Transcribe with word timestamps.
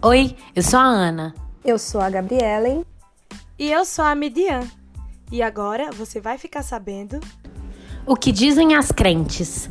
Oi, 0.00 0.36
eu 0.54 0.62
sou 0.62 0.78
a 0.78 0.84
Ana. 0.84 1.34
Eu 1.64 1.76
sou 1.76 2.00
a 2.00 2.08
Gabriela. 2.08 2.84
E 3.58 3.68
eu 3.68 3.84
sou 3.84 4.04
a 4.04 4.14
Midian. 4.14 4.60
E 5.32 5.42
agora 5.42 5.90
você 5.90 6.20
vai 6.20 6.38
ficar 6.38 6.62
sabendo 6.62 7.18
o 8.06 8.14
que 8.14 8.30
dizem 8.30 8.76
as 8.76 8.92
crentes. 8.92 9.68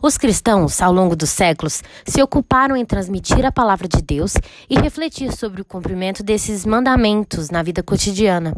Os 0.00 0.16
cristãos, 0.16 0.80
ao 0.80 0.92
longo 0.92 1.16
dos 1.16 1.30
séculos, 1.30 1.82
se 2.06 2.22
ocuparam 2.22 2.76
em 2.76 2.84
transmitir 2.84 3.44
a 3.44 3.50
palavra 3.50 3.88
de 3.88 4.00
Deus 4.00 4.34
e 4.70 4.78
refletir 4.78 5.32
sobre 5.32 5.60
o 5.60 5.64
cumprimento 5.64 6.22
desses 6.22 6.64
mandamentos 6.64 7.50
na 7.50 7.64
vida 7.64 7.82
cotidiana. 7.82 8.56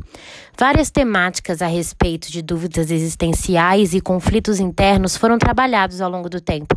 Várias 0.59 0.91
temáticas 0.91 1.63
a 1.63 1.67
respeito 1.67 2.31
de 2.31 2.43
dúvidas 2.43 2.91
existenciais 2.91 3.95
e 3.95 4.03
conflitos 4.03 4.61
internos 4.61 5.17
foram 5.17 5.39
trabalhados 5.39 6.03
ao 6.03 6.11
longo 6.11 6.29
do 6.29 6.43
tempo. 6.43 6.77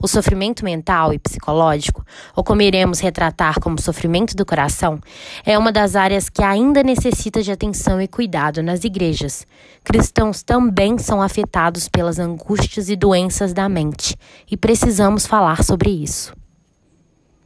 O 0.00 0.06
sofrimento 0.06 0.64
mental 0.64 1.12
e 1.12 1.18
psicológico, 1.18 2.04
ou 2.36 2.44
como 2.44 2.62
iremos 2.62 3.00
retratar 3.00 3.58
como 3.58 3.80
sofrimento 3.80 4.36
do 4.36 4.46
coração, 4.46 5.00
é 5.44 5.58
uma 5.58 5.72
das 5.72 5.96
áreas 5.96 6.28
que 6.28 6.44
ainda 6.44 6.84
necessita 6.84 7.42
de 7.42 7.50
atenção 7.50 8.00
e 8.00 8.06
cuidado 8.06 8.62
nas 8.62 8.84
igrejas. 8.84 9.44
Cristãos 9.82 10.40
também 10.44 10.98
são 10.98 11.20
afetados 11.20 11.88
pelas 11.88 12.20
angústias 12.20 12.88
e 12.88 12.94
doenças 12.94 13.52
da 13.52 13.68
mente 13.68 14.04
e 14.50 14.56
precisamos 14.56 15.26
falar 15.26 15.62
sobre 15.62 15.90
isso. 15.90 16.34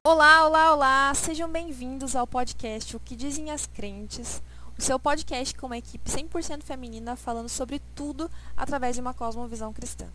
Olá, 0.04 0.46
olá, 0.46 0.74
olá! 0.74 1.12
Sejam 1.14 1.50
bem-vindos 1.50 2.16
ao 2.16 2.26
podcast 2.26 2.96
O 2.96 3.00
que 3.00 3.14
Dizem 3.14 3.50
as 3.50 3.66
Crentes, 3.66 4.42
o 4.78 4.82
seu 4.82 4.98
podcast 4.98 5.54
com 5.54 5.66
uma 5.66 5.76
equipe 5.76 6.10
100% 6.10 6.62
feminina 6.62 7.16
falando 7.16 7.48
sobre 7.48 7.80
tudo 7.94 8.30
através 8.56 8.94
de 8.94 9.00
uma 9.00 9.12
cosmovisão 9.12 9.72
cristã. 9.72 10.06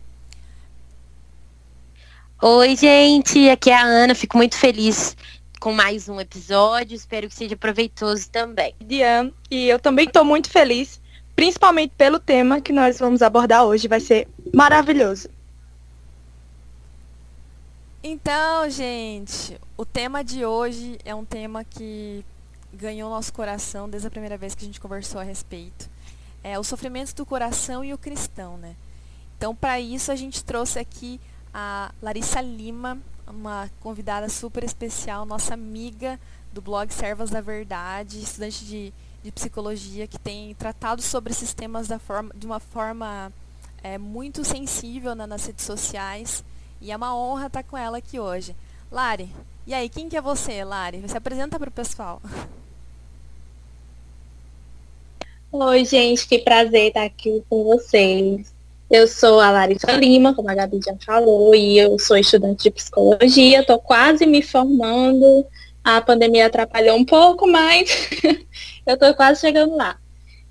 Oi, 2.42 2.76
gente! 2.76 3.48
Aqui 3.48 3.70
é 3.70 3.76
a 3.76 3.84
Ana, 3.84 4.14
fico 4.14 4.36
muito 4.36 4.56
feliz 4.56 5.16
com 5.64 5.72
mais 5.72 6.10
um 6.10 6.20
episódio, 6.20 6.94
espero 6.94 7.26
que 7.26 7.34
seja 7.34 7.56
proveitoso 7.56 8.28
também. 8.28 8.74
Diane, 8.84 9.32
e 9.50 9.66
eu 9.66 9.78
também 9.78 10.06
estou 10.06 10.22
muito 10.22 10.50
feliz, 10.50 11.00
principalmente 11.34 11.94
pelo 11.96 12.18
tema 12.18 12.60
que 12.60 12.70
nós 12.70 12.98
vamos 12.98 13.22
abordar 13.22 13.64
hoje, 13.64 13.88
vai 13.88 13.98
ser 13.98 14.28
maravilhoso. 14.52 15.30
Então, 18.06 18.68
gente, 18.68 19.58
o 19.78 19.86
tema 19.86 20.22
de 20.22 20.44
hoje 20.44 20.98
é 21.06 21.14
um 21.14 21.24
tema 21.24 21.64
que 21.64 22.22
ganhou 22.70 23.08
nosso 23.08 23.32
coração 23.32 23.88
desde 23.88 24.06
a 24.06 24.10
primeira 24.10 24.36
vez 24.36 24.54
que 24.54 24.62
a 24.62 24.66
gente 24.66 24.78
conversou 24.78 25.22
a 25.22 25.24
respeito. 25.24 25.88
É 26.42 26.58
o 26.58 26.62
sofrimento 26.62 27.14
do 27.14 27.24
coração 27.24 27.82
e 27.82 27.94
o 27.94 27.98
cristão, 27.98 28.58
né? 28.58 28.76
Então, 29.38 29.56
para 29.56 29.80
isso, 29.80 30.12
a 30.12 30.16
gente 30.16 30.44
trouxe 30.44 30.78
aqui 30.78 31.18
a 31.54 31.94
Larissa 32.02 32.42
Lima, 32.42 32.98
uma 33.26 33.70
convidada 33.80 34.28
super 34.28 34.62
especial, 34.64 35.24
nossa 35.24 35.54
amiga 35.54 36.20
do 36.52 36.60
blog 36.60 36.92
Servas 36.92 37.30
da 37.30 37.40
Verdade, 37.40 38.20
estudante 38.20 38.66
de, 38.66 38.92
de 39.22 39.32
psicologia, 39.32 40.06
que 40.06 40.18
tem 40.18 40.54
tratado 40.56 41.00
sobre 41.00 41.32
esses 41.32 41.54
temas 41.54 41.88
da 41.88 41.98
forma, 41.98 42.34
de 42.34 42.44
uma 42.44 42.60
forma 42.60 43.32
é, 43.82 43.96
muito 43.96 44.44
sensível 44.44 45.14
né, 45.14 45.24
nas 45.24 45.46
redes 45.46 45.64
sociais. 45.64 46.44
E 46.84 46.90
é 46.90 46.96
uma 46.96 47.16
honra 47.16 47.46
estar 47.46 47.62
com 47.62 47.78
ela 47.78 47.96
aqui 47.96 48.20
hoje. 48.20 48.54
Lari, 48.92 49.30
e 49.66 49.72
aí, 49.72 49.88
quem 49.88 50.06
que 50.06 50.18
é 50.18 50.20
você, 50.20 50.62
Lari? 50.62 50.98
Você 50.98 51.16
apresenta 51.16 51.58
para 51.58 51.70
o 51.70 51.72
pessoal. 51.72 52.20
Oi, 55.50 55.84
gente, 55.86 56.28
que 56.28 56.40
prazer 56.40 56.88
estar 56.88 57.04
aqui 57.04 57.42
com 57.48 57.64
vocês. 57.64 58.52
Eu 58.90 59.08
sou 59.08 59.40
a 59.40 59.50
Larissa 59.50 59.92
Lima, 59.92 60.34
como 60.34 60.50
a 60.50 60.54
Gabi 60.54 60.78
já 60.84 60.94
falou, 61.06 61.54
e 61.54 61.78
eu 61.78 61.98
sou 61.98 62.18
estudante 62.18 62.64
de 62.64 62.70
psicologia, 62.70 63.60
estou 63.60 63.78
quase 63.78 64.26
me 64.26 64.42
formando. 64.42 65.46
A 65.82 66.02
pandemia 66.02 66.48
atrapalhou 66.48 66.98
um 66.98 67.04
pouco, 67.04 67.46
mas 67.50 68.10
eu 68.84 68.92
estou 68.92 69.14
quase 69.14 69.40
chegando 69.40 69.74
lá. 69.74 69.96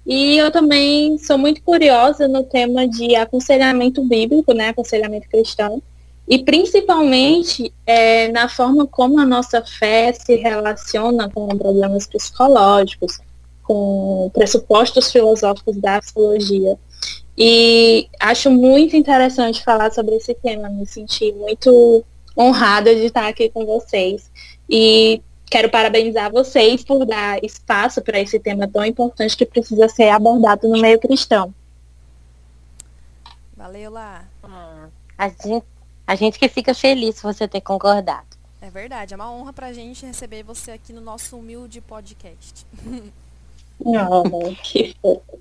E 0.04 0.36
eu 0.36 0.50
também 0.50 1.16
sou 1.20 1.38
muito 1.38 1.62
curiosa 1.62 2.28
no 2.28 2.44
tema 2.44 2.88
de 2.88 3.16
aconselhamento 3.16 4.04
bíblico, 4.04 4.52
né, 4.52 4.70
aconselhamento 4.70 5.30
cristão 5.30 5.80
e 6.28 6.44
principalmente 6.44 7.74
é, 7.86 8.30
na 8.30 8.48
forma 8.48 8.88
como 8.88 9.20
a 9.20 9.26
nossa 9.26 9.62
fé 9.62 10.14
se 10.14 10.36
relaciona 10.36 11.30
com 11.30 11.48
problemas 11.58 12.08
psicológicos, 12.08 13.20
com 13.64 14.30
pressupostos 14.34 15.12
filosóficos 15.12 15.76
da 15.78 16.00
psicologia. 16.00 16.78
E 17.38 18.08
acho 18.20 18.50
muito 18.52 18.96
interessante 18.96 19.64
falar 19.64 19.92
sobre 19.92 20.16
esse 20.16 20.34
tema, 20.36 20.70
me 20.70 20.86
senti 20.86 21.32
muito 21.34 22.04
honrada 22.38 22.94
de 22.96 23.06
estar 23.06 23.28
aqui 23.28 23.50
com 23.50 23.66
vocês. 23.66 24.30
E 24.70 25.22
quero 25.48 25.70
parabenizar 25.70 26.32
vocês 26.32 26.84
por 26.84 27.06
dar 27.06 27.44
espaço 27.44 28.02
para 28.02 28.20
esse 28.20 28.40
tema 28.40 28.68
tão 28.68 28.86
importante 28.86 29.36
que 29.36 29.46
precisa 29.46 29.90
ser 29.90 30.10
abordado 30.10 30.68
no 30.68 30.80
meio 30.80 31.00
cristão. 31.00 31.54
Valeu 33.56 33.92
lá. 33.92 34.26
A 35.18 35.30
gente 35.30 35.64
a 36.06 36.16
gente 36.16 36.38
que 36.38 36.48
fica 36.48 36.74
feliz 36.74 37.22
você 37.22 37.48
ter 37.48 37.62
concordado. 37.62 38.28
É 38.62 38.70
verdade, 38.70 39.14
é 39.14 39.18
uma 39.18 39.32
honra 39.32 39.52
pra 39.52 39.74
gente 39.74 40.06
receber 40.06 40.44
você 40.44 40.72
aqui 40.72 40.94
no 40.94 41.02
nosso 41.02 41.38
humilde 41.38 41.82
podcast. 41.82 42.66
Oh, 43.86 44.54
que 44.62 44.96
fofo. 45.02 45.40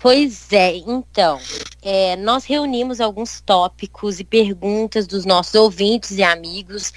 Pois 0.00 0.52
é, 0.52 0.76
então, 0.76 1.40
é, 1.82 2.14
nós 2.16 2.44
reunimos 2.44 3.00
alguns 3.00 3.40
tópicos 3.40 4.20
e 4.20 4.24
perguntas 4.24 5.08
dos 5.08 5.24
nossos 5.24 5.56
ouvintes 5.56 6.12
e 6.12 6.22
amigos, 6.22 6.92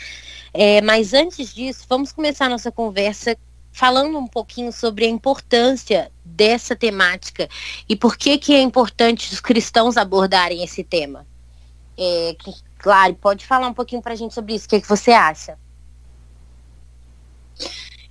é, 0.53 0.79
mas 0.81 1.13
antes 1.13 1.53
disso, 1.53 1.83
vamos 1.89 2.11
começar 2.11 2.47
nossa 2.47 2.71
conversa 2.71 3.35
falando 3.71 4.17
um 4.17 4.27
pouquinho 4.27 4.71
sobre 4.71 5.05
a 5.05 5.09
importância 5.09 6.11
dessa 6.23 6.75
temática 6.75 7.49
e 7.89 7.95
por 7.95 8.15
que, 8.15 8.37
que 8.37 8.53
é 8.53 8.61
importante 8.61 9.33
os 9.33 9.39
cristãos 9.39 9.97
abordarem 9.97 10.63
esse 10.63 10.83
tema. 10.83 11.25
É, 11.97 12.35
Claro, 12.81 13.13
pode 13.13 13.45
falar 13.45 13.67
um 13.67 13.75
pouquinho 13.75 14.01
para 14.01 14.13
a 14.13 14.15
gente 14.15 14.33
sobre 14.33 14.55
isso. 14.55 14.65
O 14.65 14.69
que, 14.69 14.81
que 14.81 14.89
você 14.89 15.11
acha? 15.11 15.55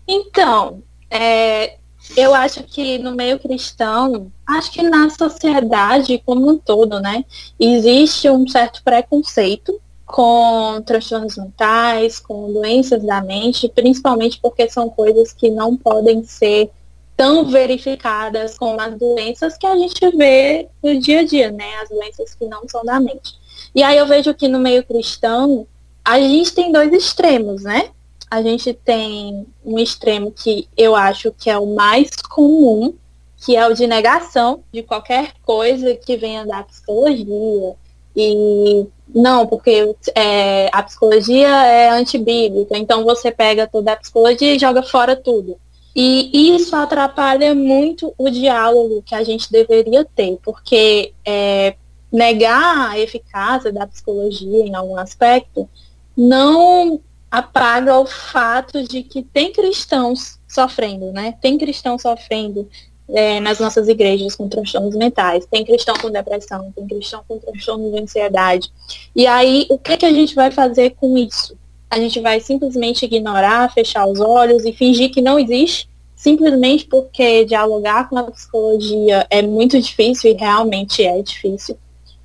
Então, 0.06 0.81
é, 1.10 1.76
eu 2.16 2.32
acho 2.32 2.62
que 2.62 2.97
no 2.98 3.12
meio 3.12 3.41
cristão, 3.41 4.30
acho 4.47 4.70
que 4.70 4.82
na 4.82 5.10
sociedade 5.10 6.22
como 6.25 6.48
um 6.48 6.56
todo, 6.56 7.00
né, 7.00 7.25
existe 7.59 8.30
um 8.30 8.47
certo 8.47 8.80
preconceito 8.84 9.80
com 10.06 10.80
transtornos 10.86 11.36
mentais, 11.36 12.20
com 12.20 12.53
doenças 12.53 13.03
da 13.03 13.20
mente, 13.20 13.69
principalmente 13.69 14.38
porque 14.41 14.70
são 14.70 14.88
coisas 14.88 15.32
que 15.32 15.50
não 15.50 15.76
podem 15.76 16.22
ser 16.22 16.70
tão 17.16 17.44
verificadas 17.44 18.56
como 18.56 18.80
as 18.80 18.97
doenças 18.97 19.59
que 19.59 19.66
a 19.66 19.76
gente 19.76 20.16
vê 20.16 20.69
no 20.80 20.97
dia 21.00 21.20
a 21.20 21.25
dia, 21.25 21.50
né, 21.50 21.75
as 21.82 21.88
doenças 21.88 22.34
que 22.36 22.47
não 22.47 22.69
são 22.69 22.84
da 22.84 23.00
mente. 23.00 23.41
E 23.75 23.82
aí 23.82 23.97
eu 23.97 24.06
vejo 24.06 24.34
que 24.34 24.48
no 24.48 24.59
meio 24.59 24.84
cristão, 24.84 25.66
a 26.04 26.21
gente 26.21 26.53
tem 26.53 26.72
dois 26.72 26.93
extremos, 26.93 27.62
né? 27.62 27.91
A 28.31 28.43
gente 28.43 28.72
tem 28.72 29.47
um 29.65 29.78
extremo 29.78 30.31
que 30.31 30.69
eu 30.76 30.94
acho 30.94 31.32
que 31.32 31.50
é 31.50 31.59
o 31.59 31.75
mais 31.75 32.10
comum, 32.16 32.94
que 33.37 33.56
é 33.56 33.66
o 33.66 33.75
de 33.75 33.87
negação 33.87 34.62
de 34.72 34.82
qualquer 34.82 35.32
coisa 35.44 35.94
que 35.94 36.16
venha 36.16 36.47
da 36.47 36.62
psicologia. 36.62 37.75
E 38.15 38.87
não, 39.15 39.47
porque 39.47 39.94
é, 40.15 40.69
a 40.72 40.82
psicologia 40.82 41.48
é 41.48 41.91
antibíblica, 41.91 42.77
então 42.77 43.04
você 43.04 43.31
pega 43.31 43.66
toda 43.66 43.92
a 43.92 43.97
psicologia 43.97 44.54
e 44.54 44.59
joga 44.59 44.82
fora 44.82 45.16
tudo. 45.16 45.56
E 45.95 46.54
isso 46.54 46.74
atrapalha 46.77 47.54
muito 47.54 48.15
o 48.16 48.30
diálogo 48.30 49.03
que 49.04 49.15
a 49.15 49.24
gente 49.24 49.51
deveria 49.51 50.04
ter, 50.04 50.39
porque 50.42 51.12
é, 51.24 51.74
negar 52.12 52.91
a 52.91 52.98
eficácia 52.98 53.72
da 53.72 53.86
psicologia 53.86 54.66
em 54.66 54.74
algum 54.74 54.97
aspecto 54.97 55.68
não 56.16 57.01
apaga 57.30 57.98
o 57.98 58.07
fato 58.07 58.83
de 58.83 59.03
que 59.03 59.22
tem 59.22 59.53
cristãos 59.53 60.39
sofrendo, 60.48 61.12
né? 61.12 61.34
Tem 61.41 61.57
cristãos 61.57 62.03
sofrendo 62.03 62.68
é, 63.09 63.41
nas 63.41 63.59
nossas 63.59 63.89
igrejas 63.89 64.34
com 64.34 64.48
transtornos 64.48 64.95
mentais, 64.97 65.47
tem 65.47 65.65
cristão 65.65 65.95
com 65.97 66.10
depressão, 66.10 66.72
tem 66.72 66.86
cristão 66.86 67.22
com 67.27 67.39
transtorno 67.39 67.91
de 67.92 68.01
ansiedade. 68.01 68.71
E 69.15 69.27
aí, 69.27 69.66
o 69.71 69.78
que, 69.78 69.97
que 69.97 70.07
a 70.07 70.12
gente 70.12 70.34
vai 70.34 70.51
fazer 70.51 70.91
com 70.91 71.16
isso? 71.16 71.57
A 71.89 71.98
gente 71.98 72.21
vai 72.21 72.41
simplesmente 72.41 73.04
ignorar, 73.04 73.72
fechar 73.72 74.07
os 74.07 74.21
olhos 74.21 74.65
e 74.65 74.72
fingir 74.72 75.10
que 75.10 75.21
não 75.21 75.39
existe, 75.39 75.89
simplesmente 76.15 76.84
porque 76.84 77.45
dialogar 77.45 78.09
com 78.09 78.18
a 78.18 78.24
psicologia 78.24 79.27
é 79.30 79.42
muito 79.42 79.80
difícil 79.80 80.30
e 80.30 80.34
realmente 80.34 81.04
é 81.04 81.21
difícil. 81.22 81.77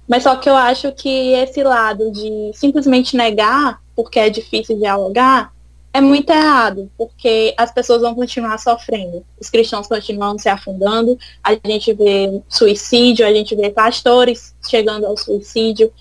Mas 0.07 0.23
só 0.23 0.35
que 0.35 0.49
eu 0.49 0.55
acho 0.55 0.91
que 0.91 1.33
esse 1.33 1.63
lado 1.63 2.11
de 2.11 2.51
simplesmente 2.53 3.15
negar, 3.15 3.81
porque 3.95 4.19
é 4.19 4.29
difícil 4.29 4.77
dialogar, 4.77 5.51
é 5.91 6.01
muito 6.01 6.29
errado, 6.29 6.91
porque 6.97 7.53
as 7.57 7.71
pessoas 7.71 8.01
vão 8.01 8.13
continuar 8.13 8.57
sofrendo, 8.59 9.25
os 9.39 9.49
cristãos 9.49 9.87
continuam 9.87 10.37
se 10.37 10.49
afundando, 10.49 11.17
a 11.41 11.53
gente 11.65 11.93
vê 11.93 12.41
suicídio, 12.49 13.25
a 13.25 13.33
gente 13.33 13.55
vê 13.55 13.69
pastores 13.69 14.53
chegando 14.67 15.05
ao 15.05 15.17
suicídio, 15.17 15.91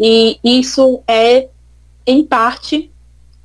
e 0.00 0.38
isso 0.42 1.02
é, 1.06 1.48
em 2.06 2.24
parte, 2.24 2.90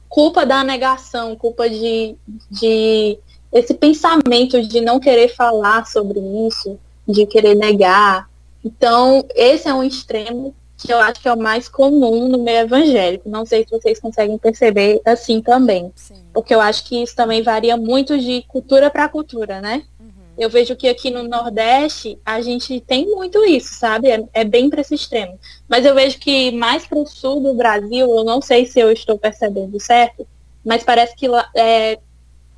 culpa 0.07 0.45
da 0.45 0.63
negação, 0.63 1.35
culpa 1.35 1.69
de, 1.69 2.15
de 2.49 3.19
esse 3.51 3.73
pensamento 3.73 4.65
de 4.65 4.81
não 4.81 4.99
querer 4.99 5.27
falar 5.29 5.85
sobre 5.87 6.19
isso, 6.47 6.79
de 7.07 7.25
querer 7.25 7.55
negar. 7.55 8.29
Então, 8.67 9.25
esse 9.33 9.67
é 9.69 9.73
um 9.73 9.81
extremo 9.81 10.53
que 10.77 10.91
eu 10.91 10.99
acho 10.99 11.21
que 11.21 11.27
é 11.27 11.33
o 11.33 11.39
mais 11.39 11.69
comum 11.69 12.27
no 12.27 12.43
meio 12.43 12.59
evangélico. 12.59 13.29
Não 13.29 13.45
sei 13.45 13.63
se 13.63 13.71
vocês 13.71 13.97
conseguem 13.99 14.37
perceber 14.37 15.01
assim 15.05 15.41
também. 15.41 15.91
Sim. 15.95 16.21
Porque 16.33 16.53
eu 16.53 16.59
acho 16.59 16.83
que 16.83 17.01
isso 17.01 17.15
também 17.15 17.41
varia 17.41 17.77
muito 17.77 18.19
de 18.19 18.43
cultura 18.47 18.91
para 18.91 19.07
cultura, 19.07 19.61
né? 19.61 19.83
Uhum. 19.99 20.11
Eu 20.37 20.49
vejo 20.49 20.75
que 20.75 20.87
aqui 20.87 21.09
no 21.09 21.23
Nordeste 21.23 22.19
a 22.25 22.41
gente 22.41 22.79
tem 22.81 23.05
muito 23.07 23.43
isso, 23.45 23.73
sabe? 23.73 24.09
É, 24.09 24.23
é 24.33 24.43
bem 24.43 24.69
para 24.69 24.81
esse 24.81 24.93
extremo. 24.93 25.39
Mas 25.67 25.85
eu 25.85 25.95
vejo 25.95 26.19
que 26.19 26.51
mais 26.51 26.85
para 26.85 26.99
o 26.99 27.07
sul 27.07 27.41
do 27.41 27.55
Brasil, 27.55 28.13
eu 28.13 28.23
não 28.25 28.41
sei 28.41 28.65
se 28.65 28.79
eu 28.79 28.91
estou 28.91 29.17
percebendo 29.17 29.79
certo, 29.79 30.27
mas 30.63 30.83
parece 30.83 31.15
que 31.15 31.25
é, 31.55 31.97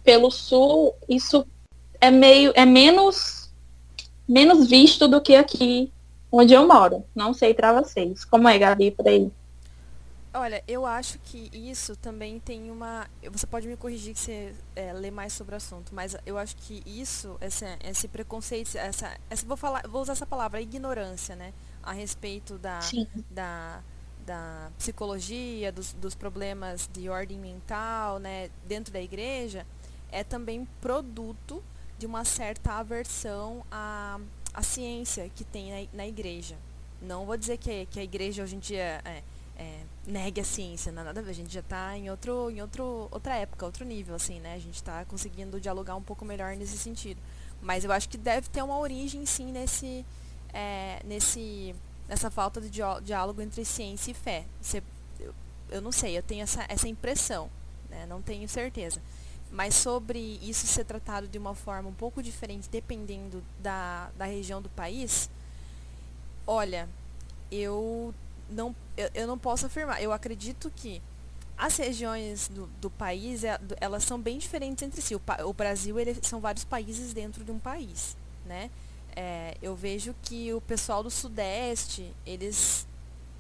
pelo 0.04 0.32
sul 0.32 0.94
isso 1.08 1.46
é 2.02 2.10
meio 2.10 2.52
é 2.56 2.66
menos 2.66 3.50
menos 4.28 4.68
visto 4.68 5.08
do 5.08 5.22
que 5.22 5.36
aqui 5.36 5.92
onde 6.32 6.54
eu 6.54 6.68
moro. 6.68 7.04
Não 7.16 7.34
sei 7.34 7.54
para 7.54 7.74
vocês. 7.82 8.26
Como 8.26 8.48
é, 8.48 8.58
Gabi, 8.58 8.92
por 8.92 9.08
aí? 9.08 9.32
Olha, 10.32 10.64
eu 10.68 10.86
acho 10.86 11.18
que 11.20 11.50
isso 11.52 11.96
também 11.96 12.40
tem 12.40 12.70
uma. 12.70 13.08
Você 13.32 13.48
pode 13.48 13.68
me 13.68 13.76
corrigir 13.76 14.14
que 14.14 14.20
você 14.20 14.54
é, 14.76 14.94
lê 14.94 15.10
mais 15.10 15.34
sobre 15.34 15.56
o 15.56 15.58
assunto, 15.58 15.94
mas 15.94 16.16
eu 16.24 16.38
acho 16.38 16.56
que 16.56 16.84
isso, 16.86 17.36
esse, 17.42 17.66
esse 17.84 18.08
preconceito, 18.08 18.78
essa, 18.78 19.18
essa, 19.28 19.46
vou 19.48 19.58
falar, 19.58 19.88
vou 19.88 20.04
usar 20.04 20.12
essa 20.12 20.28
palavra, 20.28 20.62
ignorância, 20.62 21.36
né, 21.36 21.52
a 21.82 21.94
respeito 21.94 22.60
da, 22.60 22.80
da, 23.32 23.82
da 24.24 24.72
psicologia, 24.78 25.72
dos, 25.72 25.94
dos 25.94 26.14
problemas 26.14 26.88
de 26.94 27.10
ordem 27.10 27.40
mental, 27.40 28.20
né, 28.20 28.52
dentro 28.68 28.94
da 28.94 29.02
igreja, 29.02 29.66
é 30.12 30.24
também 30.24 30.68
produto 30.80 31.64
de 31.98 32.06
uma 32.06 32.24
certa 32.24 32.74
aversão 32.74 33.66
à, 33.72 34.20
à 34.54 34.62
ciência 34.62 35.30
que 35.36 35.44
tem 35.44 35.72
na, 35.72 35.98
na 35.98 36.08
igreja. 36.08 36.56
Não 37.02 37.26
vou 37.26 37.38
dizer 37.38 37.58
que, 37.58 37.86
que 37.86 38.00
a 38.00 38.04
igreja 38.04 38.44
hoje 38.44 38.56
em 38.56 38.60
dia 38.60 39.02
é, 39.06 39.24
é, 39.58 39.80
negue 40.08 40.42
a 40.42 40.44
ciência, 40.44 40.92
não, 40.92 41.04
nada 41.04 41.20
a 41.20 41.24
ver, 41.24 41.32
a 41.32 41.34
gente 41.34 41.54
já 41.54 41.60
está 41.60 41.98
em, 41.98 42.10
outro, 42.10 42.50
em 42.50 42.62
outro, 42.62 43.08
outra 43.12 43.36
época, 43.36 43.66
outro 43.66 43.86
nível, 43.86 44.16
assim, 44.16 44.40
né? 44.40 44.54
A 44.54 44.60
gente 44.60 44.76
está 44.76 45.06
conseguindo 45.06 45.60
dialogar 45.60 45.96
um 45.96 46.02
pouco 46.02 46.26
melhor 46.26 46.56
nesse 46.56 46.78
sentido. 46.78 47.22
Mas 47.62 47.84
eu 47.84 47.92
acho 47.92 48.08
que 48.08 48.18
deve 48.18 48.50
ter 48.50 48.62
uma 48.64 48.78
origem, 48.78 49.26
sim, 49.26 49.52
nesse, 49.52 50.06
é, 50.54 51.02
nesse, 51.06 51.76
nessa 52.08 52.32
falta 52.32 52.62
de 52.62 52.70
diálogo 53.04 53.42
entre 53.42 53.66
ciência 53.66 54.12
e 54.12 54.14
fé. 54.14 54.46
Você, 54.62 54.82
eu, 55.20 55.34
eu 55.70 55.82
não 55.82 55.92
sei, 55.92 56.18
eu 56.18 56.24
tenho 56.24 56.44
essa, 56.44 56.66
essa 56.70 56.88
impressão, 56.88 57.50
né? 57.90 58.06
não 58.06 58.22
tenho 58.22 58.48
certeza. 58.48 59.02
Mas 59.52 59.74
sobre 59.74 60.40
isso 60.42 60.68
ser 60.68 60.86
tratado 60.86 61.28
de 61.28 61.38
uma 61.38 61.56
forma 61.56 61.90
um 61.90 61.94
pouco 61.94 62.22
diferente, 62.22 62.70
dependendo 62.70 63.44
da, 63.60 64.10
da 64.18 64.26
região 64.26 64.62
do 64.62 64.70
país, 64.70 65.30
olha, 66.46 66.88
eu 67.52 68.14
não, 68.50 68.76
eu, 68.96 69.10
eu 69.14 69.28
não 69.28 69.38
posso 69.38 69.66
afirmar. 69.66 70.02
Eu 70.02 70.12
acredito 70.12 70.72
que 70.76 71.02
as 71.58 71.76
regiões 71.78 72.48
do, 72.48 72.68
do 72.80 72.90
país, 72.90 73.44
é, 73.44 73.60
elas 73.82 74.04
são 74.04 74.20
bem 74.20 74.38
diferentes 74.38 74.82
entre 74.82 75.02
si. 75.02 75.16
O, 75.16 75.22
o 75.46 75.54
Brasil, 75.54 76.00
ele, 76.00 76.18
são 76.22 76.40
vários 76.40 76.64
países 76.64 77.14
dentro 77.14 77.44
de 77.44 77.52
um 77.52 77.60
país, 77.60 78.16
né? 78.46 78.70
É, 79.16 79.58
eu 79.62 79.76
vejo 79.76 80.16
que 80.22 80.54
o 80.54 80.62
pessoal 80.62 81.04
do 81.04 81.10
Sudeste, 81.10 82.14
eles 82.26 82.88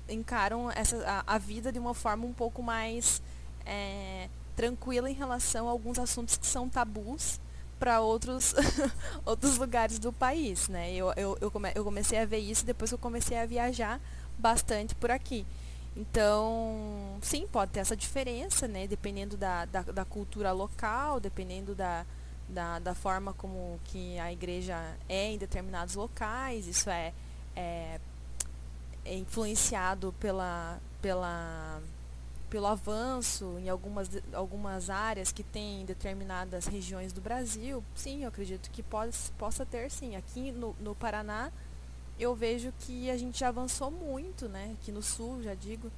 encaram 0.09 0.69
essa, 0.71 1.23
a, 1.25 1.35
a 1.35 1.37
vida 1.37 1.71
de 1.71 1.79
uma 1.79 1.93
forma 1.93 2.25
um 2.25 2.33
pouco 2.33 2.61
mais 2.61 3.21
é, 3.65 4.27
tranquila 4.59 5.09
em 5.09 5.13
relação 5.13 5.69
a 5.69 5.71
alguns 5.71 5.97
assuntos 5.97 6.35
que 6.35 6.45
são 6.45 6.67
tabus 6.67 7.39
para 7.79 8.01
outros, 8.01 8.53
outros 9.25 9.57
lugares 9.57 9.97
do 9.97 10.11
país, 10.11 10.67
né? 10.67 10.93
Eu, 10.93 11.13
eu, 11.15 11.37
eu, 11.39 11.49
come, 11.49 11.71
eu 11.73 11.81
comecei 11.81 12.19
a 12.19 12.25
ver 12.25 12.39
isso 12.39 12.65
depois 12.65 12.91
que 12.91 12.95
eu 12.95 12.99
comecei 12.99 13.37
a 13.37 13.45
viajar 13.45 14.01
bastante 14.37 14.93
por 14.93 15.11
aqui. 15.11 15.45
Então, 15.95 17.17
sim, 17.21 17.47
pode 17.47 17.71
ter 17.71 17.79
essa 17.79 17.95
diferença, 17.95 18.67
né? 18.67 18.85
Dependendo 18.85 19.37
da, 19.37 19.63
da, 19.63 19.81
da 19.81 20.03
cultura 20.03 20.51
local, 20.51 21.21
dependendo 21.21 21.73
da, 21.73 22.05
da, 22.49 22.79
da, 22.79 22.93
forma 22.93 23.33
como 23.35 23.79
que 23.85 24.19
a 24.19 24.29
igreja 24.33 24.75
é 25.07 25.31
em 25.31 25.37
determinados 25.37 25.95
locais. 25.95 26.67
Isso 26.67 26.89
é, 26.89 27.13
é, 27.55 27.97
é 29.05 29.15
influenciado 29.15 30.13
pela, 30.19 30.81
pela 31.01 31.81
pelo 32.49 32.65
avanço 32.65 33.57
em 33.59 33.69
algumas, 33.69 34.09
algumas 34.33 34.89
áreas 34.89 35.31
que 35.31 35.43
tem 35.43 35.81
em 35.81 35.85
determinadas 35.85 36.65
regiões 36.65 37.13
do 37.13 37.21
Brasil, 37.21 37.83
sim, 37.95 38.23
eu 38.23 38.29
acredito 38.29 38.69
que 38.71 38.81
pode, 38.81 39.15
possa 39.37 39.65
ter 39.65 39.89
sim. 39.91 40.15
Aqui 40.15 40.51
no, 40.51 40.75
no 40.79 40.95
Paraná, 40.95 41.51
eu 42.19 42.35
vejo 42.35 42.73
que 42.79 43.09
a 43.09 43.17
gente 43.17 43.43
avançou 43.45 43.91
muito, 43.91 44.49
né? 44.49 44.75
Aqui 44.81 44.91
no 44.91 45.01
Sul, 45.01 45.41
já 45.43 45.53
digo, 45.53 45.91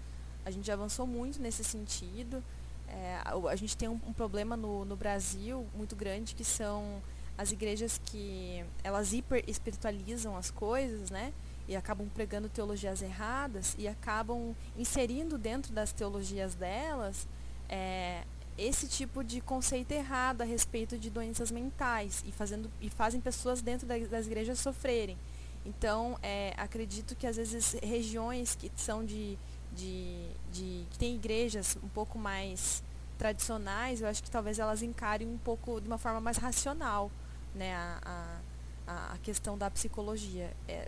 a 0.45 0.51
gente 0.51 0.69
avançou 0.71 1.07
muito 1.07 1.42
nesse 1.42 1.63
sentido. 1.63 2.44
É, 2.88 3.21
a, 3.24 3.36
a, 3.50 3.56
gente 3.56 3.77
tem 3.77 3.88
um, 3.88 4.00
um 4.06 4.13
problema 4.13 4.57
no, 4.57 4.83
no 4.83 4.95
Brasil 4.95 5.65
muito 5.75 5.95
grande, 5.95 6.36
que 6.36 6.44
são 6.44 7.01
as 7.38 7.51
igrejas 7.51 8.00
que 8.06 8.63
elas 8.83 9.13
hiper 9.13 9.44
espiritualizam 9.48 10.36
as 10.36 10.51
coisas, 10.51 11.09
né? 11.09 11.33
E 11.68 11.75
acabam 11.75 12.08
pregando 12.10 12.50
teologias 12.50 13.02
erradas 13.02 13.75
e 13.78 13.88
acabam 13.88 14.56
inserindo 14.78 15.38
dentro 15.38 15.74
das 15.74 15.92
teologias 15.92 16.56
delas 16.56 17.28
é, 17.69 18.24
esse 18.58 18.88
tipo 18.88 19.24
de 19.24 19.42
conceito 19.42 19.92
errado 19.92 20.42
a 20.42 20.46
respeito 20.46 20.98
de 20.98 21.10
doenças 21.10 21.50
mentais 21.50 22.24
e, 22.28 22.31
fazendo, 22.31 22.69
e 22.81 22.90
fazem 22.90 23.22
pessoas 23.22 23.62
dentro 23.62 23.88
das 23.88 24.28
igrejas 24.28 24.60
sofrerem. 24.60 25.18
Então, 25.66 26.18
é, 26.22 26.54
acredito 26.58 27.16
que 27.16 27.25
às 27.25 27.38
vezes 27.38 27.78
regiões 27.81 28.56
que 28.56 28.72
são 28.75 29.06
de, 29.06 29.38
de, 29.74 30.28
de. 30.52 30.86
que 30.90 31.00
têm 31.00 31.16
igrejas 31.16 31.78
um 31.84 31.88
pouco 31.88 32.18
mais 32.18 32.84
tradicionais, 33.18 34.02
eu 34.02 34.08
acho 34.08 34.24
que 34.24 34.31
talvez 34.31 34.58
elas 34.58 34.81
encarem 34.81 35.28
um 35.28 35.38
pouco 35.38 35.80
de 35.80 35.88
uma 35.88 36.00
forma 36.00 36.19
mais 36.19 36.38
racional 36.38 37.12
né, 37.53 37.75
a, 37.75 38.39
a, 38.88 39.13
a 39.13 39.18
questão 39.20 39.58
da 39.58 39.70
psicologia. 39.70 40.51
É, 40.68 40.88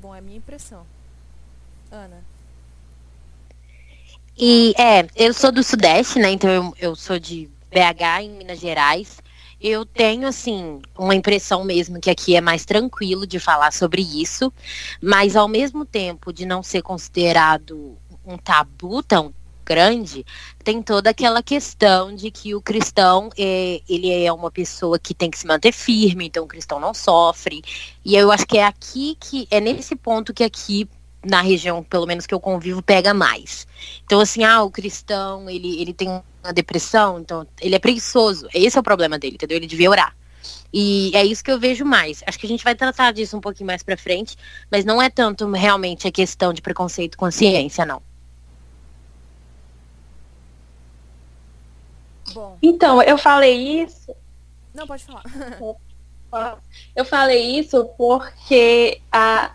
Bom, 0.00 0.14
é 0.14 0.18
a 0.18 0.22
minha 0.22 0.38
impressão. 0.38 0.86
Ana. 1.90 2.22
E 4.38 4.72
é, 4.78 5.06
eu 5.16 5.34
sou 5.34 5.50
do 5.50 5.64
Sudeste, 5.64 6.20
né? 6.20 6.30
Então 6.30 6.48
eu, 6.48 6.74
eu 6.78 6.96
sou 6.96 7.18
de 7.18 7.50
BH, 7.70 8.22
em 8.22 8.30
Minas 8.30 8.60
Gerais. 8.60 9.18
Eu 9.60 9.84
tenho, 9.84 10.28
assim, 10.28 10.80
uma 10.96 11.16
impressão 11.16 11.64
mesmo 11.64 12.00
que 12.00 12.08
aqui 12.08 12.36
é 12.36 12.40
mais 12.40 12.64
tranquilo 12.64 13.26
de 13.26 13.40
falar 13.40 13.72
sobre 13.72 14.02
isso, 14.02 14.52
mas 15.02 15.34
ao 15.34 15.48
mesmo 15.48 15.84
tempo 15.84 16.32
de 16.32 16.46
não 16.46 16.62
ser 16.62 16.82
considerado 16.82 17.98
um 18.24 18.38
tabu 18.38 19.02
tão 19.02 19.34
grande, 19.68 20.24
tem 20.64 20.82
toda 20.82 21.10
aquela 21.10 21.42
questão 21.42 22.14
de 22.14 22.30
que 22.30 22.54
o 22.54 22.62
cristão 22.62 23.28
é, 23.38 23.82
ele 23.86 24.10
é 24.24 24.32
uma 24.32 24.50
pessoa 24.50 24.98
que 24.98 25.12
tem 25.12 25.30
que 25.30 25.38
se 25.38 25.46
manter 25.46 25.72
firme, 25.72 26.26
então 26.26 26.44
o 26.44 26.48
cristão 26.48 26.80
não 26.80 26.94
sofre. 26.94 27.62
E 28.02 28.16
eu 28.16 28.32
acho 28.32 28.46
que 28.46 28.56
é 28.56 28.64
aqui 28.64 29.16
que 29.20 29.46
é 29.50 29.60
nesse 29.60 29.94
ponto 29.94 30.32
que 30.32 30.42
aqui 30.42 30.88
na 31.22 31.42
região, 31.42 31.82
pelo 31.82 32.06
menos 32.06 32.26
que 32.26 32.32
eu 32.32 32.40
convivo, 32.40 32.80
pega 32.80 33.12
mais. 33.12 33.66
Então, 34.04 34.20
assim, 34.20 34.44
ah, 34.44 34.62
o 34.62 34.70
cristão, 34.70 35.50
ele, 35.50 35.82
ele 35.82 35.92
tem 35.92 36.08
uma 36.08 36.52
depressão, 36.54 37.18
então 37.20 37.46
ele 37.60 37.74
é 37.74 37.78
preguiçoso. 37.78 38.48
Esse 38.54 38.78
é 38.78 38.80
o 38.80 38.84
problema 38.84 39.18
dele, 39.18 39.34
entendeu? 39.34 39.56
Ele 39.56 39.66
devia 39.66 39.90
orar. 39.90 40.16
E 40.72 41.10
é 41.14 41.24
isso 41.24 41.42
que 41.42 41.50
eu 41.50 41.58
vejo 41.58 41.84
mais. 41.84 42.22
Acho 42.26 42.38
que 42.38 42.46
a 42.46 42.48
gente 42.48 42.64
vai 42.64 42.74
tratar 42.74 43.12
disso 43.12 43.36
um 43.36 43.40
pouquinho 43.40 43.66
mais 43.66 43.82
pra 43.82 43.96
frente, 43.96 44.36
mas 44.70 44.84
não 44.84 45.02
é 45.02 45.10
tanto 45.10 45.50
realmente 45.50 46.06
a 46.06 46.12
questão 46.12 46.52
de 46.52 46.62
preconceito 46.62 47.18
com 47.18 47.30
ciência, 47.30 47.84
não. 47.84 48.02
Bom. 52.38 52.56
Então, 52.62 53.02
eu 53.02 53.18
falei 53.18 53.82
isso. 53.82 54.14
Não, 54.72 54.86
pode 54.86 55.04
falar. 55.04 55.24
eu 56.94 57.04
falei 57.04 57.58
isso 57.58 57.84
porque 57.98 59.00
a, 59.10 59.50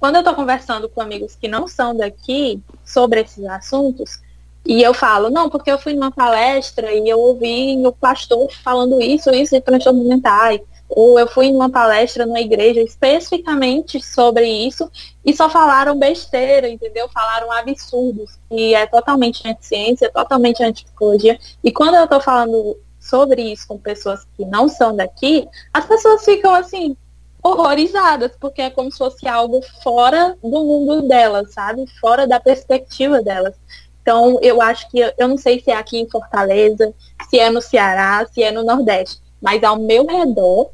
quando 0.00 0.16
eu 0.16 0.20
estou 0.20 0.34
conversando 0.34 0.88
com 0.88 1.00
amigos 1.00 1.36
que 1.36 1.46
não 1.46 1.68
são 1.68 1.96
daqui 1.96 2.60
sobre 2.84 3.20
esses 3.20 3.44
assuntos, 3.44 4.20
e 4.66 4.82
eu 4.82 4.92
falo, 4.92 5.30
não, 5.30 5.48
porque 5.48 5.70
eu 5.70 5.78
fui 5.78 5.92
numa 5.92 6.10
palestra 6.10 6.92
e 6.92 7.08
eu 7.08 7.20
ouvi 7.20 7.76
o 7.86 7.92
pastor 7.92 8.50
falando 8.64 9.00
isso, 9.00 9.30
isso 9.30 9.54
de 9.54 9.60
transtornos 9.60 10.04
mentais, 10.04 10.60
eu 10.96 11.26
fui 11.26 11.46
em 11.46 11.54
uma 11.54 11.68
palestra 11.68 12.24
numa 12.24 12.40
igreja 12.40 12.80
especificamente 12.80 14.00
sobre 14.00 14.46
isso 14.46 14.88
e 15.24 15.34
só 15.34 15.50
falaram 15.50 15.98
besteira, 15.98 16.68
entendeu? 16.68 17.08
Falaram 17.08 17.50
absurdos, 17.50 18.38
e 18.50 18.74
é 18.74 18.86
totalmente 18.86 19.46
anti-ciência, 19.48 20.10
totalmente 20.12 20.62
anti-psicologia. 20.62 21.38
E 21.62 21.72
quando 21.72 21.96
eu 21.96 22.04
estou 22.04 22.20
falando 22.20 22.78
sobre 23.00 23.42
isso 23.42 23.66
com 23.66 23.76
pessoas 23.76 24.26
que 24.36 24.44
não 24.44 24.68
são 24.68 24.94
daqui, 24.94 25.48
as 25.72 25.84
pessoas 25.84 26.24
ficam 26.24 26.54
assim, 26.54 26.96
horrorizadas, 27.42 28.32
porque 28.40 28.62
é 28.62 28.70
como 28.70 28.90
se 28.90 28.96
fosse 28.96 29.28
algo 29.28 29.60
fora 29.82 30.36
do 30.42 30.64
mundo 30.64 31.02
delas, 31.02 31.52
sabe? 31.52 31.84
Fora 32.00 32.26
da 32.26 32.40
perspectiva 32.40 33.20
delas. 33.20 33.54
Então, 34.00 34.38
eu 34.40 34.62
acho 34.62 34.88
que, 34.90 35.00
eu 35.18 35.28
não 35.28 35.36
sei 35.36 35.60
se 35.60 35.70
é 35.70 35.76
aqui 35.76 35.98
em 35.98 36.08
Fortaleza, 36.08 36.94
se 37.28 37.38
é 37.38 37.50
no 37.50 37.60
Ceará, 37.60 38.26
se 38.32 38.42
é 38.42 38.50
no 38.50 38.62
Nordeste, 38.62 39.20
mas 39.40 39.62
ao 39.62 39.78
meu 39.78 40.06
redor, 40.06 40.70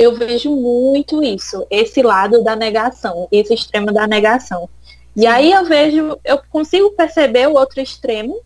eu 0.00 0.14
vejo 0.14 0.50
muito 0.56 1.22
isso, 1.22 1.66
esse 1.70 2.00
lado 2.00 2.42
da 2.42 2.56
negação, 2.56 3.28
esse 3.30 3.52
extremo 3.52 3.92
da 3.92 4.06
negação. 4.06 4.66
E 5.14 5.26
aí 5.26 5.52
eu 5.52 5.66
vejo, 5.66 6.18
eu 6.24 6.40
consigo 6.48 6.90
perceber 6.92 7.46
o 7.46 7.52
outro 7.52 7.82
extremo 7.82 8.40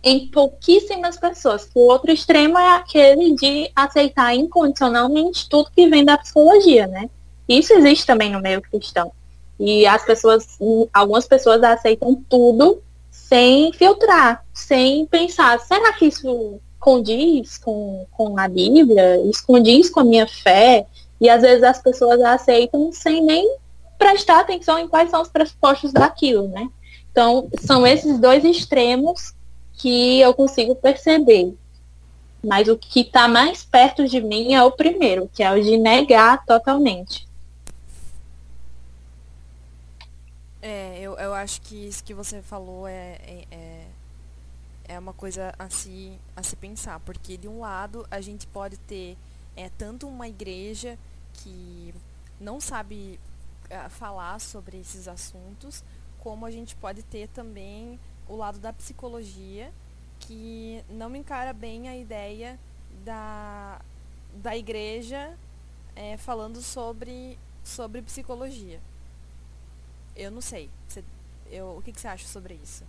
em 0.00 0.28
pouquíssimas 0.28 1.16
pessoas. 1.16 1.68
O 1.74 1.90
outro 1.90 2.12
extremo 2.12 2.56
é 2.56 2.76
aquele 2.76 3.34
de 3.34 3.68
aceitar 3.74 4.32
incondicionalmente 4.36 5.48
tudo 5.48 5.72
que 5.74 5.88
vem 5.88 6.04
da 6.04 6.16
psicologia, 6.16 6.86
né? 6.86 7.10
Isso 7.48 7.72
existe 7.72 8.06
também 8.06 8.30
no 8.30 8.40
meio 8.40 8.62
cristão. 8.62 9.10
E 9.58 9.84
as 9.88 10.04
pessoas, 10.04 10.56
algumas 10.94 11.26
pessoas 11.26 11.64
aceitam 11.64 12.14
tudo 12.28 12.80
sem 13.10 13.72
filtrar, 13.72 14.44
sem 14.54 15.04
pensar, 15.06 15.58
será 15.58 15.92
que 15.94 16.06
isso 16.06 16.60
condiz 16.86 17.58
com, 17.58 18.06
com 18.12 18.38
a 18.38 18.46
Bíblia? 18.46 19.20
Isso 19.28 19.44
condiz 19.44 19.90
com 19.90 19.98
a 19.98 20.04
minha 20.04 20.24
fé? 20.24 20.86
E 21.20 21.28
às 21.28 21.42
vezes 21.42 21.64
as 21.64 21.82
pessoas 21.82 22.20
aceitam 22.20 22.92
sem 22.92 23.20
nem 23.20 23.56
prestar 23.98 24.38
atenção 24.38 24.78
em 24.78 24.86
quais 24.86 25.10
são 25.10 25.20
os 25.20 25.28
pressupostos 25.28 25.92
daquilo, 25.92 26.46
né? 26.46 26.68
Então, 27.10 27.48
são 27.58 27.84
esses 27.84 28.20
dois 28.20 28.44
extremos 28.44 29.34
que 29.72 30.20
eu 30.20 30.32
consigo 30.32 30.76
perceber. 30.76 31.54
Mas 32.44 32.68
o 32.68 32.78
que 32.78 33.00
está 33.00 33.26
mais 33.26 33.64
perto 33.64 34.06
de 34.06 34.20
mim 34.20 34.54
é 34.54 34.62
o 34.62 34.70
primeiro, 34.70 35.28
que 35.34 35.42
é 35.42 35.50
o 35.50 35.60
de 35.60 35.76
negar 35.76 36.44
totalmente. 36.46 37.26
É, 40.62 41.00
eu, 41.00 41.14
eu 41.18 41.34
acho 41.34 41.60
que 41.62 41.88
isso 41.88 42.04
que 42.04 42.14
você 42.14 42.40
falou 42.42 42.86
é, 42.86 43.18
é, 43.26 43.44
é, 43.50 43.75
é 44.88 44.98
uma 44.98 45.12
coisa 45.12 45.54
a 45.58 45.68
se, 45.68 46.18
a 46.34 46.42
se 46.42 46.56
pensar, 46.56 47.00
porque 47.00 47.36
de 47.36 47.48
um 47.48 47.60
lado 47.60 48.06
a 48.10 48.20
gente 48.20 48.46
pode 48.46 48.76
ter 48.78 49.16
é, 49.56 49.68
tanto 49.68 50.06
uma 50.06 50.28
igreja 50.28 50.98
que 51.32 51.94
não 52.40 52.60
sabe 52.60 53.18
uh, 53.66 53.90
falar 53.90 54.40
sobre 54.40 54.78
esses 54.78 55.08
assuntos, 55.08 55.82
como 56.20 56.46
a 56.46 56.50
gente 56.50 56.76
pode 56.76 57.02
ter 57.02 57.28
também 57.28 57.98
o 58.28 58.36
lado 58.36 58.58
da 58.58 58.72
psicologia, 58.72 59.72
que 60.20 60.84
não 60.88 61.14
encara 61.14 61.52
bem 61.52 61.88
a 61.88 61.96
ideia 61.96 62.58
da, 63.04 63.80
da 64.34 64.56
igreja 64.56 65.36
é, 65.94 66.16
falando 66.16 66.60
sobre, 66.62 67.38
sobre 67.62 68.02
psicologia. 68.02 68.80
Eu 70.14 70.30
não 70.30 70.40
sei. 70.40 70.70
Você, 70.88 71.04
eu, 71.50 71.76
o 71.76 71.82
que, 71.82 71.92
que 71.92 72.00
você 72.00 72.08
acha 72.08 72.26
sobre 72.26 72.54
isso? 72.54 72.84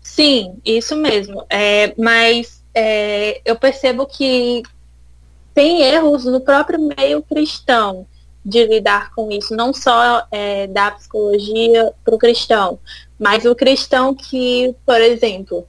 Sim, 0.00 0.58
isso 0.64 0.96
mesmo. 0.96 1.44
É, 1.48 1.94
mas 1.98 2.62
é, 2.74 3.40
eu 3.44 3.56
percebo 3.56 4.06
que 4.06 4.62
tem 5.54 5.82
erros 5.82 6.24
no 6.24 6.40
próprio 6.40 6.78
meio 6.96 7.22
cristão 7.22 8.06
de 8.44 8.64
lidar 8.66 9.14
com 9.14 9.30
isso, 9.30 9.54
não 9.54 9.72
só 9.72 10.26
é, 10.30 10.66
da 10.66 10.90
psicologia 10.90 11.92
para 12.04 12.14
o 12.14 12.18
cristão, 12.18 12.78
mas 13.18 13.44
o 13.44 13.54
cristão 13.54 14.14
que, 14.14 14.74
por 14.84 15.00
exemplo, 15.00 15.66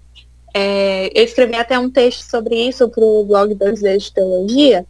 é, 0.54 1.12
eu 1.14 1.24
escrevi 1.24 1.56
até 1.56 1.78
um 1.78 1.90
texto 1.90 2.30
sobre 2.30 2.56
isso 2.68 2.90
para 2.90 3.04
o 3.04 3.24
blog 3.24 3.54
Brasileiro 3.54 4.00
de 4.00 4.12
Teologia, 4.12 4.86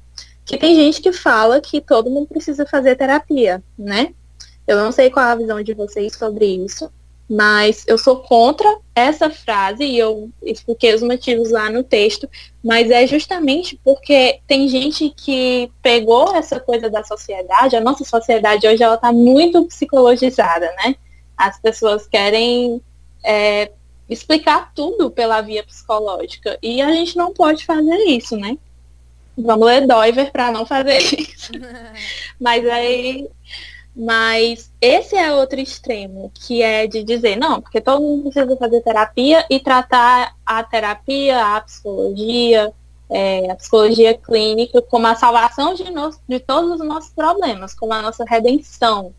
que 0.46 0.58
tem 0.58 0.76
gente 0.76 1.02
que 1.02 1.12
fala 1.12 1.60
que 1.60 1.82
todo 1.82 2.10
mundo 2.10 2.28
precisa 2.28 2.66
fazer 2.66 2.96
terapia, 2.96 3.64
né? 3.78 4.14
Eu 4.66 4.78
não 4.78 4.92
sei 4.92 5.10
qual 5.10 5.26
a 5.26 5.36
visão 5.36 5.62
de 5.62 5.74
vocês 5.74 6.16
sobre 6.16 6.46
isso, 6.46 6.90
mas 7.34 7.84
eu 7.88 7.98
sou 7.98 8.18
contra 8.18 8.78
essa 8.94 9.28
frase 9.28 9.84
e 9.84 9.98
eu 9.98 10.30
expliquei 10.44 10.94
os 10.94 11.02
motivos 11.02 11.50
lá 11.50 11.68
no 11.68 11.84
texto, 11.84 12.30
mas 12.64 12.92
é 12.92 13.08
justamente 13.08 13.80
porque 13.84 14.40
tem 14.48 14.68
gente 14.68 15.10
que 15.10 15.72
pegou 15.82 16.36
essa 16.36 16.60
coisa 16.60 16.92
da 16.92 17.04
sociedade, 17.04 17.76
a 17.76 17.82
nossa 17.82 18.06
sociedade 18.06 18.68
hoje 18.68 18.84
ela 18.84 18.94
está 18.94 19.12
muito 19.12 19.66
psicologizada, 19.66 20.72
né? 20.84 20.96
As 21.36 21.60
pessoas 21.60 22.06
querem 22.06 22.80
é, 23.26 23.72
explicar 24.08 24.72
tudo 24.76 25.10
pela 25.10 25.42
via 25.42 25.64
psicológica 25.64 26.60
e 26.62 26.84
a 26.84 26.92
gente 26.92 27.18
não 27.18 27.34
pode 27.34 27.66
fazer 27.66 27.98
isso, 28.06 28.38
né? 28.38 28.60
Vamos 29.36 29.66
ler 29.66 29.88
Doiver 29.88 30.32
para 30.32 30.52
não 30.52 30.68
fazer 30.68 31.00
isso. 31.00 31.52
mas 32.40 32.64
aí 32.68 33.28
mas 33.96 34.72
esse 34.82 35.16
é 35.16 35.32
outro 35.32 35.60
extremo, 35.60 36.32
que 36.34 36.64
é 36.64 36.88
de 36.88 37.04
dizer, 37.04 37.36
não, 37.36 37.62
porque 37.62 37.80
todo 37.80 38.02
mundo 38.02 38.32
precisa 38.32 38.58
fazer 38.58 38.82
terapia 38.82 39.46
e 39.50 39.60
tratar 39.60 40.36
a 40.46 40.64
terapia, 40.64 41.56
a 41.56 41.62
psicologia, 41.62 42.74
é, 43.10 43.52
a 43.52 43.56
psicologia 43.56 44.18
clínica 44.18 44.82
como 44.82 45.06
a 45.06 45.16
salvação 45.16 45.76
de, 45.76 45.92
no, 45.92 46.10
de 46.28 46.40
todos 46.40 46.80
os 46.80 46.88
nossos 46.88 47.12
problemas, 47.12 47.76
como 47.76 47.94
a 47.94 48.02
nossa 48.02 48.26
redenção. 48.26 49.14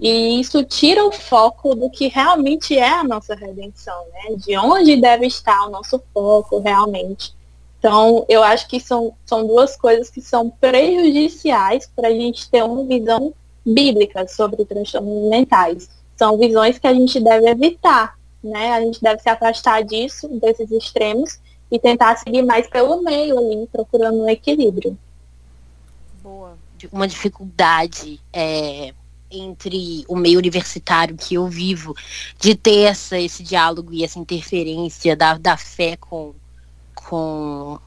E 0.00 0.40
isso 0.40 0.62
tira 0.64 1.04
o 1.04 1.12
foco 1.12 1.74
do 1.74 1.90
que 1.90 2.08
realmente 2.08 2.76
é 2.76 2.88
a 2.88 3.04
nossa 3.04 3.34
redenção, 3.34 4.04
né? 4.12 4.36
De 4.36 4.56
onde 4.56 4.96
deve 4.96 5.26
estar 5.26 5.66
o 5.66 5.70
nosso 5.70 6.02
foco 6.12 6.58
realmente. 6.58 7.34
Então, 7.78 8.24
eu 8.28 8.42
acho 8.42 8.68
que 8.68 8.78
são, 8.78 9.14
são 9.24 9.46
duas 9.46 9.76
coisas 9.76 10.10
que 10.10 10.20
são 10.20 10.50
prejudiciais 10.50 11.90
para 11.94 12.08
a 12.08 12.12
gente 12.12 12.48
ter 12.50 12.62
uma 12.62 12.84
visão 12.84 13.32
bíblicas 13.64 14.32
sobre 14.32 14.64
transtornos 14.64 15.28
mentais. 15.28 15.88
São 16.16 16.38
visões 16.38 16.78
que 16.78 16.86
a 16.86 16.94
gente 16.94 17.20
deve 17.20 17.48
evitar, 17.48 18.18
né? 18.42 18.72
A 18.72 18.80
gente 18.80 19.00
deve 19.00 19.22
se 19.22 19.28
afastar 19.28 19.82
disso, 19.82 20.28
desses 20.40 20.70
extremos, 20.70 21.38
e 21.70 21.78
tentar 21.78 22.16
seguir 22.16 22.42
mais 22.42 22.68
pelo 22.68 23.02
meio 23.02 23.38
ali, 23.38 23.66
procurando 23.70 24.22
um 24.22 24.28
equilíbrio. 24.28 24.98
Boa. 26.22 26.58
Uma 26.90 27.06
dificuldade 27.06 28.20
é, 28.32 28.92
entre 29.30 30.04
o 30.08 30.16
meio 30.16 30.38
universitário 30.38 31.16
que 31.16 31.34
eu 31.34 31.46
vivo, 31.46 31.94
de 32.38 32.54
ter 32.54 32.88
essa, 32.88 33.18
esse 33.18 33.42
diálogo 33.42 33.92
e 33.92 34.02
essa 34.02 34.18
interferência 34.18 35.14
da, 35.14 35.38
da 35.38 35.56
fé 35.56 35.96
com, 35.96 36.34
com 36.94 37.78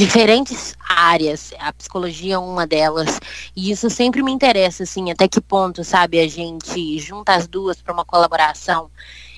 diferentes 0.00 0.74
áreas, 0.88 1.52
a 1.58 1.70
psicologia 1.74 2.36
é 2.36 2.38
uma 2.38 2.66
delas, 2.66 3.20
e 3.54 3.70
isso 3.70 3.90
sempre 3.90 4.22
me 4.22 4.32
interessa, 4.32 4.84
assim, 4.84 5.10
até 5.10 5.28
que 5.28 5.42
ponto, 5.42 5.84
sabe, 5.84 6.18
a 6.18 6.26
gente 6.26 6.98
junta 6.98 7.34
as 7.34 7.46
duas 7.46 7.82
para 7.82 7.92
uma 7.92 8.04
colaboração, 8.04 8.90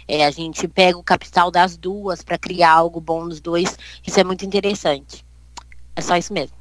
é, 0.06 0.24
a 0.24 0.30
gente 0.30 0.68
pega 0.68 0.96
o 0.96 1.02
capital 1.02 1.50
das 1.50 1.76
duas 1.76 2.22
para 2.22 2.38
criar 2.38 2.70
algo 2.74 3.00
bom 3.00 3.24
nos 3.24 3.40
dois, 3.40 3.76
isso 4.06 4.20
é 4.20 4.22
muito 4.22 4.44
interessante. 4.46 5.24
É 5.96 6.00
só 6.00 6.16
isso 6.16 6.32
mesmo. 6.32 6.56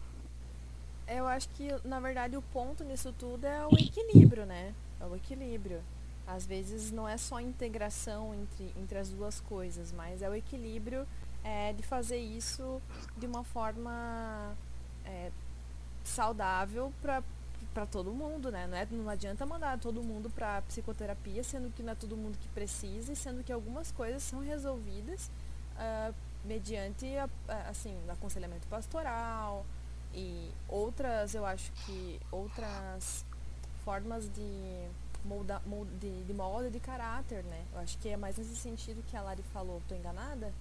Eu 1.07 1.27
acho 1.27 1.47
que, 1.49 1.69
na 1.85 1.99
verdade, 1.99 2.35
o 2.35 2.41
ponto 2.41 2.83
nisso 2.83 3.13
tudo 3.19 3.45
é 3.45 3.67
o 3.67 3.77
equilíbrio, 3.77 4.47
né? 4.47 4.73
É 4.99 5.05
o 5.05 5.15
equilíbrio. 5.15 5.79
Às 6.25 6.47
vezes 6.47 6.91
não 6.91 7.07
é 7.07 7.17
só 7.17 7.39
integração 7.39 8.33
entre, 8.33 8.73
entre 8.81 8.97
as 8.97 9.09
duas 9.09 9.39
coisas, 9.41 9.91
mas 9.91 10.23
é 10.23 10.29
o 10.29 10.33
equilíbrio 10.33 11.05
é, 11.43 11.73
de 11.73 11.83
fazer 11.83 12.17
isso 12.17 12.81
de 13.17 13.25
uma 13.25 13.43
forma 13.43 14.55
é, 15.05 15.31
saudável 16.03 16.91
para 17.01 17.85
todo 17.85 18.11
mundo, 18.11 18.51
né? 18.51 18.67
Não, 18.67 18.77
é, 18.77 18.87
não 18.91 19.09
adianta 19.09 19.45
mandar 19.45 19.79
todo 19.79 20.03
mundo 20.03 20.29
para 20.29 20.61
psicoterapia, 20.63 21.43
sendo 21.43 21.71
que 21.71 21.81
não 21.81 21.93
é 21.93 21.95
todo 21.95 22.15
mundo 22.17 22.37
que 22.37 22.47
precisa, 22.49 23.13
e 23.13 23.15
sendo 23.15 23.43
que 23.43 23.51
algumas 23.51 23.91
coisas 23.91 24.21
são 24.23 24.39
resolvidas 24.39 25.31
uh, 25.77 26.13
mediante, 26.43 27.07
assim, 27.69 27.95
aconselhamento 28.09 28.67
pastoral 28.67 29.65
e 30.13 30.51
outras, 30.67 31.33
eu 31.35 31.45
acho 31.45 31.71
que 31.85 32.19
outras 32.31 33.25
formas 33.85 34.29
de 34.29 34.89
molda, 35.23 35.61
molde, 35.65 35.91
de, 35.97 36.23
de 36.23 36.33
molde 36.33 36.69
de 36.69 36.79
caráter, 36.79 37.43
né? 37.43 37.65
Eu 37.73 37.79
acho 37.79 37.97
que 37.97 38.09
é 38.09 38.17
mais 38.17 38.37
nesse 38.37 38.55
sentido 38.55 39.03
que 39.07 39.15
a 39.15 39.21
Lari 39.21 39.43
falou. 39.53 39.77
Estou 39.79 39.97
enganada? 39.97 40.53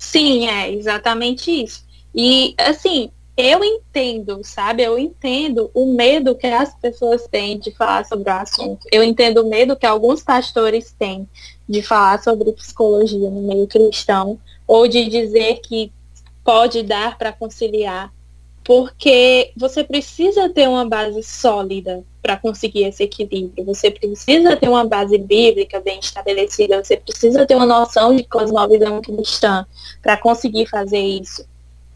Sim, 0.00 0.48
é 0.48 0.72
exatamente 0.72 1.50
isso. 1.50 1.84
E, 2.14 2.54
assim, 2.58 3.10
eu 3.36 3.62
entendo, 3.62 4.40
sabe? 4.42 4.82
Eu 4.82 4.98
entendo 4.98 5.70
o 5.74 5.92
medo 5.92 6.34
que 6.34 6.46
as 6.46 6.74
pessoas 6.74 7.28
têm 7.28 7.58
de 7.58 7.70
falar 7.70 8.06
sobre 8.06 8.30
o 8.30 8.32
assunto. 8.32 8.86
Eu 8.90 9.04
entendo 9.04 9.42
o 9.42 9.48
medo 9.48 9.76
que 9.76 9.84
alguns 9.84 10.22
pastores 10.22 10.90
têm 10.98 11.28
de 11.68 11.82
falar 11.82 12.20
sobre 12.22 12.50
psicologia 12.52 13.28
no 13.28 13.42
meio 13.42 13.66
cristão, 13.66 14.40
ou 14.66 14.88
de 14.88 15.06
dizer 15.06 15.60
que 15.60 15.92
pode 16.42 16.82
dar 16.82 17.18
para 17.18 17.30
conciliar, 17.30 18.10
porque 18.64 19.52
você 19.56 19.82
precisa 19.82 20.48
ter 20.48 20.68
uma 20.68 20.84
base 20.84 21.22
sólida 21.22 22.04
para 22.22 22.36
conseguir 22.36 22.84
esse 22.84 23.02
equilíbrio. 23.02 23.64
Você 23.64 23.90
precisa 23.90 24.56
ter 24.56 24.68
uma 24.68 24.84
base 24.84 25.16
bíblica 25.18 25.80
bem 25.80 25.98
estabelecida, 25.98 26.82
você 26.82 26.96
precisa 26.96 27.46
ter 27.46 27.54
uma 27.54 27.66
noção 27.66 28.14
de 28.14 28.24
cosmovisão 28.24 29.00
cristã 29.00 29.66
para 30.02 30.16
conseguir 30.16 30.66
fazer 30.66 31.00
isso. 31.00 31.44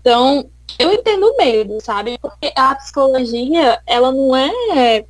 Então, 0.00 0.48
eu 0.78 0.92
entendo 0.92 1.36
medo, 1.36 1.78
sabe? 1.80 2.18
Porque 2.18 2.52
a 2.56 2.74
psicologia, 2.74 3.80
ela 3.86 4.10
não 4.10 4.34
é 4.34 5.04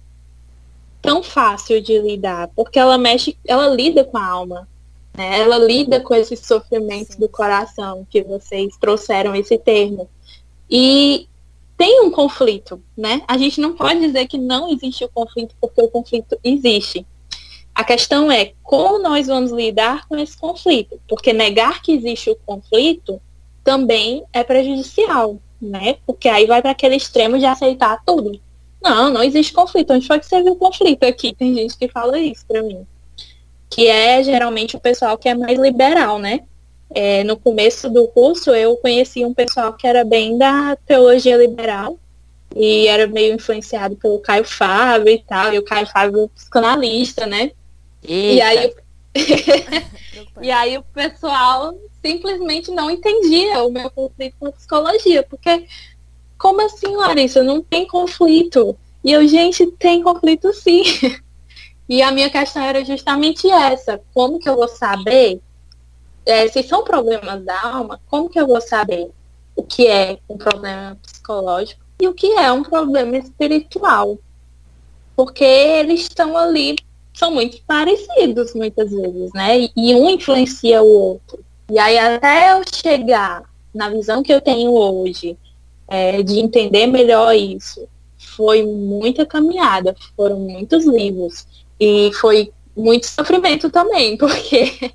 tão 1.00 1.22
fácil 1.22 1.80
de 1.80 1.98
lidar, 1.98 2.48
porque 2.56 2.78
ela 2.78 2.98
mexe, 2.98 3.38
ela 3.46 3.68
lida 3.68 4.04
com 4.04 4.16
a 4.16 4.26
alma. 4.26 4.68
Né? 5.16 5.40
Ela 5.40 5.58
lida 5.58 6.00
com 6.00 6.14
esses 6.14 6.40
sofrimentos 6.40 7.16
do 7.16 7.28
coração, 7.28 8.06
que 8.10 8.22
vocês 8.22 8.76
trouxeram 8.78 9.34
esse 9.34 9.56
termo. 9.56 10.08
E 10.68 11.28
tem 11.76 12.00
um 12.02 12.10
conflito, 12.10 12.82
né? 12.96 13.22
A 13.26 13.36
gente 13.36 13.60
não 13.60 13.74
pode 13.74 14.00
dizer 14.00 14.26
que 14.26 14.38
não 14.38 14.70
existe 14.70 15.04
o 15.04 15.08
conflito, 15.08 15.54
porque 15.60 15.82
o 15.82 15.88
conflito 15.88 16.38
existe. 16.42 17.06
A 17.74 17.82
questão 17.82 18.30
é 18.30 18.52
como 18.62 19.00
nós 19.00 19.26
vamos 19.26 19.50
lidar 19.50 20.06
com 20.06 20.16
esse 20.16 20.36
conflito, 20.38 21.00
porque 21.08 21.32
negar 21.32 21.82
que 21.82 21.92
existe 21.92 22.30
o 22.30 22.36
conflito 22.46 23.20
também 23.64 24.24
é 24.32 24.44
prejudicial, 24.44 25.40
né? 25.60 25.96
Porque 26.06 26.28
aí 26.28 26.46
vai 26.46 26.62
para 26.62 26.70
aquele 26.70 26.94
extremo 26.94 27.38
de 27.38 27.46
aceitar 27.46 28.00
tudo. 28.06 28.40
Não, 28.82 29.10
não 29.10 29.22
existe 29.22 29.52
conflito. 29.52 29.92
Onde 29.92 30.06
foi 30.06 30.20
que 30.20 30.26
você 30.26 30.42
viu 30.42 30.54
conflito 30.56 31.04
aqui? 31.04 31.34
Tem 31.34 31.54
gente 31.54 31.76
que 31.76 31.88
fala 31.88 32.18
isso 32.18 32.44
para 32.46 32.62
mim. 32.62 32.86
Que 33.68 33.86
é 33.88 34.22
geralmente 34.22 34.76
o 34.76 34.80
pessoal 34.80 35.16
que 35.16 35.28
é 35.28 35.34
mais 35.34 35.58
liberal, 35.58 36.18
né? 36.18 36.40
É, 36.94 37.24
no 37.24 37.36
começo 37.36 37.90
do 37.90 38.06
curso 38.08 38.54
eu 38.54 38.76
conheci 38.76 39.24
um 39.24 39.34
pessoal 39.34 39.72
que 39.72 39.86
era 39.86 40.04
bem 40.04 40.38
da 40.38 40.76
teologia 40.86 41.36
liberal 41.36 41.98
e 42.54 42.86
era 42.86 43.08
meio 43.08 43.34
influenciado 43.34 43.96
pelo 43.96 44.20
Caio 44.20 44.44
Fábio 44.44 45.08
e 45.08 45.18
tal, 45.18 45.52
e 45.52 45.58
o 45.58 45.64
Caio 45.64 45.86
Fábio 45.88 46.24
é 46.24 46.28
psicanalista, 46.28 47.26
né? 47.26 47.50
Eita. 48.02 48.34
E 48.34 48.40
aí 48.40 48.74
e 50.40 50.50
aí 50.50 50.78
o 50.78 50.82
pessoal 50.82 51.74
simplesmente 52.04 52.70
não 52.70 52.90
entendia 52.90 53.62
o 53.64 53.70
meu 53.70 53.90
conflito 53.90 54.36
com 54.38 54.46
a 54.46 54.52
psicologia, 54.52 55.22
porque 55.22 55.66
como 56.38 56.60
assim, 56.60 56.94
Larissa, 56.94 57.42
não 57.42 57.62
tem 57.62 57.86
conflito? 57.86 58.76
E 59.02 59.12
eu, 59.12 59.26
gente, 59.26 59.66
tem 59.72 60.02
conflito 60.02 60.52
sim. 60.52 60.82
E 61.86 62.00
a 62.00 62.10
minha 62.10 62.30
questão 62.30 62.62
era 62.62 62.82
justamente 62.82 63.46
essa, 63.50 64.00
como 64.14 64.38
que 64.38 64.48
eu 64.48 64.56
vou 64.56 64.68
saber 64.68 65.38
é, 66.26 66.48
se 66.48 66.62
são 66.62 66.84
problemas 66.84 67.44
da 67.44 67.60
alma, 67.62 68.00
como 68.08 68.28
que 68.28 68.38
eu 68.38 68.46
vou 68.46 68.60
saber 68.60 69.10
o 69.56 69.62
que 69.62 69.86
é 69.86 70.18
um 70.28 70.36
problema 70.36 70.98
psicológico 71.02 71.80
e 72.00 72.08
o 72.08 72.14
que 72.14 72.32
é 72.32 72.50
um 72.50 72.62
problema 72.62 73.16
espiritual? 73.16 74.18
Porque 75.16 75.44
eles 75.44 76.02
estão 76.02 76.36
ali, 76.36 76.76
são 77.12 77.30
muito 77.30 77.62
parecidos 77.66 78.54
muitas 78.54 78.90
vezes, 78.90 79.32
né? 79.32 79.68
E 79.76 79.94
um 79.94 80.10
influencia 80.10 80.82
o 80.82 80.86
outro. 80.86 81.44
E 81.70 81.78
aí 81.78 81.98
até 81.98 82.52
eu 82.52 82.62
chegar 82.72 83.44
na 83.72 83.88
visão 83.88 84.22
que 84.22 84.32
eu 84.32 84.40
tenho 84.40 84.72
hoje, 84.72 85.36
é, 85.88 86.22
de 86.22 86.38
entender 86.38 86.86
melhor 86.86 87.34
isso, 87.34 87.86
foi 88.16 88.64
muita 88.64 89.24
caminhada, 89.24 89.94
foram 90.16 90.38
muitos 90.40 90.84
livros. 90.84 91.46
E 91.78 92.10
foi 92.14 92.52
muito 92.76 93.06
sofrimento 93.06 93.70
também, 93.70 94.16
porque 94.18 94.92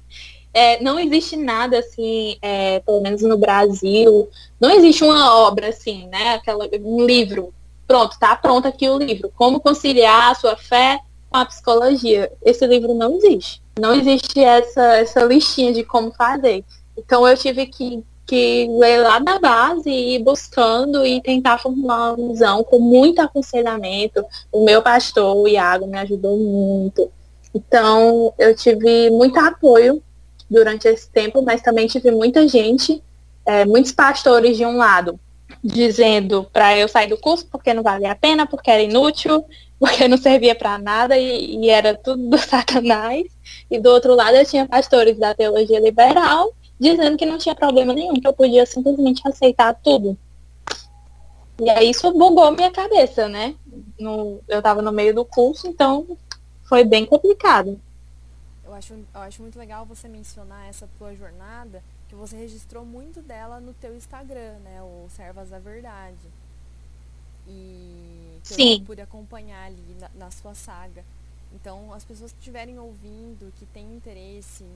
é, 0.54 0.82
não 0.82 1.00
existe 1.00 1.36
nada 1.36 1.80
assim, 1.80 2.38
é, 2.42 2.80
pelo 2.80 3.02
menos 3.02 3.22
no 3.22 3.38
Brasil, 3.38 4.30
não 4.60 4.72
existe 4.72 5.04
uma 5.04 5.36
obra 5.48 5.70
assim, 5.70 6.08
né? 6.08 6.34
Aquela, 6.34 6.68
um 6.82 7.06
livro. 7.06 7.54
Pronto, 7.88 8.18
tá 8.20 8.36
pronto 8.36 8.68
aqui 8.68 8.90
o 8.90 8.98
livro. 8.98 9.32
Como 9.36 9.60
conciliar 9.60 10.32
a 10.32 10.36
sua 10.36 10.56
fé 10.56 11.00
com 11.30 11.38
a 11.38 11.46
psicologia. 11.46 12.32
Esse 12.44 12.66
livro 12.66 12.94
não 12.94 13.18
existe. 13.18 13.62
Não 13.80 13.94
existe 13.94 14.40
essa, 14.40 14.98
essa 14.98 15.24
listinha 15.24 15.72
de 15.72 15.84
como 15.84 16.12
fazer. 16.12 16.64
Então 16.98 17.28
eu 17.28 17.38
tive 17.38 17.66
que, 17.68 18.04
que 18.26 18.68
ler 18.78 19.02
lá 19.02 19.20
da 19.20 19.40
base 19.40 19.90
e 19.90 20.16
ir 20.16 20.24
buscando 20.24 21.06
e 21.06 21.22
tentar 21.22 21.60
formular 21.60 22.14
uma 22.14 22.30
visão 22.30 22.64
com 22.64 22.80
muito 22.80 23.22
aconselhamento. 23.22 24.26
O 24.52 24.66
meu 24.66 24.82
pastor, 24.82 25.36
o 25.36 25.48
Iago, 25.48 25.88
me 25.88 25.98
ajudou 26.00 26.38
muito. 26.38 27.10
Então 27.54 28.34
eu 28.38 28.56
tive 28.56 29.10
muito 29.10 29.40
apoio 29.40 30.04
durante 30.50 30.88
esse 30.88 31.10
tempo, 31.10 31.42
mas 31.42 31.62
também 31.62 31.88
tive 31.88 32.12
muita 32.12 32.48
gente, 32.48 33.04
é, 33.46 33.66
muitos 33.66 33.92
pastores 33.92 34.58
de 34.58 34.66
um 34.66 34.78
lado, 34.78 35.20
dizendo 35.64 36.48
para 36.52 36.78
eu 36.78 36.88
sair 36.88 37.08
do 37.08 37.18
curso 37.18 37.48
porque 37.52 37.74
não 37.74 37.84
valia 37.84 38.12
a 38.12 38.16
pena, 38.16 38.48
porque 38.48 38.72
era 38.72 38.82
inútil, 38.82 39.46
porque 39.80 40.08
não 40.08 40.18
servia 40.18 40.56
para 40.56 40.78
nada 40.78 41.18
e, 41.18 41.58
e, 41.58 41.70
era 41.70 41.96
tudo 41.96 42.30
do 42.30 42.38
satanás. 42.40 43.26
E 43.70 43.80
do 43.80 43.90
outro 43.90 44.16
lado 44.16 44.36
eu 44.36 44.46
tinha 44.46 44.68
pastores 44.68 45.18
da 45.18 45.36
teologia 45.36 45.80
liberal 45.80 46.52
dizendo 46.80 47.18
que 47.18 47.26
não 47.26 47.38
tinha 47.38 47.54
problema 47.54 47.94
nenhum, 47.94 48.14
que 48.14 48.28
eu 48.28 48.32
podia 48.32 48.66
simplesmente 48.66 49.22
aceitar 49.28 49.74
tudo. 49.84 50.18
E 51.62 51.70
aí 51.70 51.90
isso 51.90 52.10
bugou 52.14 52.52
minha 52.54 52.72
cabeça, 52.72 53.28
né? 53.28 53.54
No, 54.00 54.40
eu 54.48 54.60
estava 54.60 54.82
no 54.82 54.94
meio 54.94 55.14
do 55.14 55.26
curso, 55.26 55.68
então 55.68 56.08
foi 56.64 56.86
bem 56.86 57.06
complicado 57.06 57.78
acho, 58.80 58.94
eu 58.94 59.22
acho 59.22 59.42
muito 59.42 59.60
legal 59.60 59.86
você 59.86 60.08
mencionar 60.08 60.68
essa 60.68 60.90
tua 60.98 61.16
jornada, 61.16 61.84
que 62.08 62.16
você 62.16 62.36
registrou 62.36 62.84
muito 62.84 63.22
dela 63.22 63.60
no 63.60 63.74
teu 63.74 63.96
Instagram, 63.96 64.58
né? 64.60 64.82
O 64.82 65.08
Servas 65.10 65.50
da 65.50 65.60
Verdade. 65.60 66.28
E 67.48 68.40
que 68.44 68.54
Sim. 68.56 68.80
eu 68.80 68.86
pude 68.86 69.02
acompanhar 69.02 69.66
ali 69.66 69.96
na, 70.00 70.10
na, 70.16 70.32
sua 70.32 70.56
saga. 70.56 71.04
Então, 71.54 71.94
as 71.94 72.04
pessoas 72.04 72.32
que 72.32 72.40
estiverem 72.40 72.80
ouvindo, 72.80 73.52
que 73.58 73.66
têm 73.68 73.96
interesse 73.96 74.64
em, 74.64 74.68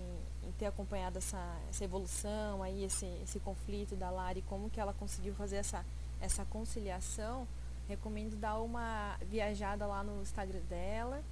em, 0.00 0.48
em, 0.48 0.52
ter 0.52 0.66
acompanhado 0.66 1.18
essa, 1.18 1.58
essa 1.68 1.84
evolução, 1.84 2.62
aí 2.62 2.84
esse, 2.84 3.06
esse 3.22 3.38
conflito 3.40 3.94
da 3.94 4.10
Lari, 4.10 4.42
como 4.42 4.70
que 4.70 4.80
ela 4.80 4.94
conseguiu 4.94 5.34
fazer 5.34 5.56
essa, 5.56 5.84
essa 6.20 6.44
conciliação, 6.46 7.46
recomendo 7.86 8.36
dar 8.36 8.58
uma 8.60 9.16
viajada 9.28 9.86
lá 9.86 10.02
no 10.02 10.22
Instagram 10.22 10.60
dela 10.68 11.22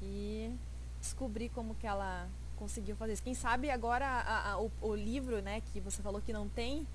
e 0.00 0.50
descobrir 1.00 1.48
como 1.50 1.74
que 1.74 1.86
ela 1.86 2.28
conseguiu 2.56 2.94
fazer 2.94 3.14
isso. 3.14 3.22
Quem 3.22 3.34
sabe 3.34 3.70
agora 3.70 4.06
a, 4.06 4.52
a, 4.52 4.60
o, 4.60 4.70
o, 4.82 4.94
livro, 4.94 5.40
né, 5.40 5.62
que 5.72 5.80
você 5.80 6.02
falou 6.02 6.20
que 6.20 6.32
não 6.32 6.48
tem 6.48 6.86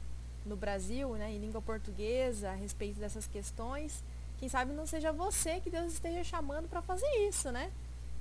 no 0.46 0.56
Brasil, 0.56 1.16
né, 1.16 1.32
em 1.32 1.40
língua 1.40 1.62
portuguesa, 1.62 2.52
a 2.52 2.54
respeito 2.54 3.00
dessas 3.00 3.26
questões, 3.26 4.04
quem 4.38 4.48
sabe 4.48 4.74
não 4.74 4.86
seja 4.86 5.12
você 5.12 5.60
que 5.60 5.70
Deus 5.70 5.92
esteja 5.94 6.24
chamando 6.24 6.68
para 6.68 6.82
fazer 6.82 7.08
isso, 7.28 7.52
né? 7.52 7.72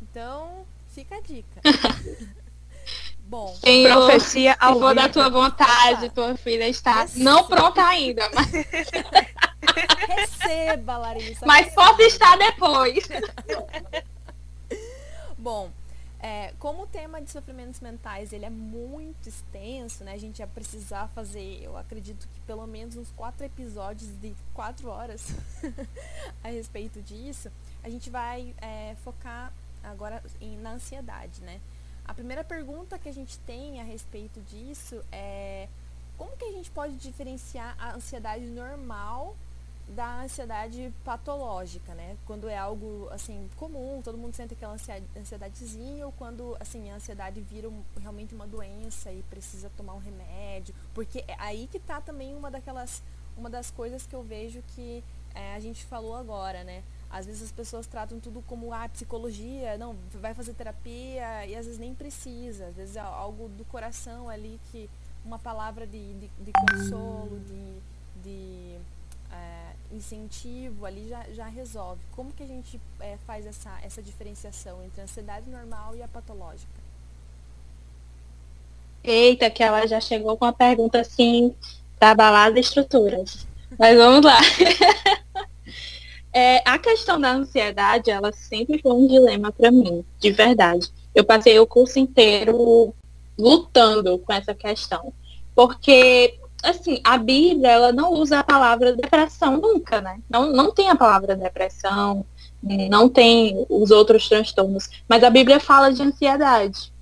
Então, 0.01 0.65
fica 0.89 1.17
a 1.17 1.21
dica. 1.21 1.61
Bom, 3.27 3.55
Senhor, 3.57 4.07
profecia 4.07 4.57
ao 4.61 4.79
vou 4.79 4.95
da 4.95 5.09
tua 5.09 5.31
vontade, 5.31 6.11
tua 6.11 6.37
filha 6.37 6.69
está 6.69 7.03
Receba. 7.03 7.25
não 7.25 7.45
pronta 7.47 7.83
ainda, 7.83 8.31
mas 8.35 8.51
receba, 10.09 10.99
Larissa. 10.99 11.47
Mas 11.47 11.67
receba. 11.67 11.83
pode 11.83 12.03
estar 12.03 12.37
depois. 12.37 13.09
Bom, 15.45 15.71
é, 16.21 16.55
como 16.59 16.85
o 16.85 16.87
tema 16.87 17.21
de 17.21 17.31
sofrimentos 17.31 17.79
mentais 17.81 18.33
ele 18.33 18.47
é 18.47 18.51
muito 18.51 19.29
extenso, 19.29 20.03
né? 20.03 20.15
A 20.15 20.17
gente 20.17 20.39
ia 20.39 20.47
precisar 20.47 21.07
fazer, 21.09 21.63
eu 21.63 21.77
acredito 21.77 22.27
que 22.27 22.41
pelo 22.47 22.67
menos 22.67 22.97
uns 22.97 23.11
quatro 23.11 23.45
episódios 23.45 24.11
de 24.23 24.35
quatro 24.55 24.89
horas 24.89 25.35
a 26.43 26.49
respeito 26.49 27.03
disso. 27.03 27.53
A 27.83 27.91
gente 27.91 28.09
vai 28.09 28.55
é, 28.57 28.97
focar 29.05 29.53
agora 29.83 30.23
em, 30.41 30.57
na 30.57 30.73
ansiedade, 30.73 31.43
né? 31.43 31.61
A 32.07 32.15
primeira 32.15 32.43
pergunta 32.43 32.99
que 32.99 33.11
a 33.11 33.13
gente 33.13 33.39
tem 33.41 33.83
a 33.83 33.85
respeito 33.85 34.41
disso 34.41 35.05
é 35.13 35.69
como 36.17 36.35
que 36.39 36.45
a 36.47 36.53
gente 36.53 36.71
pode 36.71 36.97
diferenciar 36.97 37.77
a 37.79 37.95
ansiedade 37.95 38.47
normal 38.47 39.37
da 39.89 40.23
ansiedade 40.23 40.93
patológica, 41.05 41.95
né? 41.95 42.17
Quando 42.27 42.49
é 42.49 42.57
algo 42.57 43.09
assim 43.11 43.49
comum, 43.57 44.01
todo 44.03 44.17
mundo 44.17 44.35
sente 44.35 44.55
aquela 44.55 44.77
ansiedadezinha, 45.17 46.07
ou 46.07 46.13
quando 46.13 46.57
assim 46.59 46.91
a 46.91 46.97
ansiedade 46.97 47.41
vira 47.41 47.69
um, 47.69 47.83
realmente 48.01 48.35
uma 48.35 48.47
doença 48.47 49.13
e 49.13 49.23
precisa 49.25 49.71
tomar 49.77 49.95
um 49.95 49.99
remédio, 49.99 50.75
porque 50.95 51.25
é 51.29 51.37
aí 51.39 51.69
que 51.71 51.79
tá 51.79 52.01
também 52.01 52.35
uma 52.35 52.51
daquelas 52.51 53.03
uma 53.37 53.51
das 53.51 53.71
coisas 53.71 54.07
que 54.07 54.15
eu 54.15 54.23
vejo 54.23 54.63
que 54.75 55.03
é, 55.35 55.55
a 55.55 55.61
gente 55.61 55.85
falou 55.85 56.15
agora, 56.15 56.63
né? 56.63 56.83
Às 57.11 57.27
vezes 57.27 57.43
as 57.43 57.53
pessoas 57.53 57.87
tratam 57.87 58.19
tudo 58.21 58.43
como 58.43 58.73
ah, 58.73 58.89
psicologia, 58.89 59.77
não, 59.77 59.97
vai 60.13 60.35
fazer 60.35 60.55
terapia 60.55 61.47
e 61.47 61.57
às 61.57 61.67
vezes 61.67 61.79
nem 61.79 61.95
precisa, 61.95 62.67
às 62.67 62.77
vezes 62.77 62.97
é 62.97 63.01
algo 63.01 63.49
do 63.49 63.65
coração 63.65 64.29
ali 64.29 64.61
que 64.71 64.89
uma 65.25 65.39
palavra 65.39 65.87
de, 65.87 66.15
de, 66.15 66.31
de 66.39 66.53
consolo, 66.53 67.41
de, 67.41 67.79
de 68.23 68.79
é, 69.35 69.95
incentivo 69.95 70.87
ali 70.87 71.09
já, 71.09 71.25
já 71.33 71.47
resolve. 71.47 72.01
Como 72.13 72.33
que 72.33 72.43
a 72.43 72.47
gente 72.47 72.81
é, 73.01 73.17
faz 73.27 73.47
essa, 73.47 73.71
essa 73.83 74.03
diferenciação 74.03 74.83
entre 74.85 75.01
a 75.01 75.05
ansiedade 75.05 75.51
normal 75.51 75.95
e 75.97 76.03
a 76.03 76.09
patológica? 76.09 76.85
Eita, 79.03 79.51
que 79.51 79.63
ela 79.63 79.87
já 79.87 80.01
chegou 80.01 80.37
com 80.37 80.47
uma 80.47 80.53
pergunta 80.53 81.01
assim, 81.01 81.55
da 82.01 82.11
abalar 82.11 82.57
estruturas. 82.57 83.47
Mas 83.79 83.97
vamos 83.97 84.25
lá. 84.25 84.39
é, 86.33 86.63
a 86.65 86.79
questão 86.79 87.21
da 87.21 87.33
ansiedade, 87.33 88.11
ela 88.11 88.33
sempre 88.33 88.79
foi 88.81 88.93
um 88.93 89.07
dilema 89.07 89.53
para 89.53 89.71
mim, 89.71 90.05
de 90.19 90.31
verdade. 90.31 90.91
Eu 91.15 91.25
passei 91.25 91.59
o 91.59 91.67
curso 91.67 91.99
inteiro 91.99 92.95
lutando 93.39 94.19
com 94.19 94.33
essa 94.33 94.55
questão. 94.55 95.13
Porque, 95.55 96.39
assim, 96.65 97.01
a 97.05 97.17
Bíblia, 97.19 97.71
ela 97.71 97.93
não 97.93 98.13
usa 98.13 98.41
a 98.41 98.45
palavra 98.45 98.95
depressão 98.95 99.59
nunca, 99.59 100.01
né? 100.01 100.19
Não, 100.29 100.53
não 100.53 100.73
tem 100.73 100.89
a 100.89 100.97
palavra 100.97 101.37
depressão, 101.37 102.25
não 102.91 103.09
tem 103.09 103.65
os 103.69 103.91
outros 103.91 104.29
transtornos. 104.29 104.89
Mas 105.09 105.23
a 105.23 105.31
Bíblia 105.31 105.61
fala 105.61 105.93
de 105.93 106.03
ansiedade. 106.03 106.93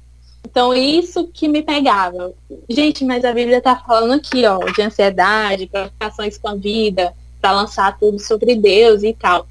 Então, 0.44 0.74
isso 0.74 1.28
que 1.28 1.48
me 1.48 1.62
pegava. 1.62 2.32
Gente, 2.68 3.04
mas 3.04 3.24
a 3.24 3.32
Bíblia 3.32 3.58
está 3.58 3.76
falando 3.76 4.14
aqui, 4.14 4.44
ó, 4.44 4.58
de 4.58 4.82
ansiedade, 4.82 5.66
preocupações 5.66 6.36
com 6.36 6.48
a 6.48 6.54
vida, 6.54 7.14
para 7.40 7.52
lançar 7.52 7.96
tudo 7.98 8.18
sobre 8.18 8.54
Deus 8.56 9.02
e 9.02 9.14
tal. 9.14 9.46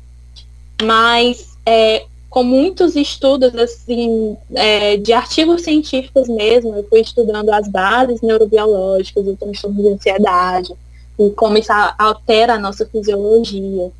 Mas, 0.83 1.57
é, 1.65 2.05
com 2.31 2.43
muitos 2.43 2.95
estudos, 2.95 3.53
assim, 3.55 4.37
é, 4.55 4.95
de 4.95 5.11
artigos 5.11 5.63
científicos 5.63 6.29
mesmo, 6.29 6.73
eu 6.73 6.87
fui 6.87 7.01
estudando 7.01 7.49
as 7.49 7.67
bases 7.67 8.21
neurobiológicas 8.21 9.25
do 9.25 9.35
transtorno 9.35 9.83
de 9.83 9.89
ansiedade, 9.89 10.73
e 11.19 11.29
como 11.31 11.57
isso 11.57 11.73
altera 11.99 12.53
a 12.53 12.57
nossa 12.57 12.85
fisiologia. 12.85 13.91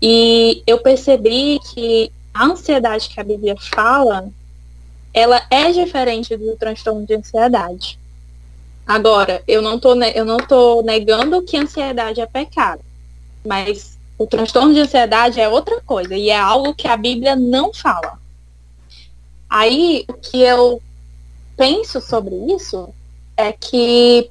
E 0.00 0.62
eu 0.66 0.78
percebi 0.80 1.58
que 1.72 2.12
a 2.34 2.44
ansiedade 2.44 3.08
que 3.08 3.18
a 3.18 3.24
Bíblia 3.24 3.56
fala 3.58 4.28
ela 5.14 5.40
é 5.48 5.72
diferente 5.72 6.36
do 6.36 6.56
transtorno 6.56 7.06
de 7.06 7.14
ansiedade. 7.14 7.98
Agora, 8.86 9.42
eu 9.48 9.62
não 9.62 9.78
tô, 9.78 9.94
eu 9.94 10.24
não 10.26 10.82
negando 10.82 11.40
que 11.40 11.56
ansiedade 11.56 12.20
é 12.20 12.26
pecado, 12.26 12.82
mas 13.46 13.93
o 14.18 14.26
transtorno 14.26 14.72
de 14.72 14.80
ansiedade 14.80 15.40
é 15.40 15.48
outra 15.48 15.80
coisa 15.80 16.14
e 16.16 16.30
é 16.30 16.38
algo 16.38 16.74
que 16.74 16.88
a 16.88 16.96
Bíblia 16.96 17.34
não 17.36 17.72
fala. 17.72 18.18
Aí, 19.48 20.04
o 20.08 20.14
que 20.14 20.40
eu 20.40 20.80
penso 21.56 22.00
sobre 22.00 22.34
isso 22.52 22.88
é 23.36 23.52
que 23.52 24.30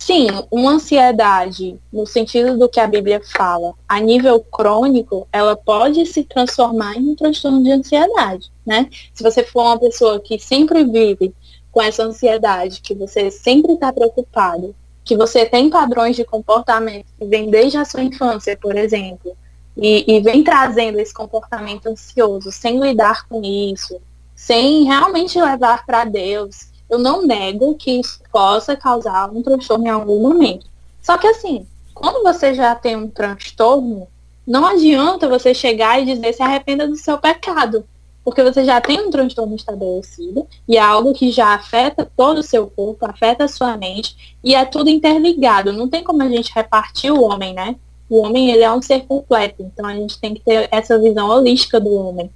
Sim, 0.00 0.28
uma 0.50 0.72
ansiedade, 0.72 1.78
no 1.92 2.06
sentido 2.06 2.56
do 2.56 2.70
que 2.70 2.80
a 2.80 2.86
Bíblia 2.86 3.20
fala, 3.36 3.74
a 3.86 4.00
nível 4.00 4.40
crônico, 4.40 5.28
ela 5.30 5.54
pode 5.54 6.06
se 6.06 6.24
transformar 6.24 6.96
em 6.96 7.10
um 7.10 7.14
transtorno 7.14 7.62
de 7.62 7.70
ansiedade, 7.70 8.50
né? 8.64 8.88
Se 9.12 9.22
você 9.22 9.44
for 9.44 9.60
uma 9.60 9.78
pessoa 9.78 10.18
que 10.18 10.38
sempre 10.38 10.84
vive 10.84 11.34
com 11.70 11.82
essa 11.82 12.02
ansiedade, 12.02 12.80
que 12.80 12.94
você 12.94 13.30
sempre 13.30 13.74
está 13.74 13.92
preocupado, 13.92 14.74
que 15.04 15.16
você 15.16 15.46
tem 15.46 15.70
padrões 15.70 16.16
de 16.16 16.24
comportamento 16.24 17.06
que 17.18 17.24
vem 17.26 17.50
desde 17.50 17.78
a 17.78 17.84
sua 17.84 18.02
infância, 18.02 18.56
por 18.56 18.76
exemplo, 18.76 19.36
e, 19.76 20.16
e 20.16 20.20
vem 20.20 20.44
trazendo 20.44 20.98
esse 20.98 21.12
comportamento 21.12 21.86
ansioso, 21.88 22.52
sem 22.52 22.78
lidar 22.80 23.26
com 23.28 23.42
isso, 23.42 24.00
sem 24.34 24.84
realmente 24.84 25.40
levar 25.40 25.84
para 25.84 26.04
Deus, 26.04 26.70
eu 26.88 26.98
não 26.98 27.26
nego 27.26 27.76
que 27.76 28.00
isso 28.00 28.20
possa 28.32 28.76
causar 28.76 29.30
um 29.30 29.42
transtorno 29.42 29.86
em 29.86 29.90
algum 29.90 30.20
momento. 30.20 30.66
Só 31.00 31.16
que 31.16 31.26
assim, 31.26 31.66
quando 31.94 32.22
você 32.22 32.52
já 32.52 32.74
tem 32.74 32.96
um 32.96 33.08
transtorno, 33.08 34.08
não 34.46 34.66
adianta 34.66 35.28
você 35.28 35.54
chegar 35.54 36.00
e 36.00 36.06
dizer 36.06 36.32
se 36.32 36.42
arrependa 36.42 36.88
do 36.88 36.96
seu 36.96 37.16
pecado. 37.18 37.84
Porque 38.24 38.42
você 38.42 38.64
já 38.64 38.80
tem 38.80 39.00
um 39.00 39.10
transtorno 39.10 39.56
estabelecido 39.56 40.46
e 40.68 40.76
é 40.76 40.80
algo 40.80 41.14
que 41.14 41.30
já 41.30 41.54
afeta 41.54 42.10
todo 42.16 42.38
o 42.38 42.42
seu 42.42 42.66
corpo, 42.66 43.06
afeta 43.06 43.44
a 43.44 43.48
sua 43.48 43.76
mente 43.76 44.36
e 44.44 44.54
é 44.54 44.64
tudo 44.64 44.90
interligado. 44.90 45.72
Não 45.72 45.88
tem 45.88 46.04
como 46.04 46.22
a 46.22 46.28
gente 46.28 46.52
repartir 46.54 47.12
o 47.12 47.22
homem, 47.22 47.54
né? 47.54 47.76
O 48.08 48.18
homem 48.18 48.50
ele 48.50 48.62
é 48.62 48.72
um 48.72 48.82
ser 48.82 49.06
completo, 49.06 49.62
então 49.62 49.86
a 49.86 49.94
gente 49.94 50.18
tem 50.18 50.34
que 50.34 50.40
ter 50.40 50.68
essa 50.70 50.98
visão 50.98 51.28
holística 51.28 51.80
do 51.80 51.94
homem. 51.94 52.30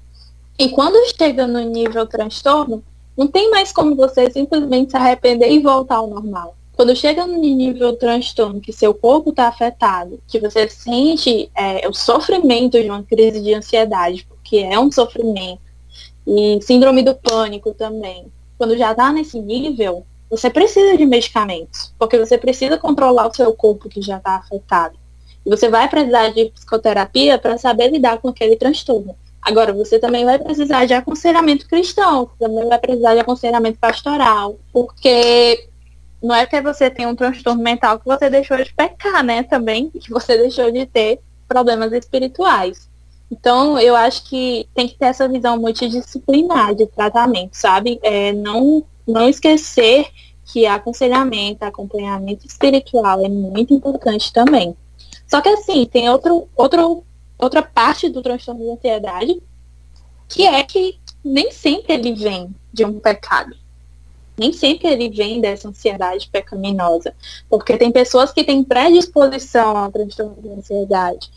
E 0.59 0.69
quando 0.69 0.97
chega 1.17 1.47
no 1.47 1.61
nível 1.61 2.07
transtorno, 2.07 2.83
não 3.17 3.27
tem 3.27 3.51
mais 3.51 3.73
como 3.73 3.95
você 3.95 4.31
simplesmente 4.31 4.93
se 4.93 4.97
arrepender 4.97 5.51
e 5.51 5.59
voltar 5.59 5.97
ao 5.97 6.07
normal. 6.07 6.57
Quando 6.77 6.95
chega 6.97 7.25
no 7.25 7.39
nível 7.39 7.97
transtorno, 7.97 8.61
que 8.61 8.73
seu 8.73 8.93
corpo 8.93 9.31
está 9.31 9.47
afetado, 9.47 10.21
que 10.27 10.41
você 10.41 10.69
sente 10.69 11.49
é, 11.57 11.89
o 11.89 11.93
sofrimento 11.93 12.81
de 12.81 12.89
uma 12.89 13.03
crise 13.03 13.41
de 13.41 13.55
ansiedade, 13.55 14.27
porque 14.29 14.59
é 14.59 14.79
um 14.79 14.91
sofrimento, 14.91 15.61
e 16.27 16.59
síndrome 16.63 17.03
do 17.03 17.15
pânico 17.15 17.73
também. 17.75 18.27
Quando 18.57 18.77
já 18.77 18.93
está 18.93 19.13
nesse 19.13 19.39
nível, 19.39 20.07
você 20.31 20.51
precisa 20.51 20.97
de 20.97 21.07
medicamentos, 21.07 21.95
porque 21.99 22.19
você 22.19 22.39
precisa 22.39 22.79
controlar 22.79 23.29
o 23.29 23.35
seu 23.35 23.53
corpo 23.55 23.89
que 23.89 24.01
já 24.01 24.17
está 24.17 24.37
afetado. 24.37 24.97
E 25.45 25.51
você 25.51 25.69
vai 25.69 25.89
precisar 25.89 26.31
de 26.31 26.47
psicoterapia 26.47 27.39
para 27.39 27.59
saber 27.59 27.91
lidar 27.91 28.19
com 28.19 28.29
aquele 28.29 28.57
transtorno. 28.57 29.15
Agora, 29.43 29.75
você 29.75 29.99
também 29.99 30.25
vai 30.25 30.39
precisar 30.39 30.87
de 30.87 30.95
aconselhamento 30.95 31.69
cristão, 31.69 32.31
também 32.39 32.67
vai 32.67 32.79
precisar 32.79 33.15
de 33.15 33.21
aconselhamento 33.21 33.79
pastoral, 33.79 34.59
porque 34.73 35.69
não 36.23 36.35
é 36.35 36.47
que 36.47 36.59
você 36.63 36.89
tem 36.89 37.07
um 37.07 37.15
transtorno 37.15 37.63
mental 37.63 37.99
que 37.99 38.07
você 38.07 38.31
deixou 38.31 38.57
de 38.57 38.73
pecar, 38.73 39.23
né? 39.23 39.43
Também 39.43 39.91
que 39.91 40.11
você 40.11 40.39
deixou 40.39 40.71
de 40.71 40.87
ter 40.87 41.21
problemas 41.47 41.93
espirituais. 41.93 42.89
Então, 43.31 43.79
eu 43.79 43.97
acho 43.97 44.25
que 44.25 44.69
tem 44.75 44.87
que 44.87 44.97
ter 44.97 45.07
essa 45.07 45.29
visão 45.29 45.59
multidisciplinar 45.59 46.75
de 46.75 46.87
tratamento, 46.87 47.55
sabe? 47.55 47.99
É, 48.03 48.33
não, 48.33 48.85
não 49.07 49.29
esquecer 49.29 50.07
que 50.45 50.67
aconselhamento, 50.67 51.65
acompanhamento 51.65 52.47
espiritual 52.47 53.25
é 53.25 53.29
muito 53.29 53.73
importante 53.73 54.33
também. 54.33 54.77
Só 55.27 55.41
que 55.41 55.49
assim, 55.49 55.87
tem 55.87 56.09
outro, 56.09 56.49
outro 56.55 57.03
outra 57.39 57.63
parte 57.63 58.09
do 58.09 58.23
transtorno 58.23 58.65
de 58.65 58.71
ansiedade, 58.71 59.43
que 60.29 60.47
é 60.47 60.63
que 60.63 60.99
nem 61.25 61.51
sempre 61.51 61.95
ele 61.95 62.15
vem 62.15 62.55
de 62.73 62.85
um 62.85 62.99
pecado. 62.99 63.57
Nem 64.37 64.53
sempre 64.53 64.89
ele 64.89 65.09
vem 65.09 65.41
dessa 65.41 65.69
ansiedade 65.69 66.29
pecaminosa. 66.29 67.15
Porque 67.49 67.77
tem 67.77 67.93
pessoas 67.93 68.33
que 68.33 68.43
têm 68.43 68.65
predisposição 68.65 69.77
ao 69.77 69.93
transtorno 69.93 70.37
de 70.43 70.49
ansiedade. 70.49 71.31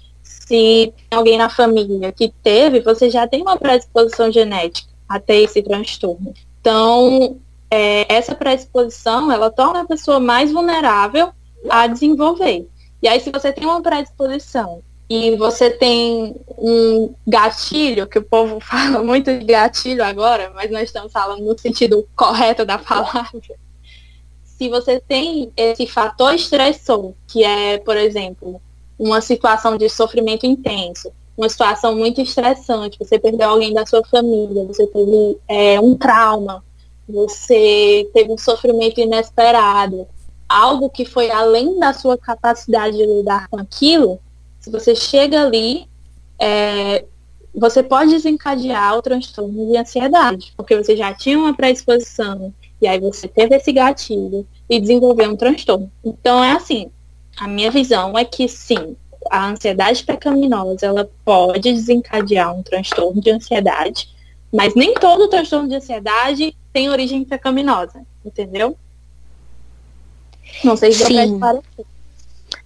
Se 0.48 0.94
tem 1.10 1.18
alguém 1.20 1.38
na 1.38 1.50
família 1.50 2.10
que 2.14 2.34
teve, 2.42 2.80
você 2.80 3.10
já 3.10 3.28
tem 3.28 3.42
uma 3.42 3.58
predisposição 3.58 4.32
genética 4.32 4.88
a 5.10 5.20
ter 5.20 5.42
esse 5.44 5.62
transtorno. 5.62 6.34
Então, 6.62 7.38
é, 7.70 8.06
essa 8.08 8.34
predisposição, 8.34 9.30
ela 9.30 9.52
torna 9.52 9.82
a 9.82 9.86
pessoa 9.86 10.22
mais 10.22 10.50
vulnerável 10.50 11.34
a 11.70 11.86
desenvolver. 11.88 12.66
E 13.04 13.10
aí, 13.10 13.20
se 13.20 13.30
você 13.30 13.52
tem 13.52 13.66
uma 13.66 13.82
predisposição 13.82 14.82
e 15.10 15.36
você 15.36 15.70
tem 15.70 16.38
um 16.58 17.14
gatilho, 17.28 18.08
que 18.08 18.20
o 18.20 18.24
povo 18.24 18.60
fala 18.64 19.04
muito 19.04 19.38
de 19.38 19.44
gatilho 19.44 20.02
agora, 20.02 20.54
mas 20.56 20.72
nós 20.72 20.84
estamos 20.84 21.12
falando 21.12 21.44
no 21.44 21.60
sentido 21.60 22.08
correto 22.16 22.64
da 22.64 22.78
palavra. 22.78 23.42
Se 24.46 24.70
você 24.70 24.98
tem 25.02 25.52
esse 25.58 25.86
fator 25.86 26.34
estressor, 26.34 27.12
que 27.28 27.44
é, 27.44 27.80
por 27.80 27.98
exemplo, 27.98 28.62
uma 28.98 29.22
situação 29.22 29.78
de 29.78 29.90
sofrimento 29.90 30.46
intenso, 30.46 31.12
uma 31.38 31.50
situação 31.50 31.96
muito 31.96 32.20
estressante, 32.20 32.98
você 33.00 33.20
perdeu 33.20 33.50
alguém 33.50 33.74
da 33.74 33.86
sua 33.86 34.04
família, 34.04 34.66
você 34.66 34.88
teve 34.88 35.38
é, 35.48 35.80
um 35.80 35.96
trauma, 35.96 36.64
você 37.08 38.10
teve 38.14 38.32
um 38.32 38.38
sofrimento 38.38 39.00
inesperado, 39.00 40.08
algo 40.50 40.90
que 40.90 41.06
foi 41.06 41.30
além 41.30 41.80
da 41.80 41.94
sua 41.94 42.18
capacidade 42.18 42.98
de 42.98 43.06
lidar 43.06 43.48
com 43.50 43.58
aquilo, 43.58 44.20
se 44.60 44.72
você 44.72 44.96
chega 44.96 45.44
ali, 45.44 45.88
é, 46.40 47.06
você 47.56 47.82
pode 47.82 48.12
desencadear 48.12 48.98
o 48.98 49.02
transtorno 49.02 49.72
de 49.72 49.78
ansiedade, 49.78 50.54
porque 50.58 50.76
você 50.76 50.96
já 50.96 51.14
tinha 51.14 51.38
uma 51.38 51.56
predisposição, 51.56 52.54
e 52.82 52.88
aí 52.88 53.00
você 53.00 53.28
teve 53.28 53.56
esse 53.56 53.72
gatilho 53.72 54.46
e 54.70 54.80
desenvolveu 54.80 55.32
um 55.32 55.36
transtorno. 55.36 55.92
Então 56.04 56.44
é 56.44 56.52
assim, 56.52 56.92
a 57.40 57.48
minha 57.48 57.70
visão 57.70 58.18
é 58.18 58.26
que 58.26 58.48
sim, 58.48 58.96
a 59.30 59.48
ansiedade 59.48 60.04
pecaminosa 60.04 60.86
ela 60.86 61.10
pode 61.24 61.72
desencadear 61.74 62.54
um 62.56 62.64
transtorno 62.64 63.22
de 63.22 63.30
ansiedade, 63.30 64.10
mas 64.52 64.74
nem 64.76 64.94
todo 64.94 65.30
transtorno 65.30 65.68
de 65.68 65.76
ansiedade 65.76 66.56
tem 66.74 66.90
origem 66.90 67.24
pecaminosa, 67.24 68.02
entendeu? 68.26 68.78
Não 70.64 70.76
sei 70.76 70.92
se 70.92 71.06
para 71.40 71.62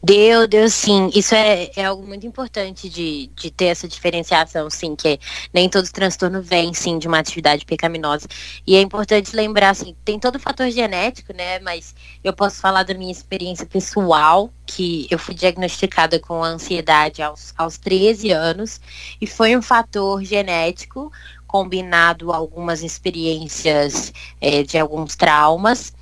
Deu, 0.03 0.47
deu 0.47 0.69
sim. 0.69 1.09
Isso 1.13 1.35
é, 1.35 1.69
é 1.75 1.85
algo 1.85 2.05
muito 2.05 2.25
importante 2.25 2.89
de, 2.89 3.27
de 3.35 3.51
ter 3.51 3.65
essa 3.65 3.87
diferenciação, 3.87 4.69
sim, 4.69 4.95
que 4.95 5.19
nem 5.53 5.69
todo 5.69 5.87
transtorno 5.91 6.41
vem, 6.41 6.73
sim, 6.73 6.97
de 6.97 7.07
uma 7.07 7.19
atividade 7.19 7.65
pecaminosa. 7.65 8.27
E 8.65 8.75
é 8.75 8.81
importante 8.81 9.35
lembrar, 9.35 9.69
assim, 9.69 9.95
tem 10.03 10.19
todo 10.19 10.35
o 10.35 10.39
fator 10.39 10.69
genético, 10.71 11.33
né? 11.33 11.59
Mas 11.59 11.95
eu 12.23 12.33
posso 12.33 12.59
falar 12.59 12.83
da 12.83 12.93
minha 12.93 13.11
experiência 13.11 13.65
pessoal, 13.65 14.51
que 14.65 15.07
eu 15.09 15.19
fui 15.19 15.35
diagnosticada 15.35 16.19
com 16.19 16.43
ansiedade 16.43 17.21
aos, 17.21 17.53
aos 17.57 17.77
13 17.77 18.31
anos, 18.31 18.81
e 19.19 19.27
foi 19.27 19.55
um 19.55 19.61
fator 19.61 20.23
genético 20.23 21.11
combinado 21.45 22.31
algumas 22.31 22.81
experiências 22.81 24.13
é, 24.39 24.63
de 24.63 24.77
alguns 24.77 25.15
traumas 25.15 25.93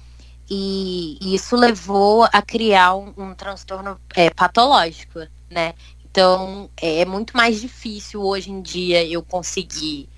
e, 0.49 1.17
isso 1.35 1.55
levou 1.55 2.23
a 2.23 2.41
criar 2.41 2.95
um, 2.95 3.13
um 3.17 3.35
transtorno 3.35 3.99
é, 4.15 4.29
patológico, 4.29 5.19
né? 5.49 5.73
Então 6.03 6.69
é, 6.81 7.01
é 7.01 7.05
muito 7.05 7.35
mais 7.38 7.62
difícil 7.62 8.21
hoje 8.21 8.51
em 8.51 8.62
dia 8.62 9.05
eu 9.05 9.21
conseguir, 9.21 10.09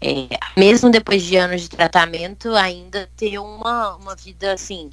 é, 0.00 0.38
mesmo 0.56 0.90
depois 0.90 1.22
de 1.22 1.36
anos 1.36 1.62
de 1.62 1.70
tratamento, 1.70 2.54
ainda 2.54 3.08
ter 3.16 3.38
uma, 3.38 3.96
uma 3.96 4.14
vida 4.14 4.52
assim, 4.52 4.90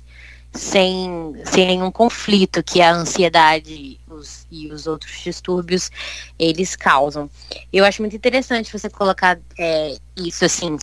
sem, 0.54 1.36
sem 1.46 1.68
nenhum 1.68 1.92
conflito 1.92 2.64
que 2.64 2.82
a 2.82 2.94
ansiedade 2.94 4.00
os, 4.08 4.48
e 4.50 4.72
os 4.72 4.88
outros 4.88 5.20
distúrbios 5.20 5.92
eles 6.40 6.76
causam. 6.76 7.30
Eu 7.72 7.84
acho 7.84 8.02
muito 8.02 8.16
interessante 8.16 8.72
você 8.72 8.90
colocar 8.90 9.38
é, 9.60 9.98
isso 10.16 10.46
assim 10.46 10.78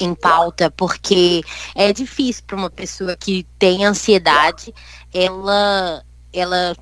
em 0.00 0.14
pauta, 0.14 0.70
porque 0.70 1.42
é 1.74 1.92
difícil 1.92 2.44
para 2.46 2.56
uma 2.56 2.70
pessoa 2.70 3.16
que 3.16 3.46
tem 3.58 3.84
ansiedade, 3.84 4.74
ela, 5.12 6.04
ela 6.32 6.76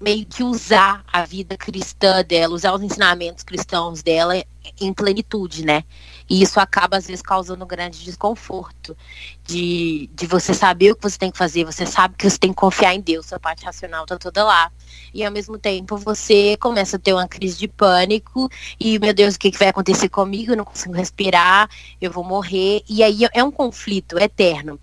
meio 0.00 0.24
que 0.26 0.42
usar 0.42 1.04
a 1.12 1.24
vida 1.24 1.56
cristã 1.56 2.22
dela, 2.24 2.54
usar 2.54 2.72
os 2.74 2.82
ensinamentos 2.82 3.42
cristãos 3.42 4.02
dela 4.02 4.34
em 4.80 4.92
plenitude, 4.92 5.64
né? 5.64 5.84
E 6.28 6.42
isso 6.42 6.60
acaba, 6.60 6.98
às 6.98 7.06
vezes, 7.06 7.22
causando 7.22 7.64
grande 7.64 8.04
desconforto 8.04 8.96
de, 9.44 10.10
de 10.12 10.26
você 10.26 10.52
saber 10.52 10.92
o 10.92 10.96
que 10.96 11.02
você 11.02 11.18
tem 11.18 11.30
que 11.30 11.38
fazer, 11.38 11.64
você 11.64 11.86
sabe 11.86 12.14
que 12.16 12.28
você 12.28 12.38
tem 12.38 12.50
que 12.50 12.56
confiar 12.56 12.94
em 12.94 13.00
Deus, 13.00 13.26
sua 13.26 13.40
parte 13.40 13.64
racional 13.64 14.04
tá 14.04 14.18
toda 14.18 14.44
lá. 14.44 14.70
E 15.14 15.24
ao 15.24 15.32
mesmo 15.32 15.58
tempo 15.58 15.96
você 15.96 16.56
começa 16.58 16.96
a 16.96 17.00
ter 17.00 17.12
uma 17.14 17.26
crise 17.26 17.58
de 17.58 17.68
pânico 17.68 18.48
e, 18.78 18.98
meu 18.98 19.14
Deus, 19.14 19.36
o 19.36 19.38
que, 19.38 19.50
que 19.50 19.58
vai 19.58 19.68
acontecer 19.68 20.08
comigo? 20.08 20.52
Eu 20.52 20.56
não 20.56 20.64
consigo 20.64 20.94
respirar, 20.94 21.68
eu 22.00 22.10
vou 22.10 22.24
morrer. 22.24 22.82
E 22.88 23.02
aí 23.02 23.20
é 23.32 23.42
um 23.42 23.50
conflito 23.50 24.18
eterno. 24.18 24.78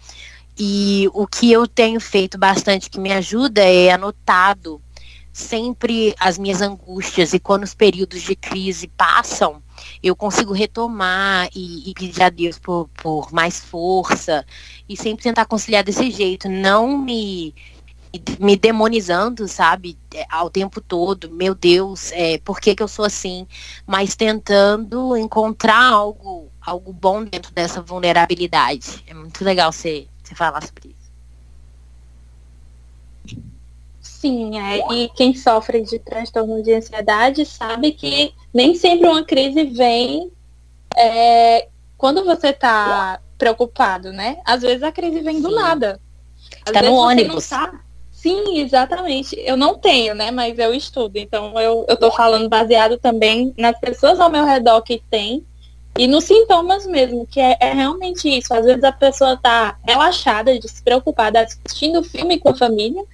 E 0.57 1.09
o 1.13 1.27
que 1.27 1.51
eu 1.51 1.67
tenho 1.67 1.99
feito 1.99 2.37
bastante 2.37 2.89
que 2.89 2.99
me 2.99 3.11
ajuda 3.11 3.61
é 3.61 3.91
anotado 3.91 4.81
sempre 5.35 6.15
as 6.17 6.37
minhas 6.37 6.61
angústias 6.61 7.33
e 7.33 7.39
quando 7.39 7.65
os 7.65 7.73
períodos 7.73 8.21
de 8.21 8.37
crise 8.37 8.87
passam, 8.87 9.61
eu 10.01 10.15
consigo 10.15 10.53
retomar 10.53 11.49
e, 11.53 11.89
e 11.89 11.93
pedir 11.93 12.23
a 12.23 12.29
Deus 12.29 12.57
por, 12.57 12.87
por 12.95 13.33
mais 13.33 13.59
força 13.59 14.45
e 14.87 14.95
sempre 14.95 15.23
tentar 15.23 15.45
conciliar 15.45 15.83
desse 15.83 16.09
jeito, 16.09 16.47
não 16.47 16.97
me 16.97 17.53
me 18.39 18.55
demonizando, 18.55 19.45
sabe, 19.45 19.97
ao 20.29 20.49
tempo 20.49 20.79
todo, 20.79 21.29
meu 21.29 21.53
Deus, 21.53 22.13
é, 22.13 22.37
por 22.37 22.61
que, 22.61 22.73
que 22.73 22.81
eu 22.81 22.87
sou 22.87 23.03
assim? 23.03 23.45
Mas 23.85 24.15
tentando 24.15 25.17
encontrar 25.17 25.91
algo, 25.91 26.49
algo 26.61 26.93
bom 26.93 27.25
dentro 27.25 27.51
dessa 27.51 27.81
vulnerabilidade. 27.81 29.03
É 29.05 29.13
muito 29.13 29.43
legal 29.43 29.69
você, 29.73 30.07
você 30.23 30.33
falar 30.33 30.65
sobre 30.65 30.95
isso. 30.97 31.04
Sim, 34.25 34.59
é, 34.59 34.83
e 34.91 35.09
quem 35.09 35.35
sofre 35.35 35.83
de 35.83 35.99
transtorno 35.99 36.63
de 36.63 36.73
ansiedade 36.73 37.45
sabe 37.45 37.91
que 37.91 38.33
nem 38.51 38.73
sempre 38.73 39.07
uma 39.07 39.23
crise 39.23 39.65
vem 39.65 40.31
é, 40.97 41.67
quando 41.95 42.25
você 42.25 42.47
está 42.47 43.19
preocupado, 43.37 44.11
né? 44.11 44.37
Às 44.43 44.63
vezes 44.63 44.81
a 44.81 44.91
crise 44.91 45.19
vem 45.21 45.39
do 45.39 45.49
Sim. 45.49 45.55
nada. 45.55 45.99
Às 46.65 46.71
tá 46.71 46.81
no 46.81 46.95
ônibus. 46.95 47.47
Tá... 47.47 47.79
Sim, 48.11 48.57
exatamente. 48.57 49.39
Eu 49.39 49.55
não 49.55 49.77
tenho, 49.77 50.15
né? 50.15 50.31
Mas 50.31 50.57
eu 50.57 50.73
estudo. 50.73 51.17
Então 51.17 51.59
eu, 51.61 51.85
eu 51.87 51.95
tô 51.95 52.09
falando 52.09 52.49
baseado 52.49 52.97
também 52.97 53.53
nas 53.55 53.79
pessoas 53.79 54.19
ao 54.19 54.31
meu 54.31 54.43
redor 54.43 54.81
que 54.81 55.03
têm 55.07 55.45
e 55.99 56.07
nos 56.07 56.23
sintomas 56.23 56.87
mesmo, 56.87 57.27
que 57.27 57.39
é, 57.39 57.55
é, 57.59 57.73
realmente 57.73 58.27
isso. 58.27 58.51
Às 58.55 58.65
vezes 58.65 58.83
a 58.83 58.91
pessoa 58.91 59.37
tá 59.37 59.77
relaxada, 59.83 60.57
despreocupada, 60.57 61.41
assistindo 61.41 62.03
filme 62.03 62.39
com 62.39 62.49
a 62.49 62.57
família, 62.57 63.05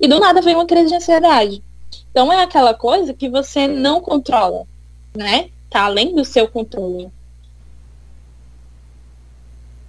e 0.00 0.06
do 0.06 0.20
nada 0.20 0.40
vem 0.40 0.54
uma 0.54 0.66
crise 0.66 0.88
de 0.88 0.94
ansiedade. 0.94 1.62
Então 2.10 2.32
é 2.32 2.42
aquela 2.42 2.74
coisa 2.74 3.14
que 3.14 3.28
você 3.28 3.66
não 3.66 4.00
controla, 4.00 4.66
né? 5.16 5.50
Tá 5.70 5.84
além 5.84 6.14
do 6.14 6.24
seu 6.24 6.48
controle. 6.48 7.10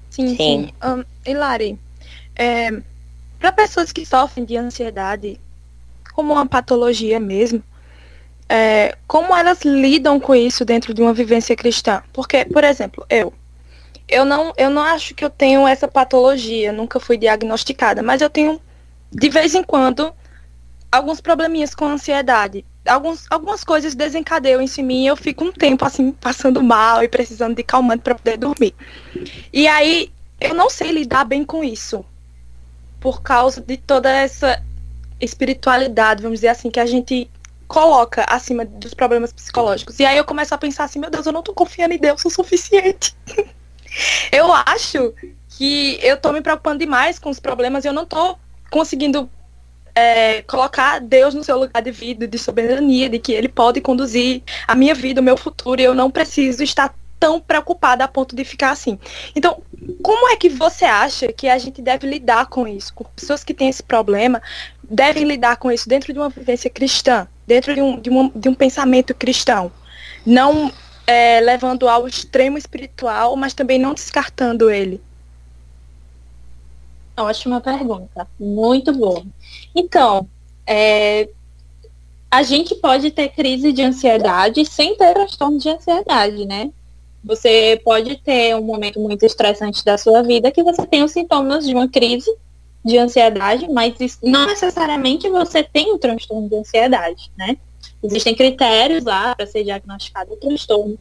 Sim, 0.09 0.27
sim. 0.29 0.35
sim. 0.35 0.73
Um, 0.83 1.03
Hilari, 1.29 1.79
é, 2.35 2.81
para 3.39 3.51
pessoas 3.51 3.91
que 3.91 4.05
sofrem 4.05 4.45
de 4.45 4.57
ansiedade, 4.57 5.39
como 6.13 6.33
uma 6.33 6.45
patologia 6.45 7.19
mesmo, 7.19 7.63
é, 8.49 8.97
como 9.07 9.35
elas 9.35 9.61
lidam 9.61 10.19
com 10.19 10.35
isso 10.35 10.65
dentro 10.65 10.93
de 10.93 11.01
uma 11.01 11.13
vivência 11.13 11.55
cristã? 11.55 12.03
Porque, 12.11 12.43
por 12.45 12.63
exemplo, 12.63 13.05
eu, 13.09 13.31
eu 14.07 14.25
não, 14.25 14.51
eu 14.57 14.69
não 14.69 14.81
acho 14.81 15.13
que 15.13 15.23
eu 15.23 15.29
tenho 15.29 15.67
essa 15.67 15.87
patologia, 15.87 16.73
nunca 16.73 16.99
fui 16.99 17.15
diagnosticada, 17.17 18.01
mas 18.01 18.21
eu 18.21 18.29
tenho 18.29 18.59
de 19.11 19.29
vez 19.29 19.55
em 19.55 19.63
quando, 19.63 20.13
alguns 20.91 21.21
probleminhas 21.21 21.75
com 21.75 21.85
ansiedade. 21.85 22.65
Alguns, 22.87 23.25
algumas 23.29 23.63
coisas 23.63 23.93
desencadeiam 23.93 24.61
em 24.61 24.83
mim 24.83 25.03
e 25.03 25.07
eu 25.07 25.15
fico 25.15 25.43
um 25.43 25.51
tempo 25.51 25.85
assim, 25.85 26.11
passando 26.11 26.63
mal 26.63 27.03
e 27.03 27.07
precisando 27.07 27.55
de 27.55 27.63
calmante 27.63 28.03
para 28.03 28.15
poder 28.15 28.37
dormir. 28.37 28.73
E 29.53 29.67
aí, 29.67 30.11
eu 30.39 30.53
não 30.53 30.69
sei 30.69 30.91
lidar 30.91 31.25
bem 31.25 31.43
com 31.43 31.63
isso. 31.63 32.03
Por 32.99 33.21
causa 33.21 33.61
de 33.61 33.77
toda 33.77 34.09
essa 34.09 34.61
espiritualidade, 35.19 36.23
vamos 36.23 36.39
dizer 36.39 36.49
assim, 36.49 36.71
que 36.71 36.79
a 36.79 36.85
gente 36.85 37.29
coloca 37.67 38.25
acima 38.27 38.65
dos 38.65 38.93
problemas 38.93 39.31
psicológicos. 39.31 39.99
E 39.99 40.05
aí 40.05 40.17
eu 40.17 40.25
começo 40.25 40.55
a 40.55 40.57
pensar 40.57 40.85
assim, 40.85 40.99
meu 40.99 41.09
Deus, 41.09 41.25
eu 41.25 41.31
não 41.31 41.43
tô 41.43 41.53
confiando 41.53 41.93
em 41.93 41.99
Deus 41.99 42.25
o 42.25 42.29
suficiente. 42.29 43.15
eu 44.31 44.51
acho 44.51 45.13
que 45.49 45.99
eu 46.01 46.17
tô 46.17 46.31
me 46.31 46.41
preocupando 46.41 46.79
demais 46.79 47.19
com 47.19 47.29
os 47.29 47.39
problemas 47.39 47.85
e 47.85 47.87
eu 47.87 47.93
não 47.93 48.05
tô 48.05 48.37
conseguindo 48.69 49.29
é, 49.95 50.41
colocar 50.43 50.99
Deus 50.99 51.33
no 51.33 51.43
seu 51.43 51.57
lugar 51.57 51.81
de 51.81 51.91
vida, 51.91 52.27
de 52.27 52.37
soberania, 52.37 53.09
de 53.09 53.19
que 53.19 53.33
Ele 53.33 53.49
pode 53.49 53.81
conduzir 53.81 54.41
a 54.67 54.75
minha 54.75 54.95
vida, 54.95 55.21
o 55.21 55.23
meu 55.23 55.37
futuro, 55.37 55.81
e 55.81 55.83
eu 55.83 55.93
não 55.93 56.09
preciso 56.09 56.63
estar 56.63 56.93
tão 57.19 57.39
preocupada 57.39 58.03
a 58.03 58.07
ponto 58.07 58.35
de 58.35 58.45
ficar 58.45 58.71
assim. 58.71 58.97
Então, 59.35 59.61
como 60.01 60.29
é 60.29 60.37
que 60.37 60.47
você 60.47 60.85
acha 60.85 61.31
que 61.33 61.49
a 61.49 61.57
gente 61.57 61.81
deve 61.81 62.07
lidar 62.07 62.45
com 62.47 62.67
isso? 62.67 62.93
Com 62.93 63.03
pessoas 63.03 63.43
que 63.43 63.53
têm 63.53 63.69
esse 63.69 63.83
problema 63.83 64.41
devem 64.89 65.25
lidar 65.25 65.57
com 65.57 65.71
isso 65.71 65.87
dentro 65.87 66.13
de 66.13 66.19
uma 66.19 66.29
vivência 66.29 66.69
cristã, 66.69 67.27
dentro 67.45 67.75
de 67.75 67.81
um, 67.81 67.99
de 67.99 68.09
um, 68.09 68.29
de 68.33 68.49
um 68.49 68.53
pensamento 68.53 69.13
cristão. 69.13 69.71
Não 70.25 70.71
é, 71.05 71.41
levando 71.41 71.89
ao 71.89 72.07
extremo 72.07 72.57
espiritual, 72.57 73.35
mas 73.35 73.53
também 73.53 73.77
não 73.77 73.93
descartando 73.93 74.69
ele. 74.69 75.01
Ótima 77.19 77.59
pergunta, 77.59 78.27
muito 78.39 78.93
boa. 78.93 79.23
Então, 79.75 80.27
é, 80.65 81.29
a 82.31 82.43
gente 82.43 82.75
pode 82.75 83.11
ter 83.11 83.29
crise 83.29 83.71
de 83.71 83.81
ansiedade 83.81 84.65
sem 84.65 84.95
ter 84.95 85.13
transtorno 85.13 85.57
de 85.57 85.69
ansiedade, 85.69 86.45
né? 86.45 86.71
Você 87.23 87.81
pode 87.83 88.15
ter 88.17 88.55
um 88.55 88.61
momento 88.61 88.99
muito 88.99 89.25
estressante 89.25 89.83
da 89.83 89.97
sua 89.97 90.21
vida 90.23 90.51
que 90.51 90.63
você 90.63 90.85
tem 90.85 91.03
os 91.03 91.11
sintomas 91.11 91.65
de 91.65 91.73
uma 91.73 91.87
crise 91.89 92.33
de 92.85 92.97
ansiedade, 92.97 93.67
mas 93.67 93.95
não 94.23 94.45
necessariamente 94.45 95.29
você 95.29 95.61
tem 95.61 95.93
o 95.93 95.97
transtorno 95.97 96.47
de 96.47 96.55
ansiedade, 96.55 97.29
né? 97.37 97.57
Existem 98.01 98.33
critérios 98.33 99.03
lá 99.03 99.35
para 99.35 99.45
ser 99.45 99.65
diagnosticado 99.65 100.33
o 100.33 100.37
transtorno, 100.37 100.97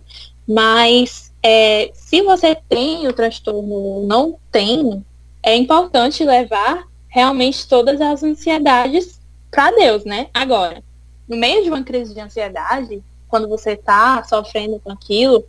mas 0.46 1.33
é, 1.42 1.90
se 1.94 2.22
você 2.22 2.57
tem 2.68 3.07
o 3.07 3.12
transtorno 3.12 3.72
ou 3.72 4.07
não 4.07 4.37
tem, 4.50 5.04
é 5.48 5.56
importante 5.56 6.24
levar 6.24 6.87
realmente 7.08 7.66
todas 7.66 8.00
as 8.00 8.22
ansiedades 8.22 9.18
para 9.50 9.70
Deus, 9.70 10.04
né? 10.04 10.28
Agora, 10.34 10.82
no 11.28 11.37
meio 11.37 11.62
de 11.62 11.70
uma 11.70 11.82
crise 11.82 12.14
de 12.14 12.20
ansiedade, 12.20 13.02
quando 13.28 13.48
você 13.48 13.72
está 13.72 14.22
sofrendo 14.24 14.80
com 14.80 14.92
aquilo, 14.92 15.44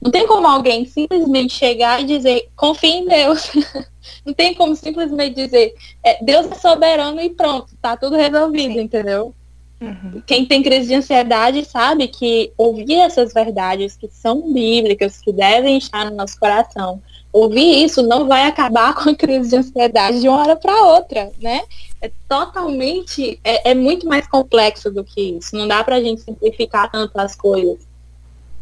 não 0.00 0.10
tem 0.10 0.26
como 0.26 0.46
alguém 0.46 0.84
simplesmente 0.84 1.54
chegar 1.54 2.00
e 2.00 2.04
dizer, 2.04 2.48
confie 2.56 2.88
em 2.88 3.06
Deus. 3.06 3.50
não 4.24 4.34
tem 4.34 4.54
como 4.54 4.74
simplesmente 4.74 5.34
dizer, 5.34 5.74
é, 6.02 6.22
Deus 6.24 6.50
é 6.50 6.54
soberano 6.54 7.20
e 7.20 7.30
pronto, 7.30 7.68
tá 7.80 7.96
tudo 7.96 8.16
resolvido, 8.16 8.74
Sim. 8.74 8.80
entendeu? 8.80 9.34
Uhum. 9.80 10.22
Quem 10.26 10.46
tem 10.46 10.62
crise 10.62 10.88
de 10.88 10.94
ansiedade 10.94 11.64
sabe 11.64 12.06
que 12.08 12.52
ouvir 12.56 13.00
essas 13.00 13.32
verdades 13.32 13.96
que 13.96 14.08
são 14.08 14.52
bíblicas, 14.52 15.20
que 15.20 15.32
devem 15.32 15.76
estar 15.76 16.08
no 16.08 16.16
nosso 16.16 16.38
coração, 16.38 17.02
ouvir 17.32 17.84
isso 17.84 18.02
não 18.02 18.28
vai 18.28 18.44
acabar 18.44 18.94
com 18.96 19.10
a 19.10 19.14
crise 19.14 19.50
de 19.50 19.56
ansiedade 19.56 20.20
de 20.20 20.28
uma 20.28 20.40
hora 20.40 20.56
para 20.56 20.82
outra, 20.82 21.32
né? 21.40 21.62
É 22.00 22.10
totalmente, 22.28 23.40
é, 23.42 23.70
é, 23.70 23.74
muito 23.74 24.06
mais 24.06 24.26
complexo 24.26 24.90
do 24.90 25.04
que 25.04 25.38
isso. 25.38 25.56
Não 25.56 25.66
dá 25.66 25.82
para 25.82 25.96
a 25.96 26.02
gente 26.02 26.20
simplificar 26.20 26.90
tanto 26.90 27.18
as 27.18 27.34
coisas. 27.34 27.78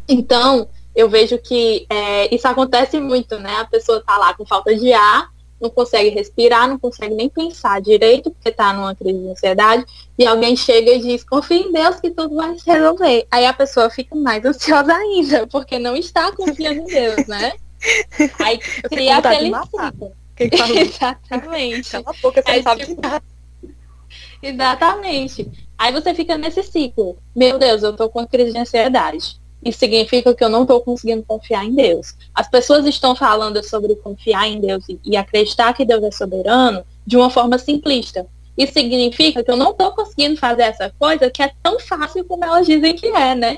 Então, 0.07 0.67
eu 0.95 1.09
vejo 1.09 1.37
que 1.37 1.85
é, 1.89 2.33
isso 2.33 2.47
acontece 2.47 2.99
muito, 2.99 3.39
né? 3.39 3.55
A 3.57 3.65
pessoa 3.65 4.03
tá 4.05 4.17
lá 4.17 4.33
com 4.35 4.45
falta 4.45 4.75
de 4.75 4.93
ar, 4.93 5.29
não 5.59 5.69
consegue 5.69 6.09
respirar, 6.09 6.67
não 6.67 6.77
consegue 6.77 7.15
nem 7.15 7.29
pensar 7.29 7.81
direito, 7.81 8.31
porque 8.31 8.49
está 8.49 8.73
numa 8.73 8.95
crise 8.95 9.19
de 9.19 9.29
ansiedade, 9.29 9.85
e 10.17 10.25
alguém 10.25 10.55
chega 10.55 10.91
e 10.91 10.99
diz, 10.99 11.23
confia 11.23 11.57
em 11.57 11.71
Deus 11.71 11.99
que 11.99 12.09
tudo 12.09 12.35
vai 12.35 12.57
se 12.57 12.69
resolver. 12.69 13.27
Aí 13.29 13.45
a 13.45 13.53
pessoa 13.53 13.89
fica 13.89 14.15
mais 14.15 14.43
ansiosa 14.43 14.93
ainda, 14.93 15.47
porque 15.47 15.79
não 15.79 15.95
está 15.95 16.31
confiando 16.31 16.81
em 16.81 16.85
Deus, 16.85 17.27
né? 17.27 17.53
Aí 18.39 18.57
cria 18.57 19.17
aquele 19.17 19.51
ciclo. 19.55 20.13
Exatamente. 20.37 21.91
Cala 21.91 22.05
a 22.07 22.13
boca, 22.21 22.41
você 22.41 22.63
sabe 22.63 22.85
tipo... 22.85 23.01
Exatamente. 24.41 25.51
Aí 25.77 25.91
você 25.91 26.13
fica 26.13 26.37
nesse 26.37 26.63
ciclo. 26.63 27.17
Meu 27.35 27.57
Deus, 27.59 27.83
eu 27.83 27.95
tô 27.95 28.09
com 28.09 28.19
uma 28.19 28.27
crise 28.27 28.51
de 28.51 28.57
ansiedade. 28.57 29.39
Isso 29.63 29.77
significa 29.77 30.33
que 30.33 30.43
eu 30.43 30.49
não 30.49 30.63
estou 30.63 30.81
conseguindo 30.81 31.23
confiar 31.23 31.65
em 31.65 31.75
Deus. 31.75 32.15
As 32.33 32.49
pessoas 32.49 32.85
estão 32.85 33.15
falando 33.15 33.63
sobre 33.63 33.95
confiar 33.95 34.47
em 34.47 34.59
Deus 34.59 34.89
e, 34.89 34.99
e 35.05 35.15
acreditar 35.15 35.73
que 35.73 35.85
Deus 35.85 36.03
é 36.03 36.11
soberano 36.11 36.83
de 37.05 37.15
uma 37.15 37.29
forma 37.29 37.59
simplista. 37.59 38.25
Isso 38.57 38.73
significa 38.73 39.43
que 39.43 39.51
eu 39.51 39.55
não 39.55 39.71
estou 39.71 39.91
conseguindo 39.91 40.37
fazer 40.37 40.63
essa 40.63 40.91
coisa 40.99 41.29
que 41.29 41.43
é 41.43 41.51
tão 41.61 41.79
fácil 41.79 42.25
como 42.25 42.43
elas 42.43 42.65
dizem 42.65 42.95
que 42.95 43.07
é, 43.07 43.35
né? 43.35 43.57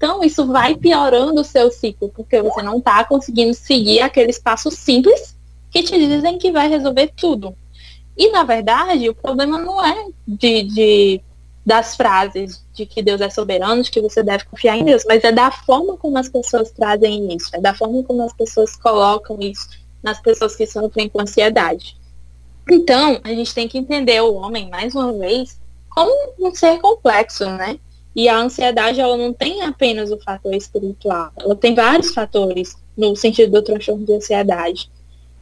Então, 0.00 0.24
isso 0.24 0.46
vai 0.46 0.74
piorando 0.74 1.42
o 1.42 1.44
seu 1.44 1.70
ciclo, 1.70 2.08
porque 2.08 2.40
você 2.40 2.62
não 2.62 2.78
está 2.78 3.04
conseguindo 3.04 3.52
seguir 3.52 4.00
aqueles 4.00 4.38
passos 4.38 4.72
simples 4.72 5.36
que 5.70 5.82
te 5.82 5.92
dizem 5.98 6.38
que 6.38 6.50
vai 6.50 6.70
resolver 6.70 7.12
tudo. 7.14 7.54
E, 8.16 8.30
na 8.30 8.42
verdade, 8.42 9.10
o 9.10 9.14
problema 9.14 9.58
não 9.58 9.84
é 9.84 10.06
de, 10.26 10.62
de 10.62 11.20
das 11.66 11.96
frases 11.96 12.64
de 12.72 12.86
que 12.86 13.02
Deus 13.02 13.20
é 13.20 13.28
soberano, 13.28 13.82
de 13.82 13.90
que 13.90 14.00
você 14.00 14.22
deve 14.22 14.46
confiar 14.46 14.78
em 14.78 14.84
Deus, 14.86 15.04
mas 15.06 15.22
é 15.22 15.30
da 15.30 15.50
forma 15.50 15.98
como 15.98 16.16
as 16.16 16.30
pessoas 16.30 16.70
trazem 16.70 17.36
isso, 17.36 17.50
é 17.52 17.60
da 17.60 17.74
forma 17.74 18.02
como 18.02 18.22
as 18.22 18.32
pessoas 18.32 18.74
colocam 18.76 19.36
isso 19.38 19.68
nas 20.02 20.18
pessoas 20.18 20.56
que 20.56 20.66
sofrem 20.66 21.10
com 21.10 21.20
ansiedade. 21.20 21.94
Então, 22.70 23.20
a 23.22 23.28
gente 23.28 23.54
tem 23.54 23.68
que 23.68 23.76
entender 23.76 24.22
o 24.22 24.32
homem, 24.32 24.70
mais 24.70 24.94
uma 24.94 25.12
vez, 25.12 25.60
como 25.90 26.10
um 26.38 26.54
ser 26.54 26.80
complexo, 26.80 27.44
né? 27.50 27.78
E 28.14 28.28
a 28.28 28.38
ansiedade, 28.38 29.00
ela 29.00 29.16
não 29.16 29.32
tem 29.32 29.62
apenas 29.62 30.10
o 30.10 30.18
fator 30.18 30.54
espiritual, 30.54 31.30
ela 31.38 31.54
tem 31.54 31.74
vários 31.74 32.12
fatores 32.12 32.76
no 32.96 33.14
sentido 33.14 33.52
do 33.52 33.62
transtorno 33.62 34.04
de 34.04 34.12
ansiedade. 34.12 34.90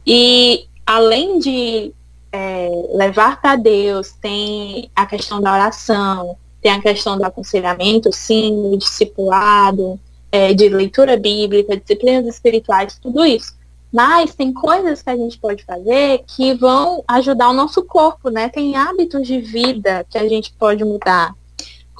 E 0.05 0.67
além 0.85 1.39
de 1.39 1.93
é, 2.31 2.69
levar 2.93 3.41
para 3.41 3.55
Deus, 3.55 4.11
tem 4.21 4.89
a 4.95 5.05
questão 5.05 5.41
da 5.41 5.53
oração, 5.53 6.37
tem 6.61 6.71
a 6.71 6.81
questão 6.81 7.17
do 7.17 7.23
aconselhamento, 7.23 8.11
sim, 8.13 8.69
do 8.71 8.77
discipulado, 8.77 9.99
é, 10.31 10.53
de 10.53 10.69
leitura 10.69 11.17
bíblica, 11.17 11.77
disciplinas 11.77 12.27
espirituais, 12.27 12.99
tudo 13.01 13.25
isso. 13.25 13.57
Mas 13.91 14.35
tem 14.35 14.53
coisas 14.53 15.01
que 15.01 15.09
a 15.09 15.17
gente 15.17 15.39
pode 15.39 15.63
fazer 15.63 16.23
que 16.27 16.53
vão 16.53 17.03
ajudar 17.07 17.49
o 17.49 17.53
nosso 17.53 17.83
corpo, 17.83 18.29
né? 18.29 18.47
Tem 18.47 18.75
hábitos 18.75 19.25
de 19.25 19.39
vida 19.41 20.05
que 20.07 20.17
a 20.17 20.27
gente 20.27 20.53
pode 20.53 20.83
mudar. 20.83 21.33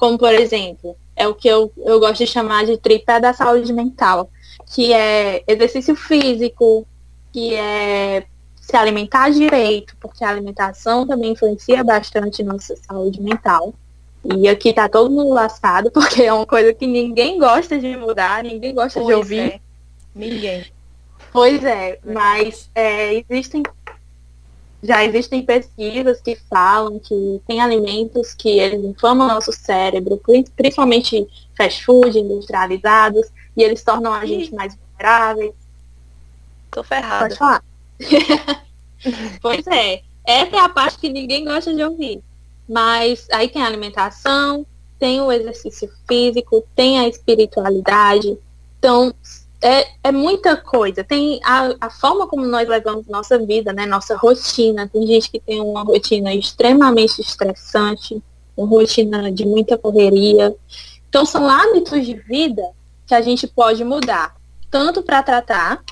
Como, 0.00 0.16
por 0.16 0.32
exemplo, 0.32 0.96
é 1.14 1.28
o 1.28 1.34
que 1.34 1.46
eu, 1.46 1.70
eu 1.76 2.00
gosto 2.00 2.24
de 2.24 2.26
chamar 2.26 2.64
de 2.64 2.78
tripé 2.78 3.20
da 3.20 3.34
saúde 3.34 3.70
mental, 3.70 4.30
que 4.72 4.94
é 4.94 5.44
exercício 5.46 5.94
físico, 5.94 6.86
que 7.30 7.54
é 7.54 8.24
se 8.58 8.74
alimentar 8.74 9.28
direito, 9.28 9.94
porque 10.00 10.24
a 10.24 10.30
alimentação 10.30 11.06
também 11.06 11.32
influencia 11.32 11.84
bastante 11.84 12.42
nossa 12.42 12.74
saúde 12.76 13.20
mental. 13.20 13.74
E 14.24 14.48
aqui 14.48 14.72
tá 14.72 14.88
todo 14.88 15.10
mundo 15.10 15.34
lascado, 15.34 15.90
porque 15.92 16.22
é 16.22 16.32
uma 16.32 16.46
coisa 16.46 16.72
que 16.72 16.86
ninguém 16.86 17.38
gosta 17.38 17.78
de 17.78 17.94
mudar, 17.94 18.42
ninguém 18.42 18.74
gosta 18.74 19.00
pois 19.00 19.06
de 19.06 19.12
ouvir. 19.12 19.40
É. 19.40 19.60
Ninguém. 20.14 20.64
Pois 21.30 21.62
é, 21.62 21.98
mas 22.02 22.70
é, 22.74 23.22
existem 23.28 23.62
já 24.82 25.04
existem 25.04 25.44
pesquisas 25.44 26.20
que 26.20 26.36
falam 26.48 26.98
que 26.98 27.40
tem 27.46 27.60
alimentos 27.60 28.32
que 28.32 28.48
eles 28.48 28.82
inflamam 28.82 29.28
nosso 29.28 29.52
cérebro, 29.52 30.20
principalmente 30.56 31.26
fast 31.56 31.84
food, 31.84 32.18
industrializados, 32.18 33.30
e 33.56 33.62
eles 33.62 33.82
tornam 33.82 34.12
a 34.12 34.24
gente 34.24 34.54
mais 34.54 34.74
vulneráveis. 34.74 35.52
Tô 36.70 36.82
ferrada. 36.82 37.24
Pode 37.26 37.36
falar. 37.36 37.64
pois 39.42 39.66
é, 39.66 40.02
essa 40.24 40.56
é 40.56 40.60
a 40.60 40.68
parte 40.68 40.98
que 40.98 41.08
ninguém 41.10 41.44
gosta 41.44 41.74
de 41.74 41.82
ouvir. 41.82 42.22
Mas 42.68 43.26
aí 43.32 43.48
tem 43.48 43.62
a 43.62 43.66
alimentação, 43.66 44.64
tem 44.98 45.20
o 45.20 45.30
exercício 45.30 45.90
físico, 46.08 46.64
tem 46.74 47.00
a 47.00 47.08
espiritualidade. 47.08 48.38
Então, 48.78 49.12
é, 49.62 49.86
é 50.04 50.12
muita 50.12 50.56
coisa. 50.56 51.04
Tem 51.04 51.40
a, 51.44 51.74
a 51.80 51.90
forma 51.90 52.26
como 52.26 52.46
nós 52.46 52.68
levamos 52.68 53.06
nossa 53.06 53.38
vida, 53.38 53.72
né? 53.72 53.86
Nossa 53.86 54.16
rotina. 54.16 54.88
Tem 54.88 55.06
gente 55.06 55.30
que 55.30 55.40
tem 55.40 55.60
uma 55.60 55.82
rotina 55.82 56.34
extremamente 56.34 57.20
estressante, 57.20 58.22
uma 58.56 58.66
rotina 58.66 59.30
de 59.30 59.46
muita 59.46 59.76
correria. 59.76 60.54
Então 61.08 61.24
são 61.24 61.48
hábitos 61.48 62.06
de 62.06 62.14
vida 62.14 62.62
que 63.06 63.14
a 63.14 63.20
gente 63.20 63.46
pode 63.46 63.84
mudar, 63.84 64.36
tanto 64.70 65.02
para 65.02 65.22
tratar 65.22 65.82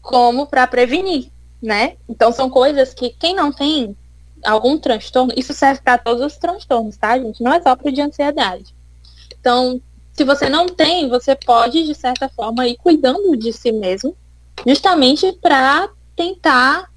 como 0.00 0.46
para 0.46 0.66
prevenir, 0.66 1.30
né? 1.62 1.96
Então 2.08 2.32
são 2.32 2.48
coisas 2.48 2.94
que 2.94 3.10
quem 3.10 3.34
não 3.34 3.52
tem 3.52 3.96
algum 4.44 4.78
transtorno, 4.78 5.32
isso 5.36 5.52
serve 5.52 5.80
para 5.82 5.98
todos 5.98 6.24
os 6.24 6.36
transtornos, 6.36 6.96
tá, 6.96 7.18
gente? 7.18 7.42
Não 7.42 7.52
é 7.52 7.60
só 7.60 7.76
para 7.76 7.92
de 7.92 8.00
ansiedade. 8.00 8.74
Então, 9.38 9.80
se 10.12 10.24
você 10.24 10.48
não 10.48 10.66
tem, 10.66 11.08
você 11.08 11.34
pode, 11.34 11.84
de 11.84 11.94
certa 11.94 12.28
forma, 12.28 12.66
ir 12.66 12.76
cuidando 12.76 13.36
de 13.36 13.52
si 13.52 13.72
mesmo, 13.72 14.14
justamente 14.66 15.32
para 15.32 15.88
tentar 16.14 16.90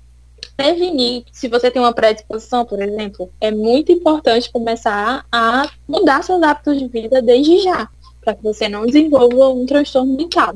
prevenir. 0.58 1.24
Se 1.32 1.48
você 1.48 1.72
tem 1.72 1.82
uma 1.82 1.94
predisposição, 1.94 2.66
por 2.66 2.82
exemplo, 2.82 3.30
é 3.40 3.52
muito 3.52 3.92
importante 3.92 4.52
começar 4.52 5.26
a 5.32 5.70
mudar 5.88 6.24
seus 6.24 6.42
hábitos 6.44 6.78
de 6.78 6.88
vida 6.88 7.22
desde 7.22 7.60
já, 7.60 7.88
para 8.22 8.36
que 8.36 8.44
você 8.44 8.68
não 8.68 8.86
desenvolva 8.86 9.50
um 9.50 9.66
transtorno 9.66 10.16
mental. 10.16 10.56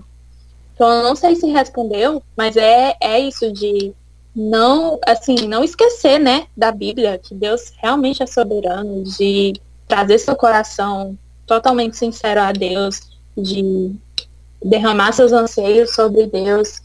Então, 0.73 0.89
eu 0.89 1.03
não 1.03 1.15
sei 1.15 1.35
se 1.35 1.47
respondeu, 1.47 2.23
mas 2.37 2.55
é, 2.55 2.95
é 3.01 3.19
isso 3.19 3.51
de 3.51 3.93
não, 4.35 4.99
assim, 5.05 5.35
não 5.47 5.63
esquecer, 5.63 6.19
né, 6.19 6.47
da 6.55 6.71
Bíblia, 6.71 7.17
que 7.17 7.33
Deus 7.33 7.73
realmente 7.77 8.23
é 8.23 8.25
soberano, 8.25 9.03
de 9.03 9.53
trazer 9.87 10.19
seu 10.19 10.35
coração 10.35 11.17
totalmente 11.49 11.97
sincero 11.97 12.39
a 12.41 12.51
Deus, 12.51 13.01
de 13.35 13.91
derramar 14.63 15.11
seus 15.13 15.31
anseios 15.31 15.95
sobre 15.95 16.27
Deus, 16.27 16.79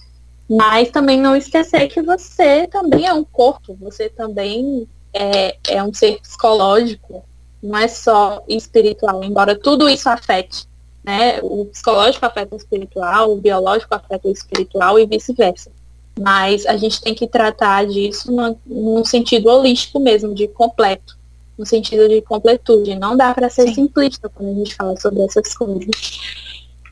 mas 0.48 0.90
também 0.90 1.20
não 1.20 1.36
esquecer 1.36 1.86
que 1.88 2.00
você 2.00 2.66
também 2.68 3.06
é 3.06 3.12
um 3.12 3.24
corpo, 3.24 3.76
você 3.78 4.08
também 4.08 4.88
é, 5.12 5.56
é 5.68 5.82
um 5.82 5.92
ser 5.92 6.18
psicológico, 6.22 7.22
não 7.62 7.78
é 7.78 7.88
só 7.88 8.42
espiritual, 8.48 9.22
embora 9.22 9.54
tudo 9.54 9.86
isso 9.86 10.08
afete. 10.08 10.66
Né? 11.04 11.40
O 11.42 11.66
psicológico 11.66 12.24
afeta 12.24 12.54
o 12.54 12.58
espiritual, 12.58 13.32
o 13.32 13.36
biológico 13.36 13.94
afeta 13.94 14.26
o 14.26 14.32
espiritual 14.32 14.98
e 14.98 15.04
vice-versa. 15.04 15.70
Mas 16.18 16.64
a 16.64 16.78
gente 16.78 17.02
tem 17.02 17.14
que 17.14 17.26
tratar 17.26 17.86
disso 17.86 18.32
no, 18.32 18.58
num 18.64 19.04
sentido 19.04 19.50
holístico 19.50 20.00
mesmo, 20.00 20.34
de 20.34 20.48
completo 20.48 21.18
no 21.56 21.64
sentido 21.64 22.08
de 22.08 22.20
completude. 22.22 22.94
Não 22.96 23.16
dá 23.16 23.32
para 23.34 23.48
ser 23.48 23.68
Sim. 23.68 23.74
simplista 23.74 24.28
quando 24.28 24.50
a 24.50 24.54
gente 24.54 24.74
fala 24.74 24.98
sobre 24.98 25.22
essas 25.22 25.54
coisas. 25.54 26.20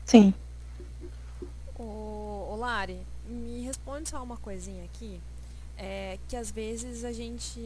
Sim. 0.05 0.33
Ô, 1.77 2.51
ô 2.51 2.55
Lari, 2.57 2.99
me 3.27 3.61
responde 3.61 4.09
só 4.09 4.21
uma 4.21 4.37
coisinha 4.37 4.83
aqui. 4.85 5.19
É 5.77 6.19
que 6.27 6.35
às 6.35 6.51
vezes 6.51 7.03
a 7.03 7.11
gente 7.11 7.59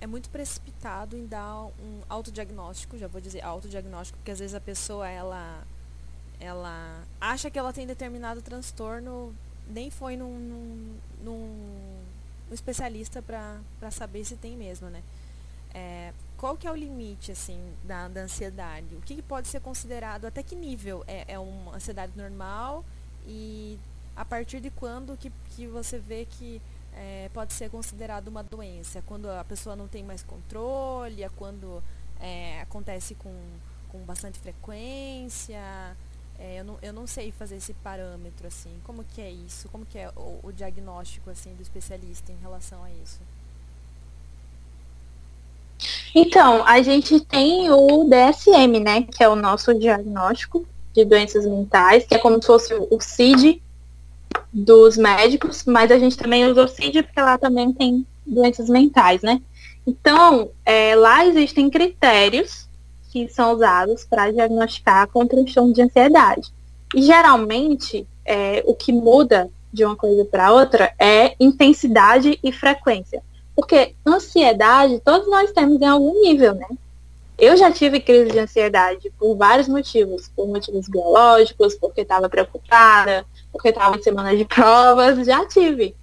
é 0.00 0.06
muito 0.06 0.28
precipitado 0.28 1.16
em 1.16 1.24
dar 1.24 1.66
um 1.66 2.00
autodiagnóstico, 2.08 2.98
já 2.98 3.06
vou 3.06 3.20
dizer 3.20 3.42
autodiagnóstico, 3.42 4.18
porque 4.18 4.32
às 4.32 4.40
vezes 4.40 4.54
a 4.54 4.60
pessoa 4.60 5.08
ela 5.08 5.62
ela 6.40 7.04
acha 7.20 7.48
que 7.48 7.58
ela 7.58 7.72
tem 7.72 7.86
determinado 7.86 8.42
transtorno, 8.42 9.32
nem 9.68 9.88
foi 9.90 10.16
num, 10.16 10.36
num, 10.36 10.96
num 11.22 12.54
especialista 12.54 13.22
para 13.22 13.90
saber 13.90 14.24
se 14.24 14.36
tem 14.36 14.56
mesmo, 14.56 14.88
né? 14.90 15.02
É, 15.72 16.12
qual 16.44 16.58
que 16.58 16.66
é 16.66 16.70
o 16.70 16.76
limite, 16.76 17.32
assim, 17.32 17.58
da, 17.82 18.06
da 18.06 18.20
ansiedade? 18.20 18.94
O 18.96 19.00
que, 19.00 19.14
que, 19.14 19.22
pode 19.22 19.48
ser 19.48 19.60
considerado, 19.60 20.26
até 20.26 20.42
que 20.42 20.54
nível 20.54 21.02
é, 21.06 21.24
é 21.26 21.38
uma 21.38 21.74
ansiedade 21.74 22.12
normal 22.14 22.84
e 23.26 23.78
a 24.14 24.26
partir 24.26 24.60
de 24.60 24.68
quando 24.68 25.16
que, 25.16 25.32
que 25.56 25.66
você 25.66 25.98
vê 25.98 26.26
que 26.26 26.60
é, 26.92 27.30
pode 27.32 27.54
ser 27.54 27.70
considerado 27.70 28.28
uma 28.28 28.42
doença? 28.42 29.00
Quando 29.06 29.30
a 29.30 29.42
pessoa 29.42 29.74
não 29.74 29.88
tem 29.88 30.02
mais 30.02 30.22
controle, 30.22 31.22
é 31.22 31.30
quando 31.30 31.82
é, 32.20 32.60
acontece 32.60 33.14
com, 33.14 33.34
com 33.88 34.00
bastante 34.00 34.38
frequência? 34.38 35.96
É, 36.38 36.60
eu, 36.60 36.64
não, 36.64 36.78
eu 36.82 36.92
não 36.92 37.06
sei 37.06 37.32
fazer 37.32 37.56
esse 37.56 37.72
parâmetro, 37.72 38.46
assim. 38.46 38.78
Como 38.84 39.02
que 39.02 39.22
é 39.22 39.30
isso? 39.30 39.66
Como 39.70 39.86
que 39.86 39.98
é 39.98 40.10
o, 40.14 40.40
o 40.42 40.52
diagnóstico, 40.52 41.30
assim, 41.30 41.54
do 41.54 41.62
especialista 41.62 42.30
em 42.30 42.36
relação 42.36 42.84
a 42.84 42.90
isso? 42.90 43.22
Então, 46.14 46.64
a 46.64 46.80
gente 46.80 47.20
tem 47.20 47.70
o 47.70 48.04
DSM, 48.04 48.80
né? 48.80 49.02
Que 49.02 49.24
é 49.24 49.28
o 49.28 49.34
nosso 49.34 49.74
diagnóstico 49.74 50.66
de 50.92 51.04
doenças 51.04 51.44
mentais, 51.44 52.04
que 52.04 52.14
é 52.14 52.18
como 52.18 52.40
se 52.40 52.46
fosse 52.46 52.74
o 52.74 53.00
CID 53.00 53.60
dos 54.52 54.96
médicos, 54.96 55.64
mas 55.66 55.90
a 55.90 55.98
gente 55.98 56.16
também 56.16 56.46
usa 56.46 56.64
o 56.64 56.68
CID 56.68 57.02
porque 57.02 57.20
lá 57.20 57.36
também 57.36 57.72
tem 57.72 58.06
doenças 58.24 58.68
mentais, 58.68 59.22
né? 59.22 59.42
Então, 59.84 60.50
é, 60.64 60.94
lá 60.94 61.26
existem 61.26 61.68
critérios 61.68 62.68
que 63.10 63.28
são 63.28 63.52
usados 63.52 64.04
para 64.04 64.30
diagnosticar 64.30 65.08
com 65.08 65.26
transtorno 65.26 65.72
de 65.72 65.82
ansiedade. 65.82 66.52
E 66.94 67.02
geralmente, 67.02 68.06
é, 68.24 68.62
o 68.66 68.74
que 68.74 68.92
muda 68.92 69.50
de 69.72 69.84
uma 69.84 69.96
coisa 69.96 70.24
para 70.24 70.52
outra 70.52 70.94
é 70.98 71.34
intensidade 71.40 72.38
e 72.42 72.52
frequência. 72.52 73.20
Porque 73.54 73.94
ansiedade, 74.06 75.00
todos 75.04 75.28
nós 75.28 75.52
temos 75.52 75.80
em 75.80 75.86
algum 75.86 76.20
nível, 76.22 76.54
né? 76.54 76.66
Eu 77.36 77.56
já 77.56 77.70
tive 77.70 78.00
crise 78.00 78.30
de 78.30 78.38
ansiedade 78.38 79.12
por 79.18 79.36
vários 79.36 79.66
motivos, 79.66 80.30
por 80.34 80.46
motivos 80.46 80.88
biológicos, 80.88 81.74
porque 81.74 82.02
estava 82.02 82.28
preocupada, 82.28 83.26
porque 83.52 83.68
estava 83.68 83.96
em 83.96 84.02
semana 84.02 84.36
de 84.36 84.44
provas, 84.44 85.26
já 85.26 85.44
tive. 85.46 85.94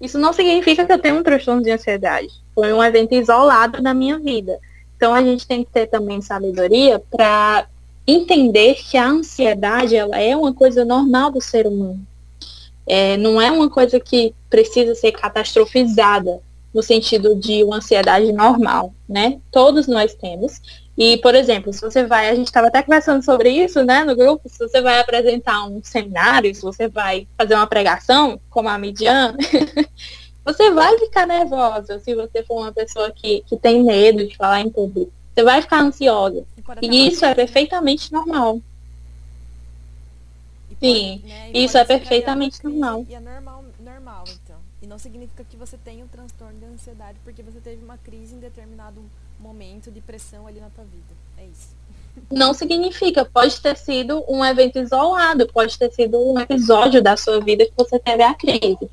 Isso 0.00 0.18
não 0.18 0.32
significa 0.32 0.84
que 0.84 0.92
eu 0.92 0.98
tenho 0.98 1.18
um 1.18 1.22
transtorno 1.22 1.62
de 1.62 1.70
ansiedade. 1.70 2.28
Foi 2.54 2.72
um 2.72 2.82
evento 2.82 3.14
isolado 3.14 3.82
na 3.82 3.94
minha 3.94 4.18
vida. 4.18 4.58
Então 4.96 5.14
a 5.14 5.22
gente 5.22 5.46
tem 5.46 5.64
que 5.64 5.70
ter 5.70 5.86
também 5.86 6.20
sabedoria 6.20 7.02
para 7.10 7.66
entender 8.06 8.74
que 8.74 8.98
a 8.98 9.06
ansiedade 9.06 9.96
ela 9.96 10.18
é 10.18 10.36
uma 10.36 10.52
coisa 10.52 10.84
normal 10.84 11.30
do 11.30 11.40
ser 11.40 11.66
humano. 11.66 12.06
É, 12.86 13.16
não 13.16 13.40
é 13.40 13.50
uma 13.50 13.70
coisa 13.70 13.98
que 13.98 14.34
precisa 14.50 14.94
ser 14.94 15.12
catastrofizada 15.12 16.40
no 16.74 16.82
sentido 16.82 17.36
de 17.36 17.62
uma 17.62 17.76
ansiedade 17.76 18.32
normal, 18.32 18.92
né? 19.08 19.38
Todos 19.52 19.86
nós 19.86 20.14
temos. 20.14 20.60
E, 20.98 21.16
por 21.18 21.34
exemplo, 21.34 21.72
se 21.72 21.80
você 21.80 22.04
vai, 22.04 22.28
a 22.28 22.34
gente 22.34 22.46
estava 22.46 22.66
até 22.66 22.82
conversando 22.82 23.24
sobre 23.24 23.50
isso, 23.50 23.82
né, 23.82 24.04
no 24.04 24.14
grupo, 24.14 24.48
se 24.48 24.58
você 24.58 24.80
vai 24.80 25.00
apresentar 25.00 25.64
um 25.64 25.80
seminário, 25.82 26.54
se 26.54 26.62
você 26.62 26.88
vai 26.88 27.26
fazer 27.36 27.54
uma 27.54 27.66
pregação, 27.66 28.40
como 28.48 28.68
a 28.68 28.78
Midian, 28.78 29.36
você 30.44 30.70
vai 30.70 30.96
ficar 30.98 31.26
nervosa 31.26 31.98
se 31.98 32.14
você 32.14 32.44
for 32.44 32.60
uma 32.60 32.72
pessoa 32.72 33.10
que, 33.10 33.42
que 33.46 33.56
tem 33.56 33.82
medo 33.82 34.26
de 34.26 34.36
falar 34.36 34.60
em 34.60 34.70
público. 34.70 35.12
Você 35.34 35.42
vai 35.42 35.62
ficar 35.62 35.80
ansiosa. 35.82 36.44
E, 36.80 36.86
e 36.88 37.08
isso 37.08 37.24
é 37.24 37.34
perfeitamente 37.34 38.12
normal. 38.12 38.60
Sim, 40.80 41.22
né? 41.24 41.50
isso 41.52 41.78
é 41.78 41.84
perfeitamente 41.84 42.62
normal. 42.62 43.06
E 43.08 43.14
é 43.14 43.20
normal, 43.20 43.34
normal, 43.34 43.53
não 44.94 44.98
significa 45.00 45.42
que 45.42 45.56
você 45.56 45.76
tenha 45.76 46.04
um 46.04 46.08
transtorno 46.08 46.56
de 46.56 46.64
ansiedade 46.66 47.18
porque 47.24 47.42
você 47.42 47.58
teve 47.58 47.82
uma 47.82 47.98
crise 47.98 48.36
em 48.36 48.38
determinado 48.38 49.02
momento 49.40 49.90
de 49.90 50.00
pressão 50.00 50.46
ali 50.46 50.60
na 50.60 50.70
tua 50.70 50.84
vida. 50.84 51.12
É 51.36 51.44
isso. 51.44 51.70
Não 52.30 52.54
significa, 52.54 53.24
pode 53.24 53.60
ter 53.60 53.76
sido 53.76 54.24
um 54.28 54.44
evento 54.44 54.78
isolado, 54.78 55.48
pode 55.48 55.76
ter 55.76 55.90
sido 55.92 56.16
um 56.16 56.38
episódio 56.38 57.02
da 57.02 57.16
sua 57.16 57.40
vida 57.40 57.66
que 57.66 57.72
você 57.76 57.98
teve 57.98 58.22
a 58.22 58.34
crise. 58.34 58.88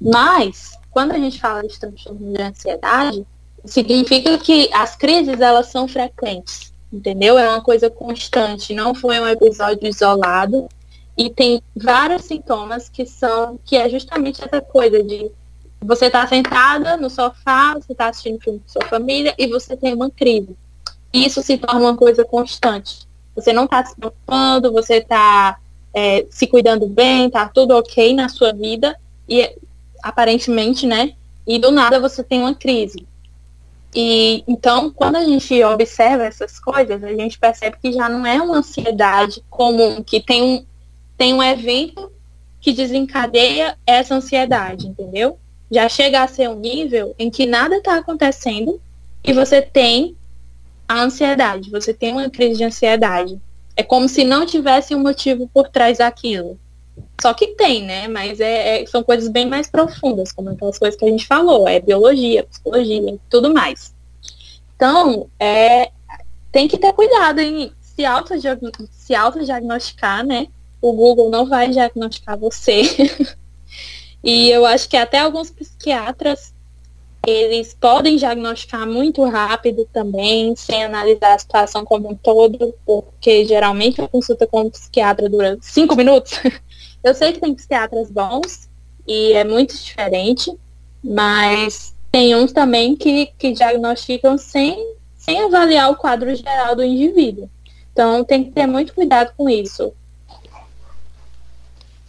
Mas, 0.00 0.78
quando 0.92 1.10
a 1.10 1.18
gente 1.18 1.40
fala 1.40 1.66
de 1.66 1.76
transtorno 1.76 2.32
de 2.32 2.40
ansiedade, 2.40 3.26
significa 3.64 4.38
que 4.38 4.72
as 4.72 4.94
crises 4.94 5.40
elas 5.40 5.66
são 5.66 5.88
frequentes, 5.88 6.72
entendeu? 6.92 7.36
É 7.36 7.48
uma 7.48 7.60
coisa 7.60 7.90
constante, 7.90 8.72
não 8.72 8.94
foi 8.94 9.18
um 9.18 9.26
episódio 9.26 9.88
isolado 9.88 10.68
e 11.16 11.30
tem 11.30 11.62
vários 11.74 12.24
sintomas 12.24 12.88
que 12.88 13.06
são, 13.06 13.58
que 13.64 13.76
é 13.76 13.88
justamente 13.88 14.42
essa 14.44 14.60
coisa 14.60 15.02
de 15.02 15.30
você 15.80 16.10
tá 16.10 16.26
sentada 16.26 16.96
no 16.96 17.08
sofá, 17.08 17.74
você 17.74 17.94
tá 17.94 18.08
assistindo 18.08 18.40
filme 18.40 18.60
com 18.60 18.68
sua 18.68 18.88
família 18.88 19.34
e 19.38 19.46
você 19.46 19.76
tem 19.76 19.94
uma 19.94 20.10
crise. 20.10 20.56
Isso 21.12 21.42
se 21.42 21.56
torna 21.56 21.80
uma 21.80 21.96
coisa 21.96 22.24
constante. 22.24 23.06
Você 23.34 23.52
não 23.52 23.66
tá 23.66 23.84
se 23.84 23.94
preocupando, 23.94 24.72
você 24.72 25.00
tá 25.00 25.58
é, 25.94 26.26
se 26.30 26.46
cuidando 26.46 26.86
bem, 26.86 27.30
tá 27.30 27.48
tudo 27.48 27.76
ok 27.76 28.12
na 28.14 28.28
sua 28.28 28.52
vida 28.52 28.98
e 29.28 29.50
aparentemente, 30.02 30.86
né? 30.86 31.14
E 31.46 31.58
do 31.58 31.70
nada 31.70 32.00
você 32.00 32.22
tem 32.22 32.40
uma 32.40 32.54
crise. 32.54 33.06
E 33.94 34.44
então, 34.46 34.90
quando 34.90 35.16
a 35.16 35.24
gente 35.24 35.62
observa 35.64 36.24
essas 36.24 36.58
coisas, 36.58 37.02
a 37.02 37.14
gente 37.14 37.38
percebe 37.38 37.78
que 37.80 37.92
já 37.92 38.08
não 38.08 38.26
é 38.26 38.40
uma 38.42 38.58
ansiedade 38.58 39.42
comum, 39.48 40.02
que 40.02 40.20
tem 40.20 40.42
um, 40.42 40.66
tem 41.16 41.34
um 41.34 41.42
evento 41.42 42.12
que 42.60 42.72
desencadeia 42.72 43.76
essa 43.86 44.14
ansiedade, 44.14 44.88
entendeu? 44.88 45.38
Já 45.70 45.88
chega 45.88 46.22
a 46.22 46.28
ser 46.28 46.48
um 46.48 46.58
nível 46.58 47.14
em 47.18 47.30
que 47.30 47.46
nada 47.46 47.76
está 47.76 47.96
acontecendo 47.96 48.80
e 49.22 49.32
você 49.32 49.60
tem 49.60 50.16
a 50.88 51.02
ansiedade, 51.02 51.70
você 51.70 51.92
tem 51.92 52.12
uma 52.12 52.30
crise 52.30 52.58
de 52.58 52.64
ansiedade. 52.64 53.40
É 53.76 53.82
como 53.82 54.08
se 54.08 54.24
não 54.24 54.46
tivesse 54.46 54.94
um 54.94 55.00
motivo 55.00 55.48
por 55.52 55.68
trás 55.68 55.98
daquilo. 55.98 56.58
Só 57.20 57.34
que 57.34 57.48
tem, 57.48 57.84
né? 57.84 58.08
Mas 58.08 58.40
é, 58.40 58.82
é, 58.82 58.86
são 58.86 59.02
coisas 59.02 59.28
bem 59.28 59.46
mais 59.46 59.68
profundas, 59.68 60.32
como 60.32 60.50
aquelas 60.50 60.78
coisas 60.78 60.98
que 60.98 61.04
a 61.04 61.08
gente 61.08 61.26
falou, 61.26 61.68
é 61.68 61.80
biologia, 61.80 62.44
psicologia 62.44 63.18
tudo 63.28 63.52
mais. 63.52 63.94
Então, 64.76 65.28
é, 65.38 65.90
tem 66.52 66.68
que 66.68 66.78
ter 66.78 66.92
cuidado 66.92 67.40
em 67.40 67.72
se 67.80 68.04
autodiagnosticar, 68.04 68.88
se 68.92 69.14
autodiagnosticar, 69.14 70.24
né? 70.24 70.48
O 70.80 70.92
Google 70.92 71.30
não 71.30 71.46
vai 71.46 71.68
diagnosticar 71.68 72.38
você. 72.38 72.82
e 74.22 74.50
eu 74.50 74.64
acho 74.64 74.88
que 74.88 74.96
até 74.96 75.18
alguns 75.18 75.50
psiquiatras 75.50 76.54
eles 77.26 77.74
podem 77.74 78.16
diagnosticar 78.16 78.86
muito 78.86 79.24
rápido 79.24 79.88
também, 79.92 80.54
sem 80.54 80.84
analisar 80.84 81.34
a 81.34 81.38
situação 81.38 81.84
como 81.84 82.08
um 82.10 82.14
todo, 82.14 82.72
porque 82.86 83.44
geralmente 83.44 84.00
a 84.00 84.06
consulta 84.06 84.46
com 84.46 84.62
um 84.62 84.70
psiquiatra 84.70 85.28
dura 85.28 85.58
cinco 85.60 85.96
minutos. 85.96 86.38
Eu 87.02 87.14
sei 87.14 87.32
que 87.32 87.40
tem 87.40 87.54
psiquiatras 87.54 88.10
bons 88.10 88.68
e 89.06 89.32
é 89.32 89.44
muito 89.44 89.76
diferente, 89.76 90.56
mas 91.02 91.94
tem 92.12 92.34
uns 92.34 92.52
também 92.52 92.96
que, 92.96 93.26
que 93.38 93.52
diagnosticam 93.52 94.38
sem, 94.38 94.94
sem 95.16 95.42
avaliar 95.42 95.90
o 95.90 95.96
quadro 95.96 96.34
geral 96.34 96.76
do 96.76 96.84
indivíduo. 96.84 97.50
Então 97.92 98.24
tem 98.24 98.44
que 98.44 98.52
ter 98.52 98.66
muito 98.66 98.94
cuidado 98.94 99.32
com 99.36 99.48
isso. 99.48 99.92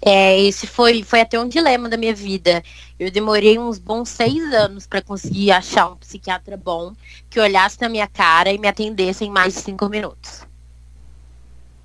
É, 0.02 0.40
esse 0.42 0.68
foi, 0.68 1.04
foi 1.04 1.22
até 1.22 1.40
um 1.40 1.48
dilema 1.48 1.90
da 1.90 1.98
minha 1.98 2.14
vida. 2.14 2.64
Eu 3.00 3.12
demorei 3.12 3.58
uns 3.58 3.80
bons 3.80 4.10
seis 4.10 4.54
anos 4.54 4.86
para 4.86 5.02
conseguir 5.02 5.52
achar 5.52 5.90
um 5.90 5.96
psiquiatra 5.96 6.56
bom 6.56 6.94
que 7.30 7.40
olhasse 7.40 7.82
na 7.82 7.90
minha 7.90 8.08
cara 8.08 8.52
e 8.52 8.58
me 8.58 8.68
atendesse 8.68 9.26
em 9.26 9.30
mais 9.30 9.56
de 9.56 9.62
cinco 9.62 9.90
minutos. 9.90 10.46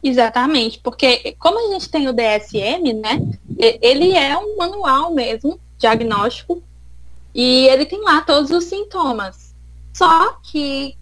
Exatamente, 0.02 0.80
porque 0.80 1.36
como 1.38 1.58
a 1.58 1.72
gente 1.72 1.88
tem 1.88 2.08
o 2.08 2.12
DSM, 2.12 2.92
né? 2.92 3.20
Ele 3.56 4.12
é 4.12 4.36
um 4.36 4.56
manual 4.56 5.14
mesmo, 5.14 5.60
diagnóstico, 5.78 6.62
e 7.34 7.68
ele 7.68 7.86
tem 7.86 8.00
lá 8.02 8.20
todos 8.20 8.50
os 8.50 8.64
sintomas. 8.64 9.54
Só 9.92 10.38
que 10.42 10.96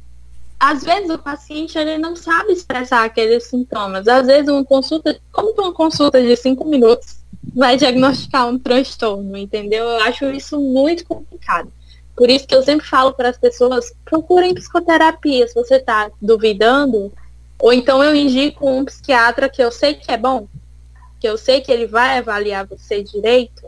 às 0.61 0.84
vezes 0.84 1.08
o 1.08 1.18
paciente 1.18 1.78
ele 1.78 1.96
não 1.96 2.14
sabe 2.14 2.52
expressar 2.52 3.02
aqueles 3.02 3.44
sintomas. 3.44 4.06
Às 4.06 4.26
vezes 4.26 4.50
uma 4.50 4.62
consulta, 4.62 5.18
como 5.32 5.52
uma 5.52 5.72
consulta 5.72 6.20
de 6.20 6.36
cinco 6.36 6.66
minutos, 6.66 7.16
vai 7.56 7.78
diagnosticar 7.78 8.46
um 8.46 8.58
transtorno, 8.58 9.38
entendeu? 9.38 9.84
Eu 9.84 10.00
acho 10.00 10.26
isso 10.26 10.61
muito 10.61 11.06
complicado. 11.06 11.72
Por 12.14 12.28
isso 12.28 12.46
que 12.46 12.54
eu 12.54 12.62
sempre 12.62 12.86
falo 12.86 13.14
para 13.14 13.30
as 13.30 13.38
pessoas, 13.38 13.90
procurem 14.04 14.54
psicoterapia 14.54 15.48
se 15.48 15.54
você 15.54 15.76
está 15.76 16.11
duvidando, 16.20 17.11
ou 17.58 17.72
então 17.72 18.04
eu 18.04 18.14
indico 18.14 18.68
um 18.68 18.84
psiquiatra 18.84 19.48
que 19.48 19.62
eu 19.62 19.72
sei 19.72 19.94
que 19.94 20.12
é 20.12 20.18
bom, 20.18 20.46
que 21.18 21.26
eu 21.26 21.38
sei 21.38 21.62
que 21.62 21.72
ele 21.72 21.86
vai 21.86 22.18
avaliar 22.18 22.66
você 22.66 23.02
direito, 23.02 23.62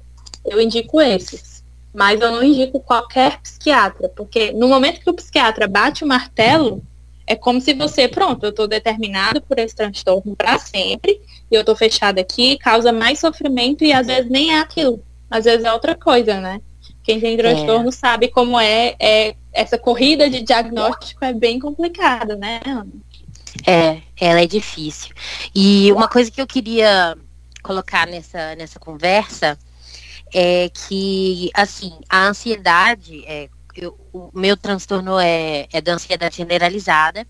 eu 0.44 0.60
indico 0.60 1.00
esses 1.00 1.51
mas 1.92 2.20
eu 2.20 2.30
não 2.30 2.42
indico 2.42 2.80
qualquer 2.80 3.40
psiquiatra, 3.40 4.08
porque 4.08 4.52
no 4.52 4.68
momento 4.68 5.00
que 5.00 5.10
o 5.10 5.14
psiquiatra 5.14 5.68
bate 5.68 6.04
o 6.04 6.06
martelo, 6.06 6.82
é 7.26 7.36
como 7.36 7.60
se 7.60 7.74
você, 7.74 8.08
pronto, 8.08 8.44
eu 8.44 8.50
estou 8.50 8.66
determinado 8.66 9.40
por 9.42 9.58
esse 9.58 9.74
transtorno 9.74 10.34
para 10.34 10.58
sempre, 10.58 11.20
e 11.50 11.54
eu 11.54 11.60
estou 11.60 11.76
fechado 11.76 12.18
aqui, 12.18 12.56
causa 12.58 12.92
mais 12.92 13.18
sofrimento 13.18 13.84
e 13.84 13.92
às 13.92 14.06
vezes 14.06 14.30
nem 14.30 14.54
é 14.54 14.60
aquilo, 14.60 15.02
às 15.30 15.44
vezes 15.44 15.64
é 15.64 15.72
outra 15.72 15.94
coisa, 15.94 16.40
né? 16.40 16.60
Quem 17.02 17.20
tem 17.20 17.36
transtorno 17.36 17.88
é. 17.88 17.92
sabe 17.92 18.28
como 18.28 18.58
é, 18.58 18.94
é, 18.98 19.34
essa 19.52 19.76
corrida 19.76 20.30
de 20.30 20.40
diagnóstico 20.40 21.24
é 21.24 21.32
bem 21.32 21.58
complicada, 21.58 22.36
né, 22.36 22.60
Ana? 22.64 22.86
É, 23.66 24.00
ela 24.18 24.40
é 24.40 24.46
difícil. 24.46 25.12
E 25.54 25.92
uma 25.92 26.08
coisa 26.08 26.30
que 26.30 26.40
eu 26.40 26.46
queria 26.46 27.16
colocar 27.62 28.06
nessa, 28.06 28.54
nessa 28.56 28.78
conversa 28.78 29.58
é 30.32 30.68
que, 30.70 31.50
assim, 31.54 31.92
a 32.08 32.26
ansiedade, 32.28 33.24
é, 33.26 33.48
eu, 33.76 33.98
o 34.12 34.30
meu 34.34 34.56
transtorno 34.56 35.18
é, 35.18 35.66
é 35.72 35.80
da 35.80 35.94
ansiedade 35.94 36.36
generalizada, 36.36 37.26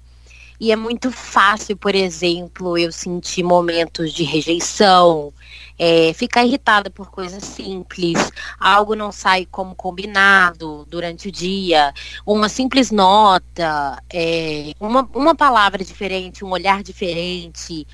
E 0.60 0.70
é 0.70 0.76
muito 0.76 1.10
fácil, 1.10 1.76
por 1.76 1.94
exemplo, 1.94 2.78
eu 2.78 2.92
sentir 2.92 3.42
momentos 3.42 4.12
de 4.12 4.22
rejeição, 4.22 5.34
é, 5.78 6.12
ficar 6.14 6.44
irritada 6.44 6.88
por 6.90 7.10
coisas 7.10 7.42
simples, 7.44 8.30
algo 8.60 8.94
não 8.94 9.10
sai 9.10 9.46
como 9.50 9.74
combinado 9.74 10.86
durante 10.88 11.28
o 11.28 11.32
dia, 11.32 11.92
uma 12.24 12.48
simples 12.48 12.90
nota, 12.92 14.00
é, 14.12 14.72
uma, 14.80 15.02
uma 15.14 15.34
palavra 15.34 15.84
diferente, 15.84 16.44
um 16.44 16.50
olhar 16.52 16.82
diferente. 16.82 17.86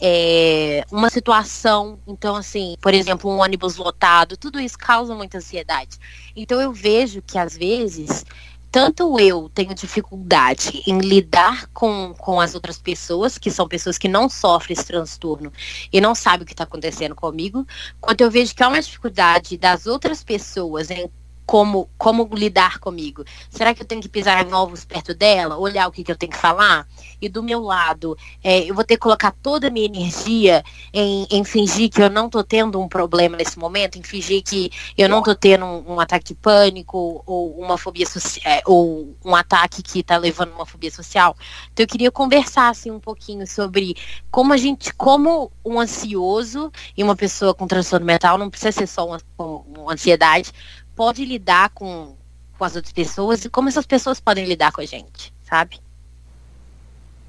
É, 0.00 0.84
uma 0.90 1.08
situação, 1.08 1.98
então 2.06 2.36
assim, 2.36 2.76
por 2.80 2.92
exemplo, 2.92 3.30
um 3.30 3.40
ônibus 3.40 3.76
lotado, 3.76 4.36
tudo 4.36 4.60
isso 4.60 4.78
causa 4.78 5.14
muita 5.14 5.38
ansiedade. 5.38 5.98
Então 6.34 6.60
eu 6.60 6.72
vejo 6.72 7.22
que 7.22 7.38
às 7.38 7.56
vezes 7.56 8.24
tanto 8.70 9.18
eu 9.18 9.48
tenho 9.54 9.74
dificuldade 9.74 10.82
em 10.86 10.98
lidar 10.98 11.66
com, 11.72 12.12
com 12.12 12.38
as 12.38 12.54
outras 12.54 12.78
pessoas, 12.78 13.38
que 13.38 13.50
são 13.50 13.66
pessoas 13.66 13.96
que 13.96 14.06
não 14.06 14.28
sofrem 14.28 14.74
esse 14.74 14.84
transtorno 14.84 15.50
e 15.90 15.98
não 15.98 16.14
sabem 16.14 16.42
o 16.42 16.46
que 16.46 16.52
está 16.52 16.64
acontecendo 16.64 17.14
comigo, 17.14 17.66
quanto 17.98 18.20
eu 18.20 18.30
vejo 18.30 18.54
que 18.54 18.62
há 18.62 18.68
uma 18.68 18.82
dificuldade 18.82 19.56
das 19.56 19.86
outras 19.86 20.22
pessoas 20.22 20.90
em 20.90 21.10
como, 21.46 21.88
como 21.96 22.28
lidar 22.34 22.80
comigo. 22.80 23.24
Será 23.48 23.72
que 23.72 23.82
eu 23.82 23.86
tenho 23.86 24.02
que 24.02 24.08
pisar 24.08 24.44
em 24.44 24.52
ovos 24.52 24.84
perto 24.84 25.14
dela, 25.14 25.56
olhar 25.56 25.86
o 25.86 25.92
que, 25.92 26.02
que 26.02 26.10
eu 26.10 26.16
tenho 26.16 26.32
que 26.32 26.38
falar? 26.38 26.86
E 27.20 27.28
do 27.28 27.42
meu 27.42 27.60
lado, 27.62 28.18
é, 28.42 28.68
eu 28.68 28.74
vou 28.74 28.82
ter 28.82 28.96
que 28.96 29.00
colocar 29.00 29.30
toda 29.30 29.68
a 29.68 29.70
minha 29.70 29.86
energia 29.86 30.64
em, 30.92 31.26
em 31.30 31.44
fingir 31.44 31.88
que 31.88 32.02
eu 32.02 32.10
não 32.10 32.26
estou 32.26 32.42
tendo 32.42 32.80
um 32.80 32.88
problema 32.88 33.36
nesse 33.36 33.58
momento, 33.58 33.96
em 33.96 34.02
fingir 34.02 34.42
que 34.42 34.70
eu 34.98 35.08
não 35.08 35.20
estou 35.20 35.36
tendo 35.36 35.64
um, 35.64 35.94
um, 35.94 36.00
ataque 36.00 36.26
de 36.26 36.34
pânico 36.34 37.22
ou 37.24 37.56
uma 37.58 37.78
fobia 37.78 38.06
social, 38.06 38.52
é, 38.52 38.60
ou 38.66 39.16
um 39.24 39.34
ataque 39.34 39.82
que 39.82 40.00
está 40.00 40.16
levando 40.16 40.52
uma 40.52 40.66
fobia 40.66 40.90
social. 40.90 41.36
Então 41.72 41.84
eu 41.84 41.88
queria 41.88 42.10
conversar 42.10 42.70
assim 42.70 42.90
um 42.90 43.00
pouquinho 43.00 43.46
sobre 43.46 43.96
como 44.30 44.52
a 44.52 44.56
gente, 44.56 44.92
como 44.94 45.52
um 45.64 45.78
ansioso 45.78 46.72
e 46.96 47.04
uma 47.04 47.14
pessoa 47.14 47.54
com 47.54 47.66
transtorno 47.66 48.04
mental 48.04 48.36
não 48.36 48.50
precisa 48.50 48.72
ser 48.72 48.86
só 48.88 49.06
uma, 49.06 49.20
uma 49.38 49.92
ansiedade, 49.92 50.52
pode 50.96 51.24
lidar 51.24 51.70
com, 51.70 52.16
com 52.58 52.64
as 52.64 52.74
outras 52.74 52.92
pessoas 52.92 53.44
e 53.44 53.50
como 53.50 53.68
essas 53.68 53.86
pessoas 53.86 54.18
podem 54.18 54.46
lidar 54.46 54.72
com 54.72 54.80
a 54.80 54.86
gente, 54.86 55.32
sabe? 55.42 55.78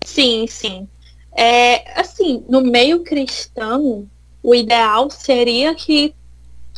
Sim, 0.04 0.48
sim. 0.48 0.88
É, 1.36 2.00
assim, 2.00 2.44
no 2.50 2.62
meio 2.62 3.04
cristão, 3.04 4.10
o 4.42 4.56
ideal 4.56 5.12
seria 5.12 5.76
que 5.76 6.16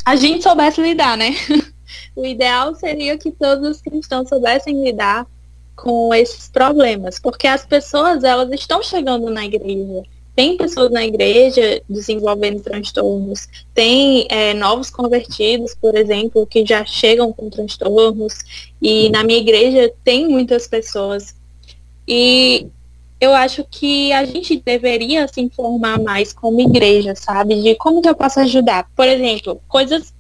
a 0.04 0.16
gente 0.16 0.44
soubesse 0.44 0.82
lidar, 0.82 1.16
né? 1.16 1.30
o 2.16 2.26
ideal 2.26 2.74
seria 2.76 3.18
que 3.18 3.32
todos 3.32 3.70
os 3.70 3.82
cristãos 3.82 4.28
soubessem 4.28 4.84
lidar 4.84 5.28
com 5.76 6.14
esses 6.14 6.50
problemas, 6.50 7.20
porque 7.20 7.48
as 7.48 7.66
pessoas 7.66 8.24
elas 8.24 8.52
estão 8.52 8.84
chegando 8.84 9.30
na 9.30 9.46
igreja, 9.46 10.04
tem 10.40 10.56
pessoas 10.56 10.90
na 10.90 11.06
igreja 11.06 11.82
desenvolvendo 11.90 12.64
transtornos, 12.64 13.46
tem 13.74 14.26
é, 14.30 14.54
novos 14.54 14.90
convertidos, 14.90 15.76
por 15.76 15.98
exemplo, 15.98 16.48
que 16.48 16.66
já 16.66 16.86
chegam 16.86 17.34
com 17.34 17.50
transtornos, 17.50 18.36
e 18.82 19.10
na 19.10 19.22
minha 19.22 19.38
igreja 19.38 19.92
tem 20.02 20.30
muitas 20.30 20.66
pessoas. 20.66 21.36
E 22.08 22.68
eu 23.20 23.34
acho 23.34 23.66
que 23.70 24.14
a 24.14 24.24
gente 24.24 24.64
deveria 24.66 25.28
se 25.28 25.42
informar 25.42 26.00
mais 26.00 26.32
como 26.32 26.62
igreja, 26.62 27.14
sabe? 27.16 27.62
De 27.62 27.76
como 27.76 28.02
que 28.02 28.08
eu 28.08 28.16
posso 28.16 28.40
ajudar. 28.40 28.90
Por 28.96 29.10
exemplo, 29.10 29.62
coisas 29.68 30.14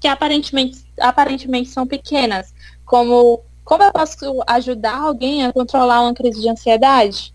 que 0.00 0.08
aparentemente, 0.08 0.78
aparentemente 0.98 1.68
são 1.68 1.86
pequenas, 1.86 2.54
como 2.86 3.42
como 3.62 3.82
eu 3.82 3.92
posso 3.92 4.42
ajudar 4.46 4.96
alguém 4.96 5.44
a 5.44 5.52
controlar 5.52 6.00
uma 6.00 6.14
crise 6.14 6.40
de 6.40 6.48
ansiedade? 6.48 7.33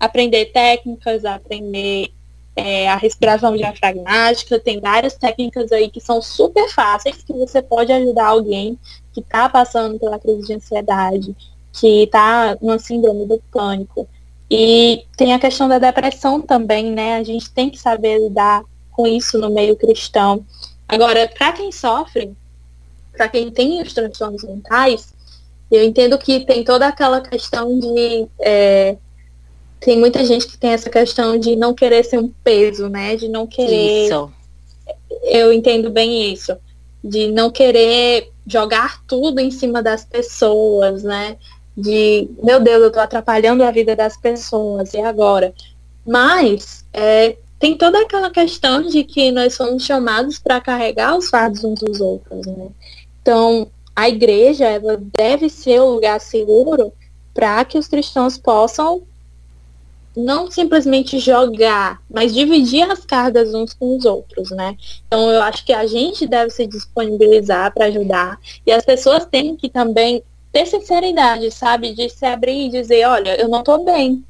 Aprender 0.00 0.46
técnicas, 0.46 1.24
aprender 1.26 2.10
é, 2.56 2.88
a 2.88 2.96
respiração 2.96 3.56
diafragmática, 3.56 4.58
tem 4.58 4.80
várias 4.80 5.14
técnicas 5.14 5.70
aí 5.70 5.90
que 5.90 6.00
são 6.00 6.20
super 6.20 6.68
fáceis 6.70 7.22
que 7.22 7.32
você 7.32 7.62
pode 7.62 7.92
ajudar 7.92 8.28
alguém 8.28 8.78
que 9.12 9.20
está 9.20 9.48
passando 9.48 9.98
pela 9.98 10.18
crise 10.18 10.46
de 10.46 10.54
ansiedade, 10.54 11.36
que 11.72 12.04
está 12.04 12.56
numa 12.60 12.78
síndrome 12.78 13.26
do 13.26 13.40
pânico. 13.52 14.08
E 14.50 15.04
tem 15.16 15.32
a 15.32 15.38
questão 15.38 15.68
da 15.68 15.78
depressão 15.78 16.40
também, 16.40 16.90
né? 16.90 17.16
A 17.16 17.22
gente 17.22 17.50
tem 17.50 17.70
que 17.70 17.78
saber 17.78 18.18
lidar 18.18 18.64
com 18.90 19.06
isso 19.06 19.38
no 19.38 19.48
meio 19.48 19.76
cristão. 19.76 20.44
Agora, 20.88 21.28
para 21.28 21.52
quem 21.52 21.70
sofre, 21.70 22.34
para 23.12 23.28
quem 23.28 23.50
tem 23.50 23.80
os 23.80 23.92
transtornos 23.92 24.42
mentais, 24.42 25.14
eu 25.70 25.84
entendo 25.84 26.18
que 26.18 26.40
tem 26.40 26.64
toda 26.64 26.88
aquela 26.88 27.20
questão 27.20 27.78
de 27.78 28.26
é, 28.40 28.96
tem 29.80 29.98
muita 29.98 30.24
gente 30.24 30.46
que 30.46 30.58
tem 30.58 30.70
essa 30.70 30.90
questão 30.90 31.38
de 31.38 31.56
não 31.56 31.72
querer 31.72 32.04
ser 32.04 32.18
um 32.18 32.28
peso, 32.44 32.88
né? 32.88 33.16
De 33.16 33.28
não 33.28 33.46
querer. 33.46 34.06
Isso. 34.06 34.30
Eu 35.24 35.52
entendo 35.52 35.90
bem 35.90 36.32
isso. 36.32 36.54
De 37.02 37.28
não 37.32 37.50
querer 37.50 38.30
jogar 38.46 39.02
tudo 39.06 39.40
em 39.40 39.50
cima 39.50 39.82
das 39.82 40.04
pessoas, 40.04 41.02
né? 41.02 41.38
De, 41.74 42.28
meu 42.42 42.60
Deus, 42.60 42.82
eu 42.82 42.88
estou 42.88 43.02
atrapalhando 43.02 43.64
a 43.64 43.70
vida 43.70 43.96
das 43.96 44.18
pessoas, 44.18 44.92
e 44.92 44.98
agora? 44.98 45.54
Mas 46.06 46.84
é, 46.92 47.36
tem 47.58 47.76
toda 47.76 48.02
aquela 48.02 48.30
questão 48.30 48.82
de 48.82 49.02
que 49.02 49.30
nós 49.30 49.54
somos 49.54 49.84
chamados 49.84 50.38
para 50.38 50.60
carregar 50.60 51.16
os 51.16 51.30
fardos 51.30 51.64
uns 51.64 51.80
dos 51.80 52.00
outros, 52.00 52.46
né? 52.46 52.68
Então, 53.22 53.70
a 53.96 54.08
igreja 54.08 54.66
ela 54.66 55.00
deve 55.16 55.48
ser 55.48 55.80
o 55.80 55.94
lugar 55.94 56.20
seguro 56.20 56.92
para 57.32 57.64
que 57.64 57.78
os 57.78 57.86
cristãos 57.86 58.36
possam 58.36 59.02
não 60.24 60.50
simplesmente 60.50 61.18
jogar, 61.18 62.00
mas 62.08 62.34
dividir 62.34 62.88
as 62.90 63.04
cargas 63.04 63.54
uns 63.54 63.74
com 63.74 63.96
os 63.96 64.04
outros, 64.04 64.50
né? 64.50 64.76
Então 65.06 65.30
eu 65.30 65.42
acho 65.42 65.64
que 65.64 65.72
a 65.72 65.86
gente 65.86 66.26
deve 66.26 66.50
se 66.50 66.66
disponibilizar 66.66 67.72
para 67.72 67.86
ajudar 67.86 68.38
e 68.66 68.72
as 68.72 68.84
pessoas 68.84 69.24
têm 69.26 69.56
que 69.56 69.68
também 69.68 70.22
ter 70.52 70.66
sinceridade, 70.66 71.50
sabe? 71.50 71.94
De 71.94 72.08
se 72.08 72.24
abrir 72.26 72.66
e 72.66 72.70
dizer, 72.70 73.06
olha, 73.06 73.40
eu 73.40 73.48
não 73.48 73.60
estou 73.60 73.84
bem, 73.84 74.24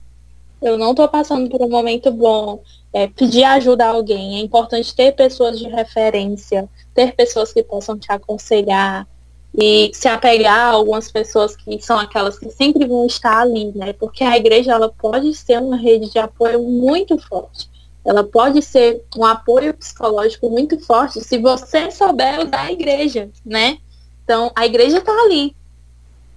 eu 0.60 0.76
não 0.76 0.90
estou 0.90 1.08
passando 1.08 1.48
por 1.48 1.62
um 1.62 1.68
momento 1.68 2.10
bom, 2.10 2.62
é, 2.92 3.06
pedir 3.06 3.44
ajuda 3.44 3.86
a 3.86 3.90
alguém. 3.90 4.36
É 4.36 4.40
importante 4.40 4.94
ter 4.94 5.12
pessoas 5.12 5.58
de 5.58 5.68
referência, 5.68 6.68
ter 6.94 7.14
pessoas 7.14 7.52
que 7.52 7.62
possam 7.62 7.98
te 7.98 8.12
aconselhar, 8.12 9.06
e 9.56 9.90
se 9.92 10.08
apegar 10.08 10.58
a 10.58 10.70
algumas 10.70 11.10
pessoas 11.10 11.56
que 11.56 11.80
são 11.82 11.98
aquelas 11.98 12.38
que 12.38 12.50
sempre 12.50 12.86
vão 12.86 13.06
estar 13.06 13.40
ali, 13.40 13.72
né? 13.74 13.92
Porque 13.92 14.22
a 14.22 14.36
igreja 14.36 14.72
ela 14.72 14.88
pode 14.88 15.34
ser 15.34 15.60
uma 15.60 15.76
rede 15.76 16.10
de 16.10 16.18
apoio 16.18 16.62
muito 16.62 17.18
forte. 17.18 17.68
Ela 18.04 18.24
pode 18.24 18.62
ser 18.62 19.04
um 19.16 19.24
apoio 19.24 19.74
psicológico 19.74 20.48
muito 20.48 20.78
forte 20.80 21.20
se 21.20 21.36
você 21.36 21.90
souber 21.90 22.40
usar 22.40 22.66
a 22.66 22.72
igreja, 22.72 23.28
né? 23.44 23.78
Então, 24.24 24.50
a 24.54 24.64
igreja 24.64 24.98
está 24.98 25.12
ali. 25.12 25.54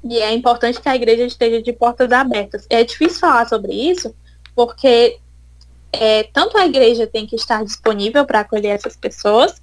E 0.03 0.17
é 0.17 0.33
importante 0.33 0.81
que 0.81 0.89
a 0.89 0.95
igreja 0.95 1.23
esteja 1.23 1.61
de 1.61 1.71
portas 1.71 2.11
abertas. 2.11 2.65
É 2.69 2.83
difícil 2.83 3.19
falar 3.19 3.47
sobre 3.47 3.73
isso, 3.73 4.13
porque 4.53 5.17
é, 5.93 6.23
tanto 6.23 6.57
a 6.57 6.65
igreja 6.65 7.07
tem 7.07 7.25
que 7.25 7.35
estar 7.35 7.63
disponível 7.63 8.25
para 8.25 8.41
acolher 8.41 8.75
essas 8.75 8.97
pessoas, 8.97 9.61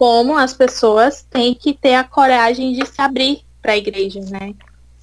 como 0.00 0.34
as 0.34 0.54
pessoas 0.54 1.26
têm 1.28 1.54
que 1.54 1.74
ter 1.74 1.94
a 1.94 2.02
coragem 2.02 2.72
de 2.72 2.86
se 2.86 3.02
abrir 3.02 3.44
para 3.60 3.72
a 3.72 3.76
igreja, 3.76 4.18
né? 4.30 4.54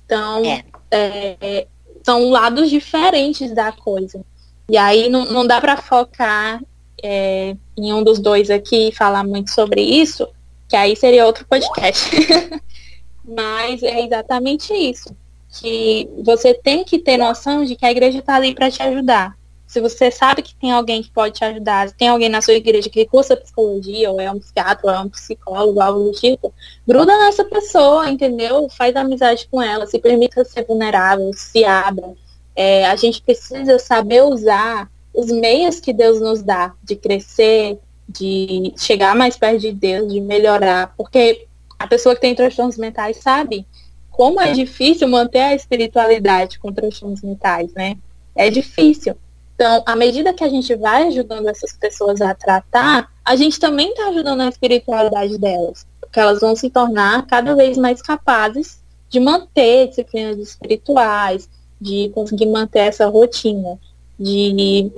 Então, 0.04 0.44
é. 0.44 0.64
É, 0.90 1.68
são 2.04 2.32
lados 2.32 2.68
diferentes 2.68 3.54
da 3.54 3.72
coisa. 3.72 4.26
E 4.68 4.76
aí 4.76 5.08
não, 5.08 5.26
não 5.26 5.46
dá 5.46 5.62
para 5.62 5.78
focar 5.78 6.60
é, 7.04 7.56
em 7.78 7.94
um 7.94 8.04
dos 8.04 8.18
dois 8.18 8.50
aqui 8.50 8.88
e 8.88 8.92
falar 8.92 9.24
muito 9.24 9.52
sobre 9.52 9.82
isso, 9.82 10.28
que 10.68 10.76
aí 10.76 10.96
seria 10.96 11.28
outro 11.28 11.46
podcast. 11.46 12.10
Mas 13.24 13.84
é 13.84 14.04
exatamente 14.04 14.74
isso. 14.74 15.16
Que 15.62 16.10
você 16.24 16.56
tem 16.56 16.84
que 16.84 16.98
ter 16.98 17.18
noção 17.18 17.64
de 17.64 17.76
que 17.76 17.86
a 17.86 17.92
igreja 17.92 18.18
está 18.18 18.34
ali 18.34 18.56
para 18.56 18.72
te 18.72 18.82
ajudar. 18.82 19.38
Se 19.68 19.82
você 19.82 20.10
sabe 20.10 20.42
que 20.42 20.56
tem 20.56 20.72
alguém 20.72 21.04
que 21.04 21.12
pode 21.12 21.36
te 21.36 21.44
ajudar, 21.44 21.92
tem 21.92 22.08
alguém 22.08 22.30
na 22.30 22.42
sua 22.42 22.54
igreja 22.54 22.90
que 22.90 23.06
cursa 23.06 23.36
psicologia, 23.36 24.10
ou 24.10 24.20
é 24.22 24.32
um 24.32 24.40
psiquiatra, 24.40 24.88
ou 24.88 24.90
é 24.90 25.00
um 25.00 25.10
psicólogo, 25.10 25.82
algo 25.82 26.06
do 26.06 26.12
tipo, 26.14 26.54
gruda 26.88 27.18
nessa 27.18 27.44
pessoa, 27.44 28.10
entendeu? 28.10 28.70
Faz 28.70 28.96
amizade 28.96 29.46
com 29.52 29.62
ela, 29.62 29.86
se 29.86 30.00
permita 30.00 30.46
ser 30.46 30.66
vulnerável, 30.66 31.32
se 31.34 31.66
abra. 31.66 32.14
É, 32.56 32.86
a 32.86 32.96
gente 32.96 33.22
precisa 33.22 33.78
saber 33.78 34.24
usar 34.24 34.90
os 35.14 35.28
meios 35.28 35.82
que 35.82 35.92
Deus 35.92 36.22
nos 36.22 36.42
dá 36.42 36.74
de 36.82 36.96
crescer, 36.96 37.78
de 38.08 38.74
chegar 38.78 39.16
mais 39.16 39.36
perto 39.36 39.60
de 39.60 39.74
Deus, 39.74 40.12
de 40.12 40.22
melhorar, 40.22 40.94
porque 40.96 41.46
a 41.78 41.86
pessoa 41.86 42.16
que 42.16 42.22
tem 42.22 42.34
transtornos 42.34 42.78
mentais 42.78 43.18
sabe 43.18 43.68
como 44.10 44.42
é 44.42 44.52
difícil 44.52 45.08
manter 45.08 45.42
a 45.42 45.54
espiritualidade 45.54 46.58
com 46.58 46.74
transtornos 46.74 47.22
mentais, 47.22 47.72
né? 47.74 47.98
É 48.36 48.50
difícil. 48.50 49.16
Então, 49.58 49.82
à 49.88 49.96
medida 49.96 50.36
que 50.36 50.44
a 50.44 50.50
gente 50.50 50.76
vai 50.76 51.08
ajudando 51.08 51.50
essas 51.50 51.74
pessoas 51.74 52.22
a 52.22 52.36
tratar, 52.36 53.12
a 53.26 53.36
gente 53.36 53.60
também 53.60 53.90
está 53.90 54.10
ajudando 54.10 54.42
a 54.42 54.50
espiritualidade 54.50 55.36
delas, 55.40 55.88
porque 56.00 56.20
elas 56.20 56.40
vão 56.40 56.56
se 56.56 56.70
tornar 56.70 57.26
cada 57.26 57.56
vez 57.56 57.76
mais 57.76 58.00
capazes 58.00 58.80
de 59.10 59.20
manter 59.20 59.88
disciplinas 59.88 60.38
espirituais, 60.38 61.50
de 61.82 62.12
conseguir 62.14 62.46
manter 62.46 62.82
essa 62.82 63.08
rotina, 63.08 63.80
de 64.20 64.92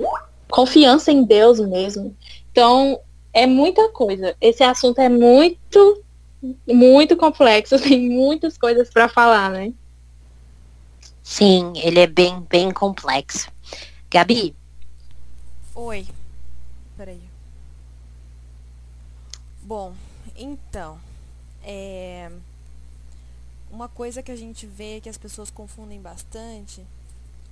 confiança 0.50 1.10
em 1.10 1.24
Deus 1.24 1.58
mesmo. 1.58 2.14
Então, 2.52 3.00
é 3.32 3.46
muita 3.46 3.88
coisa. 3.88 4.36
Esse 4.42 4.62
assunto 4.62 4.98
é 4.98 5.08
muito, 5.08 6.02
muito 6.68 7.16
complexo, 7.16 7.78
tem 7.80 8.10
muitas 8.10 8.58
coisas 8.58 8.90
para 8.90 9.08
falar, 9.08 9.48
né? 9.50 9.72
Sim, 11.22 11.72
ele 11.76 12.00
é 12.00 12.06
bem, 12.06 12.44
bem 12.50 12.70
complexo. 12.70 13.48
Gabi? 14.12 14.56
Oi. 15.72 16.04
Peraí. 16.96 17.22
Bom, 19.62 19.94
então, 20.34 21.00
é... 21.62 22.28
uma 23.70 23.88
coisa 23.88 24.20
que 24.20 24.32
a 24.32 24.36
gente 24.36 24.66
vê 24.66 25.00
que 25.00 25.08
as 25.08 25.16
pessoas 25.16 25.48
confundem 25.48 26.00
bastante 26.00 26.84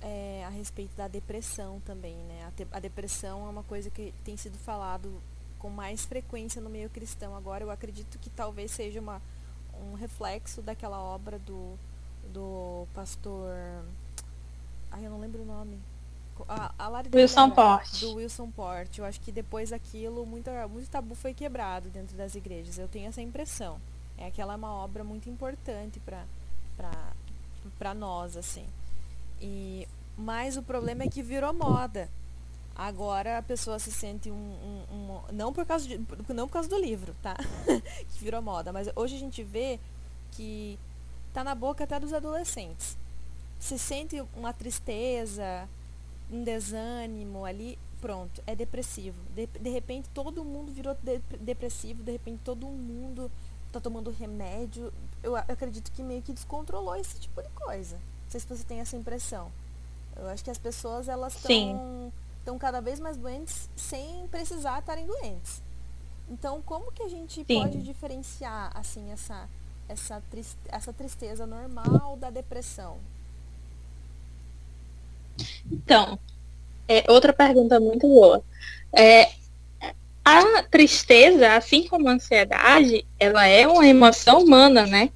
é 0.01 0.43
a 0.45 0.49
respeito 0.49 0.93
da 0.97 1.07
depressão 1.07 1.79
também, 1.85 2.15
né? 2.25 2.51
A, 2.73 2.77
a 2.77 2.79
depressão 2.81 3.47
é 3.47 3.49
uma 3.49 3.63
coisa 3.63 3.89
que 3.89 4.13
tem 4.25 4.35
sido 4.35 4.57
falado 4.57 5.21
com 5.59 5.69
mais 5.69 6.03
frequência 6.03 6.61
no 6.61 6.69
meio 6.69 6.89
cristão 6.89 7.37
agora. 7.37 7.63
Eu 7.63 7.71
acredito 7.71 8.19
que 8.19 8.29
talvez 8.29 8.71
seja 8.71 8.99
uma, 8.99 9.21
um 9.81 9.93
reflexo 9.93 10.61
daquela 10.61 10.99
obra 10.99 11.39
do, 11.39 11.79
do 12.33 12.85
pastor. 12.93 13.49
Ai, 14.91 15.05
eu 15.05 15.09
não 15.09 15.21
lembro 15.21 15.43
o 15.43 15.45
nome. 15.45 15.79
A, 16.47 16.73
a 16.77 17.03
Wilson 17.13 17.51
Port. 17.51 17.99
Do 17.99 18.15
Wilson 18.15 18.51
Port. 18.51 18.97
Eu 18.97 19.05
acho 19.05 19.19
que 19.21 19.31
depois 19.31 19.69
daquilo, 19.71 20.25
muito, 20.25 20.49
muito 20.69 20.89
tabu 20.89 21.15
foi 21.15 21.33
quebrado 21.33 21.89
dentro 21.89 22.15
das 22.15 22.35
igrejas. 22.35 22.77
Eu 22.77 22.87
tenho 22.87 23.07
essa 23.07 23.21
impressão. 23.21 23.79
É 24.17 24.27
aquela 24.27 24.53
é 24.53 24.55
uma 24.55 24.73
obra 24.73 25.03
muito 25.03 25.29
importante 25.29 26.01
para 27.77 27.93
nós, 27.93 28.35
assim. 28.35 28.65
E, 29.41 29.87
mas 30.17 30.57
o 30.57 30.63
problema 30.63 31.03
é 31.03 31.07
que 31.07 31.23
virou 31.23 31.53
moda. 31.53 32.09
Agora 32.75 33.37
a 33.37 33.41
pessoa 33.41 33.77
se 33.77 33.91
sente 33.91 34.31
um, 34.31 34.33
um, 34.33 34.95
um, 34.95 35.21
não 35.33 35.51
por 35.51 35.65
causa 35.65 35.85
de, 35.85 35.97
não 36.29 36.47
por 36.47 36.53
causa 36.53 36.69
do 36.69 36.79
livro, 36.79 37.13
tá? 37.21 37.35
que 38.13 38.23
virou 38.23 38.41
moda, 38.41 38.71
mas 38.71 38.89
hoje 38.95 39.15
a 39.15 39.19
gente 39.19 39.43
vê 39.43 39.79
que 40.31 40.79
tá 41.33 41.43
na 41.43 41.53
boca 41.53 41.83
até 41.83 41.99
dos 41.99 42.13
adolescentes. 42.13 42.97
Se 43.59 43.77
sente 43.77 44.23
uma 44.35 44.53
tristeza, 44.53 45.67
um 46.31 46.43
desânimo 46.43 47.45
ali, 47.45 47.77
pronto, 48.01 48.41
é 48.45 48.55
depressivo. 48.55 49.17
De, 49.35 49.47
de 49.47 49.69
repente 49.69 50.09
todo 50.13 50.43
mundo 50.43 50.71
virou 50.71 50.95
de, 51.01 51.19
depressivo, 51.39 52.03
de 52.03 52.11
repente 52.11 52.41
todo 52.43 52.65
mundo 52.67 53.31
tá 53.71 53.79
tomando 53.79 54.09
remédio. 54.11 54.93
Eu, 55.21 55.31
eu 55.31 55.37
acredito 55.37 55.91
que 55.91 56.03
meio 56.03 56.21
que 56.21 56.33
descontrolou 56.33 56.95
esse 56.95 57.19
tipo 57.19 57.41
de 57.41 57.49
coisa. 57.49 57.95
Não 57.95 58.31
sei 58.31 58.39
se 58.39 58.47
você 58.47 58.63
tem 58.63 58.79
essa 58.79 58.95
impressão. 58.95 59.51
Eu 60.15 60.27
acho 60.27 60.43
que 60.43 60.51
as 60.51 60.57
pessoas 60.57 61.07
elas 61.07 61.35
estão 61.35 62.57
cada 62.59 62.81
vez 62.81 62.99
mais 62.99 63.17
doentes 63.17 63.69
sem 63.75 64.27
precisar 64.27 64.79
estarem 64.79 65.05
doentes. 65.05 65.61
Então, 66.29 66.61
como 66.61 66.91
que 66.91 67.01
a 67.01 67.07
gente 67.07 67.43
Sim. 67.43 67.59
pode 67.59 67.81
diferenciar 67.81 68.71
assim 68.75 69.11
essa 69.11 69.49
essa, 69.89 70.21
triste, 70.29 70.57
essa 70.67 70.93
tristeza 70.93 71.45
normal 71.47 72.15
da 72.17 72.29
depressão? 72.29 72.97
Então, 75.71 76.19
é, 76.87 77.03
outra 77.07 77.31
pergunta 77.33 77.79
muito 77.79 78.07
boa. 78.07 78.43
É, 78.91 79.29
a 80.25 80.63
tristeza, 80.63 81.55
assim 81.55 81.87
como 81.87 82.07
a 82.07 82.13
ansiedade, 82.13 83.05
ela 83.19 83.45
é 83.47 83.67
uma 83.67 83.87
emoção 83.87 84.43
humana, 84.43 84.85
né? 84.85 85.09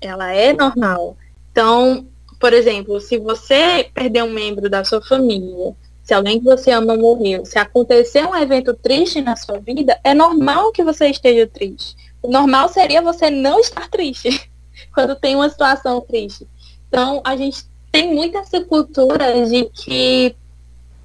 Ela 0.00 0.32
é 0.32 0.52
normal. 0.52 1.16
Então, 1.50 2.06
por 2.38 2.52
exemplo, 2.52 3.00
se 3.00 3.18
você 3.18 3.90
perder 3.92 4.24
um 4.24 4.32
membro 4.32 4.70
da 4.70 4.82
sua 4.84 5.02
família, 5.02 5.74
se 6.02 6.14
alguém 6.14 6.38
que 6.38 6.44
você 6.44 6.70
ama 6.70 6.96
morreu, 6.96 7.44
se 7.44 7.58
acontecer 7.58 8.26
um 8.26 8.34
evento 8.34 8.74
triste 8.74 9.20
na 9.20 9.36
sua 9.36 9.58
vida, 9.58 10.00
é 10.02 10.14
normal 10.14 10.72
que 10.72 10.82
você 10.82 11.08
esteja 11.08 11.46
triste. 11.46 11.94
O 12.22 12.28
normal 12.28 12.68
seria 12.68 13.02
você 13.02 13.30
não 13.30 13.60
estar 13.60 13.88
triste 13.88 14.50
quando 14.94 15.14
tem 15.14 15.36
uma 15.36 15.48
situação 15.48 16.00
triste. 16.00 16.48
Então, 16.88 17.20
a 17.24 17.36
gente 17.36 17.64
tem 17.92 18.14
muita 18.14 18.38
essa 18.38 18.60
cultura 18.60 19.46
de 19.46 19.64
que 19.66 20.36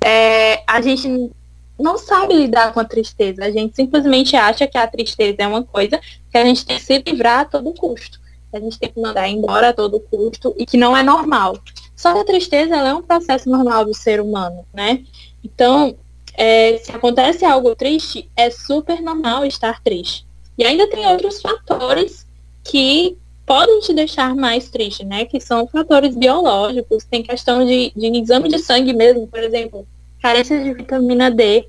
é, 0.04 0.64
a 0.68 0.82
gente 0.82 1.32
não 1.80 1.98
sabe 1.98 2.34
lidar 2.34 2.74
com 2.74 2.80
a 2.80 2.86
tristeza. 2.86 3.44
A 3.44 3.52
gente 3.52 3.76
simplesmente 3.76 4.36
acha 4.36 4.68
que 4.68 4.78
a 4.78 4.88
tristeza 4.88 5.38
é 5.40 5.48
uma 5.48 5.64
coisa 5.64 6.00
que 6.32 6.38
a 6.38 6.46
gente 6.46 6.66
tem 6.66 6.78
que 6.78 6.84
se 6.84 7.04
livrar 7.06 7.42
a 7.42 7.46
todo 7.46 7.74
custo. 7.74 8.20
Que 8.52 8.58
a 8.58 8.60
gente 8.60 8.80
tem 8.80 8.92
que 8.92 9.00
mandar 9.00 9.28
embora 9.28 9.70
a 9.70 9.74
todo 9.74 10.00
custo 10.00 10.56
e 10.58 10.66
que 10.66 10.78
não 10.78 10.96
é 10.96 11.04
normal. 11.04 11.58
Só 11.96 12.14
que 12.14 12.20
a 12.20 12.26
tristeza 12.26 12.76
é 12.76 12.94
um 12.94 13.02
processo 13.02 13.50
normal 13.50 13.86
do 13.86 13.94
ser 13.94 14.22
humano, 14.22 14.66
né? 14.74 15.04
Então, 15.44 15.96
é, 16.34 16.78
se 16.78 16.92
acontece 16.92 17.46
algo 17.46 17.76
triste, 17.76 18.30
é 18.36 18.50
super 18.50 19.02
normal 19.02 19.46
estar 19.46 19.82
triste. 19.82 20.26
E 20.58 20.64
ainda 20.64 20.90
tem 20.90 21.06
outros 21.08 21.42
fatores 21.42 22.26
que 22.64 23.18
podem 23.46 23.80
te 23.80 23.94
deixar 23.94 24.36
mais 24.36 24.70
triste, 24.70 25.06
né? 25.06 25.26
Que 25.26 25.40
são 25.40 25.68
fatores 25.68 26.16
biológicos, 26.16 27.04
tem 27.04 27.22
questão 27.22 27.66
de, 27.66 27.92
de 27.96 28.08
exame 28.08 28.50
de 28.50 28.60
sangue 28.60 28.94
mesmo, 28.94 29.28
por 29.28 29.40
exemplo, 29.40 29.88
carência 30.22 30.62
de 30.64 30.74
vitamina 30.74 31.30
D, 31.30 31.68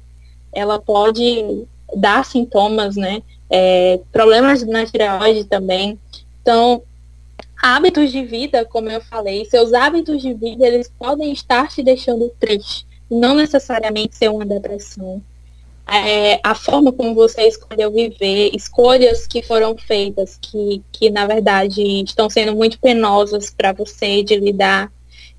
ela 0.52 0.78
pode 0.78 1.66
dar 1.94 2.24
sintomas, 2.24 2.96
né? 2.96 3.22
É, 3.50 4.00
problemas 4.10 4.64
na 4.66 4.86
tireoide 4.86 5.44
também. 5.44 5.98
Então, 6.40 6.82
hábitos 7.62 8.10
de 8.10 8.24
vida, 8.24 8.64
como 8.64 8.90
eu 8.90 9.00
falei, 9.00 9.44
seus 9.44 9.72
hábitos 9.72 10.22
de 10.22 10.32
vida, 10.32 10.66
eles 10.66 10.90
podem 10.98 11.32
estar 11.32 11.68
te 11.68 11.82
deixando 11.82 12.32
triste, 12.40 12.86
não 13.10 13.34
necessariamente 13.34 14.16
ser 14.16 14.30
uma 14.30 14.46
depressão. 14.46 15.22
É, 15.88 16.40
a 16.42 16.54
forma 16.54 16.92
como 16.92 17.14
você 17.14 17.42
escolheu 17.46 17.92
viver, 17.92 18.50
escolhas 18.54 19.26
que 19.26 19.40
foram 19.40 19.76
feitas, 19.76 20.36
que, 20.40 20.82
que 20.90 21.10
na 21.10 21.26
verdade 21.26 22.02
estão 22.02 22.28
sendo 22.28 22.56
muito 22.56 22.80
penosas 22.80 23.50
para 23.50 23.72
você 23.72 24.22
de 24.22 24.36
lidar. 24.36 24.92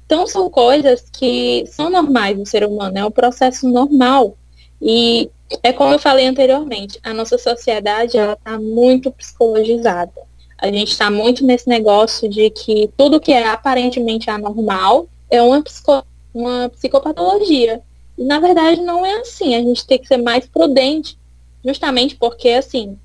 Então 0.05 0.25
são 0.25 0.49
coisas 0.49 1.09
que 1.11 1.65
são 1.67 1.89
normais 1.89 2.37
do 2.37 2.45
ser 2.45 2.63
humano, 2.63 2.97
é 2.97 3.05
um 3.05 3.11
processo 3.11 3.67
normal. 3.67 4.37
E 4.81 5.29
é 5.63 5.73
como 5.73 5.93
eu 5.93 5.99
falei 5.99 6.27
anteriormente, 6.27 6.99
a 7.03 7.13
nossa 7.13 7.37
sociedade 7.37 8.17
ela 8.17 8.33
está 8.33 8.57
muito 8.57 9.11
psicologizada. 9.11 10.13
A 10.57 10.67
gente 10.67 10.91
está 10.91 11.11
muito 11.11 11.45
nesse 11.45 11.69
negócio 11.69 12.27
de 12.27 12.49
que 12.49 12.89
tudo 12.97 13.19
que 13.19 13.31
é 13.31 13.47
aparentemente 13.47 14.29
anormal 14.29 15.07
é 15.29 15.41
uma, 15.41 15.61
psico, 15.61 16.03
uma 16.33 16.69
psicopatologia. 16.69 17.81
Na 18.17 18.39
verdade 18.39 18.81
não 18.81 19.05
é 19.05 19.19
assim. 19.19 19.55
A 19.55 19.61
gente 19.61 19.85
tem 19.85 19.99
que 19.99 20.07
ser 20.07 20.17
mais 20.17 20.45
prudente, 20.47 21.17
justamente 21.63 22.15
porque 22.15 22.49
assim, 22.49 22.97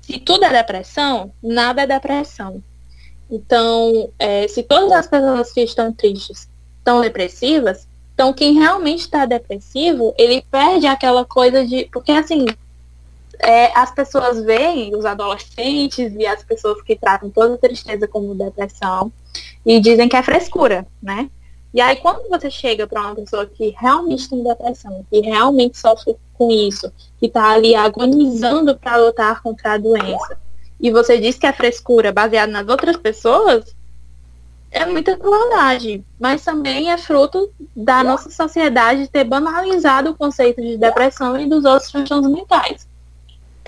se 0.00 0.18
tudo 0.18 0.44
é 0.44 0.50
depressão, 0.50 1.32
nada 1.42 1.82
é 1.82 1.86
depressão. 1.86 2.62
Então, 3.30 4.10
é, 4.18 4.48
se 4.48 4.62
todas 4.62 4.90
as 4.92 5.06
pessoas 5.06 5.52
que 5.52 5.60
estão 5.60 5.92
tristes 5.92 6.48
estão 6.78 7.00
depressivas, 7.00 7.86
então 8.14 8.32
quem 8.32 8.54
realmente 8.54 9.00
está 9.00 9.26
depressivo, 9.26 10.14
ele 10.18 10.42
perde 10.50 10.86
aquela 10.86 11.24
coisa 11.24 11.64
de. 11.66 11.88
Porque 11.92 12.10
assim, 12.10 12.46
é, 13.38 13.70
as 13.78 13.90
pessoas 13.90 14.42
veem, 14.42 14.96
os 14.96 15.04
adolescentes 15.04 16.12
e 16.16 16.26
as 16.26 16.42
pessoas 16.42 16.82
que 16.82 16.96
tratam 16.96 17.30
toda 17.30 17.58
tristeza 17.58 18.08
como 18.08 18.34
depressão, 18.34 19.12
e 19.64 19.78
dizem 19.78 20.08
que 20.08 20.16
é 20.16 20.22
frescura, 20.22 20.86
né? 21.02 21.30
E 21.72 21.80
aí 21.80 21.96
quando 21.96 22.28
você 22.28 22.50
chega 22.50 22.86
para 22.86 23.00
uma 23.00 23.14
pessoa 23.14 23.46
que 23.46 23.74
realmente 23.78 24.28
tem 24.28 24.42
depressão, 24.42 25.04
que 25.10 25.20
realmente 25.20 25.78
sofre 25.78 26.16
com 26.34 26.50
isso, 26.50 26.90
que 27.18 27.26
está 27.26 27.50
ali 27.50 27.74
agonizando 27.74 28.76
para 28.76 28.96
lutar 28.96 29.42
contra 29.42 29.72
a 29.72 29.78
doença, 29.78 30.38
e 30.80 30.90
você 30.90 31.18
diz 31.18 31.36
que 31.36 31.46
é 31.46 31.52
frescura 31.52 32.12
baseado 32.12 32.50
nas 32.50 32.68
outras 32.68 32.96
pessoas, 32.96 33.76
é 34.70 34.84
muita 34.84 35.16
crueldade, 35.16 36.04
mas 36.20 36.44
também 36.44 36.90
é 36.90 36.98
fruto 36.98 37.50
da 37.74 38.04
nossa 38.04 38.30
sociedade 38.30 39.08
ter 39.08 39.24
banalizado 39.24 40.10
o 40.10 40.14
conceito 40.14 40.60
de 40.60 40.76
depressão 40.76 41.38
e 41.40 41.46
dos 41.46 41.64
outros 41.64 41.90
transtornos 41.90 42.30
mentais. 42.30 42.86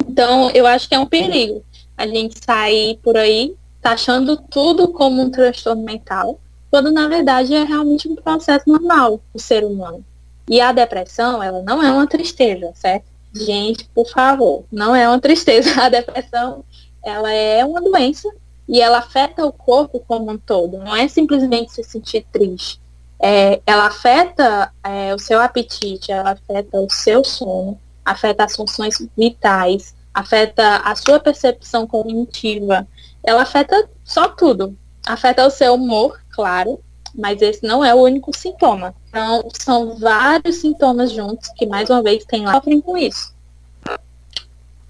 Então, 0.06 0.50
eu 0.50 0.66
acho 0.66 0.88
que 0.88 0.94
é 0.94 0.98
um 0.98 1.06
perigo 1.06 1.64
a 1.96 2.06
gente 2.06 2.38
sair 2.44 2.98
por 3.02 3.16
aí 3.16 3.54
taxando 3.80 4.36
tudo 4.36 4.88
como 4.88 5.22
um 5.22 5.30
transtorno 5.30 5.82
mental, 5.82 6.38
quando 6.70 6.90
na 6.90 7.08
verdade 7.08 7.54
é 7.54 7.64
realmente 7.64 8.08
um 8.08 8.14
processo 8.14 8.68
normal 8.68 9.20
do 9.34 9.40
ser 9.40 9.64
humano. 9.64 10.04
E 10.48 10.60
a 10.60 10.72
depressão, 10.72 11.42
ela 11.42 11.62
não 11.62 11.82
é 11.82 11.90
uma 11.92 12.06
tristeza, 12.06 12.72
certo? 12.74 13.04
Gente, 13.32 13.88
por 13.94 14.08
favor, 14.08 14.64
não 14.70 14.94
é 14.94 15.08
uma 15.08 15.20
tristeza. 15.20 15.70
A 15.80 15.88
depressão, 15.88 16.64
ela 17.04 17.32
é 17.32 17.64
uma 17.64 17.80
doença 17.80 18.28
e 18.68 18.80
ela 18.80 18.98
afeta 18.98 19.46
o 19.46 19.52
corpo 19.52 20.00
como 20.00 20.30
um 20.30 20.38
todo. 20.38 20.78
Não 20.78 20.96
é 20.96 21.06
simplesmente 21.06 21.72
se 21.72 21.84
sentir 21.84 22.26
triste. 22.32 22.80
É, 23.22 23.60
ela 23.66 23.86
afeta 23.86 24.72
é, 24.82 25.14
o 25.14 25.18
seu 25.18 25.40
apetite, 25.40 26.10
ela 26.10 26.30
afeta 26.32 26.80
o 26.80 26.90
seu 26.90 27.22
sono, 27.22 27.78
afeta 28.04 28.44
as 28.44 28.56
funções 28.56 28.96
vitais, 29.16 29.94
afeta 30.12 30.78
a 30.78 30.96
sua 30.96 31.20
percepção 31.20 31.86
cognitiva, 31.86 32.88
ela 33.22 33.42
afeta 33.42 33.88
só 34.04 34.28
tudo. 34.28 34.76
Afeta 35.06 35.46
o 35.46 35.50
seu 35.50 35.74
humor, 35.74 36.19
claro, 36.30 36.80
mas 37.14 37.42
esse 37.42 37.66
não 37.66 37.84
é 37.84 37.94
o 37.94 37.98
único 37.98 38.36
sintoma. 38.36 38.94
Então, 39.08 39.48
são 39.52 39.98
vários 39.98 40.56
sintomas 40.56 41.12
juntos 41.12 41.48
que, 41.56 41.66
mais 41.66 41.90
uma 41.90 42.02
vez, 42.02 42.24
tem 42.24 42.44
lá 42.44 42.54
sofrem 42.54 42.80
com 42.80 42.96
isso. 42.96 43.34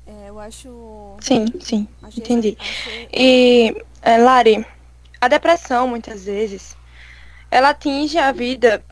É, 0.06 0.28
eu 0.28 0.38
acho. 0.38 1.16
Sim, 1.20 1.46
sim, 1.60 1.88
achei, 2.02 2.22
entendi. 2.22 2.56
Achei... 2.60 3.08
E, 3.12 3.84
é, 4.02 4.18
Lari, 4.18 4.66
a 5.20 5.28
depressão, 5.28 5.88
muitas 5.88 6.24
vezes, 6.24 6.76
ela 7.50 7.70
atinge 7.70 8.18
a 8.18 8.32
vida 8.32 8.82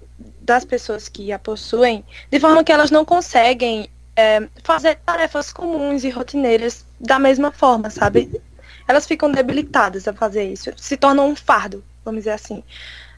das 0.40 0.64
pessoas 0.64 1.08
que 1.08 1.30
a 1.30 1.38
possuem 1.38 2.04
de 2.30 2.40
forma 2.40 2.64
que 2.64 2.72
elas 2.72 2.90
não 2.90 3.04
conseguem 3.04 3.88
é, 4.16 4.48
fazer 4.64 4.96
tarefas 5.06 5.52
comuns 5.52 6.04
e 6.04 6.10
rotineiras 6.10 6.84
da 6.98 7.18
mesma 7.18 7.52
forma, 7.52 7.90
sabe? 7.90 8.40
Elas 8.88 9.06
ficam 9.06 9.30
debilitadas 9.30 10.08
a 10.08 10.12
fazer 10.12 10.50
isso, 10.50 10.70
se 10.76 10.96
tornam 10.96 11.28
um 11.28 11.36
fardo, 11.36 11.84
vamos 12.04 12.20
dizer 12.20 12.32
assim, 12.32 12.62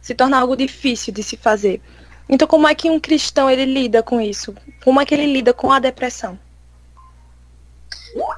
se 0.00 0.14
torna 0.14 0.38
algo 0.38 0.56
difícil 0.56 1.12
de 1.12 1.22
se 1.22 1.36
fazer. 1.36 1.80
Então, 2.28 2.46
como 2.46 2.68
é 2.68 2.74
que 2.74 2.88
um 2.88 3.00
cristão 3.00 3.50
ele 3.50 3.64
lida 3.64 4.02
com 4.02 4.20
isso? 4.20 4.54
Como 4.84 5.00
é 5.00 5.04
que 5.04 5.14
ele 5.14 5.26
lida 5.26 5.52
com 5.52 5.72
a 5.72 5.78
depressão? 5.80 6.38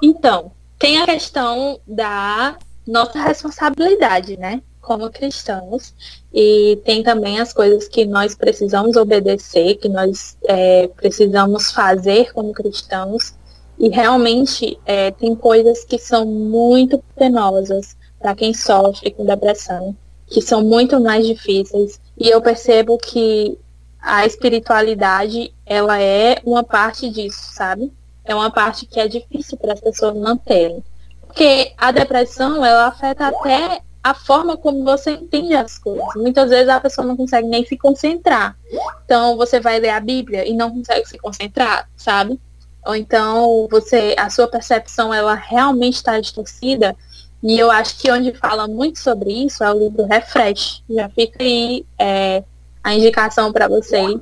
Então, 0.03 0.53
tem 0.78 1.01
a 1.01 1.05
questão 1.05 1.78
da 1.86 2.57
nossa 2.86 3.20
responsabilidade, 3.20 4.36
né? 4.36 4.62
Como 4.80 5.09
cristãos, 5.11 5.95
e 6.34 6.80
tem 6.84 7.03
também 7.05 7.38
as 7.38 7.53
coisas 7.53 7.86
que 7.86 8.05
nós 8.05 8.34
precisamos 8.34 8.97
obedecer, 8.97 9.76
que 9.76 9.88
nós 9.88 10.36
é, 10.45 10.88
precisamos 10.88 11.70
fazer 11.70 12.32
como 12.32 12.53
cristãos. 12.53 13.34
E 13.78 13.88
realmente 13.88 14.78
é, 14.84 15.11
tem 15.12 15.34
coisas 15.34 15.84
que 15.84 15.99
são 15.99 16.26
muito 16.26 17.03
penosas 17.14 17.97
para 18.18 18.34
quem 18.34 18.53
sofre 18.55 19.11
com 19.11 19.24
depressão, 19.24 19.97
que 20.33 20.41
são 20.41 20.62
muito 20.62 21.01
mais 21.01 21.26
difíceis. 21.26 22.01
E 22.18 22.28
eu 22.28 22.41
percebo 22.41 22.97
que 22.99 23.59
a 24.01 24.26
espiritualidade, 24.26 25.55
ela 25.64 26.01
é 26.01 26.41
uma 26.45 26.64
parte 26.64 27.09
disso, 27.11 27.53
sabe? 27.53 27.93
É 28.24 28.35
uma 28.35 28.51
parte 28.51 28.87
que 28.87 28.99
é 28.99 29.07
difícil 29.07 29.59
para 29.59 29.74
as 29.74 29.80
pessoas 29.80 30.16
manterem. 30.16 30.83
Porque 31.20 31.72
a 31.76 31.93
depressão, 31.93 32.64
ela 32.64 32.87
afeta 32.87 33.28
até 33.28 33.80
a 34.03 34.14
forma 34.14 34.57
como 34.57 34.83
você 34.85 35.12
entende 35.12 35.55
as 35.55 35.78
coisas. 35.78 36.14
Muitas 36.16 36.51
vezes 36.51 36.68
a 36.68 36.80
pessoa 36.80 37.07
não 37.07 37.16
consegue 37.16 37.47
nem 37.47 37.64
se 37.64 37.76
concentrar. 37.76 38.57
Então 39.05 39.37
você 39.37 39.61
vai 39.61 39.78
ler 39.78 39.91
a 39.91 40.01
Bíblia 40.01 40.49
e 40.49 40.53
não 40.53 40.70
consegue 40.70 41.07
se 41.09 41.18
concentrar, 41.18 41.89
sabe? 41.97 42.41
Ou 42.85 42.97
então 42.97 43.68
você, 43.70 44.16
a 44.18 44.28
sua 44.28 44.49
percepção 44.49 45.14
ela 45.14 45.35
realmente 45.35 45.95
está 45.95 46.18
distorcida. 46.18 46.97
E 47.43 47.59
eu 47.59 47.70
acho 47.70 47.99
que 47.99 48.11
onde 48.11 48.32
fala 48.34 48.68
muito 48.68 49.01
sobre 49.01 49.32
isso 49.32 49.64
é 49.64 49.72
o 49.72 49.78
livro 49.78 50.05
Refresh. 50.05 50.82
Já 50.88 51.09
fica 51.09 51.43
aí 51.43 51.84
é, 51.99 52.45
a 52.84 52.95
indicação 52.95 53.53
para 53.53 53.66
vocês, 53.66 54.20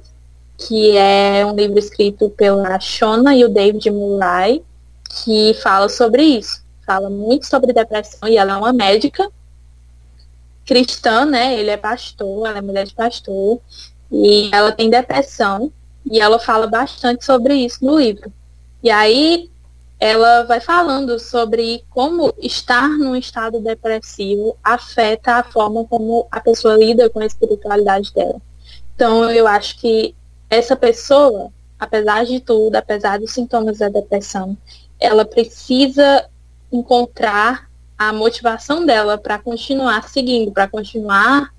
que 0.57 0.97
é 0.97 1.45
um 1.45 1.55
livro 1.55 1.79
escrito 1.79 2.31
pela 2.31 2.81
Shona 2.81 3.35
e 3.35 3.45
o 3.45 3.49
David 3.49 3.91
Mulay, 3.91 4.63
que 5.23 5.55
fala 5.63 5.89
sobre 5.89 6.23
isso. 6.23 6.65
Fala 6.87 7.11
muito 7.11 7.47
sobre 7.47 7.73
depressão 7.73 8.29
e 8.29 8.37
ela 8.37 8.55
é 8.55 8.57
uma 8.57 8.73
médica 8.73 9.31
cristã, 10.65 11.25
né? 11.25 11.59
Ele 11.59 11.71
é 11.71 11.77
pastor, 11.77 12.47
ela 12.47 12.59
é 12.59 12.63
mulher 12.63 12.87
de 12.87 12.95
pastor, 12.95 13.61
e 14.11 14.51
ela 14.53 14.73
tem 14.73 14.89
depressão, 14.89 15.73
e 16.09 16.21
ela 16.21 16.39
fala 16.39 16.67
bastante 16.67 17.25
sobre 17.25 17.55
isso 17.55 17.85
no 17.85 17.99
livro. 17.99 18.33
E 18.83 18.91
aí 18.91 19.50
ela 20.01 20.45
vai 20.45 20.61
falando 20.61 21.19
sobre 21.19 21.85
como 21.91 22.33
estar 22.39 22.89
num 22.89 23.15
estado 23.15 23.61
depressivo 23.61 24.57
afeta 24.65 25.35
a 25.35 25.45
forma 25.45 25.85
como 25.85 26.27
a 26.31 26.41
pessoa 26.41 26.75
lida 26.75 27.11
com 27.11 27.21
a 27.21 27.27
espiritualidade 27.27 28.11
dela. 28.15 28.41
Então 28.95 29.31
eu 29.31 29.47
acho 29.47 29.79
que 29.79 30.15
essa 30.49 30.75
pessoa, 30.75 31.53
apesar 31.79 32.25
de 32.25 32.41
tudo, 32.41 32.75
apesar 32.77 33.19
dos 33.19 33.33
sintomas 33.33 33.79
da 33.79 33.91
depressão, 33.91 34.57
ela 34.99 35.25
precisa 35.25 36.27
encontrar 36.73 37.69
a 37.99 38.11
motivação 38.11 38.87
dela 38.87 39.19
para 39.19 39.39
continuar 39.39 40.09
seguindo, 40.09 40.51
para 40.51 40.67
continuar 40.67 41.53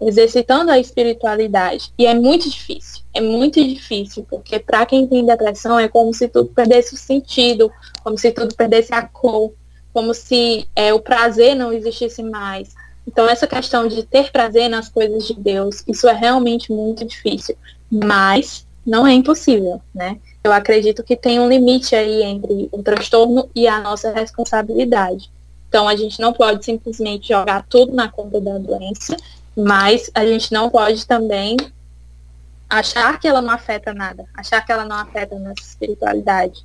exercitando 0.00 0.70
a 0.70 0.78
espiritualidade. 0.78 1.92
E 1.98 2.06
é 2.06 2.14
muito 2.14 2.48
difícil, 2.48 3.02
é 3.12 3.20
muito 3.20 3.62
difícil, 3.62 4.26
porque 4.28 4.58
para 4.58 4.86
quem 4.86 5.06
tem 5.06 5.26
depressão 5.26 5.78
é 5.78 5.88
como 5.88 6.14
se 6.14 6.28
tudo 6.28 6.50
perdesse 6.50 6.94
o 6.94 6.96
sentido, 6.96 7.70
como 8.02 8.16
se 8.16 8.30
tudo 8.30 8.54
perdesse 8.54 8.94
a 8.94 9.02
cor, 9.02 9.52
como 9.92 10.14
se 10.14 10.68
é, 10.76 10.92
o 10.94 11.00
prazer 11.00 11.56
não 11.56 11.72
existisse 11.72 12.22
mais. 12.22 12.74
Então 13.06 13.28
essa 13.28 13.46
questão 13.46 13.88
de 13.88 14.02
ter 14.02 14.30
prazer 14.30 14.68
nas 14.68 14.88
coisas 14.88 15.26
de 15.26 15.34
Deus, 15.34 15.82
isso 15.88 16.06
é 16.08 16.12
realmente 16.12 16.70
muito 16.72 17.04
difícil, 17.04 17.56
mas 17.90 18.66
não 18.86 19.06
é 19.06 19.12
impossível, 19.12 19.80
né? 19.94 20.18
Eu 20.42 20.52
acredito 20.52 21.02
que 21.02 21.16
tem 21.16 21.38
um 21.38 21.48
limite 21.48 21.94
aí 21.94 22.22
entre 22.22 22.68
o 22.72 22.82
transtorno 22.82 23.50
e 23.54 23.68
a 23.68 23.80
nossa 23.80 24.10
responsabilidade. 24.12 25.30
Então, 25.68 25.86
a 25.86 25.94
gente 25.94 26.18
não 26.18 26.32
pode 26.32 26.64
simplesmente 26.64 27.28
jogar 27.28 27.66
tudo 27.68 27.92
na 27.92 28.08
conta 28.08 28.40
da 28.40 28.56
doença, 28.56 29.14
mas 29.58 30.08
a 30.14 30.24
gente 30.24 30.52
não 30.52 30.70
pode 30.70 31.04
também 31.04 31.56
achar 32.70 33.18
que 33.18 33.26
ela 33.26 33.42
não 33.42 33.50
afeta 33.50 33.92
nada, 33.92 34.24
achar 34.32 34.64
que 34.64 34.70
ela 34.70 34.84
não 34.84 34.94
afeta 34.94 35.34
a 35.34 35.38
nossa 35.38 35.60
espiritualidade. 35.60 36.64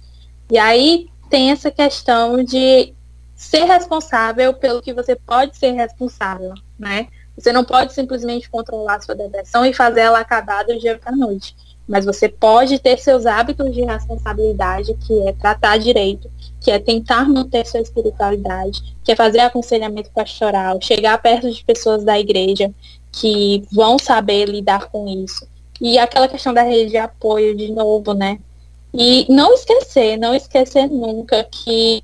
E 0.52 0.60
aí 0.60 1.08
tem 1.28 1.50
essa 1.50 1.72
questão 1.72 2.44
de 2.44 2.94
ser 3.36 3.64
responsável 3.64 4.54
pelo 4.54 4.80
que 4.80 4.94
você 4.94 5.16
pode 5.16 5.58
ser 5.58 5.72
responsável, 5.72 6.54
né? 6.78 7.08
Você 7.36 7.52
não 7.52 7.66
pode 7.66 7.94
simplesmente 7.94 8.48
controlar 8.48 9.02
sua 9.02 9.16
depressão 9.16 9.66
e 9.66 9.74
fazer 9.74 10.02
ela 10.02 10.20
acabar 10.20 10.64
do 10.64 10.78
dia 10.78 10.96
para 11.00 11.16
noite. 11.16 11.56
Mas 11.88 12.06
você 12.06 12.30
pode 12.30 12.78
ter 12.78 13.00
seus 13.00 13.26
hábitos 13.26 13.74
de 13.74 13.82
responsabilidade, 13.82 14.94
que 14.94 15.28
é 15.28 15.34
tratar 15.34 15.80
direito, 15.80 16.30
que 16.64 16.72
é 16.72 16.80
tentar 16.80 17.28
manter 17.28 17.68
sua 17.68 17.82
espiritualidade, 17.82 18.82
que 19.04 19.12
é 19.12 19.16
fazer 19.16 19.42
aconselhamento 19.42 20.10
pastoral, 20.12 20.80
chegar 20.82 21.22
perto 21.22 21.52
de 21.52 21.64
pessoas 21.64 22.06
da 22.06 22.18
igreja 22.18 22.74
que 23.12 23.64
vão 23.70 24.00
saber 24.00 24.46
lidar 24.46 24.90
com 24.90 25.08
isso. 25.08 25.46
E 25.82 25.98
aquela 25.98 26.30
questão 26.30 26.54
da 26.54 26.64
rede 26.64 26.92
de 26.92 26.98
apoio, 26.98 27.56
de 27.56 27.70
novo, 27.70 28.14
né? 28.14 28.40
E 28.94 29.26
não 29.30 29.54
esquecer, 29.54 30.18
não 30.18 30.34
esquecer 30.34 30.88
nunca 30.88 31.44
que 31.44 32.02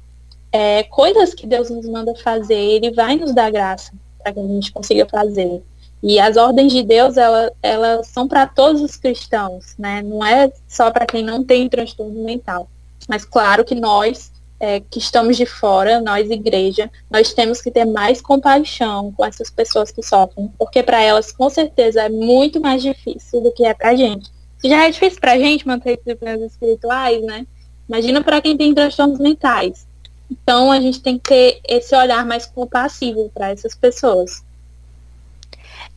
é, 0.52 0.84
coisas 0.84 1.34
que 1.34 1.48
Deus 1.48 1.70
nos 1.70 1.88
manda 1.88 2.14
fazer, 2.16 2.56
Ele 2.56 2.92
vai 2.92 3.16
nos 3.16 3.34
dar 3.34 3.50
graça 3.50 3.94
para 4.22 4.34
que 4.34 4.40
a 4.42 4.48
gente 4.48 4.74
consiga 4.74 5.08
fazer. 5.08 5.64
E 6.04 6.20
as 6.20 6.36
ordens 6.36 6.74
de 6.74 6.84
Deus, 6.84 7.16
elas, 7.16 7.52
elas 7.64 8.08
são 8.08 8.28
para 8.28 8.46
todos 8.46 8.82
os 8.82 8.98
cristãos, 8.98 9.76
né? 9.78 10.02
Não 10.02 10.26
é 10.26 10.52
só 10.68 10.92
para 10.92 11.06
quem 11.06 11.24
não 11.24 11.44
tem 11.44 11.70
transtorno 11.70 12.24
mental. 12.26 12.70
Mas 13.08 13.24
claro 13.24 13.64
que 13.64 13.76
nós, 13.76 14.32
é, 14.60 14.80
que 14.80 15.00
estamos 15.00 15.38
de 15.38 15.46
fora, 15.46 16.02
nós 16.02 16.30
igreja, 16.30 16.92
nós 17.10 17.34
temos 17.34 17.62
que 17.62 17.72
ter 17.72 17.86
mais 17.86 18.22
compaixão 18.22 19.12
com 19.14 19.26
essas 19.26 19.50
pessoas 19.50 19.92
que 19.92 20.04
sofrem, 20.04 20.52
porque 20.58 20.84
para 20.84 21.02
elas 21.02 21.32
com 21.32 21.50
certeza 21.50 22.02
é 22.02 22.10
muito 22.10 22.60
mais 22.60 22.82
difícil 22.82 23.42
do 23.42 23.52
que 23.52 23.66
é 23.66 23.74
para 23.74 23.96
gente. 23.96 24.30
Se 24.58 24.68
já 24.68 24.86
é 24.86 24.92
difícil 24.92 25.22
para 25.22 25.38
gente 25.38 25.66
manter 25.66 25.98
disciplinas 25.98 26.52
espirituais, 26.52 27.24
né? 27.24 27.48
Imagina 27.88 28.22
para 28.22 28.42
quem 28.42 28.58
tem 28.58 28.74
transtornos 28.74 29.20
mentais. 29.20 29.88
Então 30.30 30.72
a 30.72 30.80
gente 30.80 31.02
tem 31.02 31.18
que 31.18 31.30
ter 31.30 31.62
esse 31.68 31.96
olhar 31.96 32.26
mais 32.26 32.46
compassivo 32.46 33.32
para 33.34 33.50
essas 33.50 33.74
pessoas. 33.74 34.44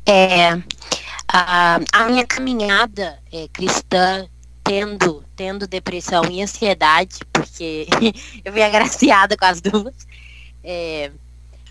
É, 0.06 0.52
a, 1.28 1.80
a 1.92 2.04
minha 2.08 2.26
caminhada 2.26 3.18
é, 3.32 3.48
cristã, 3.48 4.26
tendo, 4.64 5.24
tendo 5.42 5.66
depressão 5.66 6.22
e 6.30 6.40
ansiedade, 6.40 7.18
porque 7.32 7.88
eu 8.44 8.52
fui 8.52 8.62
agraciada 8.62 9.36
com 9.36 9.44
as 9.44 9.60
duas, 9.60 10.06
é, 10.62 11.10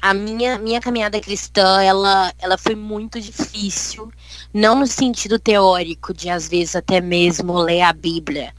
a 0.02 0.14
minha, 0.14 0.60
minha 0.60 0.82
caminhada 0.82 1.22
cristã, 1.22 1.82
ela, 1.82 2.34
ela 2.38 2.58
foi 2.58 2.76
muito 2.76 3.22
difícil, 3.22 4.12
não 4.54 4.78
no 4.78 4.86
sentido 4.86 5.40
teórico, 5.40 6.14
de 6.14 6.30
às 6.30 6.50
vezes 6.50 6.76
até 6.76 7.00
mesmo 7.00 7.58
ler 7.60 7.84
a 7.84 7.94
Bíblia 7.94 8.54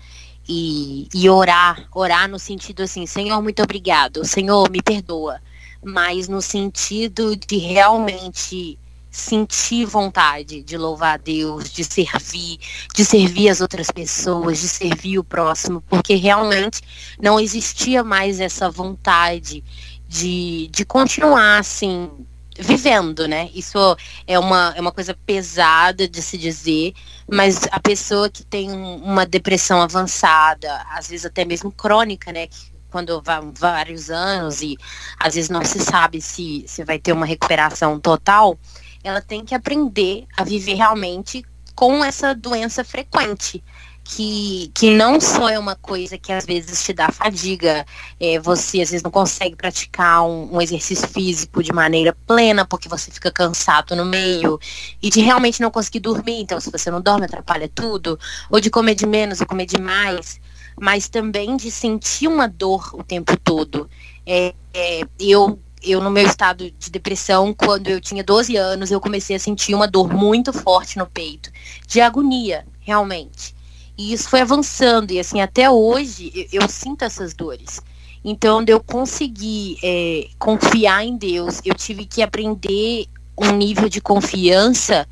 e, 0.49 1.09
e 1.13 1.29
orar, 1.29 1.87
orar 1.95 2.27
no 2.27 2.39
sentido 2.39 2.83
assim, 2.83 3.05
Senhor, 3.05 3.43
muito 3.43 3.63
obrigado, 3.63 4.25
Senhor, 4.25 4.71
me 4.71 4.81
perdoa, 4.81 5.43
mas 5.85 6.27
no 6.27 6.41
sentido 6.41 7.37
de 7.37 7.59
realmente 7.59 8.79
sentir 9.13 9.85
vontade 9.85 10.63
de 10.63 10.79
louvar 10.79 11.15
a 11.15 11.17
Deus, 11.19 11.71
de 11.71 11.85
servir, 11.85 12.59
de 12.95 13.05
servir 13.05 13.51
as 13.51 13.61
outras 13.61 13.91
pessoas, 13.91 14.59
de 14.59 14.69
servir 14.69 15.19
o 15.19 15.25
próximo, 15.25 15.83
porque 15.83 16.15
realmente 16.15 16.81
não 17.21 17.39
existia 17.39 18.03
mais 18.03 18.41
essa 18.41 18.71
vontade 18.71 19.63
de, 20.09 20.69
de 20.73 20.85
continuar 20.87 21.59
assim 21.59 22.11
vivendo, 22.59 23.29
né? 23.29 23.51
Isso 23.55 23.79
é 24.27 24.39
uma, 24.39 24.73
é 24.77 24.81
uma 24.81 24.93
coisa 24.93 25.15
pesada 25.27 26.09
de 26.09 26.23
se 26.23 26.39
dizer, 26.39 26.95
mas 27.31 27.67
a 27.71 27.81
pessoa 27.81 28.31
que 28.31 28.45
tem 28.45 28.71
uma 28.71 29.27
depressão 29.27 29.81
avançada, 29.81 30.85
às 30.91 31.09
vezes 31.09 31.27
até 31.27 31.45
mesmo 31.45 31.71
crônica, 31.71 32.33
né? 32.33 32.49
Quando 32.91 33.23
vai 33.23 33.41
vários 33.59 34.11
anos 34.11 34.61
e 34.61 34.77
às 35.19 35.35
vezes 35.35 35.49
não 35.49 35.65
se 35.65 35.79
sabe 35.81 36.21
se, 36.21 36.65
se 36.67 36.85
vai 36.85 36.99
ter 36.99 37.13
uma 37.13 37.25
recuperação 37.25 37.99
total, 37.99 38.59
ela 39.03 39.21
tem 39.21 39.45
que 39.45 39.55
aprender 39.55 40.27
a 40.37 40.45
viver 40.45 40.75
realmente 40.75 41.45
com 41.75 42.05
essa 42.05 42.35
doença 42.35 42.85
frequente 42.85 43.63
que, 44.05 44.71
que 44.75 44.91
não 44.91 45.21
só 45.21 45.49
é 45.49 45.59
uma 45.59 45.77
coisa 45.77 46.19
que 46.19 46.33
às 46.33 46.45
vezes 46.45 46.83
te 46.85 46.93
dá 46.93 47.11
fadiga, 47.11 47.87
é, 48.19 48.39
você 48.39 48.81
às 48.81 48.91
vezes 48.91 49.03
não 49.03 49.11
consegue 49.11 49.57
praticar 49.57 50.25
um, 50.25 50.57
um, 50.57 50.61
exercício 50.61 51.09
físico 51.09 51.63
de 51.63 51.73
maneira 51.73 52.17
plena 52.27 52.65
porque 52.65 52.89
você 52.89 53.11
fica 53.11 53.31
cansado 53.31 53.95
no 53.95 54.05
meio 54.05 54.59
e 55.01 55.09
de 55.09 55.21
realmente 55.21 55.61
não 55.61 55.71
conseguir 55.71 56.01
dormir, 56.01 56.41
então 56.41 56.61
se 56.61 56.71
você 56.71 56.91
não 56.91 57.01
dorme 57.01 57.27
atrapalha 57.27 57.71
tudo, 57.73 58.19
ou 58.51 58.61
de 58.61 58.71
comer 58.71 58.95
de 58.95 59.07
menos 59.07 59.41
ou 59.41 59.47
comer 59.47 59.67
demais, 59.67 60.41
mas 60.81 61.09
também 61.09 61.57
de 61.57 61.71
sentir 61.71 62.27
uma 62.27 62.49
dor 62.49 62.91
o 62.95 63.03
tempo 63.03 63.37
todo. 63.37 63.89
É, 64.27 64.55
é, 64.75 65.03
eu 65.19 65.59
eu 65.83 66.01
no 66.01 66.11
meu 66.11 66.27
estado 66.27 66.71
de 66.71 66.91
depressão, 66.91 67.53
quando 67.55 67.89
eu 67.89 68.01
tinha 68.01 68.23
12 68.23 68.57
anos, 68.57 68.91
eu 68.91 69.01
comecei 69.01 69.37
a 69.37 69.39
sentir 69.39 69.75
uma 69.75 69.87
dor 69.87 70.13
muito 70.13 70.53
forte 70.53 70.99
no 70.99 71.07
peito, 71.07 71.51
de 71.87 72.01
agonia, 72.01 72.65
realmente. 72.81 73.55
E 73.97 74.13
isso 74.13 74.29
foi 74.29 74.41
avançando, 74.41 75.13
e 75.13 75.21
assim, 75.21 75.41
até 75.41 75.71
hoje 75.71 76.33
eu, 76.35 76.63
eu 76.63 76.69
sinto 76.69 77.05
essas 77.05 77.35
dores. 77.35 77.81
Então, 78.25 78.65
eu 78.69 78.81
consegui 78.81 79.77
é, 79.83 80.29
confiar 80.39 81.05
em 81.05 81.17
Deus, 81.17 81.61
eu 81.65 81.75
tive 81.75 82.07
que 82.07 82.23
aprender 82.23 83.07
um 83.37 83.53
nível 83.53 83.89
de 83.89 84.01
confiança 84.01 85.09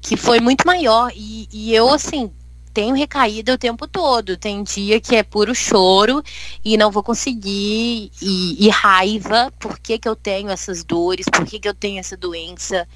que 0.00 0.16
foi 0.16 0.40
muito 0.40 0.66
maior. 0.66 1.10
E, 1.14 1.48
e 1.52 1.74
eu, 1.74 1.88
assim, 1.88 2.30
tenho 2.72 2.94
recaída 2.94 3.54
o 3.54 3.58
tempo 3.58 3.86
todo. 3.86 4.36
Tem 4.36 4.62
dia 4.62 5.00
que 5.00 5.14
é 5.14 5.22
puro 5.22 5.54
choro 5.54 6.22
e 6.64 6.76
não 6.76 6.90
vou 6.90 7.02
conseguir, 7.02 8.10
e, 8.20 8.66
e 8.66 8.68
raiva, 8.70 9.52
por 9.58 9.78
que, 9.78 9.98
que 9.98 10.08
eu 10.08 10.16
tenho 10.16 10.50
essas 10.50 10.82
dores, 10.82 11.26
por 11.30 11.44
que, 11.44 11.58
que 11.58 11.68
eu 11.68 11.74
tenho 11.74 12.00
essa 12.00 12.16
doença, 12.16 12.88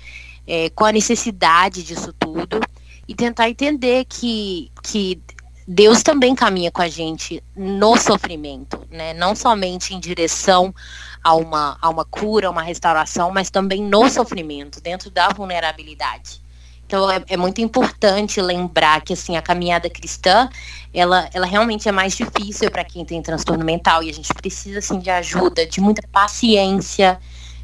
é, 0.46 0.70
com 0.70 0.84
a 0.84 0.92
necessidade 0.92 1.82
disso 1.82 2.12
tudo. 2.12 2.60
E 3.08 3.14
tentar 3.14 3.48
entender 3.48 4.04
que, 4.06 4.70
que 4.82 5.20
Deus 5.66 6.02
também 6.02 6.34
caminha 6.34 6.70
com 6.70 6.82
a 6.82 6.88
gente 6.88 7.42
no 7.56 7.96
sofrimento, 7.96 8.80
né? 8.90 9.12
Não 9.14 9.34
somente 9.34 9.94
em 9.94 10.00
direção 10.00 10.72
a 11.24 11.34
uma, 11.34 11.76
a 11.80 11.88
uma 11.88 12.04
cura, 12.04 12.46
a 12.46 12.50
uma 12.50 12.62
restauração, 12.62 13.32
mas 13.32 13.50
também 13.50 13.82
no 13.82 14.08
sofrimento, 14.08 14.80
dentro 14.80 15.10
da 15.10 15.28
vulnerabilidade. 15.28 16.40
Então 16.86 17.10
é, 17.10 17.22
é, 17.28 17.36
muito 17.36 17.60
importante 17.60 18.40
lembrar 18.40 19.00
que 19.02 19.12
assim 19.12 19.36
a 19.36 19.42
caminhada 19.42 19.90
cristã, 19.90 20.48
ela, 20.94 21.28
ela 21.34 21.44
realmente 21.44 21.88
é 21.88 21.92
mais 21.92 22.16
difícil 22.16 22.70
para 22.70 22.84
quem 22.84 23.04
tem 23.04 23.20
transtorno 23.20 23.64
mental 23.64 24.02
e 24.02 24.10
a 24.10 24.12
gente 24.12 24.32
precisa 24.32 24.78
assim 24.78 24.98
de 24.98 25.10
ajuda, 25.10 25.66
de 25.66 25.80
muita 25.80 26.06
paciência, 26.08 27.18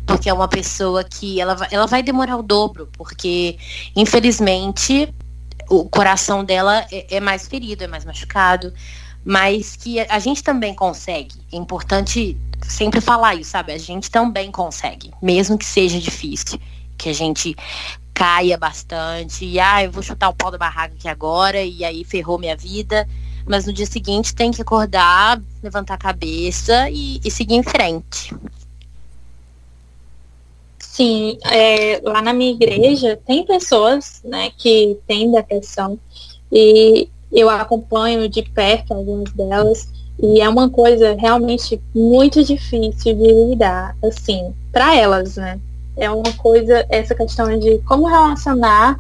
porque 0.05 0.29
é 0.29 0.35
uma 0.35 0.49
pessoa 0.49 1.05
que 1.05 1.41
ela, 1.41 1.57
ela 1.71 1.87
vai 1.87 2.03
demorar 2.03 2.37
o 2.37 2.43
dobro, 2.43 2.89
porque 2.93 3.57
infelizmente 3.95 5.15
o 5.71 5.89
coração 5.89 6.45
dela 6.45 6.85
é, 6.91 7.17
é, 7.17 7.21
mais 7.21 7.47
ferido, 7.47 7.85
é 7.85 7.87
mais 7.87 8.05
machucado, 8.05 8.75
mas 9.25 9.77
que 9.77 10.01
a 10.01 10.19
gente 10.19 10.43
também 10.43 10.75
consegue. 10.75 11.37
É 11.53 11.57
importante 11.57 12.37
sempre 12.61 13.01
falar 13.01 13.37
isso, 13.37 13.51
sabe? 13.51 13.73
A 13.73 13.79
gente 13.79 14.11
também 14.11 14.51
consegue, 14.51 15.13
mesmo 15.23 15.57
que 15.57 15.65
seja 15.65 16.01
difícil, 16.01 16.59
que 16.99 17.09
a 17.09 17.13
gente 17.13 17.57
caia 18.15 18.57
bastante, 18.57 19.45
e 19.45 19.59
ah, 19.59 19.85
eu 19.85 19.91
vou 19.91 20.03
chutar 20.03 20.29
o 20.29 20.35
pau 20.35 20.51
da 20.51 20.59
barraca 20.59 20.95
aqui 20.95 21.09
agora, 21.09 21.63
e 21.63 21.85
aí 21.85 22.05
ferrou 22.05 22.39
minha 22.39 22.57
vida. 22.57 23.09
Mas 23.47 23.67
no 23.67 23.73
dia 23.73 23.87
seguinte 23.87 24.35
tem 24.35 24.53
que 24.53 24.63
acordar, 24.63 25.41
levantar 25.63 25.95
a 25.95 25.99
cabeça 25.99 26.89
e, 26.91 27.21
e 27.25 27.31
seguir 27.31 27.57
em 27.57 27.63
frente. 27.63 28.33
Sim, 30.79 31.39
é, 31.47 32.01
lá 32.05 32.23
na 32.23 32.33
minha 32.33 32.53
igreja 32.53 33.19
tem 33.27 33.45
pessoas 33.45 34.21
né, 34.25 34.51
que 34.57 34.99
têm 35.07 35.33
depressão 35.33 35.99
e 36.53 37.09
eu 37.33 37.49
acompanho 37.49 38.29
de 38.29 38.43
perto 38.43 38.93
algumas 38.93 39.33
delas 39.33 39.89
e 40.23 40.41
é 40.41 40.49
uma 40.49 40.69
coisa 40.69 41.17
realmente 41.19 41.81
muito 41.95 42.45
difícil 42.45 43.17
de 43.17 43.33
lidar, 43.51 43.97
assim, 44.05 44.55
para 44.71 44.95
elas, 44.95 45.37
né? 45.37 45.59
É 45.97 46.11
uma 46.11 46.33
coisa, 46.35 46.87
essa 46.89 47.15
questão 47.15 47.59
de 47.59 47.79
como 47.81 48.07
relacionar 48.07 48.99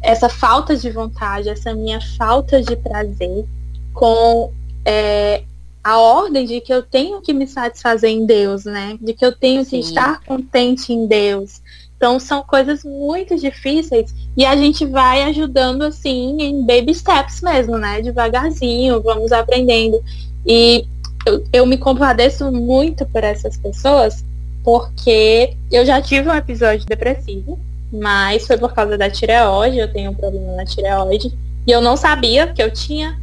essa 0.00 0.28
falta 0.28 0.76
de 0.76 0.90
vontade, 0.90 1.48
essa 1.48 1.74
minha 1.74 2.00
falta 2.16 2.62
de 2.62 2.76
prazer 2.76 3.44
com 3.92 4.52
é, 4.84 5.42
a 5.82 5.98
ordem 5.98 6.44
de 6.46 6.60
que 6.60 6.72
eu 6.72 6.82
tenho 6.82 7.20
que 7.20 7.32
me 7.32 7.46
satisfazer 7.46 8.10
em 8.10 8.24
Deus, 8.24 8.64
né? 8.64 8.96
De 9.00 9.12
que 9.12 9.24
eu 9.24 9.32
tenho 9.32 9.64
Sim. 9.64 9.70
que 9.70 9.86
estar 9.86 10.20
contente 10.24 10.92
em 10.92 11.06
Deus. 11.06 11.60
Então 11.96 12.20
são 12.20 12.42
coisas 12.44 12.84
muito 12.84 13.36
difíceis 13.36 14.14
e 14.36 14.46
a 14.46 14.54
gente 14.54 14.86
vai 14.86 15.22
ajudando 15.24 15.82
assim 15.82 16.36
em 16.40 16.64
baby 16.64 16.94
steps 16.94 17.40
mesmo, 17.40 17.76
né? 17.76 18.00
Devagarzinho, 18.00 19.02
vamos 19.02 19.32
aprendendo. 19.32 20.00
E 20.46 20.86
eu, 21.26 21.44
eu 21.52 21.66
me 21.66 21.76
compadeço 21.76 22.52
muito 22.52 23.04
por 23.06 23.24
essas 23.24 23.56
pessoas 23.56 24.24
porque 24.68 25.56
eu 25.72 25.86
já 25.86 25.98
tive 26.02 26.28
um 26.28 26.34
episódio 26.34 26.84
depressivo, 26.84 27.58
mas 27.90 28.46
foi 28.46 28.58
por 28.58 28.74
causa 28.74 28.98
da 28.98 29.08
tireoide, 29.08 29.78
eu 29.78 29.90
tenho 29.90 30.10
um 30.10 30.14
problema 30.14 30.56
na 30.56 30.66
tireoide, 30.66 31.32
e 31.66 31.70
eu 31.70 31.80
não 31.80 31.96
sabia 31.96 32.48
que 32.48 32.62
eu 32.62 32.70
tinha 32.70 33.18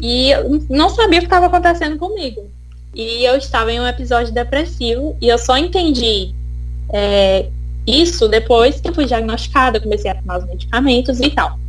e 0.00 0.32
eu 0.32 0.60
não 0.68 0.88
sabia 0.88 1.18
o 1.18 1.20
que 1.20 1.26
estava 1.28 1.46
acontecendo 1.46 1.96
comigo. 1.98 2.50
E 2.92 3.24
eu 3.24 3.36
estava 3.36 3.72
em 3.72 3.78
um 3.78 3.86
episódio 3.86 4.34
depressivo 4.34 5.16
e 5.20 5.28
eu 5.28 5.38
só 5.38 5.56
entendi 5.56 6.34
é, 6.92 7.48
isso 7.86 8.26
depois 8.26 8.80
que 8.80 8.88
eu 8.88 8.92
fui 8.92 9.04
diagnosticada, 9.04 9.78
comecei 9.78 10.10
a 10.10 10.16
tomar 10.16 10.38
os 10.38 10.46
medicamentos 10.46 11.20
e 11.20 11.30
tal. 11.30 11.60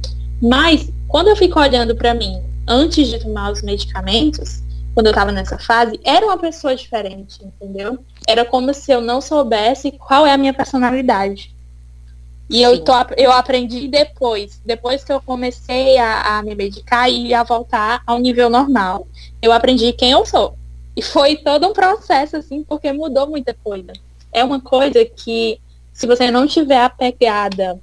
Mas 0.41 0.91
quando 1.07 1.27
eu 1.27 1.35
fico 1.35 1.59
olhando 1.59 1.95
para 1.95 2.15
mim 2.15 2.41
antes 2.67 3.07
de 3.07 3.19
tomar 3.19 3.51
os 3.51 3.61
medicamentos, 3.61 4.63
quando 4.95 5.05
eu 5.05 5.11
estava 5.11 5.31
nessa 5.31 5.59
fase, 5.59 5.99
era 6.03 6.25
uma 6.25 6.37
pessoa 6.39 6.75
diferente, 6.75 7.37
entendeu? 7.43 7.99
Era 8.27 8.45
como 8.45 8.73
se 8.73 8.91
eu 8.91 9.01
não 9.01 9.21
soubesse 9.21 9.91
qual 9.91 10.25
é 10.25 10.31
a 10.31 10.37
minha 10.37 10.53
personalidade. 10.53 11.53
E 12.49 12.63
eu, 12.63 12.83
tô, 12.83 12.93
eu 13.15 13.31
aprendi 13.31 13.87
depois, 13.87 14.59
depois 14.65 15.03
que 15.03 15.13
eu 15.13 15.21
comecei 15.21 15.99
a, 15.99 16.39
a 16.39 16.43
me 16.43 16.55
medicar 16.55 17.09
e 17.09 17.31
a 17.31 17.43
voltar 17.43 18.01
ao 18.07 18.17
nível 18.17 18.49
normal. 18.49 19.07
Eu 19.39 19.51
aprendi 19.51 19.93
quem 19.93 20.11
eu 20.11 20.25
sou. 20.25 20.55
E 20.95 21.01
foi 21.01 21.37
todo 21.37 21.67
um 21.67 21.73
processo, 21.73 22.37
assim, 22.37 22.63
porque 22.63 22.91
mudou 22.91 23.27
muita 23.27 23.53
coisa. 23.53 23.93
É 24.33 24.43
uma 24.43 24.59
coisa 24.59 25.05
que, 25.05 25.59
se 25.93 26.07
você 26.07 26.31
não 26.31 26.47
tiver 26.47 26.81
apegada 26.81 27.79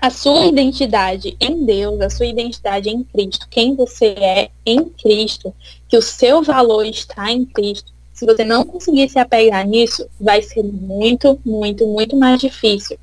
à 0.00 0.10
sua 0.10 0.46
identidade 0.46 1.36
em 1.40 1.64
Deus, 1.64 2.00
a 2.00 2.10
sua 2.10 2.26
identidade 2.26 2.90
em 2.90 3.04
Cristo, 3.04 3.46
quem 3.48 3.76
você 3.76 4.08
é 4.18 4.50
em 4.66 4.84
Cristo, 4.84 5.54
que 5.88 5.96
o 5.96 6.02
seu 6.02 6.42
valor 6.42 6.84
está 6.84 7.30
em 7.30 7.44
Cristo, 7.44 7.92
se 8.22 8.26
você 8.26 8.44
não 8.44 8.64
conseguir 8.64 9.08
se 9.08 9.18
apegar 9.18 9.66
nisso, 9.66 10.06
vai 10.20 10.42
ser 10.42 10.62
muito, 10.62 11.38
muito, 11.44 11.86
muito 11.86 12.16
mais 12.16 12.40
difícil 12.40 12.96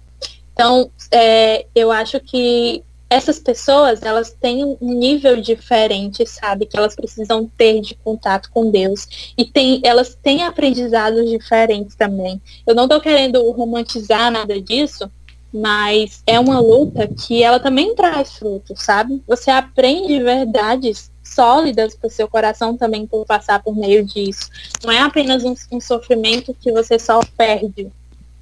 então, 0.59 0.91
é, 1.09 1.65
eu 1.74 1.89
acho 1.89 2.20
que 2.20 2.84
essas 3.09 3.39
pessoas, 3.39 4.03
elas 4.03 4.36
têm 4.41 4.65
um 4.65 4.93
nível 4.93 5.39
diferente, 5.39 6.26
sabe? 6.28 6.65
Que 6.65 6.78
elas 6.78 6.93
precisam 6.93 7.49
ter 7.57 7.80
de 7.80 7.95
contato 7.95 8.51
com 8.51 8.70
Deus. 8.70 9.32
E 9.38 9.45
tem, 9.45 9.80
elas 9.86 10.15
têm 10.22 10.43
aprendizados 10.43 11.30
diferentes 11.30 11.95
também. 11.95 12.41
Eu 12.67 12.76
não 12.76 12.84
estou 12.84 12.99
querendo 12.99 13.49
romantizar 13.51 14.30
nada 14.30 14.59
disso, 14.61 15.09
mas 15.53 16.22
é 16.28 16.38
uma 16.38 16.59
luta 16.59 17.07
que 17.07 17.41
ela 17.41 17.61
também 17.61 17.95
traz 17.95 18.34
frutos, 18.34 18.84
sabe? 18.84 19.24
Você 19.26 19.49
aprende 19.49 20.22
verdades 20.22 21.09
sólidas 21.30 21.95
para 21.95 22.07
o 22.07 22.11
seu 22.11 22.27
coração 22.27 22.77
também 22.77 23.05
por 23.05 23.25
passar 23.25 23.61
por 23.61 23.75
meio 23.75 24.03
disso. 24.03 24.49
Não 24.84 24.91
é 24.91 24.99
apenas 24.99 25.43
um, 25.43 25.55
um 25.71 25.82
sofrimento 25.82 26.55
que 26.59 26.71
você 26.71 26.99
só 26.99 27.19
perde, 27.38 27.91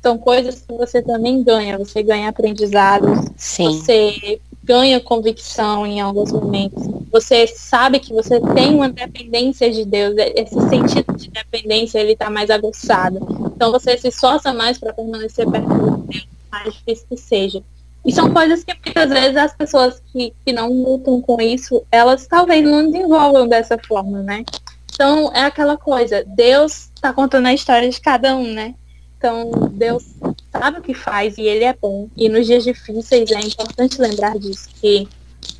são 0.02 0.18
coisas 0.18 0.62
que 0.62 0.74
você 0.74 1.02
também 1.02 1.44
ganha. 1.44 1.78
Você 1.78 2.02
ganha 2.02 2.30
aprendizado, 2.30 3.08
Sim. 3.36 3.80
você 3.80 4.40
ganha 4.64 5.00
convicção 5.02 5.86
em 5.86 6.00
alguns 6.00 6.32
momentos. 6.32 6.84
Você 7.12 7.48
sabe 7.48 8.00
que 8.00 8.14
você 8.14 8.40
tem 8.54 8.76
uma 8.76 8.90
dependência 8.90 9.72
de 9.72 9.86
Deus. 9.86 10.16
Esse 10.18 10.60
sentido 10.70 11.14
de 11.16 11.30
dependência 11.30 12.00
ele 12.00 12.14
está 12.14 12.30
mais 12.30 12.50
aguçado. 12.50 13.20
Então 13.56 13.72
você 13.72 13.98
se 13.98 14.10
esforça 14.10 14.54
mais 14.54 14.78
para 14.78 14.94
permanecer 14.94 15.50
perto 15.50 15.68
de 15.68 16.08
Deus, 16.08 16.28
mais 16.52 16.74
difícil 16.74 17.06
que 17.10 17.18
seja. 17.18 17.64
E 18.08 18.14
são 18.14 18.34
coisas 18.34 18.64
que 18.64 18.74
muitas 18.74 19.10
vezes 19.10 19.36
as 19.36 19.54
pessoas 19.54 20.02
que, 20.14 20.34
que 20.46 20.54
não 20.54 20.72
lutam 20.72 21.22
com 21.22 21.42
isso, 21.42 21.86
elas 21.92 22.26
talvez 22.26 22.64
não 22.64 22.90
desenvolvam 22.90 23.48
dessa 23.48 23.78
forma, 23.78 24.24
né? 24.24 24.46
Então 24.94 25.30
é 25.34 25.42
aquela 25.42 25.78
coisa, 25.78 26.24
Deus 26.26 26.90
está 26.96 27.12
contando 27.12 27.48
a 27.48 27.54
história 27.54 27.90
de 27.90 28.00
cada 28.00 28.36
um, 28.36 28.54
né? 28.54 28.76
Então, 29.18 29.50
Deus 29.72 30.06
sabe 30.52 30.80
o 30.80 30.82
que 30.82 30.94
faz 30.94 31.38
e 31.38 31.42
Ele 31.42 31.66
é 31.66 31.74
bom. 31.74 32.08
E 32.16 32.30
nos 32.30 32.46
dias 32.46 32.64
difíceis 32.64 33.30
é 33.32 33.40
importante 33.40 34.00
lembrar 34.00 34.38
disso, 34.38 34.70
que 34.80 35.08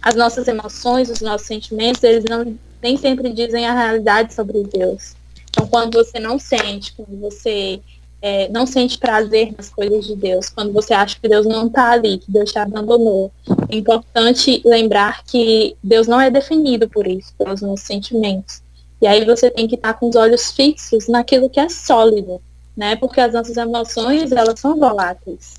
as 0.02 0.16
nossas 0.16 0.48
emoções, 0.48 1.10
os 1.10 1.22
nossos 1.22 1.48
sentimentos, 1.48 2.04
eles 2.04 2.24
não 2.30 2.58
nem 2.82 2.96
sempre 2.96 3.34
dizem 3.34 3.66
a 3.66 3.74
realidade 3.74 4.34
sobre 4.34 4.64
Deus. 4.64 5.16
Então, 5.50 5.68
quando 5.68 5.98
você 5.98 6.20
não 6.20 6.38
sente, 6.38 6.94
quando 6.94 7.20
você 7.20 7.82
é, 8.28 8.50
não 8.50 8.66
sente 8.66 8.98
prazer 8.98 9.54
nas 9.56 9.70
coisas 9.70 10.06
de 10.06 10.14
Deus, 10.14 10.50
quando 10.50 10.74
você 10.74 10.94
acha 10.94 11.18
que 11.18 11.30
Deus 11.30 11.46
não 11.46 11.68
está 11.68 11.92
ali, 11.92 12.18
que 12.18 12.30
Deus 12.30 12.52
te 12.52 12.60
abandonou. 12.60 13.32
É 13.70 13.76
importante 13.78 14.62
lembrar 14.66 15.24
que 15.24 15.78
Deus 15.82 16.08
não 16.08 16.20
é 16.20 16.30
definido 16.30 16.90
por 16.90 17.08
isso, 17.08 17.34
pelos 17.38 17.62
nossos 17.62 17.86
sentimentos. 17.86 18.62
E 19.02 19.08
aí 19.08 19.24
você 19.24 19.50
tem 19.50 19.66
que 19.66 19.76
estar 19.76 19.94
tá 19.94 20.00
com 20.00 20.10
os 20.10 20.16
olhos 20.18 20.52
fixos 20.52 21.08
naquilo 21.08 21.50
que 21.50 21.60
é 21.60 21.70
sólido, 21.70 22.42
né? 22.76 22.98
Porque 22.98 23.22
as 23.22 23.32
nossas 23.32 23.56
emoções, 23.56 24.30
elas 24.34 24.60
são 24.60 24.76
voláteis. 24.76 25.54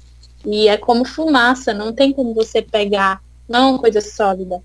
E 0.45 0.69
é 0.69 0.77
como 0.77 1.07
fumaça, 1.07 1.73
não 1.73 1.91
tem 1.91 2.13
como 2.13 2.35
você 2.35 2.61
pegar, 2.61 3.23
não 3.49 3.61
é 3.61 3.71
uma 3.71 3.79
coisa 3.79 4.03
sólida. 4.03 4.61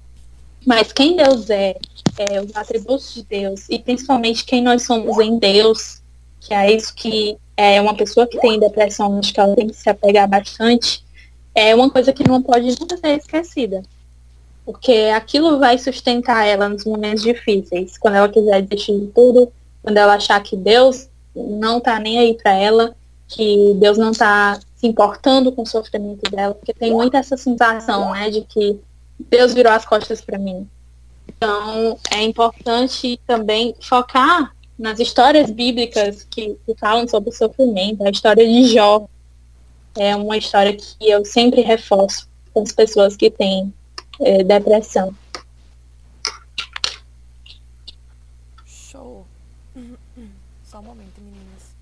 Mas 0.66 0.92
quem 0.92 1.16
Deus 1.16 1.50
é, 1.50 1.78
é, 2.18 2.42
os 2.42 2.54
atributos 2.54 3.14
de 3.14 3.24
Deus, 3.24 3.66
e 3.70 3.80
principalmente 3.80 4.44
quem 4.44 4.62
nós 4.62 4.84
somos 4.84 5.18
em 5.20 5.38
Deus, 5.40 6.03
que 6.44 6.54
é 6.54 6.72
isso 6.72 6.94
que 6.94 7.38
é 7.56 7.80
uma 7.80 7.96
pessoa 7.96 8.28
que 8.28 8.40
tem 8.40 8.60
depressão, 8.60 9.18
acho 9.20 9.34
que 9.34 9.40
ela 9.40 9.56
tem 9.56 9.68
que 9.68 9.76
se 9.76 9.90
apegar 9.90 10.28
bastante, 10.28 11.04
é 11.56 11.74
uma 11.74 11.90
coisa 11.90 12.12
que 12.12 12.28
não 12.28 12.42
pode 12.42 12.68
nunca 12.80 12.98
ser 12.98 13.18
esquecida. 13.18 13.84
Porque 14.66 15.12
aquilo 15.14 15.60
vai 15.60 15.78
sustentar 15.78 16.46
ela 16.46 16.70
nos 16.70 16.86
momentos 16.86 17.22
difíceis. 17.22 17.98
Quando 17.98 18.16
ela 18.16 18.30
quiser 18.30 18.62
desistir 18.62 19.00
de 19.00 19.08
tudo, 19.08 19.52
quando 19.82 19.98
ela 19.98 20.16
achar 20.16 20.42
que 20.42 20.56
Deus 20.56 21.10
não 21.36 21.80
tá 21.80 22.00
nem 22.00 22.18
aí 22.20 22.34
para 22.34 22.54
ela, 22.54 22.96
que 23.28 23.74
Deus 23.76 23.98
não 23.98 24.12
tá 24.12 24.60
se 24.76 24.88
importando 24.88 25.52
com 25.52 25.64
o 25.64 25.68
sofrimento 25.68 26.30
dela, 26.32 26.54
porque 26.54 26.74
tem 26.74 26.92
muita 26.92 27.18
essa 27.18 27.38
sensação, 27.38 28.12
né, 28.12 28.30
de 28.30 28.42
que 28.42 28.80
Deus 29.30 29.54
virou 29.54 29.72
as 29.72 29.86
costas 29.86 30.22
para 30.22 30.38
mim. 30.38 30.68
Então, 31.28 31.98
é 32.12 32.22
importante 32.22 33.20
também 33.28 33.76
focar 33.82 34.54
nas 34.78 35.00
histórias 35.00 35.50
bíblicas 35.50 36.24
que, 36.24 36.58
que 36.66 36.76
falam 36.76 37.08
sobre 37.08 37.30
o 37.30 37.34
sofrimento, 37.34 38.04
a 38.06 38.10
história 38.10 38.46
de 38.46 38.74
Jó 38.74 39.08
é 39.96 40.16
uma 40.16 40.38
história 40.38 40.76
que 40.76 40.96
eu 41.02 41.24
sempre 41.24 41.62
reforço 41.62 42.28
com 42.54 42.62
as 42.62 42.72
pessoas 42.72 43.16
que 43.16 43.30
têm 43.30 43.74
é, 44.20 44.44
depressão. 44.44 45.16
Show. 48.66 49.26
Só 50.66 50.80
um 50.80 50.84
momento, 50.84 51.22
meninas. 51.22 51.76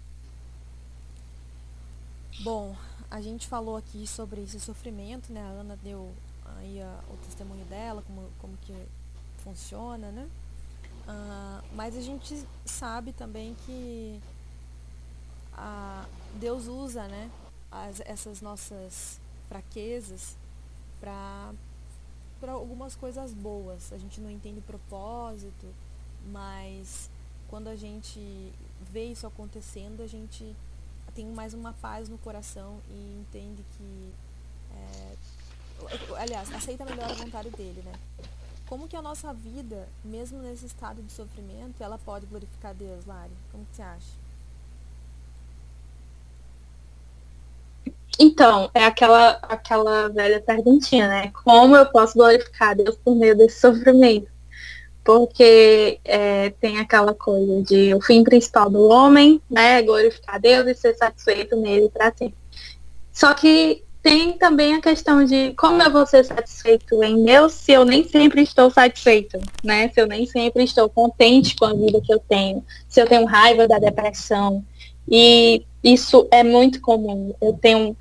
Bom, 2.41 2.75
a 3.09 3.21
gente 3.21 3.47
falou 3.47 3.77
aqui 3.77 4.05
sobre 4.05 4.41
esse 4.41 4.59
sofrimento, 4.59 5.31
né? 5.31 5.41
A 5.41 5.61
Ana 5.61 5.77
deu 5.83 6.09
aí 6.57 6.81
a, 6.81 6.99
o 7.09 7.17
testemunho 7.25 7.63
dela, 7.65 8.03
como, 8.05 8.27
como 8.39 8.57
que 8.61 8.73
funciona, 9.37 10.11
né? 10.11 10.27
Uh, 11.07 11.63
mas 11.75 11.97
a 11.97 12.01
gente 12.01 12.45
sabe 12.65 13.11
também 13.11 13.55
que 13.65 14.21
a, 15.53 16.05
Deus 16.35 16.67
usa 16.67 17.07
né, 17.07 17.29
as, 17.71 18.01
essas 18.01 18.41
nossas 18.41 19.19
fraquezas 19.49 20.37
para 20.99 21.53
algumas 22.47 22.95
coisas 22.95 23.33
boas. 23.33 23.91
A 23.91 23.97
gente 23.97 24.21
não 24.21 24.29
entende 24.29 24.59
o 24.59 24.63
propósito, 24.63 25.67
mas 26.31 27.09
quando 27.49 27.67
a 27.67 27.75
gente 27.75 28.19
vê 28.91 29.05
isso 29.05 29.27
acontecendo, 29.27 30.01
a 30.01 30.07
gente 30.07 30.55
tem 31.13 31.25
mais 31.25 31.53
uma 31.53 31.73
paz 31.73 32.07
no 32.07 32.17
coração 32.17 32.79
e 32.89 33.19
entende 33.19 33.63
que. 33.77 34.13
É, 34.73 35.15
aliás, 36.17 36.53
aceita 36.53 36.85
melhor 36.85 37.09
a 37.09 37.13
vontade 37.13 37.49
dele, 37.49 37.81
né? 37.83 37.93
Como 38.71 38.87
que 38.87 38.95
a 38.95 39.01
nossa 39.01 39.33
vida, 39.33 39.85
mesmo 40.01 40.41
nesse 40.41 40.65
estado 40.65 41.01
de 41.01 41.11
sofrimento, 41.11 41.83
ela 41.83 41.97
pode 41.97 42.25
glorificar 42.25 42.73
Deus, 42.73 43.05
Lari? 43.05 43.33
Como 43.51 43.65
que 43.65 43.75
você 43.75 43.81
acha? 43.81 44.07
Então, 48.17 48.71
é 48.73 48.85
aquela, 48.85 49.31
aquela 49.41 50.07
velha 50.07 50.39
perguntinha, 50.39 51.05
né? 51.05 51.33
Como 51.43 51.75
eu 51.75 51.85
posso 51.87 52.13
glorificar 52.13 52.73
Deus 52.73 52.95
por 52.95 53.13
meio 53.13 53.35
desse 53.35 53.59
sofrimento? 53.59 54.31
Porque 55.03 55.99
é, 56.05 56.51
tem 56.51 56.79
aquela 56.79 57.13
coisa 57.13 57.61
de 57.63 57.93
o 57.93 57.99
fim 57.99 58.23
principal 58.23 58.69
do 58.69 58.87
homem, 58.87 59.41
né? 59.49 59.81
Glorificar 59.81 60.39
Deus 60.39 60.65
e 60.67 60.75
ser 60.75 60.95
satisfeito 60.95 61.57
nele 61.57 61.89
para 61.89 62.13
sempre. 62.15 62.37
Só 63.11 63.33
que 63.33 63.83
tem 64.01 64.33
também 64.33 64.73
a 64.73 64.81
questão 64.81 65.23
de 65.23 65.53
como 65.53 65.81
eu 65.81 65.91
vou 65.91 66.05
ser 66.07 66.25
satisfeito 66.25 67.03
em 67.03 67.23
Deus 67.23 67.53
se 67.53 67.71
eu 67.71 67.85
nem 67.85 68.03
sempre 68.07 68.41
estou 68.41 68.71
satisfeito, 68.71 69.39
né? 69.63 69.89
Se 69.89 70.01
eu 70.01 70.07
nem 70.07 70.25
sempre 70.25 70.63
estou 70.63 70.89
contente 70.89 71.55
com 71.55 71.65
a 71.65 71.73
vida 71.73 72.01
que 72.01 72.13
eu 72.13 72.19
tenho, 72.19 72.63
se 72.87 72.99
eu 72.99 73.07
tenho 73.07 73.25
raiva 73.25 73.67
da 73.67 73.77
depressão. 73.77 74.63
E 75.07 75.65
isso 75.83 76.27
é 76.31 76.43
muito 76.43 76.81
comum. 76.81 77.33
Eu 77.41 77.53
tenho 77.53 77.95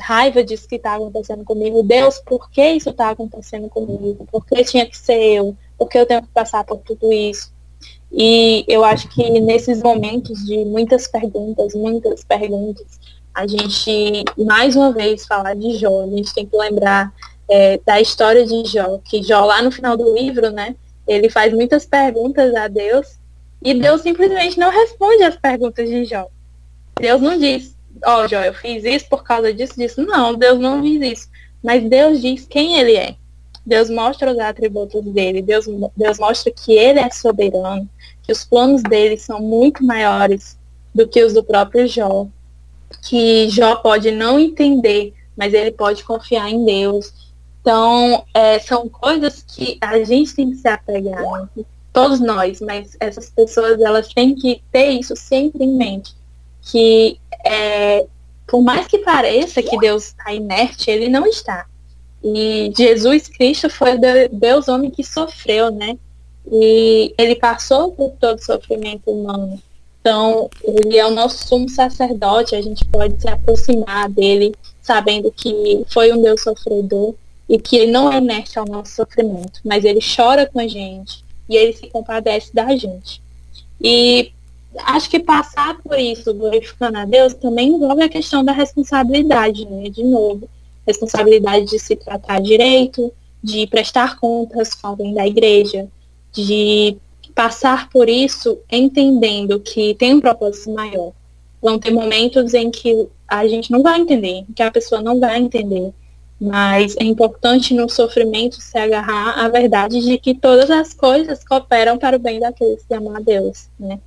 raiva 0.00 0.42
disso 0.42 0.68
que 0.68 0.76
está 0.76 0.96
acontecendo 0.96 1.44
comigo. 1.44 1.82
Deus, 1.82 2.18
por 2.18 2.50
que 2.50 2.68
isso 2.70 2.90
está 2.90 3.10
acontecendo 3.10 3.68
comigo? 3.68 4.26
Por 4.30 4.44
que 4.44 4.64
tinha 4.64 4.86
que 4.86 4.96
ser 4.96 5.20
eu? 5.36 5.56
Por 5.78 5.88
que 5.88 5.98
eu 5.98 6.06
tenho 6.06 6.22
que 6.22 6.28
passar 6.28 6.64
por 6.64 6.78
tudo 6.78 7.12
isso? 7.12 7.54
E 8.10 8.64
eu 8.68 8.84
acho 8.84 9.08
que 9.08 9.40
nesses 9.40 9.82
momentos 9.82 10.44
de 10.44 10.64
muitas 10.64 11.06
perguntas, 11.08 11.74
muitas 11.74 12.24
perguntas, 12.24 13.00
a 13.36 13.46
gente, 13.46 14.24
mais 14.38 14.74
uma 14.76 14.90
vez, 14.90 15.26
falar 15.26 15.54
de 15.54 15.76
Jó, 15.76 16.04
a 16.04 16.06
gente 16.06 16.32
tem 16.32 16.46
que 16.46 16.56
lembrar 16.56 17.12
é, 17.46 17.78
da 17.84 18.00
história 18.00 18.46
de 18.46 18.64
Jó, 18.64 18.98
que 19.04 19.22
Jó, 19.22 19.44
lá 19.44 19.60
no 19.60 19.70
final 19.70 19.94
do 19.94 20.14
livro, 20.14 20.50
né, 20.50 20.74
ele 21.06 21.28
faz 21.28 21.52
muitas 21.52 21.84
perguntas 21.84 22.54
a 22.54 22.66
Deus 22.66 23.18
e 23.62 23.74
Deus 23.74 24.00
simplesmente 24.00 24.58
não 24.58 24.70
responde 24.70 25.22
as 25.22 25.36
perguntas 25.36 25.86
de 25.86 26.06
Jó. 26.06 26.26
Deus 26.98 27.20
não 27.20 27.38
diz, 27.38 27.76
ó, 28.06 28.24
oh, 28.24 28.26
Jó, 28.26 28.40
eu 28.40 28.54
fiz 28.54 28.82
isso 28.84 29.06
por 29.10 29.22
causa 29.22 29.52
disso, 29.52 29.74
disso. 29.76 30.00
Não, 30.00 30.34
Deus 30.34 30.58
não 30.58 30.80
diz 30.80 31.12
isso. 31.12 31.28
Mas 31.62 31.86
Deus 31.86 32.22
diz 32.22 32.46
quem 32.46 32.78
ele 32.78 32.96
é. 32.96 33.16
Deus 33.66 33.90
mostra 33.90 34.32
os 34.32 34.38
atributos 34.38 35.04
dele. 35.04 35.42
Deus, 35.42 35.66
Deus 35.94 36.18
mostra 36.18 36.50
que 36.50 36.72
ele 36.72 37.00
é 37.00 37.10
soberano, 37.10 37.86
que 38.22 38.32
os 38.32 38.44
planos 38.44 38.82
dele 38.82 39.18
são 39.18 39.40
muito 39.40 39.84
maiores 39.84 40.58
do 40.94 41.06
que 41.06 41.22
os 41.22 41.34
do 41.34 41.44
próprio 41.44 41.86
Jó 41.86 42.28
que 43.02 43.48
Jó 43.50 43.76
pode 43.76 44.10
não 44.10 44.38
entender, 44.38 45.14
mas 45.36 45.54
ele 45.54 45.70
pode 45.70 46.04
confiar 46.04 46.50
em 46.50 46.64
Deus. 46.64 47.12
Então, 47.60 48.24
é, 48.32 48.58
são 48.58 48.88
coisas 48.88 49.42
que 49.42 49.78
a 49.80 50.02
gente 50.04 50.34
tem 50.34 50.50
que 50.50 50.56
se 50.56 50.68
apegar, 50.68 51.22
né? 51.22 51.64
todos 51.92 52.20
nós, 52.20 52.60
mas 52.60 52.96
essas 53.00 53.30
pessoas 53.30 53.80
elas 53.80 54.08
têm 54.08 54.34
que 54.34 54.62
ter 54.70 54.90
isso 54.90 55.16
sempre 55.16 55.64
em 55.64 55.76
mente, 55.76 56.14
que 56.60 57.18
é, 57.44 58.06
por 58.46 58.62
mais 58.62 58.86
que 58.86 58.98
pareça 58.98 59.62
que 59.62 59.78
Deus 59.78 60.08
está 60.08 60.32
inerte, 60.32 60.90
ele 60.90 61.08
não 61.08 61.26
está. 61.26 61.66
E 62.22 62.72
Jesus 62.76 63.28
Cristo 63.28 63.70
foi 63.70 63.98
Deus 64.30 64.68
homem 64.68 64.90
que 64.90 65.02
sofreu, 65.02 65.70
né? 65.70 65.96
E 66.50 67.14
ele 67.16 67.36
passou 67.36 67.92
por 67.92 68.10
todo 68.20 68.38
o 68.38 68.44
sofrimento 68.44 69.10
humano. 69.10 69.60
Então, 70.06 70.48
ele 70.62 70.96
é 70.96 71.04
o 71.04 71.10
nosso 71.10 71.48
sumo 71.48 71.68
sacerdote, 71.68 72.54
a 72.54 72.62
gente 72.62 72.84
pode 72.84 73.20
se 73.20 73.26
aproximar 73.26 74.08
dele 74.08 74.54
sabendo 74.80 75.32
que 75.32 75.84
foi 75.88 76.12
um 76.12 76.22
Deus 76.22 76.44
sofredor 76.44 77.16
e 77.48 77.58
que 77.58 77.74
ele 77.74 77.90
não 77.90 78.12
é 78.12 78.18
inerte 78.18 78.56
ao 78.56 78.64
nosso 78.64 78.94
sofrimento, 78.94 79.58
mas 79.64 79.84
ele 79.84 79.98
chora 79.98 80.46
com 80.46 80.60
a 80.60 80.68
gente 80.68 81.24
e 81.48 81.56
ele 81.56 81.72
se 81.72 81.88
compadece 81.88 82.54
da 82.54 82.76
gente. 82.76 83.20
E 83.82 84.30
acho 84.84 85.10
que 85.10 85.18
passar 85.18 85.76
por 85.82 85.98
isso, 85.98 86.32
glorificando 86.32 86.98
a 86.98 87.04
Deus, 87.04 87.34
também 87.34 87.70
envolve 87.70 88.04
a 88.04 88.08
questão 88.08 88.44
da 88.44 88.52
responsabilidade, 88.52 89.66
né? 89.66 89.88
De 89.88 90.04
novo, 90.04 90.48
responsabilidade 90.86 91.66
de 91.66 91.80
se 91.80 91.96
tratar 91.96 92.40
direito, 92.40 93.12
de 93.42 93.66
prestar 93.66 94.20
contas 94.20 94.72
com 94.72 94.86
alguém 94.86 95.12
da 95.12 95.26
igreja, 95.26 95.88
de 96.30 96.96
passar 97.36 97.90
por 97.90 98.08
isso 98.08 98.58
entendendo 98.72 99.60
que 99.60 99.94
tem 99.94 100.14
um 100.14 100.20
propósito 100.22 100.72
maior. 100.72 101.12
Vão 101.60 101.78
ter 101.78 101.90
momentos 101.90 102.54
em 102.54 102.70
que 102.70 103.06
a 103.28 103.46
gente 103.46 103.70
não 103.70 103.82
vai 103.82 104.00
entender, 104.00 104.46
que 104.56 104.62
a 104.62 104.70
pessoa 104.70 105.02
não 105.02 105.20
vai 105.20 105.38
entender. 105.38 105.92
Mas 106.40 106.96
é 106.96 107.04
importante 107.04 107.74
no 107.74 107.90
sofrimento 107.90 108.56
se 108.56 108.78
agarrar 108.78 109.38
à 109.38 109.48
verdade 109.48 110.00
de 110.00 110.16
que 110.16 110.34
todas 110.34 110.70
as 110.70 110.94
coisas 110.94 111.44
cooperam 111.44 111.98
para 111.98 112.16
o 112.16 112.18
bem 112.18 112.40
daqueles 112.40 112.82
que 112.86 112.94
amam 112.94 113.14
a 113.14 113.20
Deus, 113.20 113.68
né? 113.78 114.00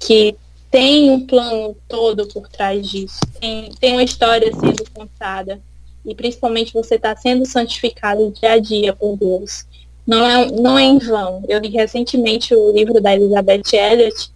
Que 0.00 0.36
tem 0.70 1.10
um 1.10 1.26
plano 1.26 1.76
todo 1.88 2.26
por 2.28 2.48
trás 2.48 2.88
disso, 2.88 3.20
tem, 3.40 3.72
tem 3.80 3.92
uma 3.92 4.02
história 4.02 4.52
sendo 4.52 4.88
contada 4.92 5.60
e 6.04 6.14
principalmente 6.14 6.72
você 6.72 6.94
está 6.94 7.16
sendo 7.16 7.44
santificado 7.46 8.32
dia 8.32 8.52
a 8.52 8.58
dia 8.58 8.92
por 8.92 9.16
Deus 9.16 9.64
não 10.06 10.24
é, 10.24 10.50
não 10.52 10.78
é 10.78 10.84
em 10.84 10.98
vão. 10.98 11.42
Eu 11.48 11.58
li 11.58 11.68
recentemente 11.68 12.54
o 12.54 12.70
livro 12.70 13.00
da 13.00 13.14
Elizabeth 13.14 13.72
Elliot 13.72 14.30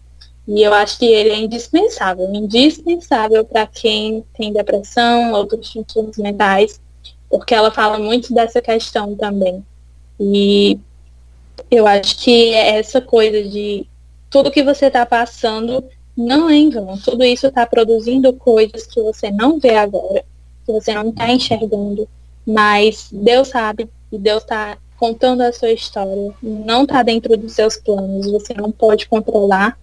e 0.49 0.63
eu 0.63 0.75
acho 0.75 0.99
que 0.99 1.07
ele 1.07 1.31
é 1.31 1.39
indispensável, 1.39 2.29
indispensável 2.35 3.45
para 3.45 3.67
quem 3.67 4.25
tem 4.37 4.53
depressão, 4.53 5.33
outros 5.33 5.73
transtornos 5.73 6.17
mentais, 6.17 6.81
porque 7.29 7.55
ela 7.55 7.71
fala 7.71 7.99
muito 7.99 8.35
dessa 8.35 8.61
questão 8.61 9.15
também. 9.15 9.65
E 10.19 10.79
eu 11.71 11.87
acho 11.87 12.19
que 12.19 12.53
essa 12.53 13.01
coisa 13.01 13.43
de 13.49 13.87
tudo 14.29 14.51
que 14.51 14.65
você 14.65 14.87
está 14.87 15.07
passando 15.07 15.85
não 16.17 16.51
é 16.51 16.57
em 16.57 16.69
vão. 16.69 16.99
Tudo 16.99 17.23
isso 17.23 17.47
está 17.47 17.65
produzindo 17.65 18.33
coisas 18.33 18.87
que 18.87 19.01
você 19.01 19.31
não 19.31 19.61
vê 19.61 19.77
agora, 19.77 20.25
que 20.67 20.73
você 20.73 20.93
não 20.93 21.11
está 21.11 21.31
enxergando, 21.31 22.09
mas 22.45 23.09
Deus 23.13 23.49
sabe 23.49 23.89
e 24.11 24.19
Deus 24.19 24.43
está 24.43 24.77
contando 25.01 25.41
a 25.41 25.51
sua 25.51 25.73
história. 25.73 26.31
Não 26.43 26.83
está 26.83 27.03
dentro 27.03 27.35
dos 27.35 27.55
seus 27.55 27.79
planos, 27.79 28.31
você 28.31 28.53
não 28.53 28.71
pode 28.71 29.09
controlar, 29.09 29.79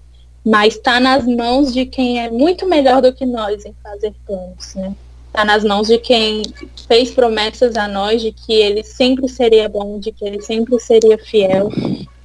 mas 0.46 0.76
está 0.76 1.00
nas 1.00 1.26
mãos 1.26 1.74
de 1.74 1.88
quem 1.88 2.24
é 2.24 2.30
muito 2.30 2.68
melhor 2.68 3.02
do 3.02 3.12
que 3.12 3.26
nós 3.26 3.66
em 3.66 3.74
fazer 3.84 4.14
planos, 4.28 4.76
né? 4.76 4.96
Está 5.26 5.44
nas 5.44 5.64
mãos 5.64 5.88
de 5.88 5.98
quem 5.98 6.44
fez 6.88 7.10
promessas 7.10 7.76
a 7.76 7.88
nós 7.88 8.22
de 8.22 8.32
que 8.32 8.54
ele 8.54 8.84
sempre 8.84 9.28
seria 9.28 9.68
bom, 9.68 10.00
de 10.00 10.12
que 10.12 10.24
ele 10.24 10.42
sempre 10.42 10.80
seria 10.80 11.18
fiel 11.18 11.70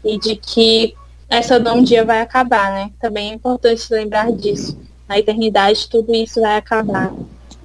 e 0.04 0.18
de 0.18 0.36
que 0.36 0.94
essa 1.30 1.58
dor 1.58 1.74
um 1.74 1.82
dia 1.82 2.04
vai 2.04 2.20
acabar, 2.20 2.72
né? 2.72 2.90
Também 3.00 3.30
é 3.30 3.34
importante 3.34 3.86
lembrar 3.90 4.30
disso. 4.30 4.78
Na 5.08 5.18
eternidade 5.18 5.88
tudo 5.88 6.14
isso 6.14 6.42
vai 6.42 6.56
acabar. 6.56 7.12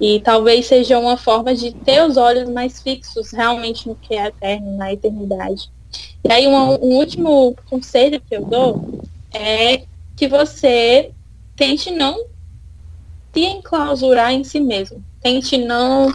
E 0.00 0.20
talvez 0.20 0.66
seja 0.66 0.98
uma 0.98 1.16
forma 1.16 1.54
de 1.54 1.72
ter 1.72 2.04
os 2.04 2.16
olhos 2.16 2.48
mais 2.48 2.80
fixos 2.80 3.32
realmente 3.32 3.88
no 3.88 3.94
que 3.94 4.14
é 4.14 4.26
eterno, 4.26 4.76
na 4.76 4.92
eternidade. 4.92 5.70
E 6.24 6.32
aí 6.32 6.46
um, 6.46 6.54
um 6.54 6.96
último 6.96 7.56
conselho 7.68 8.20
que 8.20 8.36
eu 8.36 8.44
dou 8.44 9.02
é 9.32 9.82
que 10.16 10.28
você 10.28 11.10
tente 11.56 11.90
não 11.90 12.24
se 13.32 13.44
enclausurar 13.44 14.32
em 14.32 14.44
si 14.44 14.60
mesmo. 14.60 15.02
Tente 15.20 15.58
não 15.58 16.12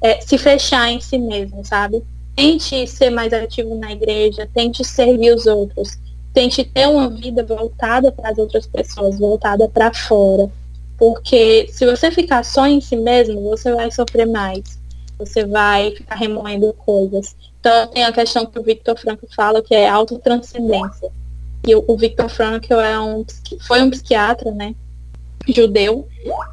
é, 0.00 0.20
se 0.20 0.38
fechar 0.38 0.90
em 0.90 1.00
si 1.00 1.18
mesmo, 1.18 1.64
sabe? 1.64 2.02
Tente 2.34 2.86
ser 2.86 3.10
mais 3.10 3.32
ativo 3.32 3.74
na 3.74 3.92
igreja, 3.92 4.48
tente 4.54 4.84
servir 4.84 5.34
os 5.34 5.46
outros, 5.46 5.98
tente 6.32 6.64
ter 6.64 6.86
uma 6.86 7.08
vida 7.08 7.44
voltada 7.44 8.12
para 8.12 8.30
as 8.30 8.38
outras 8.38 8.66
pessoas, 8.66 9.18
voltada 9.18 9.68
para 9.68 9.92
fora. 9.92 10.50
Porque 10.98 11.68
se 11.70 11.86
você 11.86 12.10
ficar 12.10 12.44
só 12.44 12.66
em 12.66 12.80
si 12.80 12.96
mesmo, 12.96 13.40
você 13.42 13.72
vai 13.72 13.90
sofrer 13.90 14.26
mais. 14.26 14.78
Você 15.16 15.46
vai 15.46 15.92
ficar 15.92 16.16
remoendo 16.16 16.72
coisas. 16.74 17.36
Então 17.60 17.86
tem 17.88 18.04
a 18.04 18.12
questão 18.12 18.44
que 18.44 18.58
o 18.58 18.62
Victor 18.62 18.98
Frankl 18.98 19.26
fala, 19.34 19.62
que 19.62 19.74
é 19.74 19.88
autotranscendência. 19.88 21.10
E 21.66 21.74
o, 21.74 21.96
Victor 21.96 22.28
Frankl 22.28 22.74
é 22.74 22.98
um, 23.00 23.24
foi 23.66 23.82
um 23.82 23.90
psiquiatra, 23.90 24.50
né? 24.50 24.74
Judeu. 25.48 26.08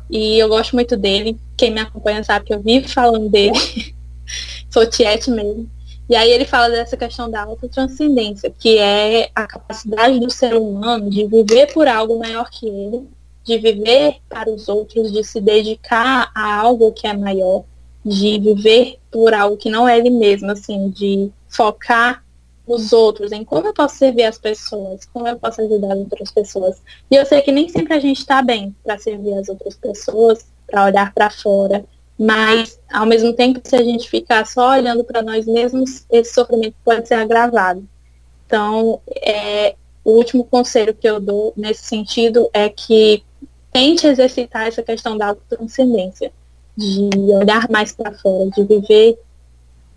E 0.10 0.38
eu 0.38 0.48
gosto 0.48 0.76
muito 0.76 0.96
dele. 0.96 1.40
Quem 1.58 1.72
me 1.72 1.80
acompanha 1.80 2.24
sabe 2.24 2.46
que 2.46 2.54
eu 2.54 2.60
vivo 2.60 2.88
falando 2.88 3.30
dele. 3.30 3.58
Sou 4.70 4.86
tiete 4.86 5.32
mesmo. 5.32 5.70
E 6.08 6.16
aí 6.16 6.30
ele 6.30 6.46
fala 6.46 6.70
dessa 6.70 6.96
questão 6.96 7.30
da 7.32 7.42
autotranscendência, 7.42 8.54
que 8.60 8.78
é 8.78 9.30
a 9.34 9.48
capacidade 9.48 10.20
do 10.20 10.30
ser 10.30 10.54
humano 10.56 11.10
de 11.10 11.26
viver 11.26 11.74
por 11.74 11.88
algo 11.88 12.20
maior 12.20 12.48
que 12.50 12.68
ele 12.68 13.08
de 13.46 13.58
viver 13.60 14.18
para 14.28 14.50
os 14.50 14.68
outros, 14.68 15.12
de 15.12 15.24
se 15.24 15.40
dedicar 15.40 16.32
a 16.34 16.56
algo 16.60 16.92
que 16.92 17.08
é 17.08 17.14
maior, 17.16 17.64
de 18.04 18.40
viver 18.40 18.98
por 19.12 19.34
algo 19.34 19.56
que 19.56 19.70
não 19.70 19.88
é 19.88 19.98
ele 19.98 20.10
mesmo, 20.10 20.52
assim, 20.52 20.90
de 20.90 21.32
focar 21.48 22.24
nos 22.68 22.92
outros, 22.92 23.32
em 23.32 23.44
como 23.44 23.68
eu 23.68 23.74
posso 23.74 23.98
servir 23.98 24.24
as 24.24 24.40
pessoas, 24.40 25.06
como 25.06 25.28
eu 25.28 25.38
posso 25.38 25.62
ajudar 25.62 25.94
as 25.94 26.00
outras 26.00 26.32
pessoas. 26.32 26.82
E 27.10 27.16
eu 27.16 27.26
sei 27.26 27.42
que 27.42 27.52
nem 27.52 27.70
sempre 27.70 27.94
a 27.94 28.00
gente 28.00 28.20
está 28.20 28.42
bem 28.42 28.76
para 28.84 28.98
servir 28.98 29.36
as 29.36 29.48
outras 29.48 29.76
pessoas, 29.76 30.46
para 30.66 30.86
olhar 30.86 31.14
para 31.14 31.30
fora, 31.30 31.86
mas 32.18 32.80
ao 32.92 33.06
mesmo 33.06 33.34
tempo, 33.34 33.62
se 33.64 33.76
a 33.76 33.84
gente 33.84 34.10
ficar 34.10 34.46
só 34.48 34.72
olhando 34.72 35.04
para 35.04 35.22
nós 35.22 35.46
mesmos, 35.46 36.06
esse 36.10 36.34
sofrimento 36.34 36.76
pode 36.84 37.08
ser 37.08 37.16
agravado. 37.16 37.88
Então, 38.48 39.00
é, 39.22 39.76
o 40.04 40.12
último 40.12 40.44
conselho 40.44 40.94
que 40.94 41.08
eu 41.08 41.20
dou 41.20 41.54
nesse 41.58 41.84
sentido 41.84 42.50
é 42.54 42.70
que 42.70 43.24
tente 43.76 44.08
exercitar 44.08 44.68
essa 44.68 44.82
questão 44.82 45.18
da 45.18 45.28
autotranscendência, 45.28 46.32
de 46.78 47.10
olhar 47.34 47.70
mais 47.70 47.92
para 47.92 48.14
fora, 48.14 48.50
de 48.52 48.64
viver 48.64 49.20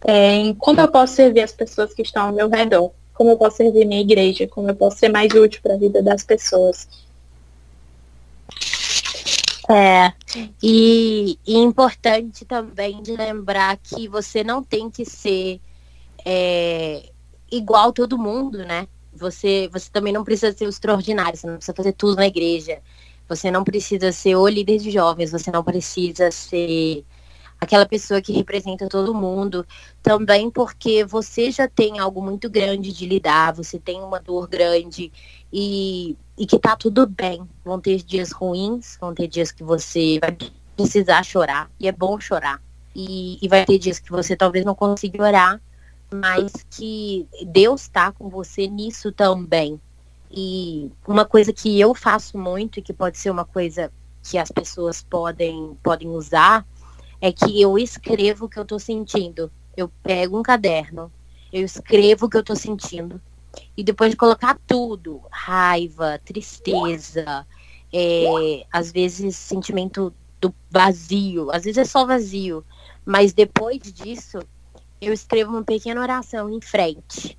é, 0.04 0.34
em 0.34 0.52
como 0.52 0.80
eu 0.80 0.88
posso 0.88 1.14
servir 1.14 1.42
as 1.42 1.52
pessoas 1.52 1.94
que 1.94 2.02
estão 2.02 2.26
ao 2.26 2.32
meu 2.32 2.48
redor, 2.48 2.90
como 3.14 3.30
eu 3.30 3.36
posso 3.36 3.58
servir 3.58 3.84
minha 3.84 4.00
igreja, 4.00 4.48
como 4.48 4.68
eu 4.68 4.74
posso 4.74 4.98
ser 4.98 5.08
mais 5.10 5.32
útil 5.32 5.60
para 5.62 5.74
a 5.74 5.78
vida 5.78 6.02
das 6.02 6.24
pessoas. 6.24 6.88
É, 9.70 10.12
e, 10.60 11.38
e 11.46 11.56
importante 11.56 12.44
também 12.44 13.00
de 13.00 13.14
lembrar 13.16 13.76
que 13.76 14.08
você 14.08 14.42
não 14.42 14.60
tem 14.60 14.90
que 14.90 15.04
ser 15.04 15.60
é, 16.24 17.10
igual 17.48 17.92
todo 17.92 18.18
mundo, 18.18 18.58
né? 18.58 18.88
Você, 19.14 19.68
você 19.72 19.88
também 19.88 20.12
não 20.12 20.24
precisa 20.24 20.56
ser 20.56 20.64
extraordinário, 20.64 21.38
você 21.38 21.46
não 21.46 21.56
precisa 21.56 21.76
fazer 21.76 21.92
tudo 21.92 22.16
na 22.16 22.26
igreja. 22.26 22.80
Você 23.28 23.50
não 23.50 23.62
precisa 23.64 24.10
ser 24.12 24.36
o 24.36 24.48
líder 24.48 24.78
de 24.78 24.90
jovens, 24.90 25.30
você 25.30 25.50
não 25.50 25.62
precisa 25.62 26.30
ser 26.30 27.04
aquela 27.60 27.86
pessoa 27.86 28.22
que 28.22 28.32
representa 28.32 28.88
todo 28.88 29.14
mundo. 29.14 29.66
Também 30.02 30.50
porque 30.50 31.04
você 31.04 31.50
já 31.50 31.68
tem 31.68 31.98
algo 31.98 32.22
muito 32.22 32.48
grande 32.48 32.92
de 32.92 33.06
lidar, 33.06 33.52
você 33.52 33.78
tem 33.78 34.00
uma 34.00 34.20
dor 34.20 34.48
grande 34.48 35.12
e, 35.52 36.16
e 36.36 36.46
que 36.46 36.58
tá 36.58 36.76
tudo 36.76 37.06
bem. 37.06 37.46
Vão 37.64 37.80
ter 37.80 38.02
dias 38.02 38.32
ruins, 38.32 38.96
vão 39.00 39.14
ter 39.14 39.26
dias 39.26 39.52
que 39.52 39.62
você 39.62 40.18
vai 40.20 40.36
precisar 40.76 41.24
chorar, 41.24 41.70
e 41.78 41.88
é 41.88 41.92
bom 41.92 42.18
chorar. 42.20 42.62
E, 42.94 43.38
e 43.42 43.48
vai 43.48 43.64
ter 43.64 43.78
dias 43.78 43.98
que 43.98 44.10
você 44.10 44.36
talvez 44.36 44.64
não 44.64 44.74
consiga 44.74 45.22
orar, 45.22 45.60
mas 46.12 46.52
que 46.70 47.28
Deus 47.46 47.82
está 47.82 48.10
com 48.12 48.28
você 48.28 48.66
nisso 48.66 49.12
também. 49.12 49.80
E 50.30 50.90
uma 51.06 51.24
coisa 51.24 51.52
que 51.52 51.80
eu 51.80 51.94
faço 51.94 52.36
muito 52.36 52.78
e 52.78 52.82
que 52.82 52.92
pode 52.92 53.18
ser 53.18 53.30
uma 53.30 53.44
coisa 53.44 53.90
que 54.22 54.36
as 54.36 54.50
pessoas 54.50 55.02
podem, 55.02 55.76
podem 55.82 56.08
usar 56.08 56.66
é 57.20 57.32
que 57.32 57.60
eu 57.60 57.78
escrevo 57.78 58.46
o 58.46 58.48
que 58.48 58.58
eu 58.58 58.62
estou 58.62 58.78
sentindo. 58.78 59.50
Eu 59.76 59.90
pego 60.02 60.38
um 60.38 60.42
caderno, 60.42 61.10
eu 61.52 61.64
escrevo 61.64 62.26
o 62.26 62.28
que 62.28 62.36
eu 62.36 62.42
estou 62.42 62.56
sentindo. 62.56 63.20
E 63.76 63.82
depois 63.82 64.10
de 64.10 64.16
colocar 64.16 64.58
tudo, 64.66 65.22
raiva, 65.30 66.20
tristeza, 66.24 67.46
é, 67.92 68.66
às 68.70 68.92
vezes 68.92 69.36
sentimento 69.36 70.12
do 70.40 70.54
vazio, 70.70 71.50
às 71.50 71.64
vezes 71.64 71.78
é 71.78 71.84
só 71.84 72.04
vazio. 72.04 72.64
Mas 73.04 73.32
depois 73.32 73.80
disso, 73.80 74.38
eu 75.00 75.12
escrevo 75.12 75.52
uma 75.52 75.64
pequena 75.64 76.00
oração 76.00 76.50
em 76.50 76.60
frente 76.60 77.38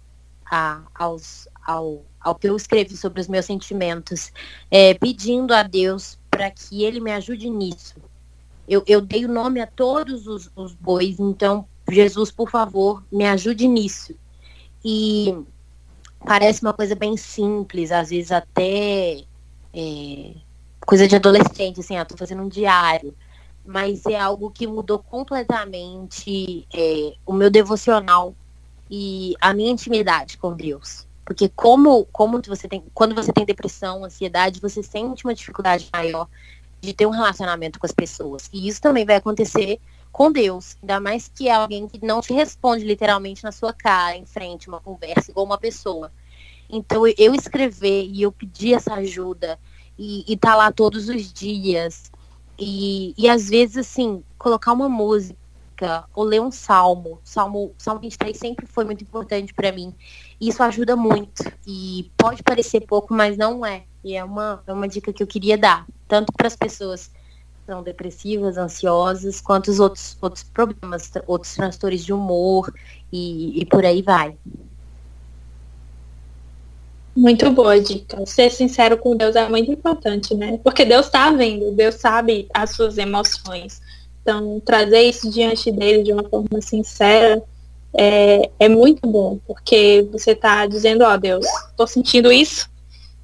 a, 0.49 0.81
aos, 0.95 1.47
ao, 1.65 2.03
ao 2.19 2.35
que 2.35 2.47
eu 2.47 2.55
escrevi 2.55 2.95
sobre 2.97 3.21
os 3.21 3.27
meus 3.27 3.45
sentimentos, 3.45 4.31
é, 4.69 4.93
pedindo 4.93 5.53
a 5.53 5.63
Deus 5.63 6.17
para 6.29 6.49
que 6.51 6.83
Ele 6.83 6.99
me 6.99 7.11
ajude 7.11 7.49
nisso. 7.49 7.95
Eu, 8.67 8.83
eu 8.85 9.01
dei 9.01 9.25
o 9.25 9.31
nome 9.31 9.59
a 9.59 9.67
todos 9.67 10.27
os, 10.27 10.51
os 10.55 10.75
bois, 10.75 11.19
então, 11.19 11.65
Jesus, 11.89 12.31
por 12.31 12.49
favor, 12.49 13.03
me 13.11 13.25
ajude 13.25 13.67
nisso. 13.67 14.13
E 14.85 15.35
parece 16.25 16.61
uma 16.61 16.73
coisa 16.73 16.95
bem 16.95 17.17
simples, 17.17 17.91
às 17.91 18.09
vezes 18.09 18.31
até 18.31 19.23
é, 19.73 20.33
coisa 20.85 21.07
de 21.07 21.15
adolescente, 21.15 21.79
assim, 21.79 21.97
ah, 21.97 22.05
tô 22.05 22.15
fazendo 22.15 22.43
um 22.43 22.47
diário. 22.47 23.15
Mas 23.65 24.05
é 24.05 24.19
algo 24.19 24.49
que 24.49 24.65
mudou 24.65 24.99
completamente 24.99 26.67
é, 26.73 27.13
o 27.25 27.33
meu 27.33 27.49
devocional 27.49 28.35
e 28.89 29.35
a 29.39 29.53
minha 29.53 29.71
intimidade 29.71 30.37
com 30.37 30.53
Deus. 30.53 31.08
Porque 31.29 31.47
como, 31.47 32.05
como 32.05 32.41
você 32.41 32.67
tem, 32.67 32.83
quando 32.91 33.13
você 33.13 33.31
tem 33.31 33.45
depressão, 33.45 34.03
ansiedade, 34.03 34.59
você 34.59 34.81
sente 34.81 35.25
uma 35.25 35.35
dificuldade 35.35 35.87
maior 35.93 36.27
de 36.81 36.91
ter 36.91 37.05
um 37.05 37.11
relacionamento 37.11 37.77
com 37.77 37.85
as 37.85 37.91
pessoas. 37.91 38.49
E 38.51 38.67
isso 38.67 38.81
também 38.81 39.05
vai 39.05 39.17
acontecer 39.17 39.79
com 40.11 40.31
Deus. 40.31 40.75
Ainda 40.81 40.99
mais 40.99 41.27
que 41.27 41.47
é 41.47 41.53
alguém 41.53 41.87
que 41.87 42.03
não 42.03 42.19
te 42.19 42.33
responde 42.33 42.83
literalmente 42.83 43.43
na 43.43 43.51
sua 43.51 43.71
cara, 43.71 44.17
em 44.17 44.25
frente, 44.25 44.69
uma 44.69 44.81
conversa, 44.81 45.29
igual 45.29 45.45
uma 45.45 45.59
pessoa. 45.59 46.11
Então 46.67 47.03
eu 47.05 47.35
escrever 47.35 48.07
e 48.07 48.23
eu 48.23 48.31
pedir 48.31 48.73
essa 48.73 48.95
ajuda 48.95 49.59
e, 49.99 50.25
e 50.27 50.35
tá 50.35 50.55
lá 50.55 50.71
todos 50.71 51.09
os 51.09 51.31
dias. 51.31 52.11
E, 52.57 53.13
e 53.15 53.29
às 53.29 53.47
vezes, 53.47 53.77
assim, 53.77 54.23
colocar 54.35 54.73
uma 54.73 54.89
música 54.89 55.38
ou 56.15 56.23
ler 56.23 56.41
um 56.41 56.51
salmo. 56.51 57.19
Salmo, 57.23 57.73
salmo 57.77 58.01
23 58.01 58.37
sempre 58.37 58.65
foi 58.65 58.85
muito 58.85 59.03
importante 59.03 59.53
para 59.53 59.71
mim. 59.71 59.93
Isso 60.39 60.63
ajuda 60.63 60.95
muito. 60.95 61.43
E 61.67 62.11
pode 62.17 62.43
parecer 62.43 62.81
pouco, 62.81 63.13
mas 63.13 63.37
não 63.37 63.65
é. 63.65 63.83
E 64.03 64.15
é 64.15 64.23
uma, 64.23 64.63
é 64.65 64.73
uma 64.73 64.87
dica 64.87 65.11
que 65.11 65.21
eu 65.21 65.27
queria 65.27 65.57
dar, 65.57 65.85
tanto 66.07 66.31
para 66.31 66.47
as 66.47 66.55
pessoas 66.55 67.07
que 67.07 67.13
são 67.67 67.83
depressivas, 67.83 68.57
ansiosas, 68.57 69.41
quanto 69.41 69.69
os 69.69 69.79
outros, 69.79 70.17
outros 70.21 70.43
problemas, 70.43 71.11
outros 71.27 71.53
transtornos 71.55 72.03
de 72.03 72.13
humor 72.13 72.73
e, 73.11 73.61
e 73.61 73.65
por 73.65 73.85
aí 73.85 74.01
vai. 74.01 74.35
Muito 77.15 77.51
boa 77.51 77.79
dica. 77.81 78.25
Ser 78.25 78.49
sincero 78.49 78.97
com 78.97 79.15
Deus 79.15 79.35
é 79.35 79.49
muito 79.49 79.69
importante, 79.69 80.33
né? 80.33 80.57
Porque 80.63 80.85
Deus 80.85 81.07
está 81.07 81.29
vendo, 81.31 81.71
Deus 81.73 81.95
sabe 81.95 82.47
as 82.53 82.69
suas 82.71 82.97
emoções. 82.97 83.81
Então, 84.21 84.59
trazer 84.59 85.01
isso 85.01 85.29
diante 85.29 85.71
dele 85.71 86.03
de 86.03 86.11
uma 86.11 86.23
forma 86.23 86.61
sincera 86.61 87.41
é, 87.93 88.49
é 88.59 88.69
muito 88.69 89.07
bom, 89.07 89.39
porque 89.47 90.07
você 90.11 90.31
está 90.31 90.65
dizendo, 90.67 91.03
ó 91.03 91.13
oh, 91.13 91.17
Deus, 91.17 91.45
estou 91.69 91.87
sentindo 91.87 92.31
isso 92.31 92.69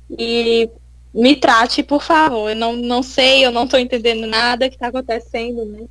e 0.09 0.69
me 1.13 1.35
trate, 1.35 1.83
por 1.83 2.01
favor. 2.01 2.49
Eu 2.49 2.55
não, 2.55 2.75
não 2.75 3.03
sei, 3.03 3.45
eu 3.45 3.51
não 3.51 3.65
estou 3.65 3.79
entendendo 3.79 4.27
nada 4.27 4.67
que 4.69 4.75
está 4.75 4.87
acontecendo, 4.87 5.65
né? 5.65 5.85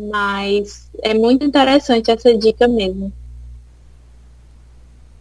Mas 0.00 0.90
é 1.02 1.14
muito 1.14 1.44
interessante 1.44 2.10
essa 2.10 2.36
dica 2.36 2.66
mesmo. 2.66 3.12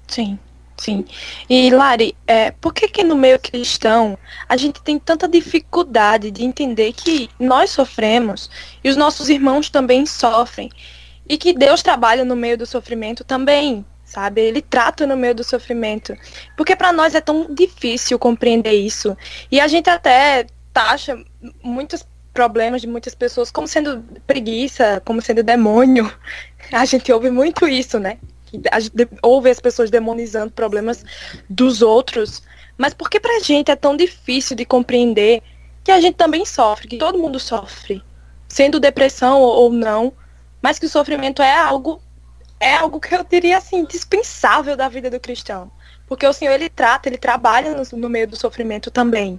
Sim, 0.08 0.40
sim. 0.78 1.06
E 1.50 1.70
Lari, 1.70 2.16
é, 2.26 2.52
por 2.52 2.74
que 2.74 2.88
que 2.88 3.04
no 3.04 3.16
meio 3.16 3.40
cristão 3.40 4.18
a 4.48 4.58
gente 4.58 4.82
tem 4.82 5.00
tanta 5.00 5.28
dificuldade 5.28 6.32
de 6.32 6.44
entender 6.44 6.94
que 6.94 7.30
nós 7.40 7.70
sofremos 7.72 8.50
e 8.84 8.90
os 8.90 8.96
nossos 8.96 9.30
irmãos 9.30 9.70
também 9.70 10.06
sofrem? 10.06 10.70
E 11.28 11.38
que 11.38 11.54
Deus 11.54 11.82
trabalha 11.82 12.26
no 12.26 12.36
meio 12.36 12.58
do 12.58 12.66
sofrimento 12.66 13.24
também, 13.24 13.86
sabe? 14.04 14.42
Ele 14.42 14.62
trata 14.62 15.08
no 15.08 15.16
meio 15.16 15.34
do 15.34 15.44
sofrimento. 15.44 16.16
Porque 16.58 16.76
para 16.76 16.92
nós 16.92 17.16
é 17.16 17.22
tão 17.22 17.54
difícil 17.54 18.20
compreender 18.20 18.74
isso. 18.74 19.18
E 19.52 19.60
a 19.60 19.68
gente 19.68 19.90
até 19.90 20.46
taxa 20.74 21.18
muitos 21.64 22.06
problemas 22.34 22.82
de 22.82 22.88
muitas 22.88 23.14
pessoas 23.14 23.52
como 23.52 23.68
sendo 23.68 24.04
preguiça, 24.26 25.02
como 25.06 25.22
sendo 25.22 25.44
demônio. 25.44 26.12
A 26.74 26.84
gente 26.86 27.12
ouve 27.12 27.30
muito 27.30 27.68
isso, 27.68 28.00
né? 28.00 28.18
Ouve 29.22 29.50
as 29.50 29.60
pessoas 29.60 29.90
demonizando 29.90 30.52
problemas 30.52 31.04
dos 31.50 31.82
outros. 31.82 32.44
Mas 32.78 32.94
por 32.94 33.10
que 33.10 33.20
pra 33.20 33.40
gente 33.40 33.72
é 33.72 33.76
tão 33.76 33.96
difícil 33.96 34.56
de 34.56 34.66
compreender 34.66 35.42
que 35.84 35.92
a 35.92 36.00
gente 36.00 36.16
também 36.16 36.46
sofre, 36.46 36.88
que 36.88 36.98
todo 36.98 37.20
mundo 37.20 37.40
sofre, 37.40 38.02
sendo 38.48 38.80
depressão 38.80 39.42
ou 39.42 39.72
não, 39.72 40.14
mas 40.62 40.80
que 40.80 40.86
o 40.86 40.90
sofrimento 40.90 41.42
é 41.42 41.56
algo 41.56 42.02
é 42.60 42.76
algo 42.76 42.98
que 43.00 43.14
eu 43.14 43.24
diria 43.26 43.58
assim 43.58 43.84
dispensável 43.84 44.78
da 44.78 44.88
vida 44.88 45.10
do 45.10 45.20
cristão, 45.20 45.70
porque 46.08 46.26
o 46.26 46.32
Senhor 46.32 46.54
ele 46.54 46.70
trata, 46.70 47.10
ele 47.10 47.18
trabalha 47.18 47.76
no, 47.76 47.98
no 47.98 48.10
meio 48.10 48.26
do 48.26 48.38
sofrimento 48.38 48.90
também. 48.90 49.38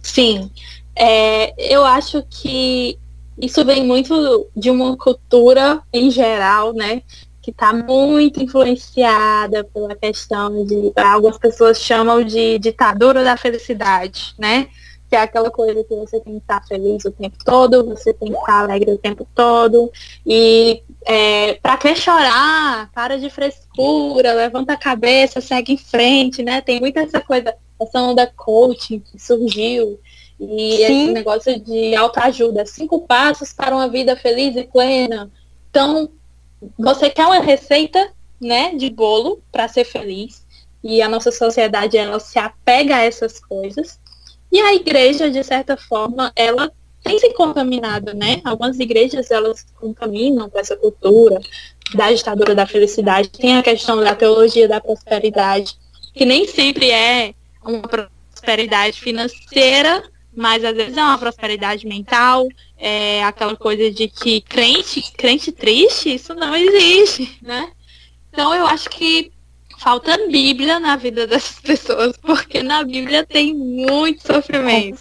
Sim, 0.00 0.50
é, 0.94 1.52
eu 1.58 1.84
acho 1.84 2.24
que 2.30 2.98
isso 3.40 3.64
vem 3.64 3.84
muito 3.84 4.48
de 4.54 4.70
uma 4.70 4.96
cultura 4.96 5.82
em 5.92 6.10
geral, 6.10 6.72
né? 6.72 7.02
Que 7.42 7.50
está 7.50 7.72
muito 7.72 8.42
influenciada 8.42 9.64
pela 9.64 9.94
questão 9.94 10.64
de 10.64 10.92
algumas 10.96 11.38
pessoas 11.38 11.80
chamam 11.80 12.22
de 12.22 12.58
ditadura 12.58 13.24
da 13.24 13.36
felicidade, 13.36 14.34
né? 14.38 14.68
Que 15.08 15.16
é 15.16 15.22
aquela 15.22 15.50
coisa 15.50 15.82
que 15.82 15.94
você 15.96 16.20
tem 16.20 16.34
que 16.34 16.40
estar 16.40 16.64
feliz 16.66 17.04
o 17.04 17.10
tempo 17.10 17.36
todo, 17.44 17.84
você 17.84 18.12
tem 18.12 18.30
que 18.30 18.38
estar 18.38 18.60
alegre 18.60 18.92
o 18.92 18.98
tempo 18.98 19.26
todo. 19.34 19.90
E 20.26 20.82
é, 21.06 21.54
para 21.54 21.76
que 21.78 21.94
chorar? 21.96 22.90
Para 22.94 23.18
de 23.18 23.30
frescura, 23.30 24.34
levanta 24.34 24.74
a 24.74 24.76
cabeça, 24.76 25.40
segue 25.40 25.72
em 25.72 25.78
frente, 25.78 26.42
né? 26.42 26.60
Tem 26.60 26.78
muita 26.78 27.00
essa 27.00 27.20
coisa 27.20 27.54
essa 27.80 27.98
onda 28.00 28.30
coaching 28.36 29.00
que 29.00 29.18
surgiu 29.18 29.98
e 30.40 30.76
Sim. 30.76 30.82
esse 30.82 31.12
negócio 31.12 31.60
de 31.60 31.94
autoajuda, 31.94 32.64
cinco 32.64 33.00
passos 33.06 33.52
para 33.52 33.74
uma 33.74 33.88
vida 33.88 34.16
feliz 34.16 34.56
e 34.56 34.64
plena. 34.64 35.30
Então, 35.68 36.08
você 36.78 37.10
quer 37.10 37.26
uma 37.26 37.40
receita, 37.40 38.10
né, 38.40 38.74
de 38.74 38.88
bolo 38.88 39.42
para 39.52 39.68
ser 39.68 39.84
feliz 39.84 40.46
e 40.82 41.02
a 41.02 41.08
nossa 41.08 41.30
sociedade 41.30 41.98
ela 41.98 42.18
se 42.18 42.38
apega 42.38 42.96
a 42.96 43.02
essas 43.02 43.38
coisas. 43.38 44.00
E 44.50 44.58
a 44.58 44.74
igreja, 44.74 45.30
de 45.30 45.44
certa 45.44 45.76
forma, 45.76 46.32
ela 46.34 46.72
tem 47.04 47.18
se 47.18 47.32
contaminado, 47.34 48.14
né? 48.14 48.40
Algumas 48.44 48.78
igrejas 48.78 49.30
elas 49.30 49.60
se 49.60 49.66
contaminam 49.74 50.48
com 50.50 50.58
essa 50.58 50.76
cultura 50.76 51.38
da 51.94 52.10
ditadura 52.10 52.54
da 52.54 52.66
felicidade. 52.66 53.30
Tem 53.30 53.56
a 53.56 53.62
questão 53.62 54.00
da 54.00 54.14
teologia 54.14 54.66
da 54.66 54.80
prosperidade, 54.80 55.76
que 56.14 56.24
nem 56.24 56.46
sempre 56.46 56.90
é 56.90 57.34
uma 57.62 57.82
prosperidade 57.82 59.00
financeira, 59.00 60.02
mas 60.34 60.64
às 60.64 60.74
vezes 60.74 60.96
é 60.96 61.02
uma 61.02 61.18
prosperidade 61.18 61.86
mental, 61.86 62.48
é 62.76 63.22
aquela 63.24 63.56
coisa 63.56 63.90
de 63.90 64.08
que 64.08 64.40
crente, 64.40 65.12
crente 65.12 65.52
triste, 65.52 66.14
isso 66.14 66.34
não 66.34 66.54
existe, 66.54 67.38
né? 67.42 67.72
Então 68.32 68.54
eu 68.54 68.66
acho 68.66 68.88
que 68.88 69.32
falta 69.80 70.28
Bíblia 70.28 70.78
na 70.78 70.94
vida 70.94 71.26
dessas 71.26 71.58
pessoas, 71.60 72.16
porque 72.18 72.62
na 72.62 72.84
Bíblia 72.84 73.24
tem 73.24 73.54
muito 73.54 74.26
sofrimento. 74.26 75.00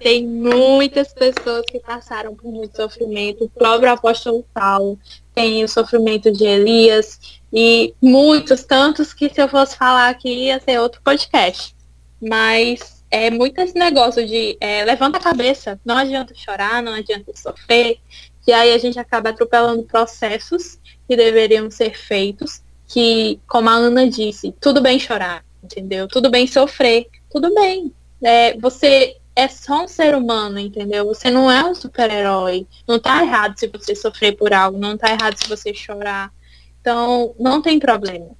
Tem 0.00 0.26
muitas 0.26 1.14
pessoas 1.14 1.64
que 1.66 1.78
passaram 1.78 2.34
por 2.34 2.52
muito 2.52 2.76
sofrimento. 2.76 3.44
O 3.44 3.48
próprio 3.48 3.92
apóstolo 3.92 4.44
Paulo 4.52 4.98
tem 5.32 5.62
o 5.62 5.68
sofrimento 5.68 6.30
de 6.30 6.44
Elias 6.44 7.40
e 7.52 7.94
muitos, 8.02 8.64
tantos 8.64 9.14
que 9.14 9.32
se 9.32 9.40
eu 9.40 9.48
fosse 9.48 9.76
falar 9.76 10.10
aqui 10.10 10.46
ia 10.46 10.60
ser 10.60 10.80
outro 10.80 11.00
podcast. 11.02 11.74
Mas 12.20 12.99
é 13.10 13.30
muito 13.30 13.60
esse 13.60 13.74
negócio 13.74 14.26
de 14.26 14.56
é, 14.60 14.84
levanta 14.84 15.18
a 15.18 15.20
cabeça, 15.20 15.80
não 15.84 15.96
adianta 15.96 16.34
chorar, 16.34 16.82
não 16.82 16.94
adianta 16.94 17.32
sofrer, 17.34 17.98
e 18.46 18.52
aí 18.52 18.72
a 18.72 18.78
gente 18.78 18.98
acaba 18.98 19.30
atropelando 19.30 19.82
processos 19.82 20.78
que 21.08 21.16
deveriam 21.16 21.70
ser 21.70 21.96
feitos, 21.96 22.62
que, 22.86 23.40
como 23.46 23.68
a 23.68 23.74
Ana 23.74 24.08
disse, 24.08 24.54
tudo 24.60 24.80
bem 24.80 24.98
chorar, 24.98 25.44
entendeu? 25.62 26.08
Tudo 26.08 26.30
bem 26.30 26.46
sofrer, 26.46 27.06
tudo 27.30 27.52
bem. 27.54 27.92
É, 28.22 28.56
você 28.58 29.16
é 29.34 29.48
só 29.48 29.84
um 29.84 29.88
ser 29.88 30.14
humano, 30.14 30.58
entendeu? 30.58 31.06
Você 31.06 31.30
não 31.30 31.50
é 31.50 31.64
um 31.64 31.74
super-herói. 31.74 32.66
Não 32.86 32.98
tá 32.98 33.22
errado 33.22 33.58
se 33.58 33.66
você 33.68 33.94
sofrer 33.94 34.36
por 34.36 34.52
algo, 34.52 34.78
não 34.78 34.96
tá 34.96 35.10
errado 35.10 35.36
se 35.36 35.48
você 35.48 35.72
chorar. 35.72 36.32
Então, 36.80 37.34
não 37.38 37.62
tem 37.62 37.78
problema. 37.78 38.30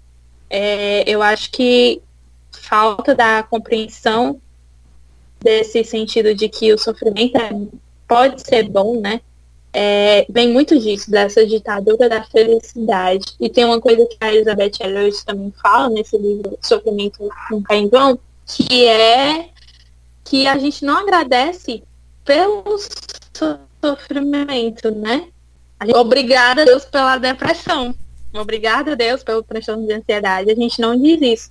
É, 0.49 1.09
eu 1.09 1.23
acho 1.23 1.51
que 1.53 2.03
falta 2.51 3.15
da 3.15 3.43
compreensão 3.43 4.41
desse 5.43 5.83
sentido 5.85 6.35
de 6.35 6.49
que 6.49 6.73
o 6.73 6.79
sofrimento 6.79 7.37
é, 7.37 7.51
pode 8.07 8.43
ser 8.43 8.69
bom, 8.69 9.01
né? 9.01 9.21
É, 9.73 10.27
vem 10.29 10.53
muito 10.53 10.79
disso, 10.79 11.11
dessa 11.11 11.47
ditadura 11.47 12.09
da 12.09 12.25
felicidade. 12.25 13.35
E 13.39 13.49
tem 13.49 13.65
uma 13.65 13.81
coisa 13.81 14.05
que 14.07 14.17
a 14.21 14.33
Elizabeth 14.33 14.73
Elliot 14.81 15.25
também 15.25 15.53
fala 15.63 15.89
nesse 15.89 16.19
livro, 16.19 16.59
Sofrimento 16.61 17.29
Nunca 17.51 17.75
em 17.77 17.89
Vão, 17.89 18.19
que 18.47 18.85
é 18.87 19.49
que 20.25 20.47
a 20.47 20.59
gente 20.59 20.85
não 20.85 20.99
agradece 20.99 21.83
pelo 22.25 22.65
sofrimento, 23.83 24.91
né? 24.91 25.29
Obrigada 25.95 26.65
Deus 26.65 26.85
pela 26.85 27.17
depressão. 27.17 27.95
Obrigada 28.33 28.95
Deus 28.95 29.25
pelo 29.25 29.43
transtorno 29.43 29.87
de 29.87 29.95
ansiedade. 29.95 30.51
A 30.51 30.55
gente 30.55 30.81
não 30.81 31.01
diz 31.01 31.21
isso. 31.23 31.51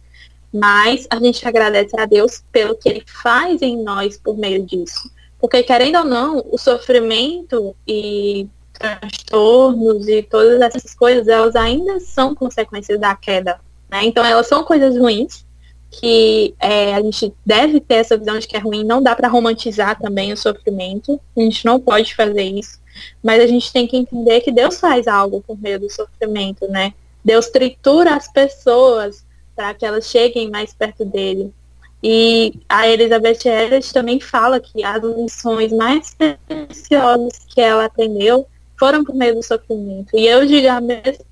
Mas 0.51 1.07
a 1.09 1.17
gente 1.17 1.47
agradece 1.47 1.99
a 1.99 2.05
Deus 2.05 2.43
pelo 2.51 2.75
que 2.75 2.89
ele 2.89 3.03
faz 3.05 3.61
em 3.61 3.81
nós 3.83 4.17
por 4.17 4.37
meio 4.37 4.63
disso. 4.65 5.11
Porque, 5.39 5.63
querendo 5.63 5.99
ou 5.99 6.05
não, 6.05 6.45
o 6.51 6.57
sofrimento 6.57 7.75
e 7.87 8.47
transtornos 8.73 10.07
e 10.07 10.23
todas 10.23 10.59
essas 10.61 10.93
coisas, 10.93 11.27
elas 11.27 11.55
ainda 11.55 11.99
são 11.99 12.33
consequências 12.33 12.99
da 12.99 13.15
queda. 13.15 13.59
Né? 13.89 14.05
Então, 14.05 14.25
elas 14.25 14.47
são 14.47 14.63
coisas 14.63 14.97
ruins, 14.97 15.45
que 15.91 16.53
é, 16.59 16.93
a 16.93 17.01
gente 17.01 17.33
deve 17.45 17.79
ter 17.79 17.95
essa 17.95 18.17
visão 18.17 18.37
de 18.37 18.47
que 18.47 18.55
é 18.55 18.59
ruim. 18.59 18.83
Não 18.83 19.01
dá 19.01 19.15
para 19.15 19.27
romantizar 19.27 19.99
também 19.99 20.33
o 20.33 20.37
sofrimento. 20.37 21.19
A 21.35 21.41
gente 21.41 21.65
não 21.65 21.79
pode 21.79 22.15
fazer 22.15 22.43
isso. 22.43 22.79
Mas 23.23 23.41
a 23.41 23.47
gente 23.47 23.71
tem 23.71 23.87
que 23.87 23.97
entender 23.97 24.41
que 24.41 24.51
Deus 24.51 24.79
faz 24.79 25.07
algo 25.07 25.41
por 25.45 25.59
meio 25.59 25.79
do 25.79 25.89
sofrimento, 25.89 26.67
né? 26.67 26.93
Deus 27.23 27.47
tritura 27.47 28.15
as 28.15 28.31
pessoas 28.31 29.25
para 29.59 29.73
que 29.73 29.85
elas 29.85 30.05
cheguem 30.05 30.49
mais 30.49 30.73
perto 30.73 31.03
dele. 31.03 31.53
E 32.01 32.53
a 32.69 32.87
Elizabeth 32.87 33.39
Elliot 33.43 33.93
também 33.93 34.17
fala 34.17 34.57
que 34.57 34.81
as 34.85 35.03
lições 35.03 35.73
mais 35.73 36.15
preciosas 36.47 37.45
que 37.45 37.59
ela 37.59 37.83
aprendeu 37.83 38.47
foram 38.79 39.03
por 39.03 39.13
meio 39.13 39.35
do 39.35 39.43
sofrimento. 39.43 40.17
E 40.17 40.25
eu 40.25 40.45
digo 40.45 40.69
a 40.69 40.79
mesma 40.79 41.25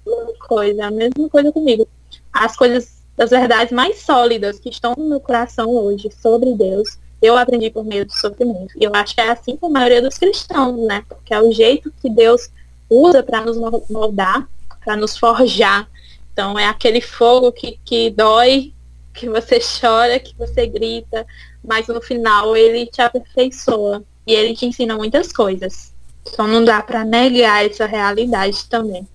coisa, 0.46 0.88
a 0.88 0.92
mesma 0.92 1.30
coisa 1.30 1.54
comigo. 1.54 1.88
As 2.34 2.58
coisas, 2.58 3.02
as 3.18 3.30
verdades 3.30 3.72
mais 3.72 4.02
sólidas 4.02 4.60
que 4.60 4.68
estão 4.68 4.94
no 4.98 5.08
meu 5.08 5.22
coração 5.22 5.70
hoje 5.70 6.10
sobre 6.22 6.54
Deus, 6.54 7.00
eu 7.22 7.38
aprendi 7.38 7.70
por 7.70 7.86
meio 7.86 8.06
do 8.06 8.12
sofrimento. 8.12 8.74
E 8.76 8.84
eu 8.84 8.92
acho 8.94 9.16
que 9.16 9.22
é 9.22 9.30
assim 9.30 9.56
com 9.56 9.68
a 9.68 9.70
maioria 9.70 10.02
dos 10.02 10.18
cristãos, 10.18 10.86
né? 10.86 11.02
Porque 11.08 11.34
é 11.34 11.40
o 11.40 11.50
jeito 11.50 11.94
que 12.02 12.10
Deus 12.10 12.52
usa 12.90 13.24
para 13.24 13.40
nos 13.40 13.56
moldar, 13.90 14.50
para 14.84 14.98
nos 14.98 15.18
forjar, 15.18 15.90
então 16.38 16.60
é 16.60 16.68
aquele 16.68 17.02
fogo 17.02 17.52
que, 17.52 17.80
que 17.84 18.12
dói, 18.12 18.72
que 19.12 19.28
você 19.28 19.60
chora, 19.60 20.20
que 20.20 20.36
você 20.38 20.68
grita, 20.68 21.26
mas 21.64 21.88
no 21.88 22.00
final 22.00 22.56
ele 22.56 22.86
te 22.86 23.02
aperfeiçoa 23.02 24.04
e 24.28 24.36
ele 24.36 24.56
te 24.56 24.68
ensina 24.68 24.96
muitas 24.96 25.34
coisas. 25.34 25.92
Então 26.32 26.48
não 26.48 26.64
dá 26.64 26.80
para 26.84 27.04
negar 27.04 27.66
essa 27.66 27.88
realidade 27.88 28.66
também. 28.66 29.08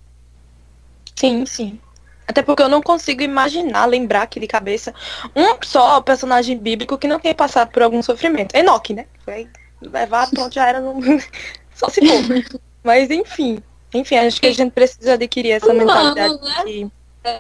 Sim, 1.15 1.47
sim. 1.47 1.79
Até 2.27 2.43
porque 2.43 2.65
eu 2.65 2.69
não 2.69 2.83
consigo 2.83 3.23
imaginar, 3.23 3.87
lembrar 3.87 4.23
aqui 4.23 4.41
de 4.41 4.49
cabeça 4.49 4.93
um 5.37 5.55
só 5.63 6.01
personagem 6.01 6.59
bíblico 6.59 6.99
que 6.99 7.07
não 7.07 7.21
tenha 7.21 7.37
passado 7.37 7.71
por 7.71 7.85
algum 7.85 8.03
sofrimento. 8.03 8.53
Enoque, 8.57 8.95
né? 8.95 9.07
Foi 9.25 9.47
levado, 9.81 10.33
pronto, 10.33 10.53
já 10.53 10.69
era 10.69 10.81
no... 10.81 11.01
só 11.73 11.89
se 11.89 12.01
for. 12.05 12.61
Mas 12.83 13.13
enfim. 13.13 13.63
Enfim, 13.95 14.17
acho 14.17 14.41
que 14.41 14.49
a 14.49 14.53
gente 14.53 14.73
precisa 14.73 15.13
adquirir 15.13 15.53
essa 15.53 15.73
mentalidade 15.73 16.35
né? 16.41 16.63
que 16.65 16.91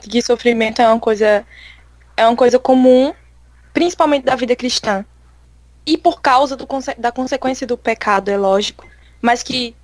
que 0.00 0.22
sofrimento 0.22 0.80
é 0.80 0.88
uma 0.88 1.00
coisa 1.00 1.44
é 2.16 2.26
uma 2.26 2.36
coisa 2.36 2.58
comum 2.58 3.12
principalmente 3.72 4.24
da 4.24 4.36
vida 4.36 4.54
cristã. 4.54 5.04
E 5.84 5.98
por 5.98 6.20
causa 6.20 6.56
do, 6.56 6.66
da 6.98 7.10
consequência 7.10 7.66
do 7.66 7.76
pecado, 7.76 8.30
é 8.30 8.36
lógico, 8.36 8.86
mas 9.20 9.42
que, 9.42 9.74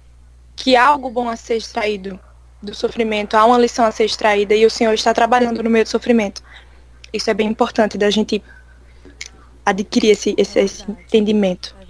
que 0.54 0.76
há 0.76 0.86
algo 0.86 1.10
bom 1.10 1.28
a 1.28 1.34
ser 1.34 1.56
extraído 1.56 2.20
do 2.62 2.74
sofrimento, 2.74 3.36
há 3.36 3.44
uma 3.44 3.58
lição 3.58 3.84
a 3.84 3.90
ser 3.90 4.04
extraída 4.04 4.54
e 4.54 4.64
o 4.66 4.70
Senhor 4.70 4.92
está 4.92 5.12
trabalhando 5.12 5.62
no 5.62 5.70
meio 5.70 5.84
do 5.84 5.88
sofrimento. 5.88 6.42
Isso 7.12 7.30
é 7.30 7.34
bem 7.34 7.48
importante 7.48 7.96
da 7.96 8.10
gente 8.10 8.42
adquirir 9.64 10.10
esse, 10.10 10.34
esse, 10.36 10.58
é 10.58 10.64
esse 10.64 10.90
entendimento. 10.90 11.74
É 11.80 11.88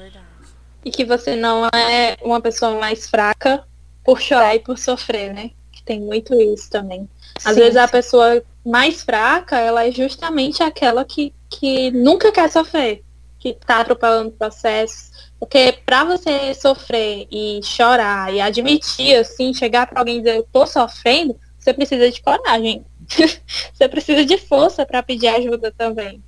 e 0.85 0.91
que 0.91 1.05
você 1.05 1.37
não 1.37 1.67
é 1.67 2.17
uma 2.23 2.41
pessoa 2.41 2.79
mais 2.79 3.09
fraca 3.09 3.65
por 4.05 4.21
chorar 4.21 4.55
e 4.55 4.61
por 4.61 4.79
sofrer, 4.79 5.35
né? 5.35 5.51
Que 5.73 5.83
tem 5.83 6.01
muito 6.01 6.35
isso 6.35 6.71
também. 6.71 7.09
Às 7.45 7.55
sim, 7.55 7.61
vezes 7.61 7.77
a 7.77 7.89
pessoa 7.89 8.43
mais 8.65 9.03
fraca, 9.03 9.59
ela 9.59 9.87
é 9.87 9.93
justamente 9.93 10.63
aquela 10.63 11.05
que, 11.05 11.35
que 11.49 11.91
nunca 11.93 12.33
quer 12.33 12.51
sofrer, 12.51 13.05
que 13.39 13.55
tá 13.55 13.81
atropelando 13.81 14.33
processos. 14.33 15.11
Porque 15.39 15.81
para 15.87 16.05
você 16.05 16.53
sofrer 16.55 17.27
e 17.31 17.61
chorar 17.63 18.33
e 18.35 18.41
admitir, 18.41 19.17
assim, 19.17 19.55
chegar 19.55 19.87
para 19.87 20.01
alguém 20.01 20.17
e 20.17 20.19
dizer 20.19 20.37
eu 20.37 20.49
tô 20.53 20.67
sofrendo, 20.67 21.39
você 21.59 21.73
precisa 21.73 22.11
de 22.11 22.21
coragem. 22.23 22.85
você 23.73 23.89
precisa 23.89 24.25
de 24.25 24.39
força 24.39 24.85
para 24.85 25.03
pedir 25.03 25.29
ajuda 25.29 25.73
também. 25.73 26.23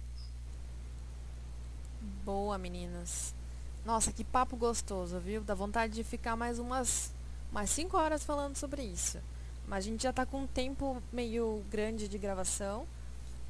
Boa, 2.24 2.56
meninas. 2.58 3.34
Nossa, 3.84 4.12
que 4.12 4.22
papo 4.24 4.56
gostoso, 4.56 5.18
viu? 5.18 5.42
Dá 5.42 5.54
vontade 5.54 5.94
de 5.94 6.04
ficar 6.04 6.36
mais 6.36 6.58
umas 6.58 7.12
mais 7.52 7.70
cinco 7.70 7.96
horas 7.96 8.24
falando 8.24 8.56
sobre 8.56 8.82
isso. 8.82 9.18
Mas 9.70 9.84
a 9.84 9.88
gente 9.88 10.02
já 10.02 10.10
está 10.10 10.26
com 10.26 10.38
um 10.38 10.46
tempo 10.48 11.00
meio 11.12 11.62
grande 11.70 12.08
de 12.08 12.18
gravação. 12.18 12.84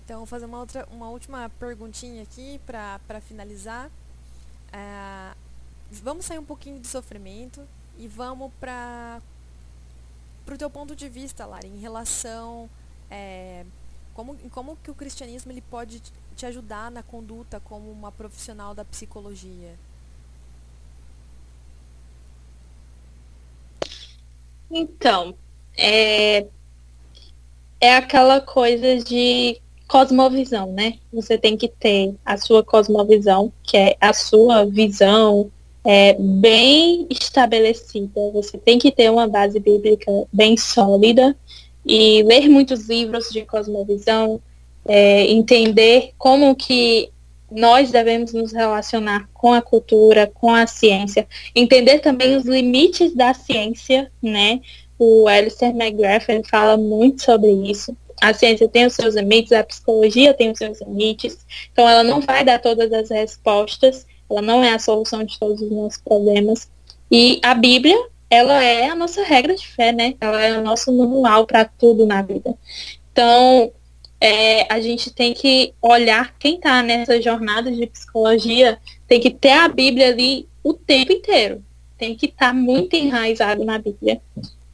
Então, 0.05 0.19
vou 0.19 0.27
fazer 0.27 0.45
uma, 0.45 0.59
outra, 0.59 0.87
uma 0.93 1.09
última 1.09 1.49
perguntinha 1.59 2.23
aqui 2.23 2.61
para 2.67 3.23
finalizar. 3.23 3.91
É, 4.71 5.35
vamos 5.91 6.27
sair 6.27 6.39
um 6.39 6.45
pouquinho 6.45 6.79
de 6.79 6.87
sofrimento 6.87 7.67
e 7.97 8.07
vamos 8.07 8.53
para 8.61 9.23
o 10.47 10.59
teu 10.59 10.69
ponto 10.69 10.95
de 10.95 11.09
vista, 11.09 11.47
Lara, 11.47 11.67
em 11.67 11.79
relação 11.79 12.69
é, 13.11 13.65
como, 14.13 14.37
como 14.51 14.77
que 14.77 14.91
o 14.91 14.95
cristianismo 14.95 15.51
ele 15.51 15.63
pode 15.63 16.03
te 16.37 16.45
ajudar 16.45 16.91
na 16.91 17.03
conduta 17.03 17.61
como 17.61 17.91
uma 17.91 18.13
profissional 18.13 18.75
da 18.75 18.85
psicologia? 18.85 19.75
Então, 24.71 25.35
é, 25.81 26.47
é 27.81 27.97
aquela 27.97 28.40
coisa 28.40 28.98
de 28.98 29.61
cosmovisão, 29.89 30.73
né? 30.73 30.98
Você 31.12 31.36
tem 31.36 31.57
que 31.57 31.66
ter 31.66 32.15
a 32.24 32.36
sua 32.36 32.62
cosmovisão, 32.62 33.52
que 33.62 33.77
é 33.77 33.97
a 34.01 34.12
sua 34.12 34.65
visão 34.65 35.51
é, 35.85 36.15
bem 36.19 37.07
estabelecida. 37.11 38.31
Você 38.32 38.59
tem 38.59 38.78
que 38.78 38.93
ter 38.93 39.11
uma 39.11 39.27
base 39.27 39.59
bíblica 39.59 40.12
bem 40.32 40.57
sólida 40.57 41.36
e 41.85 42.23
ler 42.23 42.48
muitos 42.48 42.89
livros 42.89 43.31
de 43.31 43.44
cosmovisão, 43.44 44.40
é, 44.85 45.27
entender 45.31 46.12
como 46.19 46.55
que 46.55 47.11
nós 47.51 47.90
devemos 47.90 48.32
nos 48.32 48.52
relacionar 48.52 49.28
com 49.35 49.52
a 49.52 49.61
cultura, 49.61 50.31
com 50.32 50.55
a 50.55 50.66
ciência, 50.66 51.27
entender 51.55 51.98
também 51.98 52.36
os 52.36 52.44
limites 52.44 53.15
da 53.15 53.35
ciência, 53.35 54.11
né? 54.23 54.61
O 55.02 55.27
Alistair 55.27 55.74
McGrath 55.74 56.27
fala 56.47 56.77
muito 56.77 57.22
sobre 57.22 57.51
isso. 57.51 57.97
A 58.20 58.35
ciência 58.35 58.68
tem 58.68 58.85
os 58.85 58.93
seus 58.93 59.14
limites, 59.14 59.51
a 59.51 59.64
psicologia 59.64 60.35
tem 60.35 60.51
os 60.51 60.59
seus 60.59 60.78
limites, 60.82 61.39
então 61.72 61.89
ela 61.89 62.05
não 62.05 62.20
vai 62.20 62.44
dar 62.44 62.59
todas 62.59 62.93
as 62.93 63.09
respostas, 63.09 64.06
ela 64.31 64.43
não 64.43 64.62
é 64.62 64.74
a 64.74 64.78
solução 64.78 65.24
de 65.24 65.40
todos 65.40 65.62
os 65.62 65.70
nossos 65.70 66.02
problemas. 66.02 66.70
E 67.10 67.40
a 67.43 67.55
Bíblia, 67.55 67.97
ela 68.28 68.62
é 68.62 68.90
a 68.90 68.94
nossa 68.94 69.22
regra 69.22 69.55
de 69.55 69.66
fé, 69.66 69.90
né? 69.90 70.16
Ela 70.20 70.43
é 70.43 70.59
o 70.59 70.62
nosso 70.62 70.93
manual 70.93 71.47
para 71.47 71.64
tudo 71.64 72.05
na 72.05 72.20
vida. 72.20 72.55
Então, 73.10 73.72
é, 74.20 74.70
a 74.70 74.82
gente 74.82 75.10
tem 75.10 75.32
que 75.32 75.72
olhar 75.81 76.36
quem 76.39 76.56
está 76.56 76.82
nessa 76.82 77.22
jornada 77.22 77.72
de 77.72 77.86
psicologia, 77.86 78.78
tem 79.09 79.18
que 79.18 79.31
ter 79.31 79.52
a 79.52 79.66
Bíblia 79.66 80.09
ali 80.09 80.47
o 80.62 80.74
tempo 80.74 81.10
inteiro. 81.10 81.64
Tem 81.97 82.14
que 82.14 82.27
estar 82.27 82.48
tá 82.48 82.52
muito 82.52 82.94
enraizado 82.94 83.64
na 83.64 83.78
Bíblia. 83.78 84.20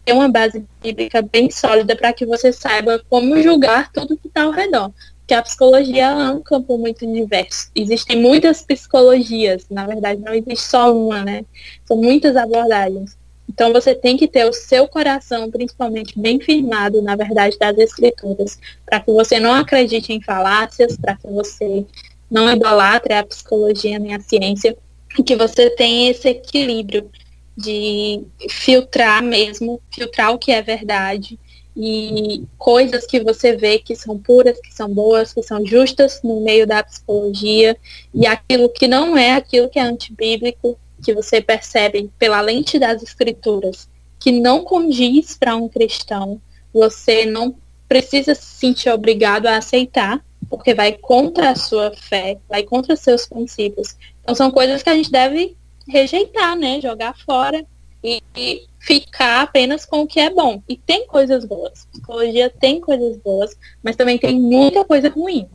Ter 0.07 0.13
uma 0.13 0.29
base 0.29 0.65
bíblica 0.81 1.21
bem 1.21 1.51
sólida 1.51 1.97
para 1.97 2.13
que 2.13 2.25
você 2.25 2.53
saiba 2.53 3.03
como 3.11 3.43
julgar 3.43 3.91
tudo 3.93 4.17
que 4.17 4.29
está 4.29 4.45
ao 4.45 4.53
redor. 4.53 4.93
Porque 5.19 5.35
a 5.35 5.43
psicologia 5.43 6.05
é 6.07 6.31
um 6.31 6.41
campo 6.41 6.79
muito 6.79 7.05
diverso. 7.05 7.69
Existem 7.75 8.23
muitas 8.23 8.63
psicologias, 8.63 9.67
na 9.69 9.85
verdade 9.85 10.21
não 10.25 10.33
existe 10.33 10.65
só 10.65 10.97
uma, 10.97 11.25
né? 11.25 11.45
São 11.85 11.97
muitas 11.97 12.37
abordagens. 12.37 13.19
Então 13.49 13.73
você 13.73 13.97
tem 13.97 14.17
que 14.17 14.29
ter 14.29 14.45
o 14.45 14.53
seu 14.53 14.87
coração, 14.87 15.51
principalmente, 15.51 16.17
bem 16.17 16.39
firmado 16.39 17.03
na 17.03 17.17
verdade 17.17 17.59
das 17.59 17.77
escrituras, 17.77 18.61
para 18.85 19.01
que 19.01 19.11
você 19.11 19.41
não 19.41 19.53
acredite 19.53 20.13
em 20.13 20.23
falácias, 20.23 20.97
para 20.97 21.17
que 21.17 21.27
você 21.27 21.85
não 22.31 22.49
idolatre 22.49 23.13
a 23.13 23.25
psicologia 23.25 23.99
nem 23.99 24.15
a 24.15 24.21
ciência, 24.21 24.77
e 25.19 25.23
que 25.25 25.35
você 25.35 25.71
tenha 25.71 26.13
esse 26.13 26.29
equilíbrio 26.29 27.11
de 27.57 28.23
filtrar 28.51 29.23
mesmo, 29.23 29.81
filtrar 29.91 30.33
o 30.33 30.39
que 30.39 30.53
é 30.53 30.61
verdade 30.61 31.39
e 31.77 32.45
coisas 32.57 33.07
que 33.07 33.21
você 33.21 33.55
vê 33.55 33.79
que 33.79 33.95
são 33.95 34.19
puras, 34.19 34.59
que 34.61 34.73
são 34.73 34.89
boas, 34.89 35.33
que 35.33 35.43
são 35.43 35.65
justas 35.65 36.21
no 36.23 36.41
meio 36.41 36.67
da 36.67 36.83
psicologia 36.83 37.77
e 38.15 38.27
aquilo 38.27 38.69
que 38.69 38.89
não 38.89 39.17
é 39.17 39.33
aquilo 39.33 39.69
que 39.69 39.79
é 39.79 39.83
antibíblico 39.83 40.79
que 41.05 41.13
você 41.13 41.41
percebe 41.41 42.11
pela 42.19 42.41
lente 42.41 42.79
das 42.79 43.03
escrituras 43.03 43.89
que 44.19 44.33
não 44.33 44.65
condiz 44.65 45.37
para 45.37 45.55
um 45.55 45.69
cristão, 45.69 46.41
você 46.73 47.25
não 47.27 47.55
precisa 47.89 48.35
se 48.35 48.45
sentir 48.45 48.91
obrigado 48.91 49.47
a 49.47 49.59
aceitar, 49.59 50.21
porque 50.49 50.75
vai 50.75 50.93
contra 50.93 51.51
a 51.51 51.55
sua 51.55 51.93
fé, 51.93 52.39
vai 52.49 52.63
contra 52.63 52.97
seus 52.97 53.27
princípios. 53.27 53.97
Então 54.23 54.35
são 54.35 54.51
coisas 54.51 54.83
que 54.83 54.91
a 54.91 54.95
gente 54.95 55.11
deve 55.11 55.57
rejeitar, 55.89 56.57
né? 56.57 56.81
Jogar 56.81 57.17
fora 57.25 57.65
e, 58.03 58.23
e 58.37 58.67
ficar 58.79 59.43
apenas 59.43 59.85
com 59.85 60.03
o 60.03 60.07
que 60.07 60.21
é 60.21 60.31
bom. 60.31 60.63
E 60.69 60.77
tem 60.77 61.07
coisas 61.07 61.45
boas. 61.45 61.87
Psicologia 61.91 62.49
tem 62.49 62.81
coisas 62.81 63.17
boas, 63.19 63.57
mas 63.83 63.97
também 63.97 64.19
tem 64.19 64.41
muita 64.41 64.85
coisa 64.85 65.09
ruim. 65.09 65.49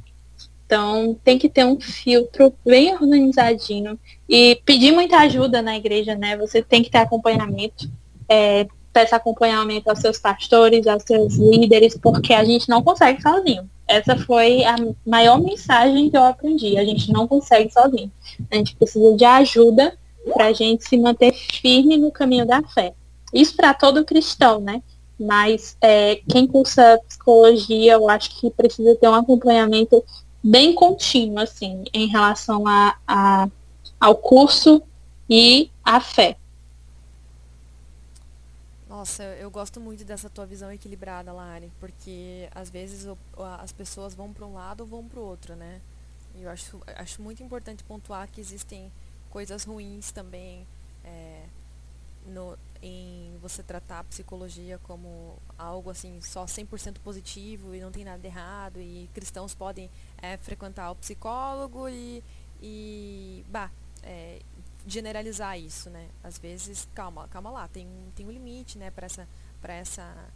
Então, 0.65 1.17
tem 1.23 1.37
que 1.37 1.49
ter 1.49 1.65
um 1.65 1.79
filtro 1.79 2.53
bem 2.65 2.93
organizadinho 2.93 3.99
e 4.27 4.55
pedir 4.65 4.93
muita 4.93 5.17
ajuda 5.17 5.61
na 5.61 5.75
igreja, 5.75 6.15
né? 6.15 6.37
Você 6.37 6.61
tem 6.61 6.81
que 6.81 6.89
ter 6.89 6.99
acompanhamento, 6.99 7.89
é, 8.29 8.65
peça 8.93 9.17
acompanhamento 9.17 9.89
aos 9.89 9.99
seus 9.99 10.17
pastores, 10.17 10.87
aos 10.87 11.03
seus 11.03 11.35
líderes, 11.35 11.97
porque 11.97 12.33
a 12.33 12.45
gente 12.45 12.69
não 12.69 12.81
consegue 12.81 13.21
sozinho. 13.21 13.69
Essa 13.85 14.15
foi 14.15 14.63
a 14.63 14.75
maior 15.05 15.41
mensagem 15.41 16.09
que 16.09 16.15
eu 16.15 16.23
aprendi. 16.23 16.77
A 16.77 16.85
gente 16.85 17.11
não 17.11 17.27
consegue 17.27 17.69
sozinho. 17.69 18.09
A 18.49 18.55
gente 18.55 18.73
precisa 18.77 19.13
de 19.13 19.25
ajuda 19.25 19.97
para 20.33 20.47
a 20.47 20.53
gente 20.53 20.87
se 20.87 20.97
manter 20.97 21.33
firme 21.33 21.97
no 21.97 22.11
caminho 22.11 22.45
da 22.45 22.61
fé. 22.61 22.93
Isso 23.33 23.55
para 23.55 23.73
todo 23.73 24.05
cristão, 24.05 24.59
né? 24.59 24.81
Mas 25.19 25.77
é, 25.81 26.17
quem 26.29 26.47
cursa 26.47 26.99
psicologia, 27.07 27.93
eu 27.93 28.09
acho 28.09 28.39
que 28.39 28.49
precisa 28.49 28.95
ter 28.95 29.07
um 29.07 29.13
acompanhamento 29.13 30.03
bem 30.43 30.73
contínuo, 30.73 31.39
assim, 31.39 31.83
em 31.93 32.07
relação 32.07 32.67
a, 32.67 32.97
a, 33.07 33.47
ao 33.99 34.15
curso 34.15 34.81
e 35.29 35.69
à 35.83 35.99
fé. 36.01 36.37
Nossa, 38.89 39.23
eu 39.23 39.49
gosto 39.49 39.79
muito 39.79 40.03
dessa 40.03 40.29
tua 40.29 40.45
visão 40.45 40.71
equilibrada, 40.71 41.31
Lari, 41.31 41.71
porque 41.79 42.49
às 42.53 42.69
vezes 42.69 43.07
as 43.59 43.71
pessoas 43.71 44.13
vão 44.13 44.33
para 44.33 44.45
um 44.45 44.53
lado 44.53 44.81
ou 44.81 44.87
vão 44.87 45.03
para 45.03 45.19
o 45.19 45.23
outro, 45.23 45.55
né? 45.55 45.79
E 46.35 46.43
eu 46.43 46.49
acho, 46.49 46.81
acho 46.97 47.21
muito 47.21 47.41
importante 47.41 47.83
pontuar 47.83 48.27
que 48.27 48.41
existem 48.41 48.91
coisas 49.31 49.63
ruins 49.63 50.11
também 50.11 50.67
é, 51.03 51.45
no, 52.27 52.57
em 52.81 53.35
você 53.41 53.63
tratar 53.63 53.99
a 53.99 54.03
psicologia 54.03 54.77
como 54.83 55.37
algo 55.57 55.89
assim 55.89 56.21
só 56.21 56.45
100% 56.45 56.99
positivo 56.99 57.73
e 57.73 57.79
não 57.79 57.91
tem 57.91 58.03
nada 58.03 58.25
errado 58.25 58.79
e 58.79 59.09
cristãos 59.13 59.55
podem 59.55 59.89
é, 60.21 60.37
frequentar 60.37 60.91
o 60.91 60.95
psicólogo 60.95 61.89
e, 61.89 62.23
e 62.61 63.43
bah, 63.49 63.71
é, 64.03 64.39
generalizar 64.85 65.59
isso, 65.59 65.89
né? 65.89 66.09
Às 66.23 66.37
vezes, 66.37 66.87
calma, 66.93 67.27
calma 67.27 67.51
lá, 67.51 67.67
tem, 67.67 67.87
tem 68.15 68.25
um 68.25 68.31
limite, 68.31 68.77
né, 68.77 68.89
para 68.91 69.05
essa, 69.05 69.27
para 69.61 69.73
essa, 69.73 70.27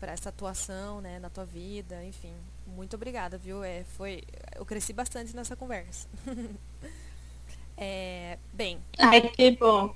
para 0.00 0.12
essa 0.12 0.28
atuação, 0.28 1.00
né, 1.00 1.18
na 1.18 1.30
tua 1.30 1.44
vida, 1.44 2.04
enfim. 2.04 2.34
Muito 2.66 2.96
obrigada, 2.96 3.38
viu? 3.38 3.62
É, 3.62 3.84
foi, 3.84 4.22
eu 4.56 4.66
cresci 4.66 4.92
bastante 4.92 5.34
nessa 5.34 5.54
conversa. 5.56 6.08
é, 7.76 8.38
bem. 8.52 8.78
Ai, 8.98 9.22
que 9.22 9.50
bom. 9.52 9.94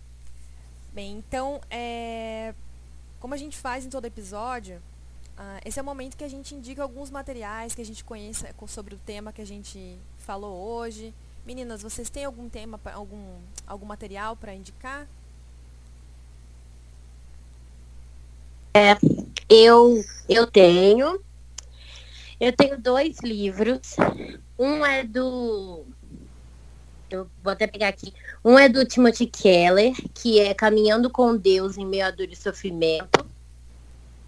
Bem, 0.93 1.19
então, 1.19 1.61
é, 1.71 2.55
como 3.19 3.35
a 3.35 3.37
gente 3.37 3.57
faz 3.57 3.85
em 3.85 3.89
todo 3.89 4.05
episódio, 4.05 4.81
Uh, 5.41 5.57
esse 5.65 5.79
é 5.79 5.83
o 5.83 5.85
momento 5.87 6.19
que 6.19 6.25
a 6.25 6.29
gente 6.29 6.55
indica 6.55 6.83
alguns 6.83 7.11
materiais 7.11 7.75
que 7.75 7.81
a 7.81 7.85
gente 7.85 8.05
conheça 8.05 8.55
sobre 8.67 8.95
o 8.95 8.99
tema 8.99 9.33
que 9.33 9.41
a 9.41 9.47
gente 9.47 9.97
falou 10.19 10.55
hoje. 10.55 11.15
Meninas, 11.47 11.81
vocês 11.81 12.11
têm 12.11 12.27
algum 12.27 12.47
tema, 12.47 12.79
algum, 12.93 13.39
algum 13.67 13.87
material 13.87 14.37
para 14.37 14.55
indicar? 14.55 15.09
É, 18.75 18.99
eu, 19.49 20.05
eu 20.29 20.47
tenho. 20.47 21.25
Eu 22.39 22.53
tenho 22.53 22.79
dois 22.79 23.19
livros. 23.21 23.97
Um 24.59 24.85
é 24.85 25.05
do. 25.05 25.87
Eu 27.17 27.29
vou 27.43 27.53
até 27.53 27.67
pegar 27.67 27.89
aqui. 27.89 28.13
Um 28.45 28.59
é 28.59 28.69
do 28.69 28.85
Timothy 28.85 29.27
Keller, 29.27 29.95
que 30.15 30.41
é 30.41 30.55
Caminhando 30.55 31.11
com 31.11 31.37
Deus 31.37 31.77
em 31.77 31.87
Meio 31.87 32.07
a 32.07 32.11
Dor 32.11 32.29
e 32.31 32.37
Sofrimento. 32.37 33.27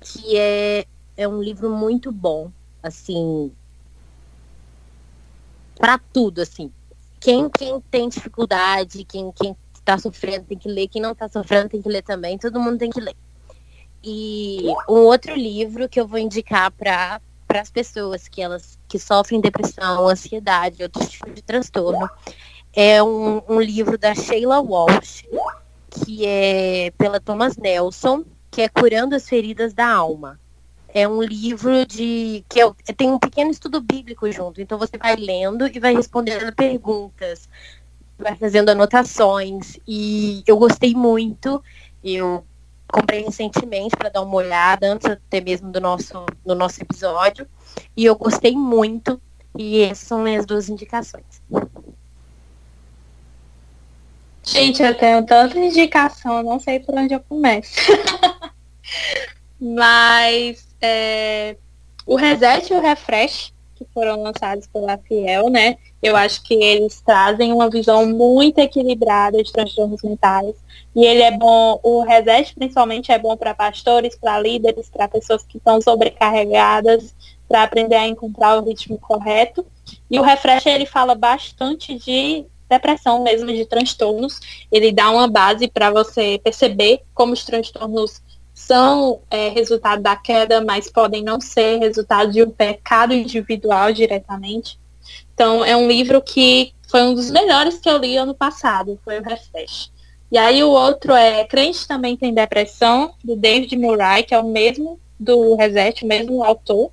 Que 0.00 0.36
é, 0.36 0.84
é 1.16 1.28
um 1.28 1.42
livro 1.42 1.70
muito 1.70 2.10
bom. 2.10 2.50
Assim. 2.82 3.52
para 5.78 5.98
tudo, 6.12 6.42
assim. 6.42 6.72
Quem, 7.20 7.48
quem 7.48 7.80
tem 7.90 8.08
dificuldade, 8.08 9.04
quem, 9.04 9.30
quem 9.32 9.56
tá 9.84 9.96
sofrendo 9.98 10.46
tem 10.46 10.58
que 10.58 10.68
ler. 10.68 10.88
Quem 10.88 11.00
não 11.00 11.14
tá 11.14 11.28
sofrendo 11.28 11.68
tem 11.68 11.80
que 11.82 11.88
ler 11.88 12.02
também. 12.02 12.38
Todo 12.38 12.60
mundo 12.60 12.78
tem 12.78 12.90
que 12.90 13.00
ler. 13.00 13.14
E 14.02 14.64
um 14.88 15.04
outro 15.04 15.34
livro 15.34 15.88
que 15.88 16.00
eu 16.00 16.08
vou 16.08 16.18
indicar 16.18 16.72
para 16.72 17.20
as 17.48 17.70
pessoas 17.70 18.26
que 18.26 18.42
elas 18.42 18.76
que 18.88 18.98
sofrem 18.98 19.40
depressão, 19.40 20.08
ansiedade, 20.08 20.82
outros 20.82 21.08
tipos 21.08 21.34
de 21.34 21.42
transtorno, 21.42 22.10
é 22.72 23.02
um, 23.02 23.42
um 23.48 23.60
livro 23.60 23.98
da 23.98 24.14
Sheila 24.14 24.60
Walsh, 24.60 25.24
que 25.90 26.26
é 26.26 26.92
pela 26.96 27.20
Thomas 27.20 27.56
Nelson, 27.56 28.24
que 28.50 28.62
é 28.62 28.68
Curando 28.68 29.14
as 29.14 29.28
Feridas 29.28 29.72
da 29.74 29.88
Alma. 29.88 30.40
É 30.94 31.08
um 31.08 31.22
livro 31.22 31.86
de 31.86 32.44
que 32.48 32.60
é, 32.60 32.70
tem 32.96 33.10
um 33.10 33.18
pequeno 33.18 33.50
estudo 33.50 33.80
bíblico 33.80 34.30
junto, 34.30 34.60
então 34.60 34.78
você 34.78 34.98
vai 34.98 35.16
lendo 35.16 35.66
e 35.66 35.80
vai 35.80 35.94
respondendo 35.94 36.54
perguntas, 36.54 37.48
vai 38.18 38.36
fazendo 38.36 38.68
anotações 38.70 39.78
e 39.86 40.42
eu 40.46 40.56
gostei 40.58 40.94
muito. 40.94 41.62
Eu 42.04 42.44
comprei 42.92 43.22
recentemente 43.22 43.96
para 43.96 44.10
dar 44.10 44.20
uma 44.22 44.34
olhada, 44.34 44.92
antes 44.92 45.10
até 45.10 45.40
mesmo 45.40 45.72
do 45.72 45.80
nosso, 45.80 46.26
do 46.44 46.54
nosso 46.54 46.82
episódio. 46.82 47.48
E 47.96 48.04
eu 48.04 48.14
gostei 48.14 48.52
muito. 48.52 49.20
E 49.56 49.82
essas 49.82 50.08
são 50.08 50.22
minhas 50.22 50.44
duas 50.44 50.68
indicações. 50.68 51.42
Gente, 54.44 54.82
eu 54.82 54.94
tenho 54.94 55.24
tanta 55.24 55.58
indicação, 55.58 56.38
eu 56.38 56.42
não 56.42 56.58
sei 56.58 56.80
por 56.80 56.96
onde 56.96 57.14
eu 57.14 57.20
começo. 57.20 57.76
Mas 59.60 60.66
é, 60.80 61.56
o 62.04 62.16
Reset 62.16 62.72
e 62.72 62.76
o 62.76 62.80
Refresh, 62.80 63.52
que 63.76 63.86
foram 63.94 64.22
lançados 64.22 64.66
pela 64.66 64.98
Fiel, 64.98 65.48
né? 65.48 65.76
Eu 66.02 66.16
acho 66.16 66.42
que 66.42 66.54
eles 66.54 67.00
trazem 67.00 67.52
uma 67.52 67.70
visão 67.70 68.04
muito 68.06 68.58
equilibrada 68.58 69.40
de 69.40 69.52
transtornos 69.52 70.02
mentais. 70.02 70.56
E 70.94 71.04
ele 71.04 71.22
é 71.22 71.30
bom, 71.30 71.78
o 71.82 72.02
reset 72.02 72.54
principalmente 72.54 73.12
é 73.12 73.18
bom 73.18 73.36
para 73.36 73.54
pastores, 73.54 74.16
para 74.16 74.40
líderes, 74.40 74.90
para 74.90 75.06
pessoas 75.06 75.44
que 75.44 75.58
estão 75.58 75.80
sobrecarregadas, 75.80 77.14
para 77.48 77.62
aprender 77.62 77.94
a 77.94 78.06
encontrar 78.06 78.58
o 78.58 78.64
ritmo 78.64 78.98
correto. 78.98 79.64
E 80.10 80.18
o 80.18 80.22
refresh 80.22 80.66
ele 80.66 80.86
fala 80.86 81.14
bastante 81.14 81.94
de 81.96 82.44
depressão 82.72 83.22
mesmo, 83.22 83.46
de 83.52 83.66
transtornos. 83.66 84.40
Ele 84.70 84.92
dá 84.92 85.10
uma 85.10 85.28
base 85.28 85.68
para 85.68 85.90
você 85.90 86.40
perceber 86.42 87.02
como 87.14 87.32
os 87.32 87.44
transtornos 87.44 88.22
são 88.54 89.20
é, 89.30 89.48
resultado 89.48 90.02
da 90.02 90.16
queda, 90.16 90.60
mas 90.60 90.90
podem 90.90 91.22
não 91.22 91.40
ser 91.40 91.78
resultado 91.78 92.32
de 92.32 92.42
um 92.42 92.50
pecado 92.50 93.12
individual 93.12 93.92
diretamente. 93.92 94.78
Então, 95.34 95.64
é 95.64 95.76
um 95.76 95.88
livro 95.88 96.20
que 96.22 96.72
foi 96.88 97.02
um 97.02 97.14
dos 97.14 97.30
melhores 97.30 97.78
que 97.78 97.88
eu 97.88 97.98
li 97.98 98.16
ano 98.16 98.34
passado, 98.34 98.98
foi 99.04 99.18
o 99.18 99.22
Refresh. 99.22 99.90
E 100.30 100.38
aí 100.38 100.62
o 100.62 100.70
outro 100.70 101.12
é 101.12 101.44
Crente 101.44 101.86
Também 101.86 102.16
Tem 102.16 102.32
Depressão, 102.32 103.14
do 103.22 103.36
David 103.36 103.76
Murray, 103.76 104.22
que 104.22 104.34
é 104.34 104.38
o 104.38 104.48
mesmo 104.48 104.98
do 105.18 105.54
Reset, 105.56 106.04
o 106.04 106.08
mesmo 106.08 106.42
autor. 106.42 106.90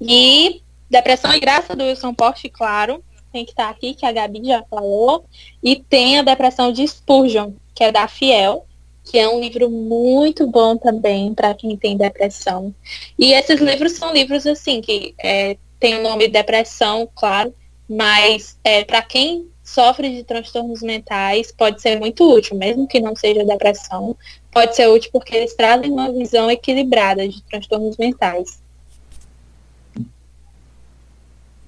E 0.00 0.62
Depressão 0.88 1.34
e 1.34 1.40
Graça, 1.40 1.74
do 1.74 1.84
Wilson 1.84 2.14
Post, 2.14 2.48
claro, 2.50 3.02
tem 3.36 3.44
que 3.44 3.50
estar 3.50 3.68
aqui, 3.68 3.94
que 3.94 4.06
a 4.06 4.12
Gabi 4.12 4.40
já 4.44 4.62
falou. 4.70 5.26
E 5.62 5.76
tem 5.76 6.18
a 6.18 6.22
Depressão 6.22 6.72
de 6.72 6.86
Spurgeon, 6.86 7.52
que 7.74 7.84
é 7.84 7.92
da 7.92 8.08
Fiel, 8.08 8.64
que 9.04 9.18
é 9.18 9.28
um 9.28 9.38
livro 9.38 9.68
muito 9.70 10.46
bom 10.46 10.76
também 10.76 11.34
para 11.34 11.54
quem 11.54 11.76
tem 11.76 11.96
depressão. 11.96 12.74
E 13.18 13.32
esses 13.32 13.60
livros 13.60 13.92
são 13.92 14.12
livros 14.12 14.46
assim 14.46 14.80
que 14.80 15.14
é, 15.18 15.56
tem 15.78 15.96
o 15.96 16.02
nome 16.02 16.28
depressão, 16.28 17.08
claro, 17.14 17.54
mas 17.88 18.58
é, 18.64 18.82
para 18.84 19.02
quem 19.02 19.46
sofre 19.62 20.16
de 20.16 20.24
transtornos 20.24 20.80
mentais 20.80 21.52
pode 21.52 21.82
ser 21.82 21.98
muito 21.98 22.28
útil, 22.32 22.56
mesmo 22.56 22.88
que 22.88 23.00
não 23.00 23.14
seja 23.14 23.44
depressão, 23.44 24.16
pode 24.50 24.74
ser 24.74 24.88
útil 24.88 25.10
porque 25.12 25.36
eles 25.36 25.54
trazem 25.54 25.90
uma 25.90 26.10
visão 26.10 26.50
equilibrada 26.50 27.28
de 27.28 27.42
transtornos 27.42 27.96
mentais. 27.96 28.60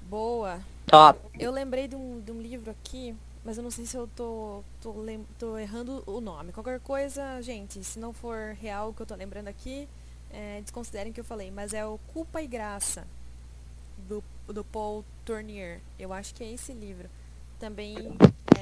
Boa. 0.08 0.60
Top. 0.88 1.20
Eu 1.38 1.52
lembrei 1.52 1.86
de 1.86 1.94
um, 1.94 2.18
de 2.20 2.32
um 2.32 2.40
livro 2.40 2.70
aqui, 2.70 3.14
mas 3.44 3.58
eu 3.58 3.62
não 3.62 3.70
sei 3.70 3.84
se 3.84 3.94
eu 3.94 4.08
tô, 4.16 4.64
tô, 4.80 4.94
tô, 5.38 5.58
errando 5.58 6.02
o 6.06 6.18
nome. 6.18 6.50
Qualquer 6.50 6.80
coisa, 6.80 7.42
gente, 7.42 7.84
se 7.84 7.98
não 7.98 8.12
for 8.12 8.56
real 8.58 8.88
o 8.88 8.94
que 8.94 9.02
eu 9.02 9.06
tô 9.06 9.14
lembrando 9.14 9.48
aqui, 9.48 9.86
é, 10.30 10.62
desconsiderem 10.62 11.10
o 11.10 11.14
que 11.14 11.20
eu 11.20 11.24
falei, 11.24 11.50
mas 11.50 11.74
é 11.74 11.84
o 11.84 11.98
Culpa 12.14 12.40
e 12.40 12.46
Graça 12.46 13.06
do, 14.08 14.24
do 14.46 14.64
Paul 14.64 15.04
Tournier. 15.26 15.80
Eu 15.98 16.10
acho 16.10 16.34
que 16.34 16.42
é 16.42 16.50
esse 16.50 16.72
livro. 16.72 17.10
Também 17.58 18.16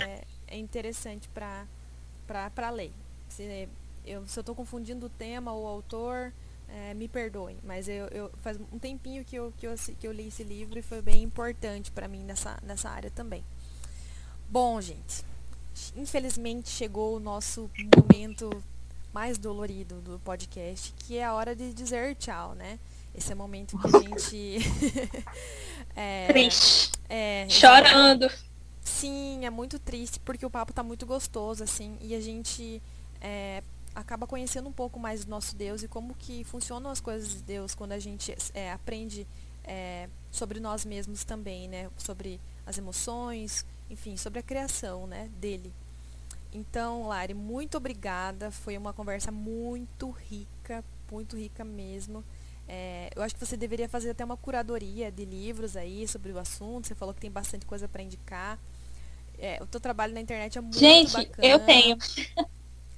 é, 0.04 0.24
é 0.48 0.58
interessante 0.58 1.28
para 1.28 2.70
ler. 2.70 2.92
Se, 3.28 3.68
eu, 4.04 4.24
estou 4.24 4.54
confundindo 4.54 5.06
o 5.06 5.10
tema 5.10 5.52
ou 5.52 5.62
o 5.64 5.68
autor, 5.68 6.32
é, 6.68 6.94
me 6.94 7.08
perdoem. 7.08 7.58
Mas 7.62 7.88
eu, 7.88 8.06
eu, 8.08 8.30
faz 8.42 8.58
um 8.72 8.78
tempinho 8.78 9.24
que 9.24 9.36
eu, 9.36 9.52
que, 9.56 9.66
eu, 9.66 9.74
que 9.98 10.06
eu 10.06 10.12
li 10.12 10.28
esse 10.28 10.42
livro 10.42 10.78
e 10.78 10.82
foi 10.82 11.00
bem 11.02 11.22
importante 11.22 11.90
para 11.90 12.08
mim 12.08 12.22
nessa, 12.22 12.58
nessa 12.62 12.88
área 12.88 13.10
também. 13.10 13.44
Bom, 14.48 14.80
gente, 14.80 15.24
infelizmente 15.96 16.68
chegou 16.68 17.16
o 17.16 17.20
nosso 17.20 17.70
momento 17.96 18.50
mais 19.12 19.38
dolorido 19.38 20.00
do 20.00 20.18
podcast, 20.20 20.92
que 20.98 21.16
é 21.16 21.24
a 21.24 21.34
hora 21.34 21.56
de 21.56 21.72
dizer 21.72 22.14
tchau, 22.16 22.54
né? 22.54 22.78
Esse 23.14 23.32
é 23.32 23.34
o 23.34 23.38
momento 23.38 23.78
que 23.78 23.96
a 23.96 24.00
gente. 24.00 24.58
é, 25.96 26.26
triste. 26.26 26.92
É, 27.08 27.46
Chorando. 27.48 28.30
Sim, 28.82 29.44
é 29.44 29.50
muito 29.50 29.78
triste, 29.78 30.20
porque 30.20 30.44
o 30.44 30.50
papo 30.50 30.72
tá 30.72 30.82
muito 30.82 31.06
gostoso, 31.06 31.64
assim, 31.64 31.96
e 32.00 32.14
a 32.14 32.20
gente 32.20 32.82
é, 33.20 33.62
acaba 33.96 34.26
conhecendo 34.26 34.68
um 34.68 34.72
pouco 34.72 35.00
mais 35.00 35.24
do 35.24 35.30
nosso 35.30 35.56
Deus 35.56 35.82
e 35.82 35.88
como 35.88 36.14
que 36.14 36.44
funcionam 36.44 36.90
as 36.90 37.00
coisas 37.00 37.30
de 37.30 37.42
Deus 37.42 37.74
quando 37.74 37.92
a 37.92 37.98
gente 37.98 38.36
é, 38.52 38.70
aprende 38.70 39.26
é, 39.64 40.08
sobre 40.30 40.60
nós 40.60 40.84
mesmos 40.84 41.24
também, 41.24 41.66
né? 41.66 41.90
Sobre 41.96 42.38
as 42.66 42.76
emoções, 42.76 43.64
enfim, 43.88 44.16
sobre 44.18 44.38
a 44.38 44.42
criação, 44.42 45.06
né, 45.06 45.30
dele. 45.38 45.72
Então, 46.52 47.08
Lari, 47.08 47.32
muito 47.32 47.76
obrigada. 47.78 48.50
Foi 48.50 48.76
uma 48.76 48.92
conversa 48.92 49.32
muito 49.32 50.10
rica, 50.10 50.84
muito 51.10 51.36
rica 51.36 51.64
mesmo. 51.64 52.22
É, 52.68 53.10
eu 53.14 53.22
acho 53.22 53.34
que 53.34 53.44
você 53.44 53.56
deveria 53.56 53.88
fazer 53.88 54.10
até 54.10 54.24
uma 54.24 54.36
curadoria 54.36 55.10
de 55.10 55.24
livros 55.24 55.76
aí 55.76 56.06
sobre 56.06 56.32
o 56.32 56.38
assunto. 56.38 56.86
Você 56.86 56.94
falou 56.94 57.14
que 57.14 57.20
tem 57.20 57.30
bastante 57.30 57.64
coisa 57.64 57.88
para 57.88 58.02
indicar. 58.02 58.58
É, 59.38 59.62
o 59.62 59.66
teu 59.66 59.80
trabalho 59.80 60.12
na 60.14 60.20
internet 60.20 60.58
é 60.58 60.60
muito 60.60 60.78
Gente, 60.78 61.12
bacana. 61.12 61.48
eu 61.48 61.58
tenho. 61.60 61.96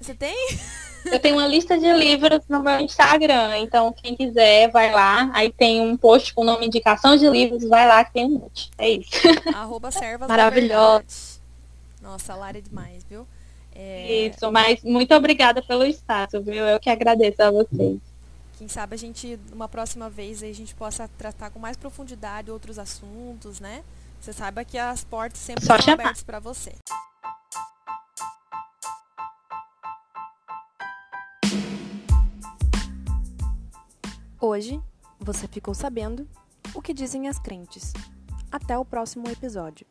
Você 0.00 0.14
tem? 0.14 0.36
Eu 1.04 1.18
tenho 1.20 1.36
uma 1.36 1.46
lista 1.46 1.78
de 1.78 1.90
livros 1.92 2.40
no 2.48 2.62
meu 2.62 2.80
Instagram, 2.80 3.58
então 3.58 3.92
quem 3.92 4.14
quiser 4.14 4.70
vai 4.70 4.92
lá. 4.92 5.30
Aí 5.32 5.50
tem 5.50 5.80
um 5.80 5.96
post 5.96 6.34
com 6.34 6.42
o 6.42 6.44
nome 6.44 6.66
indicação 6.66 7.16
de 7.16 7.28
livros, 7.28 7.64
vai 7.64 7.86
lá 7.86 8.04
que 8.04 8.12
tem 8.12 8.26
um 8.26 8.38
monte. 8.38 8.70
É 8.76 8.90
isso. 8.90 9.10
Arroba 9.54 9.90
servas 9.90 10.28
Maravilhoso. 10.28 11.40
Nossa, 12.02 12.32
a 12.32 12.36
Lara 12.36 12.58
é 12.58 12.60
demais, 12.60 13.04
viu? 13.08 13.26
É... 13.74 14.26
Isso, 14.26 14.50
mas 14.50 14.82
muito 14.82 15.14
obrigada 15.14 15.62
pelo 15.62 15.84
espaço, 15.84 16.42
viu? 16.42 16.64
Eu 16.64 16.80
que 16.80 16.90
agradeço 16.90 17.42
a 17.42 17.50
vocês. 17.50 17.98
Quem 18.58 18.66
sabe 18.66 18.94
a 18.94 18.98
gente, 18.98 19.38
uma 19.52 19.68
próxima 19.68 20.10
vez, 20.10 20.42
a 20.42 20.52
gente 20.52 20.74
possa 20.74 21.08
tratar 21.16 21.50
com 21.50 21.60
mais 21.60 21.76
profundidade 21.76 22.50
outros 22.50 22.76
assuntos, 22.76 23.60
né? 23.60 23.84
Você 24.20 24.32
saiba 24.32 24.64
que 24.64 24.76
as 24.76 25.04
portas 25.04 25.38
sempre 25.38 25.64
Só 25.64 25.76
estão 25.76 25.94
abertas 25.94 26.24
para 26.24 26.40
você. 26.40 26.72
Hoje, 34.40 34.80
você 35.18 35.48
ficou 35.48 35.74
sabendo 35.74 36.24
o 36.72 36.80
que 36.80 36.94
dizem 36.94 37.26
as 37.26 37.40
crentes. 37.40 37.92
Até 38.52 38.78
o 38.78 38.84
próximo 38.84 39.28
episódio. 39.28 39.84